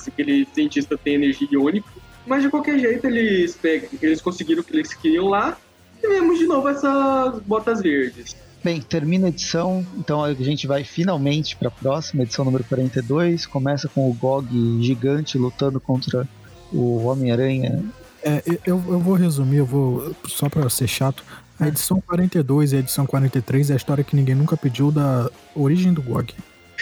aquele 0.08 0.48
cientista 0.54 0.98
tem 0.98 1.16
energia 1.16 1.48
iônica. 1.52 1.88
Mas 2.26 2.44
de 2.44 2.50
qualquer 2.50 2.80
jeito 2.80 3.06
eles, 3.06 3.56
pegam, 3.56 3.90
eles 4.02 4.22
conseguiram 4.22 4.62
o 4.62 4.64
que 4.64 4.74
eles 4.74 4.94
queriam 4.94 5.28
lá 5.28 5.58
e 6.02 6.08
vemos 6.08 6.40
de 6.40 6.48
novo 6.48 6.68
essas 6.68 7.40
botas 7.42 7.82
verdes. 7.82 8.36
Bem, 8.64 8.82
termina 8.82 9.28
a 9.28 9.30
edição, 9.30 9.86
então 9.98 10.24
a 10.24 10.34
gente 10.34 10.68
vai 10.68 10.84
finalmente 10.84 11.56
para 11.56 11.68
a 11.68 11.72
próxima, 11.72 12.24
edição 12.24 12.44
número 12.44 12.64
42. 12.64 13.46
Começa 13.46 13.88
com 13.88 14.10
o 14.10 14.14
Gog 14.14 14.48
gigante 14.82 15.38
lutando 15.38 15.80
contra 15.80 16.28
o 16.72 17.06
Homem-Aranha. 17.06 17.84
É, 18.24 18.44
eu, 18.66 18.84
eu 18.88 19.00
vou 19.00 19.14
resumir, 19.14 19.58
eu 19.58 19.66
vou 19.66 20.16
só 20.26 20.50
para 20.50 20.70
ser 20.70 20.88
chato. 20.88 21.24
A 21.60 21.68
edição 21.68 22.02
42 22.02 22.74
e 22.74 22.76
a 22.76 22.80
edição 22.80 23.06
43 23.06 23.70
é 23.70 23.74
a 23.74 23.78
história 23.78 24.04
que 24.04 24.16
ninguém 24.16 24.36
nunca 24.36 24.58
pediu 24.58 24.92
da 24.92 25.30
origem 25.56 25.94
do 25.94 26.02
Gog. 26.02 26.34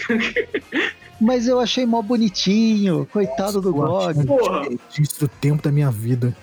Mas 1.20 1.48
eu 1.48 1.58
achei 1.58 1.86
mó 1.86 2.02
bonitinho, 2.02 3.06
coitado 3.10 3.60
Nossa, 3.60 3.60
do 3.60 3.72
Gog. 3.72 4.26
Porra! 4.26 4.68
Isso 4.98 5.20
do 5.20 5.28
tempo 5.28 5.62
da 5.62 5.72
minha 5.72 5.90
vida. 5.90 6.36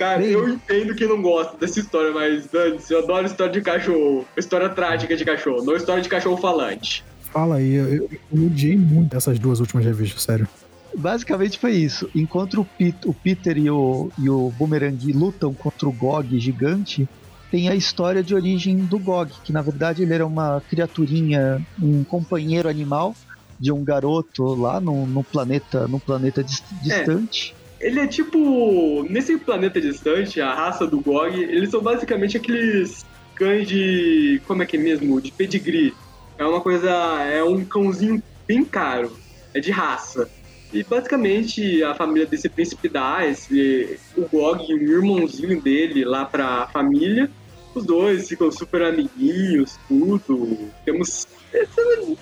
Cara, 0.00 0.20
Bem... 0.20 0.30
eu 0.30 0.48
entendo 0.48 0.94
que 0.94 1.06
não 1.06 1.20
gosta 1.20 1.58
dessa 1.58 1.78
história, 1.78 2.10
mas 2.10 2.46
Dani, 2.46 2.78
eu 2.88 3.00
adoro 3.00 3.26
história 3.26 3.52
de 3.52 3.60
cachorro. 3.60 4.26
História 4.34 4.70
trágica 4.70 5.14
de 5.14 5.26
cachorro, 5.26 5.62
não 5.62 5.76
história 5.76 6.02
de 6.02 6.08
cachorro 6.08 6.38
falante. 6.38 7.04
Fala 7.24 7.56
aí, 7.56 7.74
eu, 7.74 7.86
eu, 7.86 8.10
eu 8.32 8.46
odiei 8.46 8.78
muito 8.78 9.14
essas 9.14 9.38
duas 9.38 9.60
últimas 9.60 9.84
revistas, 9.84 10.22
sério. 10.22 10.48
Basicamente 10.96 11.58
foi 11.58 11.72
isso. 11.72 12.08
Enquanto 12.14 12.62
o, 12.62 12.64
Pit, 12.64 12.96
o 13.06 13.12
Peter 13.12 13.58
e 13.58 13.70
o, 13.70 14.10
e 14.18 14.30
o 14.30 14.50
Boomerang 14.58 15.12
lutam 15.12 15.52
contra 15.52 15.86
o 15.86 15.92
Gog 15.92 16.40
gigante, 16.40 17.06
tem 17.50 17.68
a 17.68 17.74
história 17.74 18.22
de 18.22 18.34
origem 18.34 18.78
do 18.78 18.98
Gog, 18.98 19.30
que 19.44 19.52
na 19.52 19.60
verdade 19.60 20.02
ele 20.02 20.14
era 20.14 20.26
uma 20.26 20.62
criaturinha, 20.70 21.60
um 21.80 22.04
companheiro 22.04 22.70
animal 22.70 23.14
de 23.58 23.70
um 23.70 23.84
garoto 23.84 24.54
lá 24.54 24.80
no, 24.80 25.06
no 25.06 25.22
planeta, 25.22 25.86
no 25.86 26.00
planeta 26.00 26.40
é. 26.40 26.44
distante. 26.44 27.54
É. 27.54 27.59
Ele 27.80 27.98
é 27.98 28.06
tipo. 28.06 29.06
Nesse 29.08 29.38
planeta 29.38 29.80
distante, 29.80 30.40
a 30.40 30.54
raça 30.54 30.86
do 30.86 31.00
Gog, 31.00 31.34
eles 31.34 31.70
são 31.70 31.80
basicamente 31.80 32.36
aqueles 32.36 33.06
cães 33.34 33.66
de. 33.66 34.40
Como 34.46 34.62
é 34.62 34.66
que 34.66 34.76
é 34.76 34.80
mesmo? 34.80 35.20
De 35.20 35.32
pedigree. 35.32 35.94
É 36.36 36.44
uma 36.44 36.60
coisa. 36.60 36.90
É 37.22 37.42
um 37.42 37.64
cãozinho 37.64 38.22
bem 38.46 38.64
caro. 38.64 39.16
É 39.54 39.60
de 39.60 39.70
raça. 39.70 40.28
E 40.72 40.84
basicamente 40.84 41.82
a 41.82 41.94
família 41.94 42.26
desse 42.26 42.48
príncipe 42.48 42.88
dá 42.88 43.26
esse, 43.26 43.98
o 44.16 44.22
Gog 44.28 44.62
e 44.70 44.74
o 44.74 44.92
irmãozinho 44.98 45.60
dele 45.60 46.04
lá 46.04 46.24
pra 46.24 46.68
família. 46.68 47.28
Os 47.74 47.84
dois 47.84 48.28
ficam 48.28 48.52
super 48.52 48.82
amiguinhos, 48.82 49.78
tudo. 49.88 50.70
Temos 50.84 51.26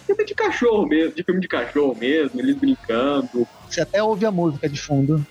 cena 0.06 0.24
de 0.24 0.34
cachorro 0.34 0.86
mesmo, 0.86 1.14
de 1.14 1.22
filme 1.22 1.40
de 1.40 1.48
cachorro 1.48 1.94
mesmo, 1.98 2.40
eles 2.40 2.56
brincando. 2.56 3.46
Você 3.68 3.82
até 3.82 4.02
ouve 4.02 4.24
a 4.24 4.30
música 4.30 4.66
de 4.68 4.80
fundo 4.80 5.26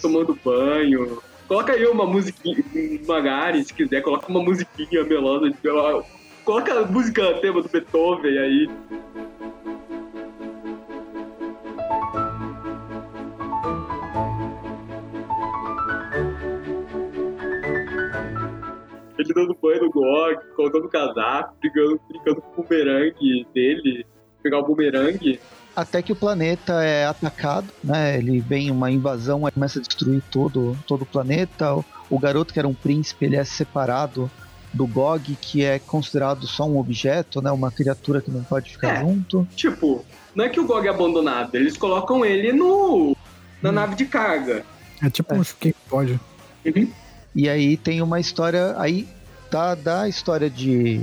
tomando 0.00 0.38
banho. 0.44 1.22
Coloca 1.48 1.72
aí 1.72 1.84
uma 1.86 2.06
musiquinha, 2.06 2.62
Magari, 3.06 3.64
se 3.64 3.74
quiser, 3.74 4.02
coloca 4.02 4.28
uma 4.28 4.40
musiquinha 4.40 5.02
melosa. 5.04 5.52
Coloca 6.44 6.80
a 6.80 6.86
música 6.86 7.34
tema 7.40 7.60
do 7.60 7.68
Beethoven 7.68 8.38
aí. 8.38 8.70
Ele 19.18 19.34
dando 19.34 19.56
banho 19.60 19.82
no 19.82 19.90
Gog, 19.90 20.36
colocando 20.56 20.86
o 20.86 20.88
casaco, 20.88 21.54
brigando, 21.60 22.00
brincando 22.08 22.40
com 22.40 22.60
o 22.60 22.64
bumerangue 22.64 23.46
dele, 23.52 24.06
pegar 24.42 24.60
o 24.60 24.64
bumerangue 24.64 25.40
até 25.74 26.02
que 26.02 26.12
o 26.12 26.16
planeta 26.16 26.82
é 26.82 27.06
atacado, 27.06 27.68
né? 27.82 28.18
Ele 28.18 28.40
vem 28.40 28.70
uma 28.70 28.90
invasão, 28.90 29.46
aí 29.46 29.52
começa 29.52 29.78
a 29.78 29.82
destruir 29.82 30.22
todo, 30.30 30.76
todo 30.86 31.02
o 31.02 31.06
planeta. 31.06 31.74
O, 31.74 31.84
o 32.10 32.18
garoto 32.18 32.52
que 32.52 32.58
era 32.58 32.68
um 32.68 32.74
príncipe, 32.74 33.24
ele 33.24 33.36
é 33.36 33.44
separado 33.44 34.30
do 34.72 34.86
Gog, 34.86 35.36
que 35.40 35.64
é 35.64 35.78
considerado 35.78 36.46
só 36.46 36.64
um 36.66 36.78
objeto, 36.78 37.40
né? 37.42 37.50
Uma 37.50 37.70
criatura 37.70 38.20
que 38.20 38.30
não 38.30 38.42
pode 38.42 38.70
ficar 38.70 38.96
é, 38.96 39.00
junto. 39.00 39.46
Tipo, 39.56 40.04
não 40.34 40.44
é 40.44 40.48
que 40.48 40.60
o 40.60 40.66
Gog 40.66 40.86
é 40.86 40.90
abandonado, 40.90 41.54
eles 41.54 41.76
colocam 41.76 42.24
ele 42.24 42.52
no 42.52 43.16
na 43.62 43.70
hum. 43.70 43.72
nave 43.72 43.94
de 43.94 44.06
carga. 44.06 44.64
É 45.02 45.10
tipo 45.10 45.34
é. 45.34 45.38
um 45.38 45.42
quem 45.58 45.74
pode. 45.88 46.20
Uhum. 46.64 46.92
E 47.34 47.48
aí 47.48 47.76
tem 47.76 48.02
uma 48.02 48.20
história 48.20 48.74
aí 48.78 49.08
da, 49.50 49.74
da 49.74 50.08
história 50.08 50.50
de 50.50 51.00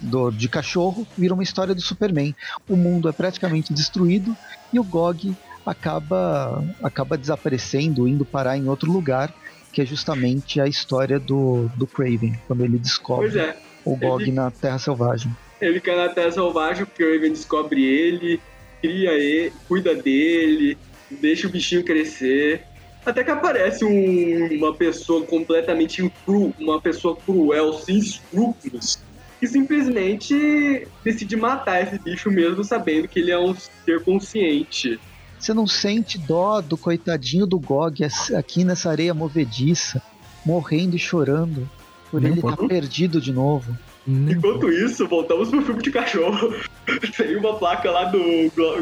do, 0.00 0.30
de 0.30 0.48
cachorro 0.48 1.06
vira 1.16 1.34
uma 1.34 1.42
história 1.42 1.74
do 1.74 1.80
Superman. 1.80 2.34
O 2.68 2.76
mundo 2.76 3.08
é 3.08 3.12
praticamente 3.12 3.72
destruído 3.72 4.36
e 4.72 4.78
o 4.78 4.84
Gog 4.84 5.34
acaba, 5.64 6.64
acaba 6.82 7.18
desaparecendo, 7.18 8.06
indo 8.06 8.24
parar 8.24 8.56
em 8.56 8.68
outro 8.68 8.90
lugar, 8.90 9.34
que 9.72 9.82
é 9.82 9.86
justamente 9.86 10.60
a 10.60 10.66
história 10.66 11.18
do, 11.18 11.68
do 11.76 11.86
Craven, 11.86 12.38
quando 12.46 12.64
ele 12.64 12.78
descobre 12.78 13.38
é. 13.38 13.56
o 13.84 13.96
Gog 13.96 14.22
ele, 14.22 14.32
na 14.32 14.50
Terra 14.50 14.78
Selvagem. 14.78 15.34
Ele 15.60 15.80
cai 15.80 15.96
na 15.96 16.08
Terra 16.08 16.30
Selvagem, 16.30 16.84
o 16.84 16.86
Craven 16.86 17.32
descobre 17.32 17.84
ele, 17.84 18.40
cria 18.80 19.12
ele, 19.12 19.52
cuida 19.66 19.94
dele, 19.94 20.78
deixa 21.10 21.46
o 21.46 21.50
bichinho 21.50 21.84
crescer. 21.84 22.64
Até 23.04 23.22
que 23.22 23.30
aparece 23.30 23.84
um, 23.84 24.56
uma 24.56 24.74
pessoa 24.74 25.24
completamente 25.24 26.12
cru, 26.24 26.52
uma 26.58 26.80
pessoa 26.80 27.14
cruel, 27.14 27.72
sem 27.74 27.98
escrúpulos, 27.98 28.98
e 29.40 29.46
simplesmente 29.46 30.86
decide 31.04 31.36
matar 31.36 31.82
esse 31.82 31.98
bicho 31.98 32.30
mesmo 32.30 32.64
sabendo 32.64 33.08
que 33.08 33.20
ele 33.20 33.30
é 33.30 33.38
um 33.38 33.54
ser 33.54 34.02
consciente. 34.02 34.98
Você 35.38 35.52
não 35.52 35.66
sente 35.66 36.18
dó 36.18 36.60
do 36.60 36.76
coitadinho 36.76 37.46
do 37.46 37.58
Gog 37.58 38.02
aqui 38.36 38.64
nessa 38.64 38.90
areia 38.90 39.12
movediça, 39.12 40.02
morrendo 40.44 40.96
e 40.96 40.98
chorando, 40.98 41.68
por 42.10 42.24
ele 42.24 42.40
estar 42.40 42.56
tá 42.56 42.66
perdido 42.66 43.20
de 43.20 43.32
novo. 43.32 43.76
Enquanto 44.08 44.70
isso, 44.70 45.06
voltamos 45.08 45.48
pro 45.50 45.62
filme 45.62 45.82
de 45.82 45.90
cachorro. 45.90 46.54
Tem 47.16 47.36
uma 47.36 47.58
placa 47.58 47.90
lá 47.90 48.04
do. 48.04 48.20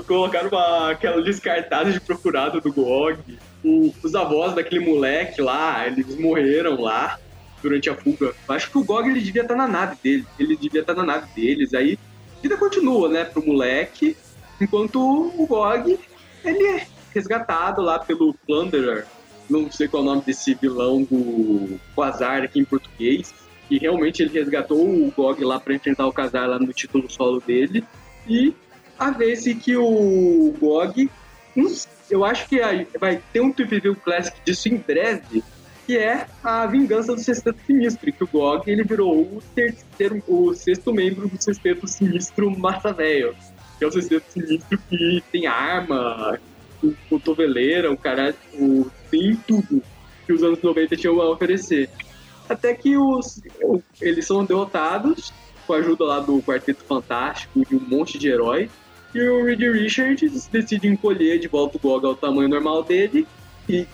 Colocaram 0.06 0.50
uma, 0.50 0.90
aquela 0.90 1.22
descartada 1.22 1.90
de 1.90 1.98
procurado 1.98 2.60
do 2.60 2.70
Gog. 2.70 3.18
O, 3.64 3.92
os 4.02 4.14
avós 4.14 4.54
daquele 4.54 4.84
moleque 4.84 5.40
lá, 5.40 5.86
eles 5.86 6.18
morreram 6.18 6.78
lá 6.78 7.18
durante 7.64 7.88
a 7.88 7.96
fuga. 7.96 8.34
Acho 8.48 8.70
que 8.70 8.78
o 8.78 8.84
Gog 8.84 9.08
ele 9.08 9.20
devia 9.20 9.42
estar 9.42 9.54
tá 9.54 9.66
na 9.66 9.66
nave 9.66 9.96
dele. 10.02 10.26
Ele 10.38 10.56
devia 10.56 10.82
estar 10.82 10.94
tá 10.94 11.02
na 11.02 11.14
nave 11.14 11.28
deles. 11.34 11.72
Aí 11.72 11.98
a 12.38 12.42
vida 12.42 12.56
continua, 12.56 13.08
né, 13.08 13.24
pro 13.24 13.44
moleque. 13.44 14.16
Enquanto 14.60 15.00
o 15.00 15.46
Gog, 15.46 15.98
ele 16.44 16.66
é 16.66 16.86
resgatado 17.14 17.80
lá 17.80 17.98
pelo 17.98 18.34
Plunderer. 18.46 19.06
Não 19.48 19.70
sei 19.70 19.88
qual 19.88 20.02
é 20.02 20.06
o 20.06 20.08
nome 20.10 20.22
desse 20.22 20.54
vilão 20.54 21.02
do 21.02 21.78
Quasar 21.94 22.42
aqui 22.42 22.60
em 22.60 22.64
português 22.64 23.34
que 23.68 23.78
realmente 23.78 24.22
ele 24.22 24.32
resgatou 24.32 24.78
o 24.78 25.10
Gog 25.10 25.42
lá 25.42 25.58
para 25.58 25.74
enfrentar 25.74 26.06
o 26.06 26.12
Kazar 26.12 26.48
lá 26.48 26.58
no 26.58 26.72
título 26.72 27.10
solo 27.10 27.40
dele. 27.40 27.84
E 28.28 28.54
a 28.98 29.10
vez 29.10 29.44
que 29.44 29.76
o 29.76 30.54
Gog, 30.60 31.10
eu 32.10 32.24
acho 32.24 32.46
que 32.48 32.60
vai 32.98 33.22
ter 33.32 33.40
um 33.40 33.52
Trip 33.52 33.94
Classic 33.96 34.36
disso 34.44 34.68
em 34.68 34.76
breve, 34.76 35.42
que 35.86 35.98
é 35.98 36.26
a 36.42 36.66
vingança 36.66 37.14
do 37.14 37.20
Sexteto 37.20 37.58
Sinistro, 37.66 38.12
que 38.12 38.24
o 38.24 38.26
Gog 38.26 38.70
ele 38.70 38.84
virou 38.84 39.20
o 39.20 39.42
terceiro, 39.54 40.22
o 40.26 40.54
sexto 40.54 40.92
membro 40.92 41.28
do 41.28 41.42
Sexteto 41.42 41.86
Sinistro 41.86 42.50
Massa 42.58 42.92
Velho, 42.92 43.34
que 43.78 43.84
é 43.84 43.86
o 43.86 43.92
Sexteto 43.92 44.24
Sinistro 44.30 44.78
que 44.88 45.22
tem 45.30 45.46
arma, 45.46 46.38
cotoveleira, 47.08 47.90
o 47.90 47.96
cara, 47.96 48.34
o, 48.54 48.90
tem 49.10 49.36
tudo 49.46 49.82
que 50.26 50.32
os 50.32 50.42
anos 50.42 50.60
90 50.62 50.96
tinham 50.96 51.20
a 51.20 51.30
oferecer. 51.30 51.88
Até 52.48 52.74
que 52.74 52.96
os, 52.96 53.42
eles 54.00 54.26
são 54.26 54.44
derrotados 54.44 55.32
com 55.66 55.72
a 55.72 55.78
ajuda 55.78 56.04
lá 56.04 56.20
do 56.20 56.42
Quarteto 56.42 56.84
Fantástico 56.84 57.62
e 57.70 57.74
um 57.74 57.80
monte 57.80 58.18
de 58.18 58.28
herói. 58.28 58.70
E 59.14 59.20
o 59.20 59.44
Reed 59.44 59.60
Richards 59.60 60.48
decide 60.48 60.88
encolher 60.88 61.38
de 61.38 61.48
volta 61.48 61.76
o 61.76 61.80
Gog 61.80 62.04
ao 62.04 62.16
tamanho 62.16 62.48
normal 62.48 62.82
dele. 62.82 63.26
E, 63.68 63.86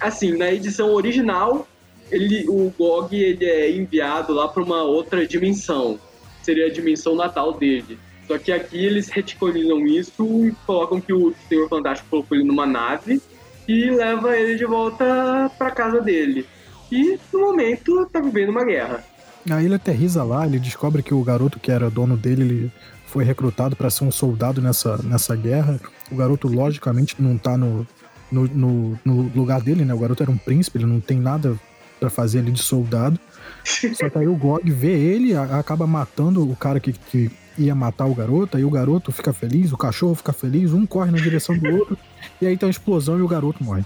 assim, 0.00 0.36
na 0.36 0.52
edição 0.52 0.92
original, 0.92 1.66
ele, 2.10 2.48
o 2.48 2.72
Gog 2.78 3.14
ele 3.14 3.44
é 3.44 3.70
enviado 3.70 4.32
lá 4.32 4.48
para 4.48 4.62
uma 4.62 4.82
outra 4.82 5.26
dimensão. 5.26 5.98
Seria 6.42 6.66
a 6.66 6.70
dimensão 6.70 7.14
natal 7.14 7.52
dele. 7.52 7.98
Só 8.26 8.38
que 8.38 8.52
aqui 8.52 8.84
eles 8.84 9.08
reticonizam 9.08 9.86
isso 9.86 10.46
e 10.46 10.52
colocam 10.66 11.00
que 11.00 11.12
o 11.12 11.34
Senhor 11.48 11.68
Fantástico 11.68 12.10
colocou 12.10 12.36
ele 12.36 12.46
numa 12.46 12.66
nave 12.66 13.20
e 13.66 13.90
leva 13.90 14.36
ele 14.36 14.56
de 14.56 14.64
volta 14.64 15.50
para 15.58 15.70
casa 15.70 16.00
dele 16.00 16.46
e, 16.90 17.18
no 17.32 17.40
momento, 17.40 18.06
tá 18.06 18.20
vivendo 18.20 18.50
uma 18.50 18.64
guerra. 18.64 19.04
A 19.48 19.62
ilha 19.62 19.76
aterriza 19.76 20.22
lá, 20.22 20.46
ele 20.46 20.58
descobre 20.58 21.02
que 21.02 21.14
o 21.14 21.22
garoto 21.22 21.60
que 21.60 21.70
era 21.70 21.90
dono 21.90 22.16
dele, 22.16 22.42
ele 22.42 22.72
foi 23.06 23.24
recrutado 23.24 23.76
para 23.76 23.90
ser 23.90 24.04
um 24.04 24.10
soldado 24.10 24.60
nessa, 24.60 24.98
nessa 25.02 25.34
guerra. 25.34 25.80
O 26.10 26.16
garoto, 26.16 26.48
logicamente, 26.48 27.16
não 27.18 27.38
tá 27.38 27.56
no, 27.56 27.86
no, 28.30 28.46
no, 28.46 29.00
no, 29.04 29.22
lugar 29.34 29.60
dele, 29.60 29.84
né? 29.84 29.94
O 29.94 29.98
garoto 29.98 30.22
era 30.22 30.30
um 30.30 30.36
príncipe, 30.36 30.78
ele 30.78 30.86
não 30.86 31.00
tem 31.00 31.18
nada 31.18 31.58
para 31.98 32.10
fazer 32.10 32.40
ali 32.40 32.52
de 32.52 32.62
soldado. 32.62 33.18
Só 33.64 34.08
que 34.08 34.18
aí 34.18 34.28
o 34.28 34.36
Gog 34.36 34.70
vê 34.70 34.92
ele, 34.92 35.34
acaba 35.34 35.86
matando 35.86 36.48
o 36.48 36.56
cara 36.56 36.80
que, 36.80 36.92
que 36.92 37.30
ia 37.58 37.74
matar 37.74 38.06
o 38.06 38.14
garoto, 38.14 38.56
aí 38.56 38.64
o 38.64 38.70
garoto 38.70 39.10
fica 39.10 39.32
feliz, 39.32 39.72
o 39.72 39.76
cachorro 39.76 40.14
fica 40.14 40.32
feliz, 40.32 40.72
um 40.72 40.86
corre 40.86 41.10
na 41.10 41.18
direção 41.18 41.58
do 41.58 41.68
outro, 41.70 41.98
e 42.40 42.46
aí 42.46 42.56
tem 42.56 42.66
uma 42.66 42.70
explosão 42.70 43.18
e 43.18 43.22
o 43.22 43.28
garoto 43.28 43.62
morre. 43.64 43.84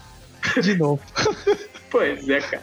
De 0.60 0.76
novo. 0.76 1.02
Pois 1.92 2.26
é, 2.26 2.40
cara. 2.40 2.62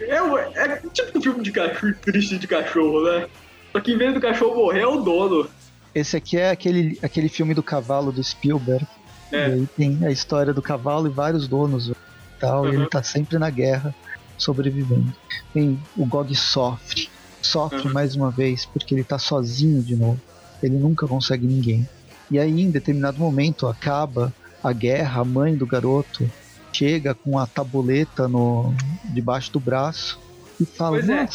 É, 0.00 0.62
é 0.62 0.76
tipo 0.92 1.18
um 1.18 1.20
filme 1.20 1.42
de 1.42 1.50
cachorro, 1.50 1.92
triste 2.00 2.38
de 2.38 2.46
cachorro, 2.46 3.02
né? 3.02 3.26
Só 3.72 3.80
que 3.80 3.92
em 3.92 3.98
vez 3.98 4.14
do 4.14 4.20
cachorro 4.20 4.54
morrer, 4.54 4.82
é 4.82 4.86
o 4.86 5.00
dono. 5.00 5.50
Esse 5.92 6.16
aqui 6.16 6.36
é 6.36 6.50
aquele, 6.50 6.96
aquele 7.02 7.28
filme 7.28 7.52
do 7.52 7.64
cavalo 7.64 8.12
do 8.12 8.22
Spielberg. 8.22 8.86
É. 9.34 9.48
E 9.48 9.52
aí 9.52 9.68
tem 9.76 9.98
a 10.06 10.10
história 10.10 10.52
do 10.52 10.62
cavalo 10.62 11.06
e 11.06 11.10
vários 11.10 11.48
donos 11.48 11.88
e 11.88 11.94
tal, 12.38 12.64
uhum. 12.64 12.72
e 12.72 12.74
ele 12.76 12.86
tá 12.86 13.02
sempre 13.02 13.38
na 13.38 13.50
guerra, 13.50 13.94
sobrevivendo. 14.38 15.12
Tem 15.52 15.78
o 15.96 16.06
Gog 16.06 16.34
sofre. 16.34 17.08
Sofre 17.42 17.88
uhum. 17.88 17.92
mais 17.92 18.16
uma 18.16 18.30
vez, 18.30 18.64
porque 18.64 18.94
ele 18.94 19.04
tá 19.04 19.18
sozinho 19.18 19.82
de 19.82 19.96
novo. 19.96 20.20
Ele 20.62 20.76
nunca 20.76 21.06
consegue 21.06 21.46
ninguém. 21.46 21.86
E 22.30 22.38
aí, 22.38 22.60
em 22.60 22.70
determinado 22.70 23.18
momento, 23.18 23.66
acaba 23.66 24.32
a 24.62 24.72
guerra, 24.72 25.20
a 25.20 25.24
mãe 25.24 25.54
do 25.54 25.66
garoto 25.66 26.30
chega 26.72 27.14
com 27.14 27.38
a 27.38 27.46
tabuleta 27.46 28.26
no 28.26 28.74
debaixo 29.04 29.52
do 29.52 29.60
braço 29.60 30.18
e 30.60 30.64
fala. 30.64 30.98
Pois 30.98 31.08
é, 31.08 31.28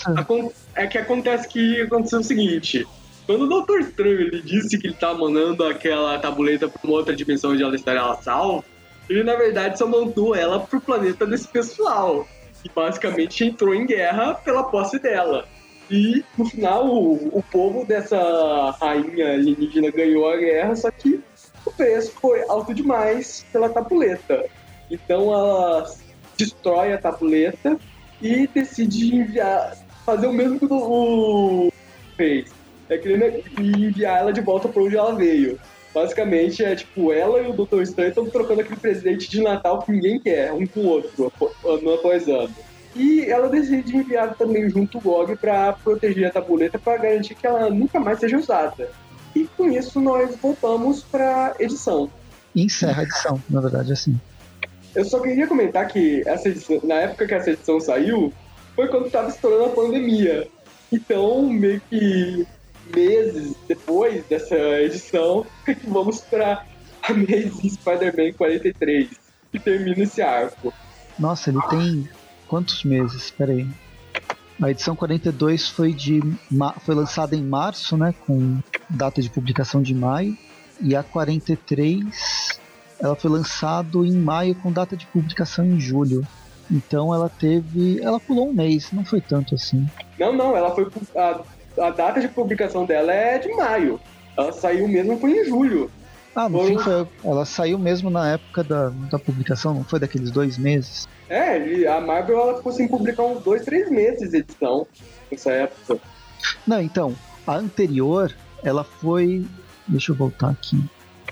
é 0.75 0.87
que 0.87 0.97
acontece 0.97 1.47
que 1.47 1.81
aconteceu 1.81 2.19
o 2.19 2.23
seguinte. 2.23 2.87
Quando 3.29 3.43
o 3.43 3.47
Doutor 3.47 3.81
Estranho 3.81 4.21
ele 4.21 4.41
disse 4.41 4.75
que 4.75 4.87
ele 4.87 4.95
tá 4.95 5.13
mandando 5.13 5.63
aquela 5.63 6.17
tabuleta 6.17 6.67
para 6.67 6.81
uma 6.83 6.97
outra 6.97 7.15
dimensão 7.15 7.51
onde 7.51 7.61
ela 7.61 7.75
estaria 7.75 8.15
salva, 8.23 8.65
ele 9.07 9.23
na 9.23 9.35
verdade 9.35 9.77
só 9.77 9.85
mandou 9.85 10.33
ela 10.33 10.59
pro 10.59 10.81
planeta 10.81 11.27
desse 11.27 11.47
pessoal. 11.47 12.27
E 12.65 12.69
basicamente 12.73 13.45
entrou 13.45 13.75
em 13.75 13.85
guerra 13.85 14.33
pela 14.33 14.63
posse 14.63 14.97
dela. 14.97 15.47
E 15.91 16.25
no 16.35 16.43
final 16.45 16.87
o, 16.87 17.37
o 17.37 17.43
povo 17.51 17.85
dessa 17.85 18.17
rainha 18.81 19.33
alienígena 19.33 19.91
ganhou 19.91 20.27
a 20.27 20.35
guerra, 20.35 20.75
só 20.75 20.89
que 20.89 21.19
o 21.63 21.71
preço 21.71 22.13
foi 22.13 22.41
alto 22.49 22.73
demais 22.73 23.45
pela 23.53 23.69
tabuleta. 23.69 24.43
Então 24.89 25.31
ela 25.31 25.87
destrói 26.35 26.93
a 26.93 26.97
tabuleta 26.97 27.77
e 28.23 28.47
decide 28.47 29.17
enviar, 29.17 29.77
fazer 30.03 30.25
o 30.25 30.33
mesmo 30.33 30.57
que 30.57 30.65
o 30.67 31.71
fez. 32.17 32.58
É 32.89 32.97
querer 32.97 33.43
enviar 33.57 34.19
ela 34.19 34.33
de 34.33 34.41
volta 34.41 34.67
para 34.67 34.81
onde 34.81 34.97
ela 34.97 35.13
veio. 35.13 35.59
Basicamente 35.93 36.63
é 36.63 36.75
tipo, 36.75 37.11
ela 37.11 37.39
e 37.39 37.49
o 37.49 37.53
Dr. 37.53 37.81
Estão 37.81 38.25
trocando 38.25 38.61
aquele 38.61 38.79
presente 38.79 39.29
de 39.29 39.41
Natal 39.41 39.81
que 39.81 39.91
ninguém 39.91 40.19
quer, 40.19 40.51
um 40.53 40.65
com 40.65 40.81
o 40.81 40.87
outro, 40.87 41.31
ano 41.65 41.93
após 41.93 42.27
ano. 42.27 42.53
E 42.95 43.25
ela 43.25 43.49
decide 43.49 43.95
enviar 43.95 44.35
também 44.35 44.69
junto 44.69 44.97
o 44.97 45.01
GOG 45.01 45.35
para 45.35 45.73
proteger 45.73 46.27
a 46.27 46.31
tabuleta 46.31 46.79
para 46.79 46.97
garantir 46.97 47.35
que 47.35 47.45
ela 47.45 47.69
nunca 47.69 47.99
mais 47.99 48.19
seja 48.19 48.37
usada. 48.37 48.89
E 49.35 49.45
com 49.45 49.69
isso 49.69 50.01
nós 50.01 50.35
voltamos 50.35 51.03
para 51.03 51.55
edição. 51.59 52.09
E 52.55 52.63
encerra 52.63 53.01
a 53.01 53.03
edição, 53.03 53.41
na 53.49 53.61
verdade, 53.61 53.93
assim. 53.93 54.19
Eu 54.95 55.05
só 55.05 55.19
queria 55.19 55.47
comentar 55.47 55.87
que 55.87 56.23
essa 56.25 56.49
edição, 56.49 56.79
na 56.83 56.95
época 56.95 57.27
que 57.27 57.33
essa 57.33 57.51
edição 57.51 57.79
saiu, 57.79 58.33
foi 58.75 58.87
quando 58.87 59.05
estava 59.05 59.29
estourando 59.29 59.65
a 59.65 59.69
pandemia. 59.69 60.47
Então, 60.91 61.43
meio 61.43 61.79
que 61.89 62.47
meses 62.93 63.55
depois 63.67 64.25
dessa 64.25 64.55
edição, 64.81 65.45
vamos 65.87 66.21
para 66.21 66.65
Amazing 67.03 67.69
Spider-Man 67.69 68.33
43, 68.33 69.09
que 69.51 69.59
termina 69.59 70.03
esse 70.03 70.21
arco. 70.21 70.73
Nossa, 71.17 71.49
ele 71.49 71.61
tem 71.69 72.09
quantos 72.47 72.83
meses? 72.83 73.23
Espera 73.23 73.51
aí. 73.51 73.67
A 74.61 74.69
edição 74.69 74.95
42 74.95 75.69
foi, 75.69 75.93
de, 75.93 76.19
foi 76.85 76.95
lançada 76.95 77.35
em 77.35 77.41
março, 77.41 77.95
né, 77.95 78.13
com 78.25 78.59
data 78.89 79.21
de 79.21 79.29
publicação 79.29 79.81
de 79.81 79.95
maio, 79.95 80.37
e 80.81 80.95
a 80.95 81.03
43 81.03 82.59
ela 82.99 83.15
foi 83.15 83.31
lançado 83.31 84.05
em 84.05 84.11
maio 84.11 84.53
com 84.55 84.71
data 84.71 84.97
de 84.97 85.05
publicação 85.07 85.65
em 85.65 85.79
julho. 85.79 86.27
Então 86.69 87.13
ela 87.13 87.29
teve. 87.29 88.01
Ela 88.01 88.19
pulou 88.19 88.49
um 88.49 88.53
mês, 88.53 88.91
não 88.91 89.03
foi 89.05 89.21
tanto 89.21 89.55
assim. 89.55 89.87
Não, 90.19 90.33
não, 90.33 90.55
ela 90.55 90.75
foi. 90.75 90.87
A, 91.15 91.41
a 91.79 91.89
data 91.89 92.19
de 92.19 92.27
publicação 92.27 92.85
dela 92.85 93.13
é 93.13 93.37
de 93.37 93.49
maio. 93.53 93.99
Ela 94.37 94.51
saiu 94.51 94.87
mesmo 94.87 95.19
foi 95.19 95.31
em 95.31 95.45
julho. 95.45 95.91
Ah, 96.35 96.47
no 96.47 96.63
fim 96.63 96.77
foi, 96.77 97.07
ela 97.23 97.45
saiu 97.45 97.77
mesmo 97.77 98.09
na 98.09 98.33
época 98.33 98.63
da, 98.63 98.89
da 99.11 99.19
publicação, 99.19 99.73
não 99.73 99.83
foi 99.83 99.99
daqueles 99.99 100.31
dois 100.31 100.57
meses? 100.57 101.07
É, 101.27 101.87
a 101.87 101.99
Marvel 101.99 102.39
ela 102.39 102.57
ficou 102.57 102.71
sem 102.71 102.87
publicar 102.87 103.23
uns 103.23 103.43
dois, 103.43 103.65
três 103.65 103.89
meses 103.89 104.31
de 104.31 104.37
edição 104.37 104.87
nessa 105.31 105.51
época. 105.51 105.99
Não, 106.65 106.81
então, 106.81 107.15
a 107.45 107.55
anterior, 107.55 108.33
ela 108.63 108.83
foi. 108.83 109.45
Deixa 109.87 110.11
eu 110.11 110.15
voltar 110.15 110.51
aqui. 110.51 110.81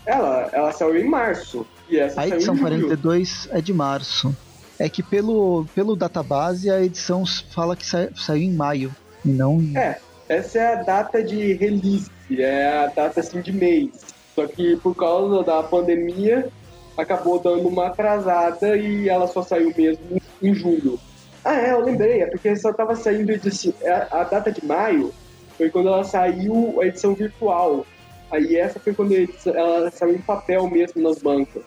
Ela, 0.06 0.50
ela 0.52 0.72
saiu 0.72 0.98
em 0.98 1.08
março. 1.08 1.66
E 1.90 1.98
essa 1.98 2.22
a 2.22 2.28
edição 2.28 2.58
42 2.58 3.48
é 3.52 3.62
de 3.62 3.74
março. 3.74 4.36
É 4.80 4.90
que 4.90 5.02
pelo, 5.02 5.66
pelo 5.74 5.96
database 5.96 6.70
a 6.70 6.82
edição 6.82 7.24
fala 7.54 7.76
que 7.76 7.86
sa, 7.86 8.10
saiu 8.16 8.44
em 8.44 8.54
maio 8.54 8.94
e 9.24 9.30
não. 9.30 9.60
É, 9.76 10.00
essa 10.30 10.60
é 10.60 10.74
a 10.74 10.84
data 10.84 11.24
de 11.24 11.54
release, 11.54 12.12
é 12.32 12.68
a 12.68 12.88
data 12.88 13.20
assim 13.20 13.42
de 13.42 13.52
mês. 13.52 13.90
Só 14.36 14.46
que 14.46 14.76
por 14.78 14.96
causa 14.96 15.44
da 15.44 15.64
pandemia 15.64 16.50
acabou 16.98 17.40
dando 17.40 17.68
uma 17.68 17.88
atrasada 17.88 18.76
e 18.76 19.08
ela 19.08 19.28
só 19.28 19.42
saiu 19.42 19.74
mesmo 19.76 20.22
em 20.42 20.54
julho. 20.54 21.00
Ah, 21.44 21.56
é, 21.56 21.72
eu 21.72 21.84
lembrei, 21.84 22.22
é 22.22 22.26
porque 22.26 22.56
só 22.56 22.74
tava 22.74 22.96
saindo 22.96 23.32
é, 23.32 24.08
a 24.12 24.24
data 24.24 24.52
de 24.52 24.66
maio 24.66 25.14
foi 25.58 25.70
quando 25.70 25.88
ela 25.88 26.04
saiu 26.04 26.80
a 26.82 26.86
edição 26.86 27.14
virtual. 27.14 27.86
Aí 28.30 28.58
essa 28.58 28.80
foi 28.80 28.94
quando 28.94 29.14
ela 29.46 29.90
saiu 29.90 30.16
em 30.16 30.22
papel 30.22 30.70
mesmo 30.70 31.02
nas 31.02 31.20
bancas. 31.20 31.64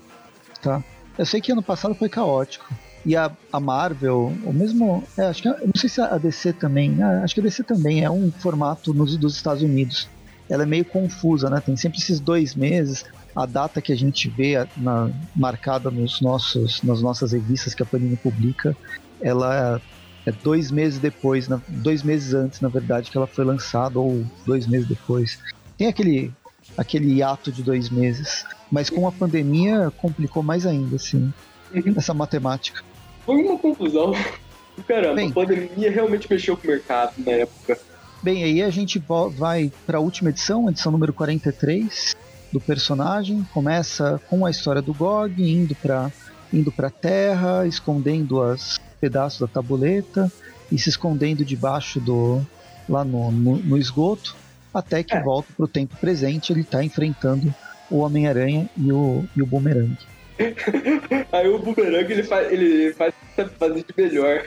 Tá. 0.62 0.82
Eu 1.19 1.27
sei 1.27 1.41
que 1.41 1.53
ano 1.53 1.62
passado 1.62 1.95
foi 1.95 2.09
caótico. 2.09 2.66
E 3.05 3.17
a, 3.17 3.31
a 3.53 3.59
Marvel, 3.59 4.33
o 4.45 4.53
mesmo. 4.53 5.03
É, 5.17 5.25
acho 5.25 5.43
que, 5.43 5.49
não 5.49 5.73
sei 5.75 5.89
se 5.89 6.01
a 6.01 6.19
DC 6.19 6.53
também. 6.55 7.03
Ah, 7.03 7.23
acho 7.25 7.35
que 7.35 7.41
a 7.41 7.45
DC 7.45 7.63
também 7.63 8.05
é 8.05 8.11
um 8.11 8.31
formato 8.31 8.93
nos, 8.93 9.17
dos 9.17 9.37
Estados 9.37 9.63
Unidos. 9.63 10.09
Ela 10.49 10.65
é 10.65 10.67
meio 10.67 10.85
confusa, 10.85 11.49
né? 11.49 11.63
Tem 11.65 11.77
sempre 11.77 11.99
esses 11.99 12.21
dois 12.21 12.55
meses. 12.55 13.05
A 13.35 13.47
data 13.47 13.81
que 13.81 13.93
a 13.93 13.97
gente 13.97 14.29
vê 14.29 14.55
na, 14.77 15.09
marcada 15.35 15.91
nos 15.91 16.21
nossos, 16.21 16.83
nas 16.83 17.01
nossas 17.01 17.33
revistas 17.33 17.75
que 17.75 17.83
a 17.83 17.87
Panini 17.87 18.17
publica, 18.17 18.77
ela 19.21 19.81
é, 20.27 20.31
é 20.31 20.33
dois 20.33 20.71
meses 20.71 20.99
depois, 20.99 21.47
na, 21.47 21.61
dois 21.69 22.03
meses 22.03 22.35
antes, 22.35 22.61
na 22.61 22.69
verdade, 22.69 23.11
que 23.11 23.17
ela 23.17 23.29
foi 23.29 23.45
lançada, 23.45 23.99
ou 23.99 24.25
dois 24.45 24.67
meses 24.67 24.89
depois. 24.89 25.39
Tem 25.79 25.87
aquele, 25.87 26.33
aquele 26.77 27.15
hiato 27.15 27.53
de 27.53 27.63
dois 27.63 27.89
meses. 27.89 28.45
Mas 28.71 28.91
com 28.91 29.07
a 29.07 29.13
pandemia 29.13 29.93
complicou 29.97 30.43
mais 30.43 30.67
ainda, 30.67 30.97
assim, 30.97 31.33
uhum. 31.75 31.95
essa 31.97 32.13
matemática. 32.13 32.83
Foi 33.25 33.43
uma 33.43 33.59
confusão. 33.59 34.13
Caramba, 34.87 35.17
Bem, 35.17 35.29
a 35.29 35.33
pandemia 35.33 35.91
realmente 35.91 36.27
mexeu 36.31 36.57
com 36.57 36.67
o 36.67 36.71
mercado 36.71 37.13
na 37.19 37.33
época. 37.33 37.79
Bem, 38.23 38.45
aí 38.45 38.63
a 38.63 38.71
gente 38.71 39.03
vai 39.37 39.71
para 39.87 39.99
a 39.99 40.01
última 40.01 40.31
edição, 40.31 40.69
edição 40.69 40.93
número 40.93 41.13
43 41.13 42.15
do 42.53 42.61
personagem. 42.61 43.47
Começa 43.53 44.21
com 44.29 44.45
a 44.45 44.51
história 44.51 44.83
do 44.83 44.93
Gog 44.95 45.43
indo 45.43 45.75
para 45.75 46.11
indo 46.53 46.73
para 46.73 46.91
Terra, 46.91 47.67
escondendo 47.67 48.41
os 48.41 48.81
pedaços 49.01 49.41
da 49.41 49.47
tabuleta 49.47 50.31
e 50.71 50.79
se 50.79 50.89
escondendo 50.89 51.45
debaixo 51.45 52.01
do 52.01 52.45
lá 52.89 53.05
no, 53.05 53.31
no, 53.31 53.57
no 53.57 53.79
esgoto, 53.79 54.35
até 54.75 55.03
que 55.03 55.15
é. 55.15 55.23
volta 55.23 55.49
para 55.57 55.65
o 55.65 55.69
tempo 55.69 55.97
presente. 55.97 56.53
Ele 56.53 56.63
está 56.63 56.83
enfrentando 56.83 57.55
o 57.91 57.99
Homem-Aranha 57.99 58.69
e 58.77 58.93
o, 58.93 59.25
e 59.37 59.43
o 59.43 59.47
Boomerang. 59.47 59.97
Aí 61.33 61.49
o 61.49 61.59
Boomerang 61.59 62.12
ele 62.12 62.23
faz, 62.23 62.51
ele 62.53 62.93
faz 62.95 63.15
fazer 63.59 63.85
de 63.85 63.95
melhor. 63.97 64.45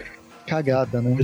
Cagada, 0.48 1.02
né? 1.02 1.16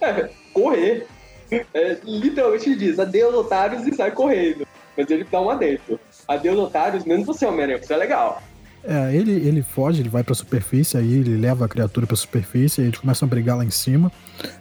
É, 0.00 0.28
correr. 0.52 1.06
É, 1.50 1.98
literalmente 2.04 2.76
diz, 2.76 2.98
adeus 2.98 3.34
otários 3.34 3.86
e 3.86 3.94
sai 3.94 4.10
correndo. 4.10 4.66
Mas 4.96 5.10
ele 5.10 5.24
dá 5.30 5.40
um 5.40 5.50
adentro. 5.50 5.98
Adeus 6.28 6.58
otários, 6.58 7.04
menos 7.04 7.26
você, 7.26 7.46
Homem-Aranha, 7.46 7.78
você 7.78 7.94
é 7.94 7.96
legal. 7.96 8.42
É, 8.82 9.14
ele, 9.14 9.32
ele 9.32 9.62
foge, 9.62 10.00
ele 10.00 10.08
vai 10.08 10.22
pra 10.22 10.34
superfície, 10.34 10.96
aí 10.96 11.12
ele 11.12 11.36
leva 11.36 11.66
a 11.66 11.68
criatura 11.68 12.06
pra 12.06 12.16
superfície, 12.16 12.80
aí 12.80 12.86
eles 12.86 12.98
começam 12.98 13.26
a 13.26 13.28
brigar 13.28 13.56
lá 13.56 13.64
em 13.64 13.70
cima. 13.70 14.10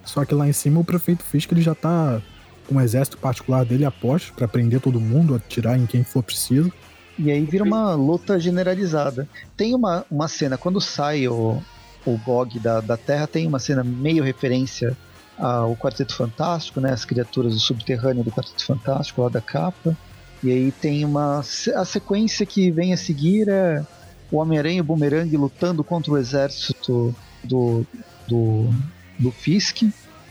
Só 0.03 0.26
que 0.26 0.34
lá 0.34 0.47
em 0.47 0.53
cima 0.53 0.80
o 0.80 0.84
prefeito 0.84 1.23
Fisk 1.23 1.51
ele 1.51 1.61
já 1.61 1.73
tá 1.73 2.21
com 2.67 2.76
um 2.76 2.81
exército 2.81 3.17
particular 3.17 3.65
dele 3.65 3.85
a 3.85 3.91
poste 3.91 4.31
pra 4.34 4.47
prender 4.47 4.81
todo 4.81 4.99
mundo, 4.99 5.35
atirar 5.35 5.77
em 5.77 5.85
quem 5.85 6.03
for 6.03 6.21
preciso. 6.21 6.71
E 7.19 7.29
aí 7.29 7.43
vira 7.43 7.65
uma 7.65 7.93
luta 7.95 8.39
generalizada. 8.39 9.27
Tem 9.57 9.75
uma, 9.75 10.05
uma 10.09 10.29
cena, 10.29 10.57
quando 10.57 10.79
sai 10.79 11.27
o, 11.27 11.61
o 12.05 12.17
GOG 12.17 12.59
da, 12.59 12.79
da 12.79 12.95
Terra, 12.95 13.27
tem 13.27 13.45
uma 13.45 13.59
cena 13.59 13.83
meio 13.83 14.23
referência 14.23 14.97
ao 15.37 15.75
Quarteto 15.75 16.15
Fantástico, 16.15 16.79
né? 16.79 16.93
As 16.93 17.03
criaturas 17.03 17.53
do 17.53 17.59
subterrâneo 17.59 18.23
do 18.23 18.31
Quarteto 18.31 18.65
Fantástico, 18.65 19.21
lá 19.21 19.27
da 19.27 19.41
capa. 19.41 19.97
E 20.41 20.49
aí 20.49 20.71
tem 20.71 21.03
uma. 21.03 21.39
A 21.75 21.85
sequência 21.85 22.45
que 22.45 22.71
vem 22.71 22.93
a 22.93 22.97
seguir 22.97 23.49
é 23.49 23.85
o 24.31 24.37
Homem-Aranha 24.37 24.77
e 24.77 24.81
o 24.81 24.83
Boomerang 24.85 25.35
lutando 25.35 25.83
contra 25.83 26.13
o 26.13 26.17
exército 26.17 27.13
do, 27.43 27.85
do, 28.25 28.69
do 29.17 29.29
Fisk 29.29 29.83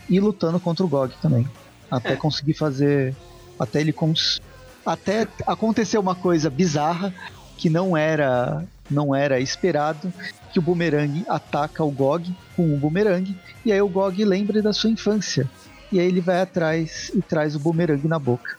e 0.09 0.19
lutando 0.19 0.59
contra 0.59 0.83
o 0.83 0.89
Gog 0.89 1.13
também. 1.21 1.47
Até 1.91 2.13
é. 2.13 2.15
conseguir 2.15 2.55
fazer. 2.55 3.15
Até 3.59 3.81
ele. 3.81 3.93
Cons... 3.93 4.41
Até 4.89 5.27
aconteceu 5.45 6.01
uma 6.01 6.15
coisa 6.15 6.49
bizarra 6.49 7.13
que 7.55 7.69
não 7.69 7.95
era 7.95 8.65
não 8.89 9.13
era 9.13 9.39
esperado 9.39 10.11
que 10.51 10.57
o 10.57 10.61
Boomerang 10.63 11.23
ataca 11.27 11.83
o 11.83 11.91
Gog 11.91 12.27
com 12.55 12.73
o 12.73 12.77
Boomerang 12.77 13.35
e 13.63 13.71
aí 13.71 13.79
o 13.79 13.87
Gog 13.87 14.25
lembra 14.25 14.63
da 14.63 14.73
sua 14.73 14.89
infância 14.89 15.47
e 15.91 15.99
aí 15.99 16.07
ele 16.07 16.21
vai 16.21 16.41
atrás 16.41 17.11
e 17.13 17.21
traz 17.21 17.55
o 17.55 17.59
Boomerang 17.59 18.07
na 18.07 18.17
boca. 18.17 18.57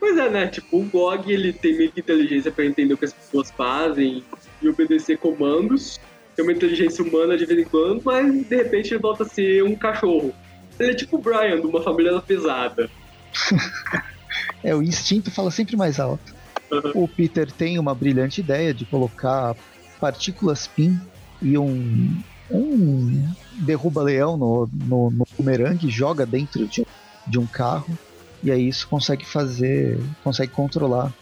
Pois 0.00 0.16
é, 0.16 0.30
né? 0.30 0.46
Tipo, 0.46 0.78
o 0.78 0.84
GOG 0.84 1.30
ele 1.30 1.52
tem 1.52 1.76
meio 1.76 1.92
que 1.92 2.00
inteligência 2.00 2.50
para 2.50 2.64
entender 2.64 2.94
o 2.94 2.96
que 2.96 3.04
as 3.04 3.12
pessoas 3.12 3.50
fazem 3.50 4.24
e 4.62 4.68
obedecer 4.68 5.18
comandos. 5.18 6.00
Tem 6.34 6.44
uma 6.44 6.52
inteligência 6.52 7.04
humana 7.04 7.36
de 7.36 7.44
vez 7.44 7.60
em 7.60 7.64
quando, 7.64 8.00
mas 8.02 8.46
de 8.46 8.56
repente 8.56 8.94
ele 8.94 9.00
volta 9.00 9.24
a 9.24 9.28
ser 9.28 9.62
um 9.64 9.74
cachorro. 9.74 10.34
Ele 10.78 10.92
é 10.92 10.94
tipo 10.94 11.16
o 11.16 11.20
Brian, 11.20 11.60
de 11.60 11.66
uma 11.66 11.82
família 11.82 12.18
pesada. 12.22 12.88
é, 14.62 14.74
o 14.74 14.82
instinto 14.82 15.30
fala 15.30 15.50
sempre 15.50 15.76
mais 15.76 16.00
alto. 16.00 16.34
Uhum. 16.70 17.04
O 17.04 17.08
Peter 17.08 17.50
tem 17.50 17.78
uma 17.78 17.94
brilhante 17.94 18.40
ideia 18.40 18.74
de 18.74 18.84
colocar 18.84 19.54
partículas 20.00 20.66
PIN 20.66 20.98
e 21.40 21.56
um, 21.56 22.20
um 22.50 23.32
derruba-leão 23.60 24.36
no, 24.36 24.68
no, 24.72 25.10
no 25.10 25.26
bumerangue, 25.36 25.88
joga 25.88 26.26
dentro 26.26 26.66
de, 26.66 26.86
de 27.26 27.38
um 27.38 27.46
carro 27.46 27.96
e 28.42 28.50
aí 28.50 28.68
isso 28.68 28.86
consegue 28.88 29.24
fazer, 29.24 29.98
consegue 30.22 30.52
controlar 30.52 31.12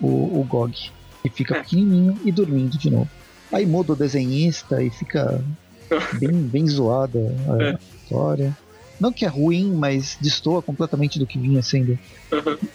o, 0.00 0.40
o 0.40 0.44
GOG. 0.48 0.90
E 1.24 1.30
fica 1.30 1.56
é. 1.56 1.60
pequenininho 1.60 2.18
e 2.24 2.30
dormindo 2.30 2.76
de 2.76 2.90
novo. 2.90 3.08
Aí 3.52 3.64
muda 3.64 3.92
o 3.92 3.96
desenhista 3.96 4.82
e 4.82 4.90
fica 4.90 5.42
bem, 6.18 6.32
bem 6.32 6.66
zoada 6.68 7.18
a 7.48 7.62
é. 7.62 7.78
história. 8.02 8.56
Não 9.00 9.12
que 9.12 9.24
é 9.24 9.28
ruim, 9.28 9.72
mas 9.72 10.16
destoa 10.20 10.62
completamente 10.62 11.18
do 11.18 11.26
que 11.26 11.38
vinha 11.38 11.62
sendo 11.62 11.98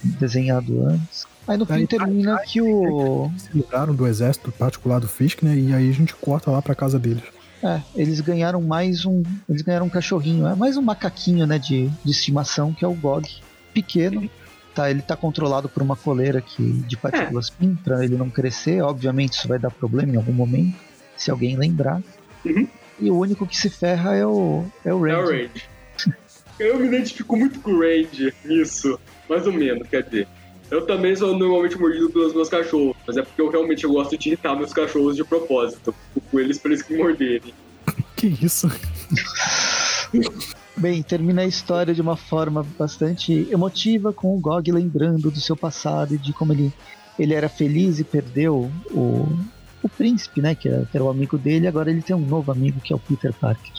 desenhado 0.02 0.86
antes. 0.86 1.26
Aí 1.46 1.56
no 1.56 1.66
fim 1.66 1.86
termina 1.86 2.38
aí, 2.38 2.46
que 2.46 2.60
o. 2.60 3.30
Se 3.36 3.48
livraram 3.52 3.94
do 3.94 4.06
exército 4.06 4.52
particular 4.52 5.00
do 5.00 5.08
Fisk, 5.08 5.42
né? 5.42 5.56
E 5.56 5.74
aí 5.74 5.88
a 5.88 5.92
gente 5.92 6.14
corta 6.14 6.50
lá 6.50 6.60
pra 6.60 6.74
casa 6.74 6.98
deles. 6.98 7.22
É, 7.62 7.80
eles 7.94 8.20
ganharam 8.20 8.60
mais 8.60 9.04
um. 9.04 9.22
Eles 9.48 9.62
ganharam 9.62 9.86
um 9.86 9.90
cachorrinho, 9.90 10.46
é 10.46 10.54
mais 10.54 10.76
um 10.76 10.82
macaquinho, 10.82 11.46
né, 11.46 11.58
de, 11.58 11.88
de 12.04 12.10
estimação, 12.10 12.72
que 12.72 12.84
é 12.84 12.88
o 12.88 12.94
Gog 12.94 13.28
pequeno. 13.72 14.30
Tá, 14.74 14.88
ele 14.88 15.00
está 15.00 15.16
controlado 15.16 15.68
por 15.68 15.82
uma 15.82 15.96
coleira 15.96 16.40
que, 16.40 16.62
de 16.62 16.96
partículas 16.96 17.48
é. 17.48 17.52
PIN 17.58 17.74
para 17.74 18.04
ele 18.04 18.16
não 18.16 18.30
crescer. 18.30 18.80
Obviamente 18.82 19.32
isso 19.32 19.48
vai 19.48 19.58
dar 19.58 19.70
problema 19.70 20.12
em 20.12 20.16
algum 20.16 20.32
momento, 20.32 20.76
se 21.16 21.30
alguém 21.30 21.56
lembrar. 21.56 22.00
Uhum. 22.44 22.68
E 23.00 23.10
o 23.10 23.18
único 23.18 23.46
que 23.46 23.56
se 23.56 23.68
ferra 23.68 24.14
é 24.14 24.24
o, 24.24 24.64
é 24.84 24.94
o 24.94 25.02
Range. 25.02 25.42
É 25.44 25.46
o. 25.46 25.79
Eu 26.60 26.78
me 26.78 26.88
identifico 26.88 27.36
muito 27.36 27.58
com 27.60 27.70
o 27.70 27.80
Range 27.80 28.34
nisso, 28.44 29.00
mais 29.26 29.46
ou 29.46 29.52
menos, 29.52 29.88
quer 29.88 30.02
dizer. 30.02 30.28
Eu 30.70 30.86
também 30.86 31.16
sou 31.16 31.34
normalmente 31.36 31.78
mordido 31.78 32.10
pelos 32.10 32.34
meus 32.34 32.50
cachorros, 32.50 32.94
mas 33.06 33.16
é 33.16 33.22
porque 33.22 33.40
eu 33.40 33.50
realmente 33.50 33.86
gosto 33.86 34.16
de 34.16 34.28
irritar 34.28 34.54
meus 34.54 34.72
cachorros 34.72 35.16
de 35.16 35.24
propósito. 35.24 35.94
Fico 36.12 36.26
com 36.30 36.38
eles 36.38 36.58
para 36.58 36.72
eles 36.72 36.82
que 36.82 36.96
morderem. 36.96 37.54
Que 38.14 38.26
isso? 38.26 38.70
Bem, 40.76 41.02
termina 41.02 41.40
a 41.40 41.46
história 41.46 41.94
de 41.94 42.02
uma 42.02 42.16
forma 42.16 42.66
bastante 42.78 43.48
emotiva, 43.50 44.12
com 44.12 44.36
o 44.36 44.38
Gog 44.38 44.70
lembrando 44.70 45.30
do 45.30 45.40
seu 45.40 45.56
passado 45.56 46.14
e 46.14 46.18
de 46.18 46.34
como 46.34 46.52
ele, 46.52 46.70
ele 47.18 47.32
era 47.32 47.48
feliz 47.48 47.98
e 47.98 48.04
perdeu 48.04 48.70
o, 48.90 49.26
o 49.82 49.88
príncipe, 49.88 50.42
né? 50.42 50.54
Que 50.54 50.68
era, 50.68 50.84
que 50.84 50.94
era 50.94 51.02
o 51.02 51.08
amigo 51.08 51.38
dele, 51.38 51.66
agora 51.66 51.90
ele 51.90 52.02
tem 52.02 52.14
um 52.14 52.20
novo 52.26 52.52
amigo 52.52 52.78
que 52.80 52.92
é 52.92 52.96
o 52.96 52.98
Peter 52.98 53.32
Parker. 53.32 53.72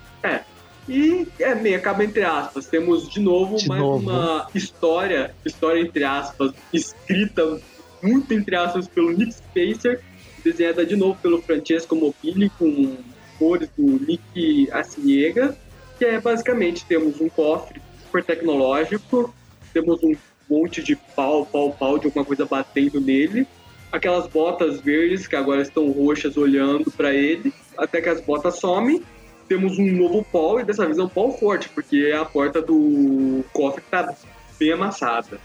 E 0.87 1.27
é 1.39 1.53
meio 1.55 1.77
acaba 1.77 2.03
entre 2.03 2.23
aspas. 2.23 2.67
Temos 2.67 3.09
de 3.09 3.19
novo 3.19 3.57
de 3.57 3.67
mais 3.67 3.81
novo. 3.81 4.09
uma 4.09 4.47
história, 4.53 5.33
história 5.45 5.79
entre 5.79 6.03
aspas, 6.03 6.53
escrita 6.73 7.59
muito 8.01 8.33
entre 8.33 8.55
aspas 8.55 8.87
pelo 8.87 9.11
Nick 9.11 9.33
Spacer, 9.33 10.01
desenhada 10.43 10.85
de 10.85 10.95
novo 10.95 11.19
pelo 11.21 11.41
Francesco 11.41 11.95
Mobili 11.95 12.49
com 12.57 12.97
cores 13.37 13.69
do 13.77 13.99
Nick 14.05 14.69
Aciega 14.71 15.55
que 16.01 16.05
é 16.05 16.19
basicamente 16.19 16.83
temos 16.83 17.21
um 17.21 17.29
cofre 17.29 17.79
super 18.03 18.23
tecnológico, 18.23 19.31
temos 19.71 20.01
um 20.03 20.15
monte 20.49 20.81
de 20.81 20.95
pau, 20.95 21.45
pau, 21.45 21.71
pau 21.73 21.99
de 21.99 22.07
alguma 22.07 22.25
coisa 22.25 22.43
batendo 22.43 22.99
nele, 22.99 23.45
aquelas 23.91 24.25
botas 24.25 24.81
verdes 24.81 25.27
que 25.27 25.35
agora 25.35 25.61
estão 25.61 25.91
roxas 25.91 26.37
olhando 26.37 26.89
para 26.89 27.13
ele, 27.13 27.53
até 27.77 28.01
que 28.01 28.09
as 28.09 28.19
botas 28.19 28.57
somem. 28.57 29.03
Temos 29.51 29.77
um 29.77 29.91
novo 29.97 30.25
pau 30.31 30.61
e 30.61 30.63
dessa 30.63 30.85
vez 30.85 30.97
é 30.97 31.03
um 31.03 31.09
pau 31.09 31.37
forte, 31.37 31.67
porque 31.67 32.09
é 32.09 32.15
a 32.15 32.23
porta 32.23 32.61
do 32.61 33.43
cofre 33.51 33.81
que 33.81 33.89
tá 33.89 34.15
bem 34.57 34.71
amassada. 34.71 35.41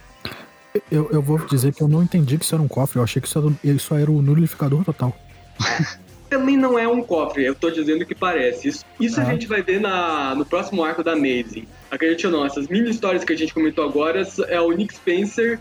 Eu, 0.88 1.10
eu 1.10 1.20
vou 1.20 1.38
dizer 1.38 1.74
que 1.74 1.82
eu 1.82 1.88
não 1.88 2.04
entendi 2.04 2.38
que 2.38 2.44
isso 2.44 2.54
era 2.54 2.62
um 2.62 2.68
cofre, 2.68 3.00
eu 3.00 3.02
achei 3.02 3.20
que 3.20 3.26
isso 3.26 3.36
era, 3.36 3.74
isso 3.74 3.94
era 3.96 4.08
o 4.08 4.22
nulificador 4.22 4.84
total. 4.84 5.12
também 6.30 6.56
não 6.56 6.78
é 6.78 6.86
um 6.86 7.02
cofre, 7.02 7.46
eu 7.46 7.54
tô 7.56 7.68
dizendo 7.68 8.06
que 8.06 8.14
parece. 8.14 8.68
Isso, 8.68 8.84
isso 9.00 9.20
ah. 9.20 9.24
a 9.24 9.26
gente 9.26 9.48
vai 9.48 9.60
ver 9.60 9.80
na, 9.80 10.36
no 10.36 10.46
próximo 10.46 10.84
arco 10.84 11.02
da 11.02 11.14
Amazing. 11.14 11.66
Acredite 11.90 12.28
ou 12.28 12.32
não, 12.32 12.46
essas 12.46 12.68
mini 12.68 12.88
histórias 12.90 13.24
que 13.24 13.32
a 13.32 13.36
gente 13.36 13.52
comentou 13.52 13.84
agora 13.84 14.24
é 14.46 14.60
o 14.60 14.70
Nick 14.70 14.94
Spencer 14.94 15.60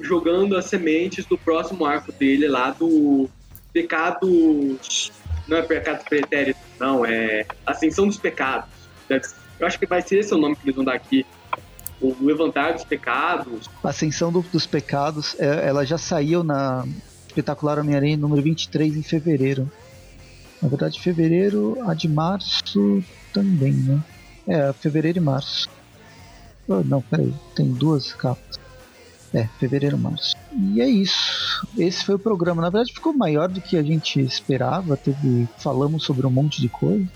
jogando 0.00 0.56
as 0.56 0.66
sementes 0.66 1.26
do 1.26 1.36
próximo 1.36 1.84
arco 1.84 2.12
dele 2.12 2.46
lá 2.46 2.70
do 2.70 3.28
pecado. 3.72 4.78
Não 5.48 5.58
é 5.58 5.62
pecado 5.62 6.04
pretérito, 6.04 6.58
não, 6.78 7.04
é 7.04 7.46
Ascensão 7.64 8.06
dos 8.06 8.16
Pecados. 8.16 8.68
Eu 9.58 9.66
acho 9.66 9.78
que 9.78 9.86
vai 9.86 10.02
ser 10.02 10.18
esse 10.18 10.34
o 10.34 10.38
nome 10.38 10.56
que 10.56 10.62
eles 10.64 10.74
vão 10.74 10.84
dar 10.84 10.94
aqui. 10.94 11.24
o 12.00 12.14
Levantar 12.20 12.72
dos 12.72 12.84
Pecados. 12.84 13.70
Ascensão 13.82 14.32
do, 14.32 14.42
dos 14.42 14.66
Pecados, 14.66 15.36
é, 15.38 15.68
ela 15.68 15.84
já 15.84 15.96
saiu 15.96 16.42
na 16.42 16.84
Espetacular 17.26 17.78
Homem-Aranha 17.78 18.16
número 18.16 18.42
23 18.42 18.96
em 18.96 19.02
fevereiro. 19.02 19.70
Na 20.60 20.68
verdade, 20.68 21.00
fevereiro, 21.00 21.78
a 21.86 21.94
de 21.94 22.08
março 22.08 23.02
também, 23.32 23.72
né? 23.72 24.00
É, 24.48 24.72
fevereiro 24.72 25.18
e 25.18 25.20
março. 25.20 25.68
Oh, 26.68 26.82
não, 26.82 27.00
peraí, 27.02 27.32
tem 27.54 27.72
duas 27.72 28.12
capas. 28.12 28.45
É, 29.36 29.46
fevereiro, 29.58 29.98
março. 29.98 30.34
E 30.50 30.80
é 30.80 30.88
isso. 30.88 31.68
Esse 31.76 32.02
foi 32.06 32.14
o 32.14 32.18
programa. 32.18 32.62
Na 32.62 32.70
verdade, 32.70 32.94
ficou 32.94 33.12
maior 33.12 33.48
do 33.48 33.60
que 33.60 33.76
a 33.76 33.82
gente 33.82 34.18
esperava. 34.18 34.96
Teve, 34.96 35.46
falamos 35.58 36.04
sobre 36.04 36.26
um 36.26 36.30
monte 36.30 36.58
de 36.58 36.70
coisa. 36.70 37.06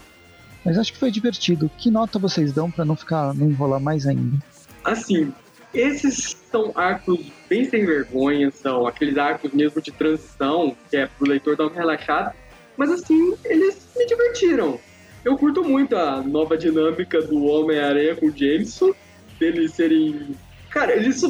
Mas 0.62 0.76
acho 0.76 0.92
que 0.92 0.98
foi 0.98 1.10
divertido. 1.10 1.70
Que 1.78 1.90
nota 1.90 2.18
vocês 2.18 2.52
dão 2.52 2.70
para 2.70 2.84
não 2.84 2.94
ficar, 2.94 3.32
não 3.34 3.48
enrolar 3.48 3.80
mais 3.80 4.06
ainda? 4.06 4.36
Assim, 4.84 5.32
esses 5.72 6.36
são 6.50 6.72
arcos 6.74 7.20
bem 7.48 7.64
sem 7.64 7.86
vergonha, 7.86 8.50
são 8.50 8.86
aqueles 8.86 9.16
arcos 9.16 9.52
mesmo 9.52 9.80
de 9.80 9.90
transição, 9.90 10.76
que 10.90 10.98
é 10.98 11.06
pro 11.06 11.26
leitor 11.26 11.56
dar 11.56 11.68
uma 11.68 11.74
relaxada. 11.74 12.34
Mas 12.76 12.90
assim, 12.90 13.34
eles 13.46 13.88
me 13.96 14.04
divertiram. 14.04 14.78
Eu 15.24 15.38
curto 15.38 15.64
muito 15.64 15.96
a 15.96 16.22
nova 16.22 16.56
dinâmica 16.58 17.22
do 17.22 17.44
Homem-Aranha 17.44 18.14
com 18.14 18.26
o 18.26 18.36
Jameson, 18.36 18.92
deles 19.38 19.72
serem. 19.72 20.36
Cara, 20.70 20.94
eles 20.94 21.22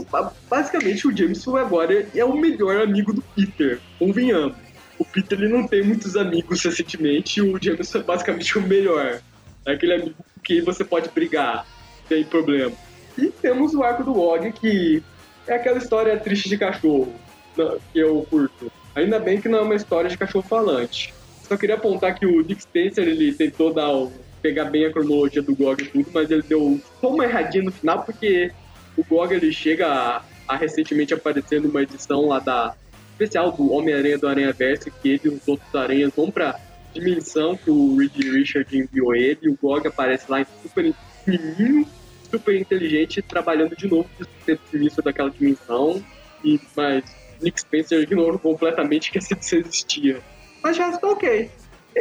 basicamente 0.48 1.08
o 1.08 1.16
Jameson 1.16 1.56
agora 1.56 2.06
é 2.14 2.24
o 2.24 2.36
melhor 2.36 2.82
amigo 2.82 3.12
do 3.12 3.22
Peter, 3.22 3.80
convenhamos. 3.98 4.56
O 4.98 5.04
Peter 5.04 5.40
ele 5.40 5.48
não 5.48 5.66
tem 5.66 5.82
muitos 5.82 6.14
amigos 6.14 6.62
recentemente, 6.62 7.40
o 7.40 7.58
Jameson 7.60 7.98
é 7.98 8.02
basicamente 8.02 8.58
o 8.58 8.62
melhor. 8.62 9.20
É 9.66 9.72
aquele 9.72 9.94
amigo 9.94 10.14
que 10.44 10.60
você 10.60 10.84
pode 10.84 11.08
brigar, 11.08 11.66
sem 12.06 12.22
problema. 12.24 12.72
E 13.16 13.28
temos 13.28 13.74
o 13.74 13.82
arco 13.82 14.04
do 14.04 14.18
Og, 14.18 14.52
que 14.52 15.02
é 15.46 15.54
aquela 15.54 15.78
história 15.78 16.18
triste 16.18 16.48
de 16.48 16.58
cachorro, 16.58 17.14
que 17.92 17.98
eu 17.98 18.26
curto. 18.28 18.70
Ainda 18.94 19.18
bem 19.18 19.40
que 19.40 19.48
não 19.48 19.60
é 19.60 19.62
uma 19.62 19.74
história 19.74 20.10
de 20.10 20.18
cachorro 20.18 20.44
falante. 20.46 21.14
Só 21.48 21.56
queria 21.56 21.76
apontar 21.76 22.18
que 22.18 22.26
o 22.26 22.42
Dick 22.42 22.62
Spencer, 22.62 23.08
ele 23.08 23.32
tentou 23.32 23.72
dar 23.72 23.90
pegar 24.42 24.66
bem 24.66 24.86
a 24.86 24.92
cronologia 24.92 25.42
do 25.42 25.54
GOG 25.54 25.82
e 25.82 25.86
tudo, 25.86 26.06
mas 26.12 26.30
ele 26.30 26.42
deu 26.42 26.80
só 27.00 27.08
uma 27.08 27.24
erradinha 27.24 27.64
no 27.64 27.72
final, 27.72 28.02
porque 28.02 28.50
o 28.96 29.04
GOG 29.04 29.34
ele 29.34 29.52
chega 29.52 29.86
a, 29.86 30.22
a 30.48 30.56
recentemente 30.56 31.14
aparecer 31.14 31.60
numa 31.60 31.82
edição 31.82 32.26
lá 32.26 32.38
da 32.38 32.74
especial 33.12 33.52
do 33.52 33.72
Homem-Aranha 33.72 34.18
do 34.18 34.28
Aranha 34.28 34.52
Verso, 34.52 34.90
que 34.90 35.08
ele 35.10 35.20
e 35.24 35.28
os 35.28 35.46
outros 35.46 35.74
aranhas 35.74 36.10
vão 36.16 36.30
pra 36.30 36.58
dimensão 36.94 37.56
que 37.56 37.70
o 37.70 37.96
Reed 37.96 38.16
Richard 38.16 38.76
enviou 38.76 39.14
ele, 39.14 39.48
o 39.48 39.58
GOG 39.60 39.88
aparece 39.88 40.24
lá 40.28 40.44
super 40.62 40.92
pequenininho, 41.24 41.86
super 42.30 42.58
inteligente, 42.58 43.22
trabalhando 43.22 43.76
de 43.76 43.86
novo 43.86 44.08
no 44.18 44.58
início 44.72 45.02
daquela 45.02 45.30
dimensão, 45.30 46.02
e, 46.42 46.58
mas 46.74 47.04
Nick 47.40 47.60
Spencer 47.60 48.00
ignorou 48.00 48.38
completamente 48.38 49.10
que 49.10 49.18
essa 49.18 49.56
existia. 49.56 50.20
Mas 50.62 50.76
já 50.76 50.90
está 50.90 51.08
ok. 51.08 51.50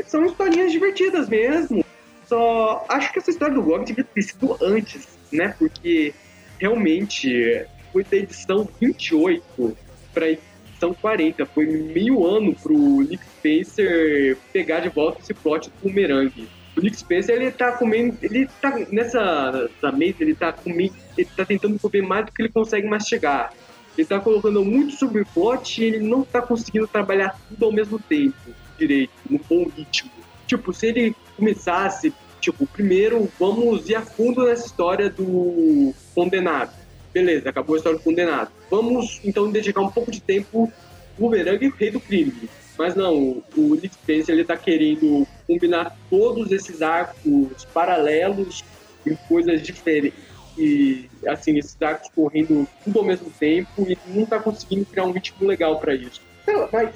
São 0.06 0.26
historinhas 0.26 0.72
divertidas 0.72 1.28
mesmo. 1.28 1.84
Só 2.26 2.86
acho 2.88 3.12
que 3.12 3.20
essa 3.20 3.32
história 3.32 3.56
do 3.56 3.64
GOG 3.64 3.86
devia 3.86 4.04
ter 4.04 4.22
sido 4.22 4.58
antes, 4.62 5.08
né? 5.32 5.56
Porque 5.58 6.14
realmente 6.60 7.66
foi 7.92 8.04
da 8.04 8.18
edição 8.18 8.68
28 8.80 9.78
para 10.14 10.30
edição 10.30 10.94
40. 10.94 11.46
Foi 11.48 11.66
meio 11.66 12.26
ano 12.26 12.54
pro 12.56 13.02
Nick 13.02 13.24
Spencer 13.24 14.38
pegar 14.54 14.80
de 14.82 14.90
volta 14.90 15.22
esse 15.22 15.34
plot 15.34 15.70
do 15.70 15.90
bumerangue. 15.90 16.48
O 16.78 16.82
Nick 16.82 16.98
Spencer, 16.98 17.36
ele 17.36 17.52
tá 17.52 17.74
comendo, 17.74 18.18
ele 18.22 18.48
tá 18.62 18.78
nessa, 18.92 19.70
nessa 19.70 19.92
mesa, 19.92 20.18
ele 20.22 20.36
tá 20.36 20.54
comendo, 20.54 20.94
ele 21.18 21.28
tá 21.36 21.44
tentando 21.44 21.80
comer 21.80 22.02
mais 22.02 22.26
do 22.26 22.32
que 22.32 22.42
ele 22.42 22.50
consegue 22.50 22.88
mastigar. 22.88 23.54
Ele 23.98 24.08
tá 24.08 24.20
colocando 24.20 24.64
muito 24.64 24.96
subplot 24.96 25.82
e 25.82 25.84
ele 25.84 26.00
não 26.00 26.24
tá 26.24 26.42
conseguindo 26.42 26.88
trabalhar 26.88 27.38
tudo 27.50 27.66
ao 27.66 27.72
mesmo 27.72 28.00
tempo, 28.00 28.38
direito, 28.78 29.12
no 29.30 29.40
bom 29.40 29.68
ritmo. 29.76 30.10
Tipo, 30.48 30.72
se 30.72 30.88
ele 30.88 31.16
começasse, 31.36 32.14
tipo, 32.52 32.68
primeiro 32.68 33.30
vamos 33.40 33.90
ir 33.90 33.96
a 33.96 34.02
fundo 34.02 34.46
nessa 34.46 34.66
história 34.66 35.10
do 35.10 35.94
condenado. 36.14 36.74
Beleza, 37.14 37.50
acabou 37.50 37.76
a 37.76 37.78
história 37.78 37.98
do 37.98 38.04
condenado. 38.04 38.52
Vamos 38.70 39.20
então 39.24 39.52
dedicar 39.52 39.82
um 39.82 39.90
pouco 39.90 40.12
de 40.12 40.22
tempo 40.22 40.72
Boomerang 41.18 41.66
e 41.66 41.70
Rei 41.70 41.92
do 41.92 42.00
Crime. 42.00 42.50
Mas 42.78 42.96
não, 42.96 43.44
o 43.58 43.76
Nick 43.76 43.94
Spencer 43.94 44.34
ele 44.34 44.46
tá 44.46 44.56
querendo 44.56 45.28
combinar 45.46 45.98
todos 46.10 46.52
esses 46.52 46.82
arcos 46.82 47.66
paralelos 47.74 48.64
em 49.06 49.16
coisas 49.28 49.62
diferentes 49.62 50.30
e 50.58 51.10
assim, 51.26 51.58
esses 51.58 51.82
arcos 51.82 52.10
correndo 52.14 52.68
tudo 52.84 53.00
ao 53.00 53.06
mesmo 53.06 53.30
tempo 53.32 53.88
e 53.88 53.98
não 54.08 54.26
tá 54.26 54.40
conseguindo 54.40 54.86
criar 54.86 55.06
um 55.06 55.12
ritmo 55.12 55.48
legal 55.48 55.80
para 55.80 55.96
isso. 55.96 56.22
Mas 56.72 56.90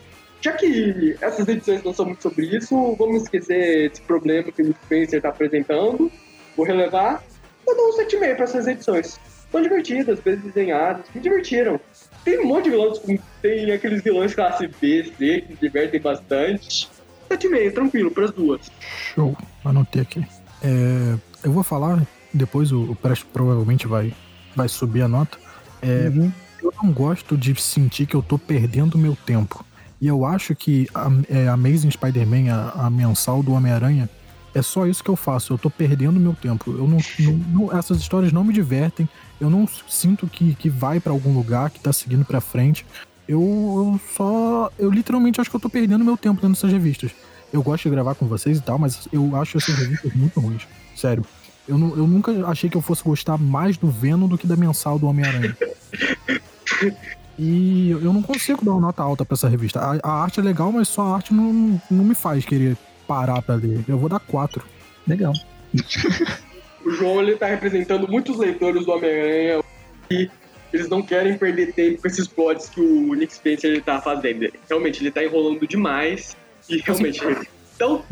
já 0.43 0.51
que 0.51 1.15
essas 1.21 1.47
edições 1.47 1.81
não 1.83 1.93
são 1.93 2.05
muito 2.05 2.21
sobre 2.21 2.45
isso, 2.45 2.95
vamos 2.97 3.23
esquecer 3.23 3.89
esse 3.89 4.01
problema 4.01 4.51
que 4.51 4.61
o 4.61 4.67
Nick 4.67 4.79
Spencer 4.83 5.21
tá 5.21 5.29
apresentando. 5.29 6.11
Vou 6.57 6.65
relevar. 6.65 7.23
Eu 7.65 7.77
dou 7.77 7.89
um 7.89 7.97
7,5 7.97 8.35
para 8.35 8.43
essas 8.43 8.67
edições. 8.67 9.17
São 9.49 9.61
divertidas, 9.61 10.19
bem 10.19 10.35
desenhadas, 10.35 11.05
me 11.15 11.21
divertiram. 11.21 11.79
Tem 12.25 12.39
um 12.39 12.47
monte 12.47 12.65
de 12.65 12.71
vilões, 12.71 12.99
tem 13.41 13.71
aqueles 13.71 14.03
vilões 14.03 14.35
classe 14.35 14.67
B, 14.67 15.13
C, 15.17 15.41
que 15.41 15.51
me 15.53 15.57
divertem 15.61 16.01
bastante. 16.01 16.89
7,5, 17.29 17.73
tranquilo, 17.73 18.11
para 18.11 18.25
as 18.25 18.31
duas. 18.31 18.69
Show, 18.81 19.37
anotei 19.63 20.01
aqui. 20.01 20.25
É, 20.61 21.15
eu 21.45 21.51
vou 21.53 21.63
falar 21.63 22.05
depois 22.33 22.73
o, 22.73 22.91
o 22.91 22.95
Presto 22.95 23.25
provavelmente 23.27 23.87
vai, 23.87 24.13
vai 24.53 24.67
subir 24.67 25.03
a 25.03 25.07
nota. 25.07 25.37
É, 25.81 26.09
uhum. 26.09 26.29
Eu 26.61 26.73
não 26.83 26.91
gosto 26.91 27.37
de 27.37 27.55
sentir 27.61 28.05
que 28.05 28.15
eu 28.15 28.21
tô 28.21 28.37
perdendo 28.37 28.97
meu 28.97 29.15
tempo. 29.25 29.63
E 30.03 30.07
eu 30.07 30.25
acho 30.25 30.53
que 30.53 30.85
a, 30.93 31.09
é, 31.29 31.47
Amazing 31.47 31.89
Spider-Man, 31.91 32.53
a, 32.53 32.87
a, 32.87 32.89
mensal 32.89 33.41
do 33.41 33.53
Homem-Aranha, 33.53 34.09
é 34.53 34.61
só 34.61 34.85
isso 34.85 35.01
que 35.01 35.09
eu 35.09 35.15
faço. 35.15 35.53
Eu 35.53 35.57
tô 35.57 35.69
perdendo 35.69 36.19
meu 36.19 36.33
tempo. 36.33 36.71
Eu 36.71 36.85
não, 36.85 36.97
não, 37.19 37.67
não 37.67 37.77
essas 37.77 37.99
histórias 37.99 38.33
não 38.33 38.43
me 38.43 38.51
divertem. 38.51 39.07
Eu 39.39 39.49
não 39.49 39.65
sinto 39.87 40.27
que, 40.27 40.55
que 40.55 40.69
vai 40.69 40.99
para 40.99 41.13
algum 41.13 41.33
lugar, 41.33 41.69
que 41.69 41.79
tá 41.79 41.93
seguindo 41.93 42.25
para 42.25 42.41
frente. 42.41 42.85
Eu, 43.25 43.39
eu 43.39 44.01
só. 44.13 44.69
Eu 44.77 44.91
literalmente 44.91 45.39
acho 45.39 45.49
que 45.49 45.55
eu 45.55 45.59
tô 45.61 45.69
perdendo 45.69 46.03
meu 46.03 46.17
tempo 46.17 46.41
dentro 46.41 46.49
dessas 46.49 46.73
revistas. 46.73 47.11
Eu 47.53 47.63
gosto 47.63 47.83
de 47.83 47.89
gravar 47.91 48.15
com 48.15 48.27
vocês 48.27 48.57
e 48.57 48.61
tal, 48.61 48.77
mas 48.77 49.07
eu 49.09 49.33
acho 49.37 49.55
essas 49.55 49.73
revistas 49.73 50.13
muito 50.13 50.37
ruins. 50.37 50.67
Sério. 50.97 51.25
Eu, 51.65 51.77
eu 51.77 52.05
nunca 52.05 52.45
achei 52.47 52.69
que 52.69 52.75
eu 52.75 52.81
fosse 52.81 53.01
gostar 53.05 53.37
mais 53.37 53.77
do 53.77 53.87
Venom 53.89 54.27
do 54.27 54.37
que 54.37 54.45
da 54.47 54.57
mensal 54.57 54.99
do 54.99 55.07
Homem-Aranha. 55.07 55.55
E 57.37 57.89
eu 57.89 58.13
não 58.13 58.21
consigo 58.21 58.63
dar 58.63 58.71
uma 58.71 58.81
nota 58.81 59.01
alta 59.01 59.25
para 59.25 59.35
essa 59.35 59.49
revista. 59.49 59.79
A, 59.79 59.99
a, 60.03 60.23
arte 60.23 60.39
é 60.39 60.43
legal, 60.43 60.71
mas 60.71 60.87
só 60.87 61.01
a 61.01 61.15
arte 61.15 61.33
não, 61.33 61.81
não 61.89 62.03
me 62.03 62.13
faz 62.13 62.45
querer 62.45 62.77
parar 63.07 63.41
pra 63.41 63.55
ler. 63.55 63.83
Eu 63.87 63.97
vou 63.97 64.09
dar 64.09 64.19
quatro. 64.19 64.63
Legal. 65.07 65.33
o 66.85 66.91
João 66.91 67.21
ele 67.21 67.35
tá 67.35 67.47
representando 67.47 68.07
muitos 68.07 68.37
leitores 68.37 68.85
do 68.85 68.91
Homem-Aranha 68.91 69.63
e 70.11 70.29
eles 70.71 70.89
não 70.89 71.01
querem 71.01 71.37
perder 71.37 71.73
tempo 71.73 72.01
com 72.01 72.07
esses 72.07 72.27
plots 72.27 72.69
que 72.69 72.81
o 72.81 73.13
Nick 73.13 73.33
Spencer 73.33 73.71
ele 73.71 73.81
tá 73.81 74.01
fazendo. 74.01 74.51
Realmente, 74.69 75.01
ele 75.01 75.11
tá 75.11 75.23
enrolando 75.23 75.67
demais 75.67 76.37
e 76.69 76.77
realmente. 76.77 77.21
Assim, 77.25 77.47
então, 77.75 78.03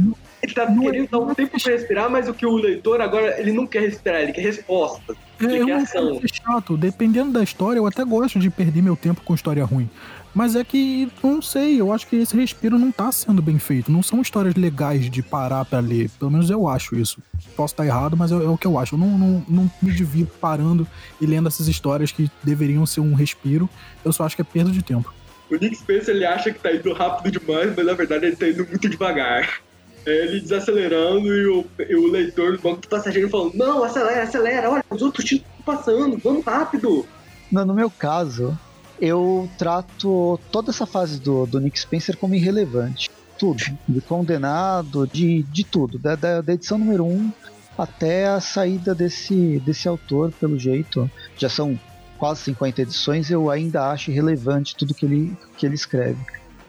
ele 0.44 0.54
tá 0.54 0.70
não 0.70 0.84
é 0.84 0.86
querendo 0.86 1.06
é, 1.06 1.08
dar 1.08 1.20
um 1.20 1.34
tempo 1.34 1.62
pra 1.62 1.72
respirar, 1.72 2.10
mas 2.10 2.28
o 2.28 2.34
que 2.34 2.46
o 2.46 2.56
leitor 2.56 3.00
agora, 3.02 3.40
ele 3.40 3.52
não 3.52 3.68
quer 3.68 3.82
respirar, 3.82 4.22
ele 4.22 4.32
quer 4.32 4.42
resposta. 4.42 5.16
Ele 5.40 5.60
é, 5.60 5.66
quer 5.66 5.74
ação. 5.74 6.20
É 6.24 6.28
chato. 6.28 6.78
Dependendo 6.78 7.32
da 7.32 7.44
história, 7.44 7.80
eu 7.80 7.86
até 7.86 8.04
gosto 8.04 8.40
de 8.40 8.50
perder 8.50 8.82
meu 8.82 8.96
tempo 8.96 9.22
com 9.22 9.34
história 9.34 9.64
ruim. 9.64 9.90
Mas 10.34 10.56
é 10.56 10.64
que, 10.64 11.12
não 11.22 11.42
sei, 11.42 11.80
eu 11.80 11.92
acho 11.92 12.08
que 12.08 12.16
esse 12.16 12.36
respiro 12.36 12.80
não 12.80 12.92
tá 12.92 13.12
sendo 13.12 13.42
bem 13.42 13.60
feito. 13.60 13.92
Não 13.92 14.02
são 14.02 14.22
histórias 14.22 14.56
legais 14.56 15.10
de 15.10 15.22
parar 15.22 15.66
para 15.66 15.80
ler. 15.80 16.10
Pelo 16.18 16.32
menos 16.32 16.50
eu 16.50 16.70
acho 16.70 16.96
isso. 16.96 17.22
Posso 17.56 17.74
estar 17.74 17.86
errado, 17.86 18.16
mas 18.16 18.32
é, 18.32 18.36
é 18.36 18.48
o 18.48 18.58
que 18.58 18.66
eu 18.66 18.80
acho. 18.80 18.96
Eu 18.96 19.00
não, 19.00 19.18
não, 19.18 19.46
não 19.48 19.72
me 19.82 19.92
divirto 19.92 20.34
parando 20.40 20.88
e 21.20 21.26
lendo 21.26 21.50
essas 21.50 21.68
histórias 21.68 22.12
que 22.12 22.32
deveriam 22.42 22.86
ser 22.86 23.02
um 23.02 23.14
respiro. 23.14 23.70
Eu 24.06 24.14
só 24.14 24.24
acho 24.24 24.36
que 24.36 24.42
é 24.42 24.46
perda 24.46 24.72
de 24.72 24.82
tempo. 24.82 25.14
O 25.50 25.56
Nick 25.56 25.76
Spencer 25.76 26.16
ele 26.16 26.26
acha 26.26 26.50
que 26.50 26.60
tá 26.60 26.72
indo 26.72 26.94
rápido 26.94 27.40
demais, 27.40 27.76
mas 27.76 27.86
na 27.86 27.94
verdade 27.94 28.26
ele 28.26 28.36
tá 28.38 28.48
indo 28.48 28.66
muito 28.66 28.88
devagar. 28.88 29.62
Ele 30.06 30.40
desacelerando 30.40 31.28
e 31.28 31.48
o, 31.48 31.66
e 31.88 31.96
o 31.96 32.12
leitor 32.12 32.58
do 32.58 32.62
banco 32.62 32.82
do 32.82 32.88
passageiro 32.88 33.30
falando: 33.30 33.56
Não, 33.56 33.84
acelera, 33.84 34.24
acelera, 34.24 34.70
olha, 34.70 34.84
os 34.90 35.02
outros 35.02 35.32
estão 35.32 35.62
passando, 35.64 36.18
vamos 36.18 36.44
rápido. 36.44 37.06
Não, 37.52 37.66
no 37.66 37.74
meu 37.74 37.90
caso, 37.90 38.58
eu 39.00 39.50
trato 39.58 40.40
toda 40.52 40.72
essa 40.72 40.86
fase 40.86 41.20
do, 41.20 41.46
do 41.46 41.60
Nick 41.60 41.80
Spencer 41.80 42.18
como 42.18 42.36
irrelevante. 42.36 43.10
Tudo. 43.38 43.64
De 43.88 44.02
condenado, 44.02 45.08
de, 45.08 45.44
de 45.44 45.64
tudo. 45.64 45.98
Da, 45.98 46.16
da, 46.16 46.42
da 46.42 46.54
edição 46.54 46.78
número 46.78 47.04
1 47.06 47.08
um 47.10 47.32
até 47.78 48.28
a 48.28 48.40
saída 48.40 48.94
desse, 48.94 49.60
desse 49.66 49.88
autor, 49.88 50.32
pelo 50.40 50.58
jeito. 50.58 51.10
Já 51.38 51.50
são 51.50 51.80
quase 52.22 52.42
50 52.42 52.84
edições, 52.84 53.32
eu 53.32 53.50
ainda 53.50 53.90
acho 53.90 54.12
irrelevante 54.12 54.76
tudo 54.76 54.94
que 54.94 55.08
ele, 55.08 55.36
que 55.58 55.66
ele 55.66 55.74
escreve. 55.74 56.20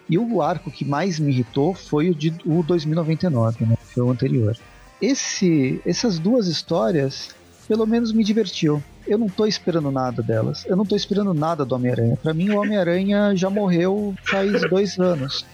E 0.09 0.19
o 0.19 0.43
arco 0.43 0.70
que 0.70 0.85
mais 0.85 1.19
me 1.19 1.31
irritou 1.31 1.74
foi 1.74 2.11
o 2.11 2.15
de 2.15 2.35
o 2.45 2.62
2099, 2.62 3.65
né? 3.65 3.77
Foi 3.95 4.03
o 4.03 4.11
anterior. 4.11 4.57
Esse, 5.01 5.81
essas 5.87 6.19
duas 6.19 6.47
histórias, 6.47 7.35
pelo 7.66 7.87
menos 7.87 8.12
me 8.12 8.23
divertiu. 8.23 8.83
eu 9.07 9.19
não 9.19 9.29
tô 9.29 9.47
esperando 9.47 9.91
nada 9.91 10.23
delas. 10.23 10.65
Eu 10.66 10.77
não 10.77 10.85
tô 10.85 10.95
esperando 10.95 11.35
nada 11.35 11.65
do 11.65 11.74
Homem-Aranha. 11.74 12.16
Para 12.23 12.35
mim, 12.35 12.51
o 12.51 12.61
Homem-Aranha 12.61 13.35
já 13.35 13.51
morreu 13.51 14.15
faz 14.24 14.61
dois 14.69 14.99
anos. 14.99 15.45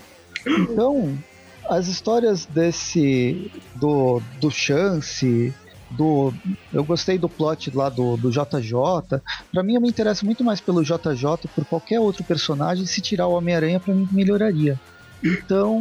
Então, 0.46 1.16
as 1.68 1.86
histórias 1.86 2.46
desse. 2.46 3.50
do, 3.74 4.20
do 4.40 4.50
Chance, 4.50 5.54
do. 5.90 6.32
Eu 6.72 6.84
gostei 6.84 7.18
do 7.18 7.28
plot 7.28 7.74
lá 7.74 7.88
do, 7.88 8.16
do 8.16 8.30
JJ. 8.30 9.20
Pra 9.52 9.62
mim, 9.62 9.74
eu 9.74 9.80
me 9.80 9.88
interesso 9.88 10.24
muito 10.24 10.44
mais 10.44 10.60
pelo 10.60 10.82
JJ 10.82 11.48
por 11.54 11.64
qualquer 11.64 12.00
outro 12.00 12.24
personagem. 12.24 12.86
Se 12.86 13.00
tirar 13.00 13.26
o 13.26 13.32
Homem-Aranha, 13.32 13.80
pra 13.80 13.94
mim 13.94 14.08
melhoraria. 14.12 14.78
Então. 15.22 15.80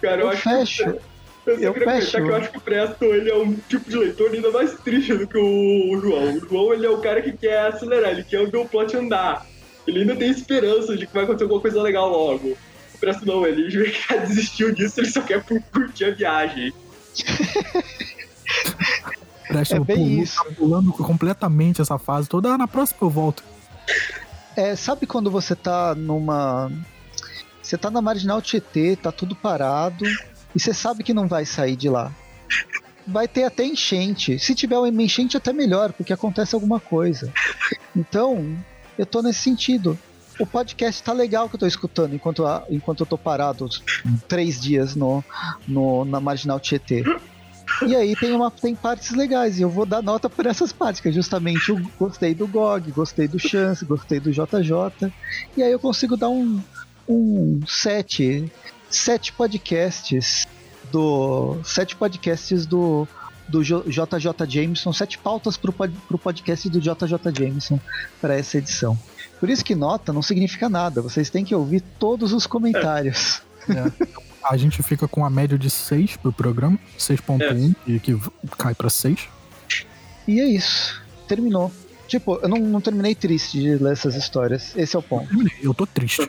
Cara, 0.00 0.22
eu, 0.22 0.30
eu 0.30 0.36
fecho. 0.36 0.96
Eu, 1.44 1.58
eu 1.58 1.74
fecho. 1.74 2.12
que 2.12 2.18
eu 2.18 2.36
acho 2.36 2.50
que 2.50 2.58
o 2.58 2.60
Presto 2.60 3.04
ele 3.04 3.30
é 3.30 3.36
um 3.36 3.54
tipo 3.68 3.90
de 3.90 3.96
leitor 3.96 4.32
ainda 4.32 4.50
mais 4.50 4.74
triste 4.74 5.14
do 5.14 5.26
que 5.26 5.38
o 5.38 6.00
João. 6.00 6.36
O 6.36 6.48
João 6.48 6.72
ele 6.72 6.86
é 6.86 6.90
o 6.90 6.98
cara 6.98 7.20
que 7.20 7.32
quer 7.32 7.66
acelerar, 7.66 8.12
ele 8.12 8.22
quer 8.22 8.48
ver 8.48 8.58
o 8.58 8.68
plot 8.68 8.96
andar. 8.96 9.46
Ele 9.86 10.00
ainda 10.00 10.14
tem 10.14 10.30
esperança 10.30 10.96
de 10.96 11.06
que 11.06 11.12
vai 11.12 11.24
acontecer 11.24 11.44
alguma 11.44 11.60
coisa 11.60 11.82
legal 11.82 12.08
logo. 12.08 12.56
O 12.94 12.98
Presto 12.98 13.26
não, 13.26 13.44
ele 13.44 13.68
já 13.68 14.16
desistiu 14.24 14.72
disso, 14.72 15.00
ele 15.00 15.10
só 15.10 15.20
quer 15.20 15.44
curtir 15.72 16.04
a 16.04 16.10
viagem. 16.12 16.72
Presto 19.48 19.76
é 19.76 19.80
bem 19.80 19.96
pulou, 19.96 20.22
isso. 20.22 20.36
Tá 20.36 20.50
pulando 20.56 20.92
completamente 20.92 21.80
essa 21.80 21.98
fase 21.98 22.28
toda. 22.28 22.52
Ah, 22.52 22.58
na 22.58 22.68
próxima 22.68 22.98
eu 23.02 23.10
volto. 23.10 23.42
É, 24.56 24.76
sabe 24.76 25.06
quando 25.06 25.30
você 25.30 25.54
tá 25.54 25.94
numa. 25.94 26.70
Você 27.62 27.78
tá 27.78 27.90
na 27.90 28.02
marginal 28.02 28.42
Tietê, 28.42 28.96
tá 28.96 29.12
tudo 29.12 29.34
parado 29.34 30.04
e 30.54 30.60
você 30.60 30.74
sabe 30.74 31.02
que 31.02 31.14
não 31.14 31.26
vai 31.26 31.46
sair 31.46 31.76
de 31.76 31.88
lá. 31.88 32.12
Vai 33.06 33.26
ter 33.26 33.44
até 33.44 33.64
enchente. 33.64 34.38
Se 34.38 34.54
tiver 34.54 34.78
uma 34.78 35.02
enchente, 35.02 35.36
até 35.36 35.52
melhor, 35.52 35.92
porque 35.92 36.12
acontece 36.12 36.54
alguma 36.54 36.78
coisa. 36.78 37.32
Então, 37.96 38.56
eu 38.98 39.06
tô 39.06 39.22
nesse 39.22 39.40
sentido. 39.40 39.98
O 40.38 40.46
podcast 40.46 41.02
tá 41.02 41.12
legal 41.12 41.48
que 41.48 41.56
eu 41.56 41.60
tô 41.60 41.66
escutando 41.66 42.14
enquanto, 42.14 42.44
enquanto 42.70 43.00
eu 43.00 43.06
tô 43.06 43.18
parado 43.18 43.68
três 44.28 44.60
dias 44.60 44.94
no, 44.94 45.22
no, 45.66 46.04
na 46.04 46.20
Marginal 46.20 46.58
Tietê. 46.58 47.04
E 47.86 47.96
aí 47.96 48.14
tem, 48.14 48.32
uma, 48.32 48.50
tem 48.50 48.74
partes 48.74 49.10
legais, 49.10 49.58
e 49.58 49.62
eu 49.62 49.70
vou 49.70 49.86
dar 49.86 50.02
nota 50.02 50.28
por 50.28 50.46
essas 50.46 50.72
partes, 50.72 51.00
que 51.00 51.08
é 51.08 51.12
justamente 51.12 51.70
eu 51.70 51.80
gostei 51.98 52.34
do 52.34 52.46
GOG, 52.46 52.92
gostei 52.92 53.26
do 53.26 53.38
Chance, 53.38 53.84
gostei 53.84 54.20
do 54.20 54.30
JJ. 54.30 55.12
E 55.56 55.62
aí 55.62 55.72
eu 55.72 55.78
consigo 55.78 56.16
dar 56.16 56.28
um, 56.28 56.60
um 57.08 57.60
7 57.66 58.50
sete 58.92 59.32
podcasts 59.32 60.46
do. 60.90 61.58
Sete 61.64 61.96
podcasts 61.96 62.66
do. 62.66 63.08
Do 63.48 63.62
JJ 63.62 64.46
Jameson, 64.48 64.92
sete 64.92 65.18
pautas 65.18 65.58
para 65.58 65.70
o 66.10 66.18
podcast 66.18 66.70
do 66.70 66.80
JJ 66.80 67.18
Jameson 67.36 67.78
para 68.20 68.34
essa 68.34 68.56
edição. 68.56 68.96
Por 69.38 69.50
isso 69.50 69.64
que 69.64 69.74
nota 69.74 70.12
não 70.12 70.22
significa 70.22 70.70
nada, 70.70 71.02
vocês 71.02 71.28
têm 71.28 71.44
que 71.44 71.54
ouvir 71.54 71.82
todos 71.98 72.32
os 72.32 72.46
comentários. 72.46 73.42
É. 73.68 74.31
A 74.44 74.56
gente 74.56 74.82
fica 74.82 75.06
com 75.06 75.24
a 75.24 75.30
média 75.30 75.56
de 75.56 75.70
6 75.70 76.16
pro 76.16 76.32
programa, 76.32 76.78
6.1, 76.98 77.74
é. 77.86 77.90
e 77.90 78.00
que 78.00 78.18
cai 78.58 78.74
para 78.74 78.90
6. 78.90 79.28
E 80.26 80.40
é 80.40 80.44
isso. 80.44 81.00
Terminou. 81.28 81.72
Tipo, 82.08 82.38
eu 82.42 82.48
não, 82.48 82.58
não, 82.58 82.80
terminei 82.80 83.14
triste 83.14 83.60
de 83.60 83.76
ler 83.76 83.92
essas 83.92 84.14
histórias. 84.14 84.76
Esse 84.76 84.96
é 84.96 84.98
o 84.98 85.02
ponto. 85.02 85.28
Eu 85.62 85.72
tô 85.72 85.86
triste. 85.86 86.20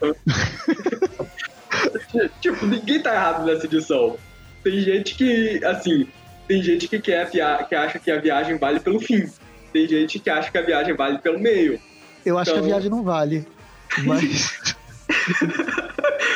tipo, 2.39 2.65
ninguém 2.65 3.01
tá 3.01 3.13
errado 3.13 3.45
nessa 3.45 3.65
edição. 3.65 4.15
Tem 4.63 4.79
gente 4.79 5.15
que, 5.15 5.59
assim, 5.65 6.07
tem 6.47 6.63
gente 6.63 6.87
que 6.87 6.99
quer 6.99 7.29
que 7.29 7.41
acha 7.41 7.99
que 7.99 8.09
a 8.09 8.19
viagem 8.19 8.57
vale 8.57 8.79
pelo 8.79 8.99
fim. 8.99 9.29
Tem 9.73 9.87
gente 9.87 10.19
que 10.19 10.29
acha 10.29 10.51
que 10.51 10.57
a 10.57 10.61
viagem 10.61 10.95
vale 10.95 11.17
pelo 11.17 11.39
meio. 11.39 11.79
Eu 12.25 12.37
acho 12.37 12.51
então... 12.51 12.63
que 12.63 12.67
a 12.67 12.69
então- 12.69 12.79
viagem 12.79 12.89
não 12.89 13.03
vale. 13.03 13.45
Mas. 14.05 14.75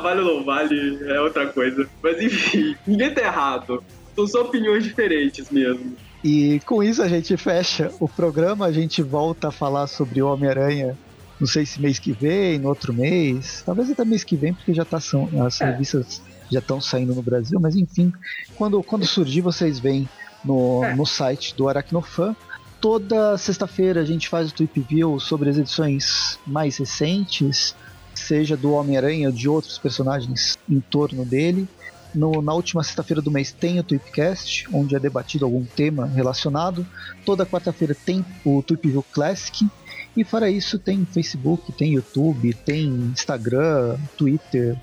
vale 0.00 0.20
ou 0.20 0.36
não 0.38 0.44
vale 0.44 0.98
é 1.04 1.20
outra 1.20 1.46
coisa. 1.46 1.88
Mas 2.02 2.20
enfim, 2.20 2.74
ninguém 2.86 3.12
tá 3.12 3.22
errado. 3.22 3.82
São 4.14 4.26
só 4.26 4.42
opiniões 4.42 4.84
diferentes 4.84 5.50
mesmo. 5.50 5.96
E 6.22 6.60
com 6.66 6.82
isso 6.82 7.02
a 7.02 7.08
gente 7.08 7.36
fecha 7.36 7.90
o 7.98 8.08
programa, 8.08 8.66
a 8.66 8.72
gente 8.72 9.02
volta 9.02 9.48
a 9.48 9.50
falar 9.50 9.86
sobre 9.86 10.20
o 10.20 10.26
Homem-Aranha 10.26 10.96
não 11.40 11.46
sei 11.46 11.64
se 11.64 11.80
mês 11.80 11.98
que 11.98 12.12
vem, 12.12 12.58
no 12.58 12.68
outro 12.68 12.92
mês, 12.92 13.62
talvez 13.64 13.90
até 13.90 14.04
mês 14.04 14.22
que 14.22 14.36
vem, 14.36 14.52
porque 14.52 14.74
já 14.74 14.84
tá 14.84 15.00
são, 15.00 15.28
as 15.46 15.58
é. 15.60 15.70
revistas 15.70 16.20
já 16.52 16.58
estão 16.58 16.80
saindo 16.80 17.14
no 17.14 17.22
Brasil, 17.22 17.58
mas 17.58 17.74
enfim, 17.76 18.12
quando, 18.56 18.82
quando 18.82 19.06
surgir 19.06 19.40
vocês 19.40 19.78
veem 19.78 20.06
no, 20.44 20.84
é. 20.84 20.94
no 20.94 21.06
site 21.06 21.54
do 21.56 21.68
Aracnofan. 21.68 22.36
Toda 22.80 23.36
sexta-feira 23.36 24.00
a 24.00 24.04
gente 24.04 24.28
faz 24.28 24.50
o 24.50 24.54
Tweep 24.54 24.80
View 24.80 25.20
sobre 25.20 25.50
as 25.50 25.58
edições 25.58 26.38
mais 26.46 26.78
recentes, 26.78 27.74
seja 28.20 28.56
do 28.56 28.72
Homem-Aranha 28.72 29.28
ou 29.28 29.34
de 29.34 29.48
outros 29.48 29.78
personagens 29.78 30.58
em 30.68 30.80
torno 30.80 31.24
dele. 31.24 31.68
No, 32.14 32.42
na 32.42 32.52
última 32.52 32.82
sexta-feira 32.82 33.22
do 33.22 33.30
mês 33.30 33.52
tem 33.52 33.78
o 33.78 33.84
Tweepcast, 33.84 34.66
onde 34.72 34.96
é 34.96 34.98
debatido 34.98 35.44
algum 35.44 35.64
tema 35.64 36.06
relacionado. 36.06 36.86
Toda 37.24 37.46
quarta-feira 37.46 37.94
tem 37.94 38.24
o 38.44 38.62
Tweep 38.62 38.88
View 38.88 39.04
Classic, 39.12 39.68
e 40.16 40.24
fora 40.24 40.50
isso, 40.50 40.78
tem 40.78 41.04
Facebook, 41.04 41.72
tem 41.72 41.94
YouTube, 41.94 42.52
tem 42.52 42.86
Instagram, 42.86 43.96
Twitter 44.16 44.76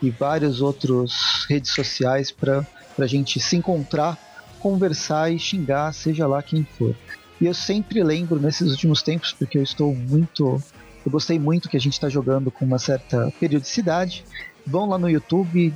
e 0.00 0.10
vários 0.10 0.60
outros 0.60 1.46
redes 1.48 1.72
sociais 1.72 2.30
para 2.30 2.64
a 2.96 3.06
gente 3.06 3.40
se 3.40 3.56
encontrar, 3.56 4.16
conversar 4.60 5.32
e 5.32 5.38
xingar, 5.38 5.92
seja 5.92 6.26
lá 6.26 6.42
quem 6.42 6.64
for. 6.64 6.94
E 7.40 7.46
eu 7.46 7.54
sempre 7.54 8.02
lembro 8.02 8.40
nesses 8.40 8.70
últimos 8.70 9.02
tempos, 9.02 9.32
porque 9.32 9.58
eu 9.58 9.62
estou 9.62 9.94
muito. 9.94 10.62
Eu 11.08 11.10
gostei 11.10 11.38
muito 11.38 11.70
que 11.70 11.76
a 11.78 11.80
gente 11.80 11.94
está 11.94 12.10
jogando 12.10 12.50
com 12.50 12.66
uma 12.66 12.78
certa 12.78 13.32
periodicidade. 13.40 14.26
Vão 14.66 14.86
lá 14.86 14.98
no 14.98 15.08
YouTube, 15.08 15.72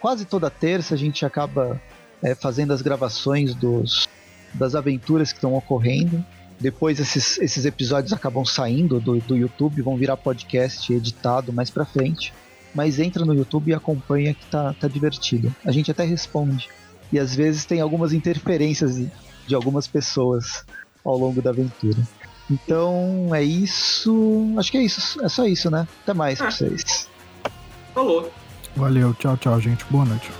quase 0.00 0.24
toda 0.24 0.50
terça 0.50 0.94
a 0.94 0.98
gente 0.98 1.24
acaba 1.24 1.80
é, 2.20 2.34
fazendo 2.34 2.72
as 2.72 2.82
gravações 2.82 3.54
dos, 3.54 4.08
das 4.52 4.74
aventuras 4.74 5.30
que 5.30 5.38
estão 5.38 5.54
ocorrendo. 5.54 6.24
Depois 6.58 6.98
esses, 6.98 7.38
esses 7.38 7.64
episódios 7.64 8.12
acabam 8.12 8.44
saindo 8.44 8.98
do, 8.98 9.20
do 9.20 9.36
YouTube, 9.36 9.80
vão 9.80 9.96
virar 9.96 10.16
podcast 10.16 10.92
editado 10.92 11.52
mais 11.52 11.70
pra 11.70 11.84
frente. 11.84 12.34
Mas 12.74 12.98
entra 12.98 13.24
no 13.24 13.36
YouTube 13.36 13.70
e 13.70 13.74
acompanha 13.74 14.34
que 14.34 14.44
tá, 14.46 14.74
tá 14.74 14.88
divertido. 14.88 15.54
A 15.64 15.70
gente 15.70 15.88
até 15.88 16.02
responde. 16.02 16.68
E 17.12 17.18
às 17.20 17.32
vezes 17.32 17.64
tem 17.64 17.80
algumas 17.80 18.12
interferências 18.12 18.96
de, 18.96 19.08
de 19.46 19.54
algumas 19.54 19.86
pessoas 19.86 20.64
ao 21.04 21.16
longo 21.16 21.40
da 21.40 21.50
aventura. 21.50 21.98
Então 22.50 23.34
é 23.34 23.42
isso. 23.42 24.54
Acho 24.58 24.70
que 24.70 24.78
é 24.78 24.82
isso. 24.82 25.22
É 25.24 25.28
só 25.28 25.44
isso, 25.44 25.70
né? 25.70 25.86
Até 26.02 26.14
mais 26.14 26.40
ah. 26.40 26.44
pra 26.44 26.52
vocês. 26.52 27.08
Falou. 27.94 28.32
Valeu, 28.76 29.14
tchau, 29.14 29.36
tchau, 29.36 29.60
gente. 29.60 29.84
Boa 29.90 30.04
noite. 30.04 30.30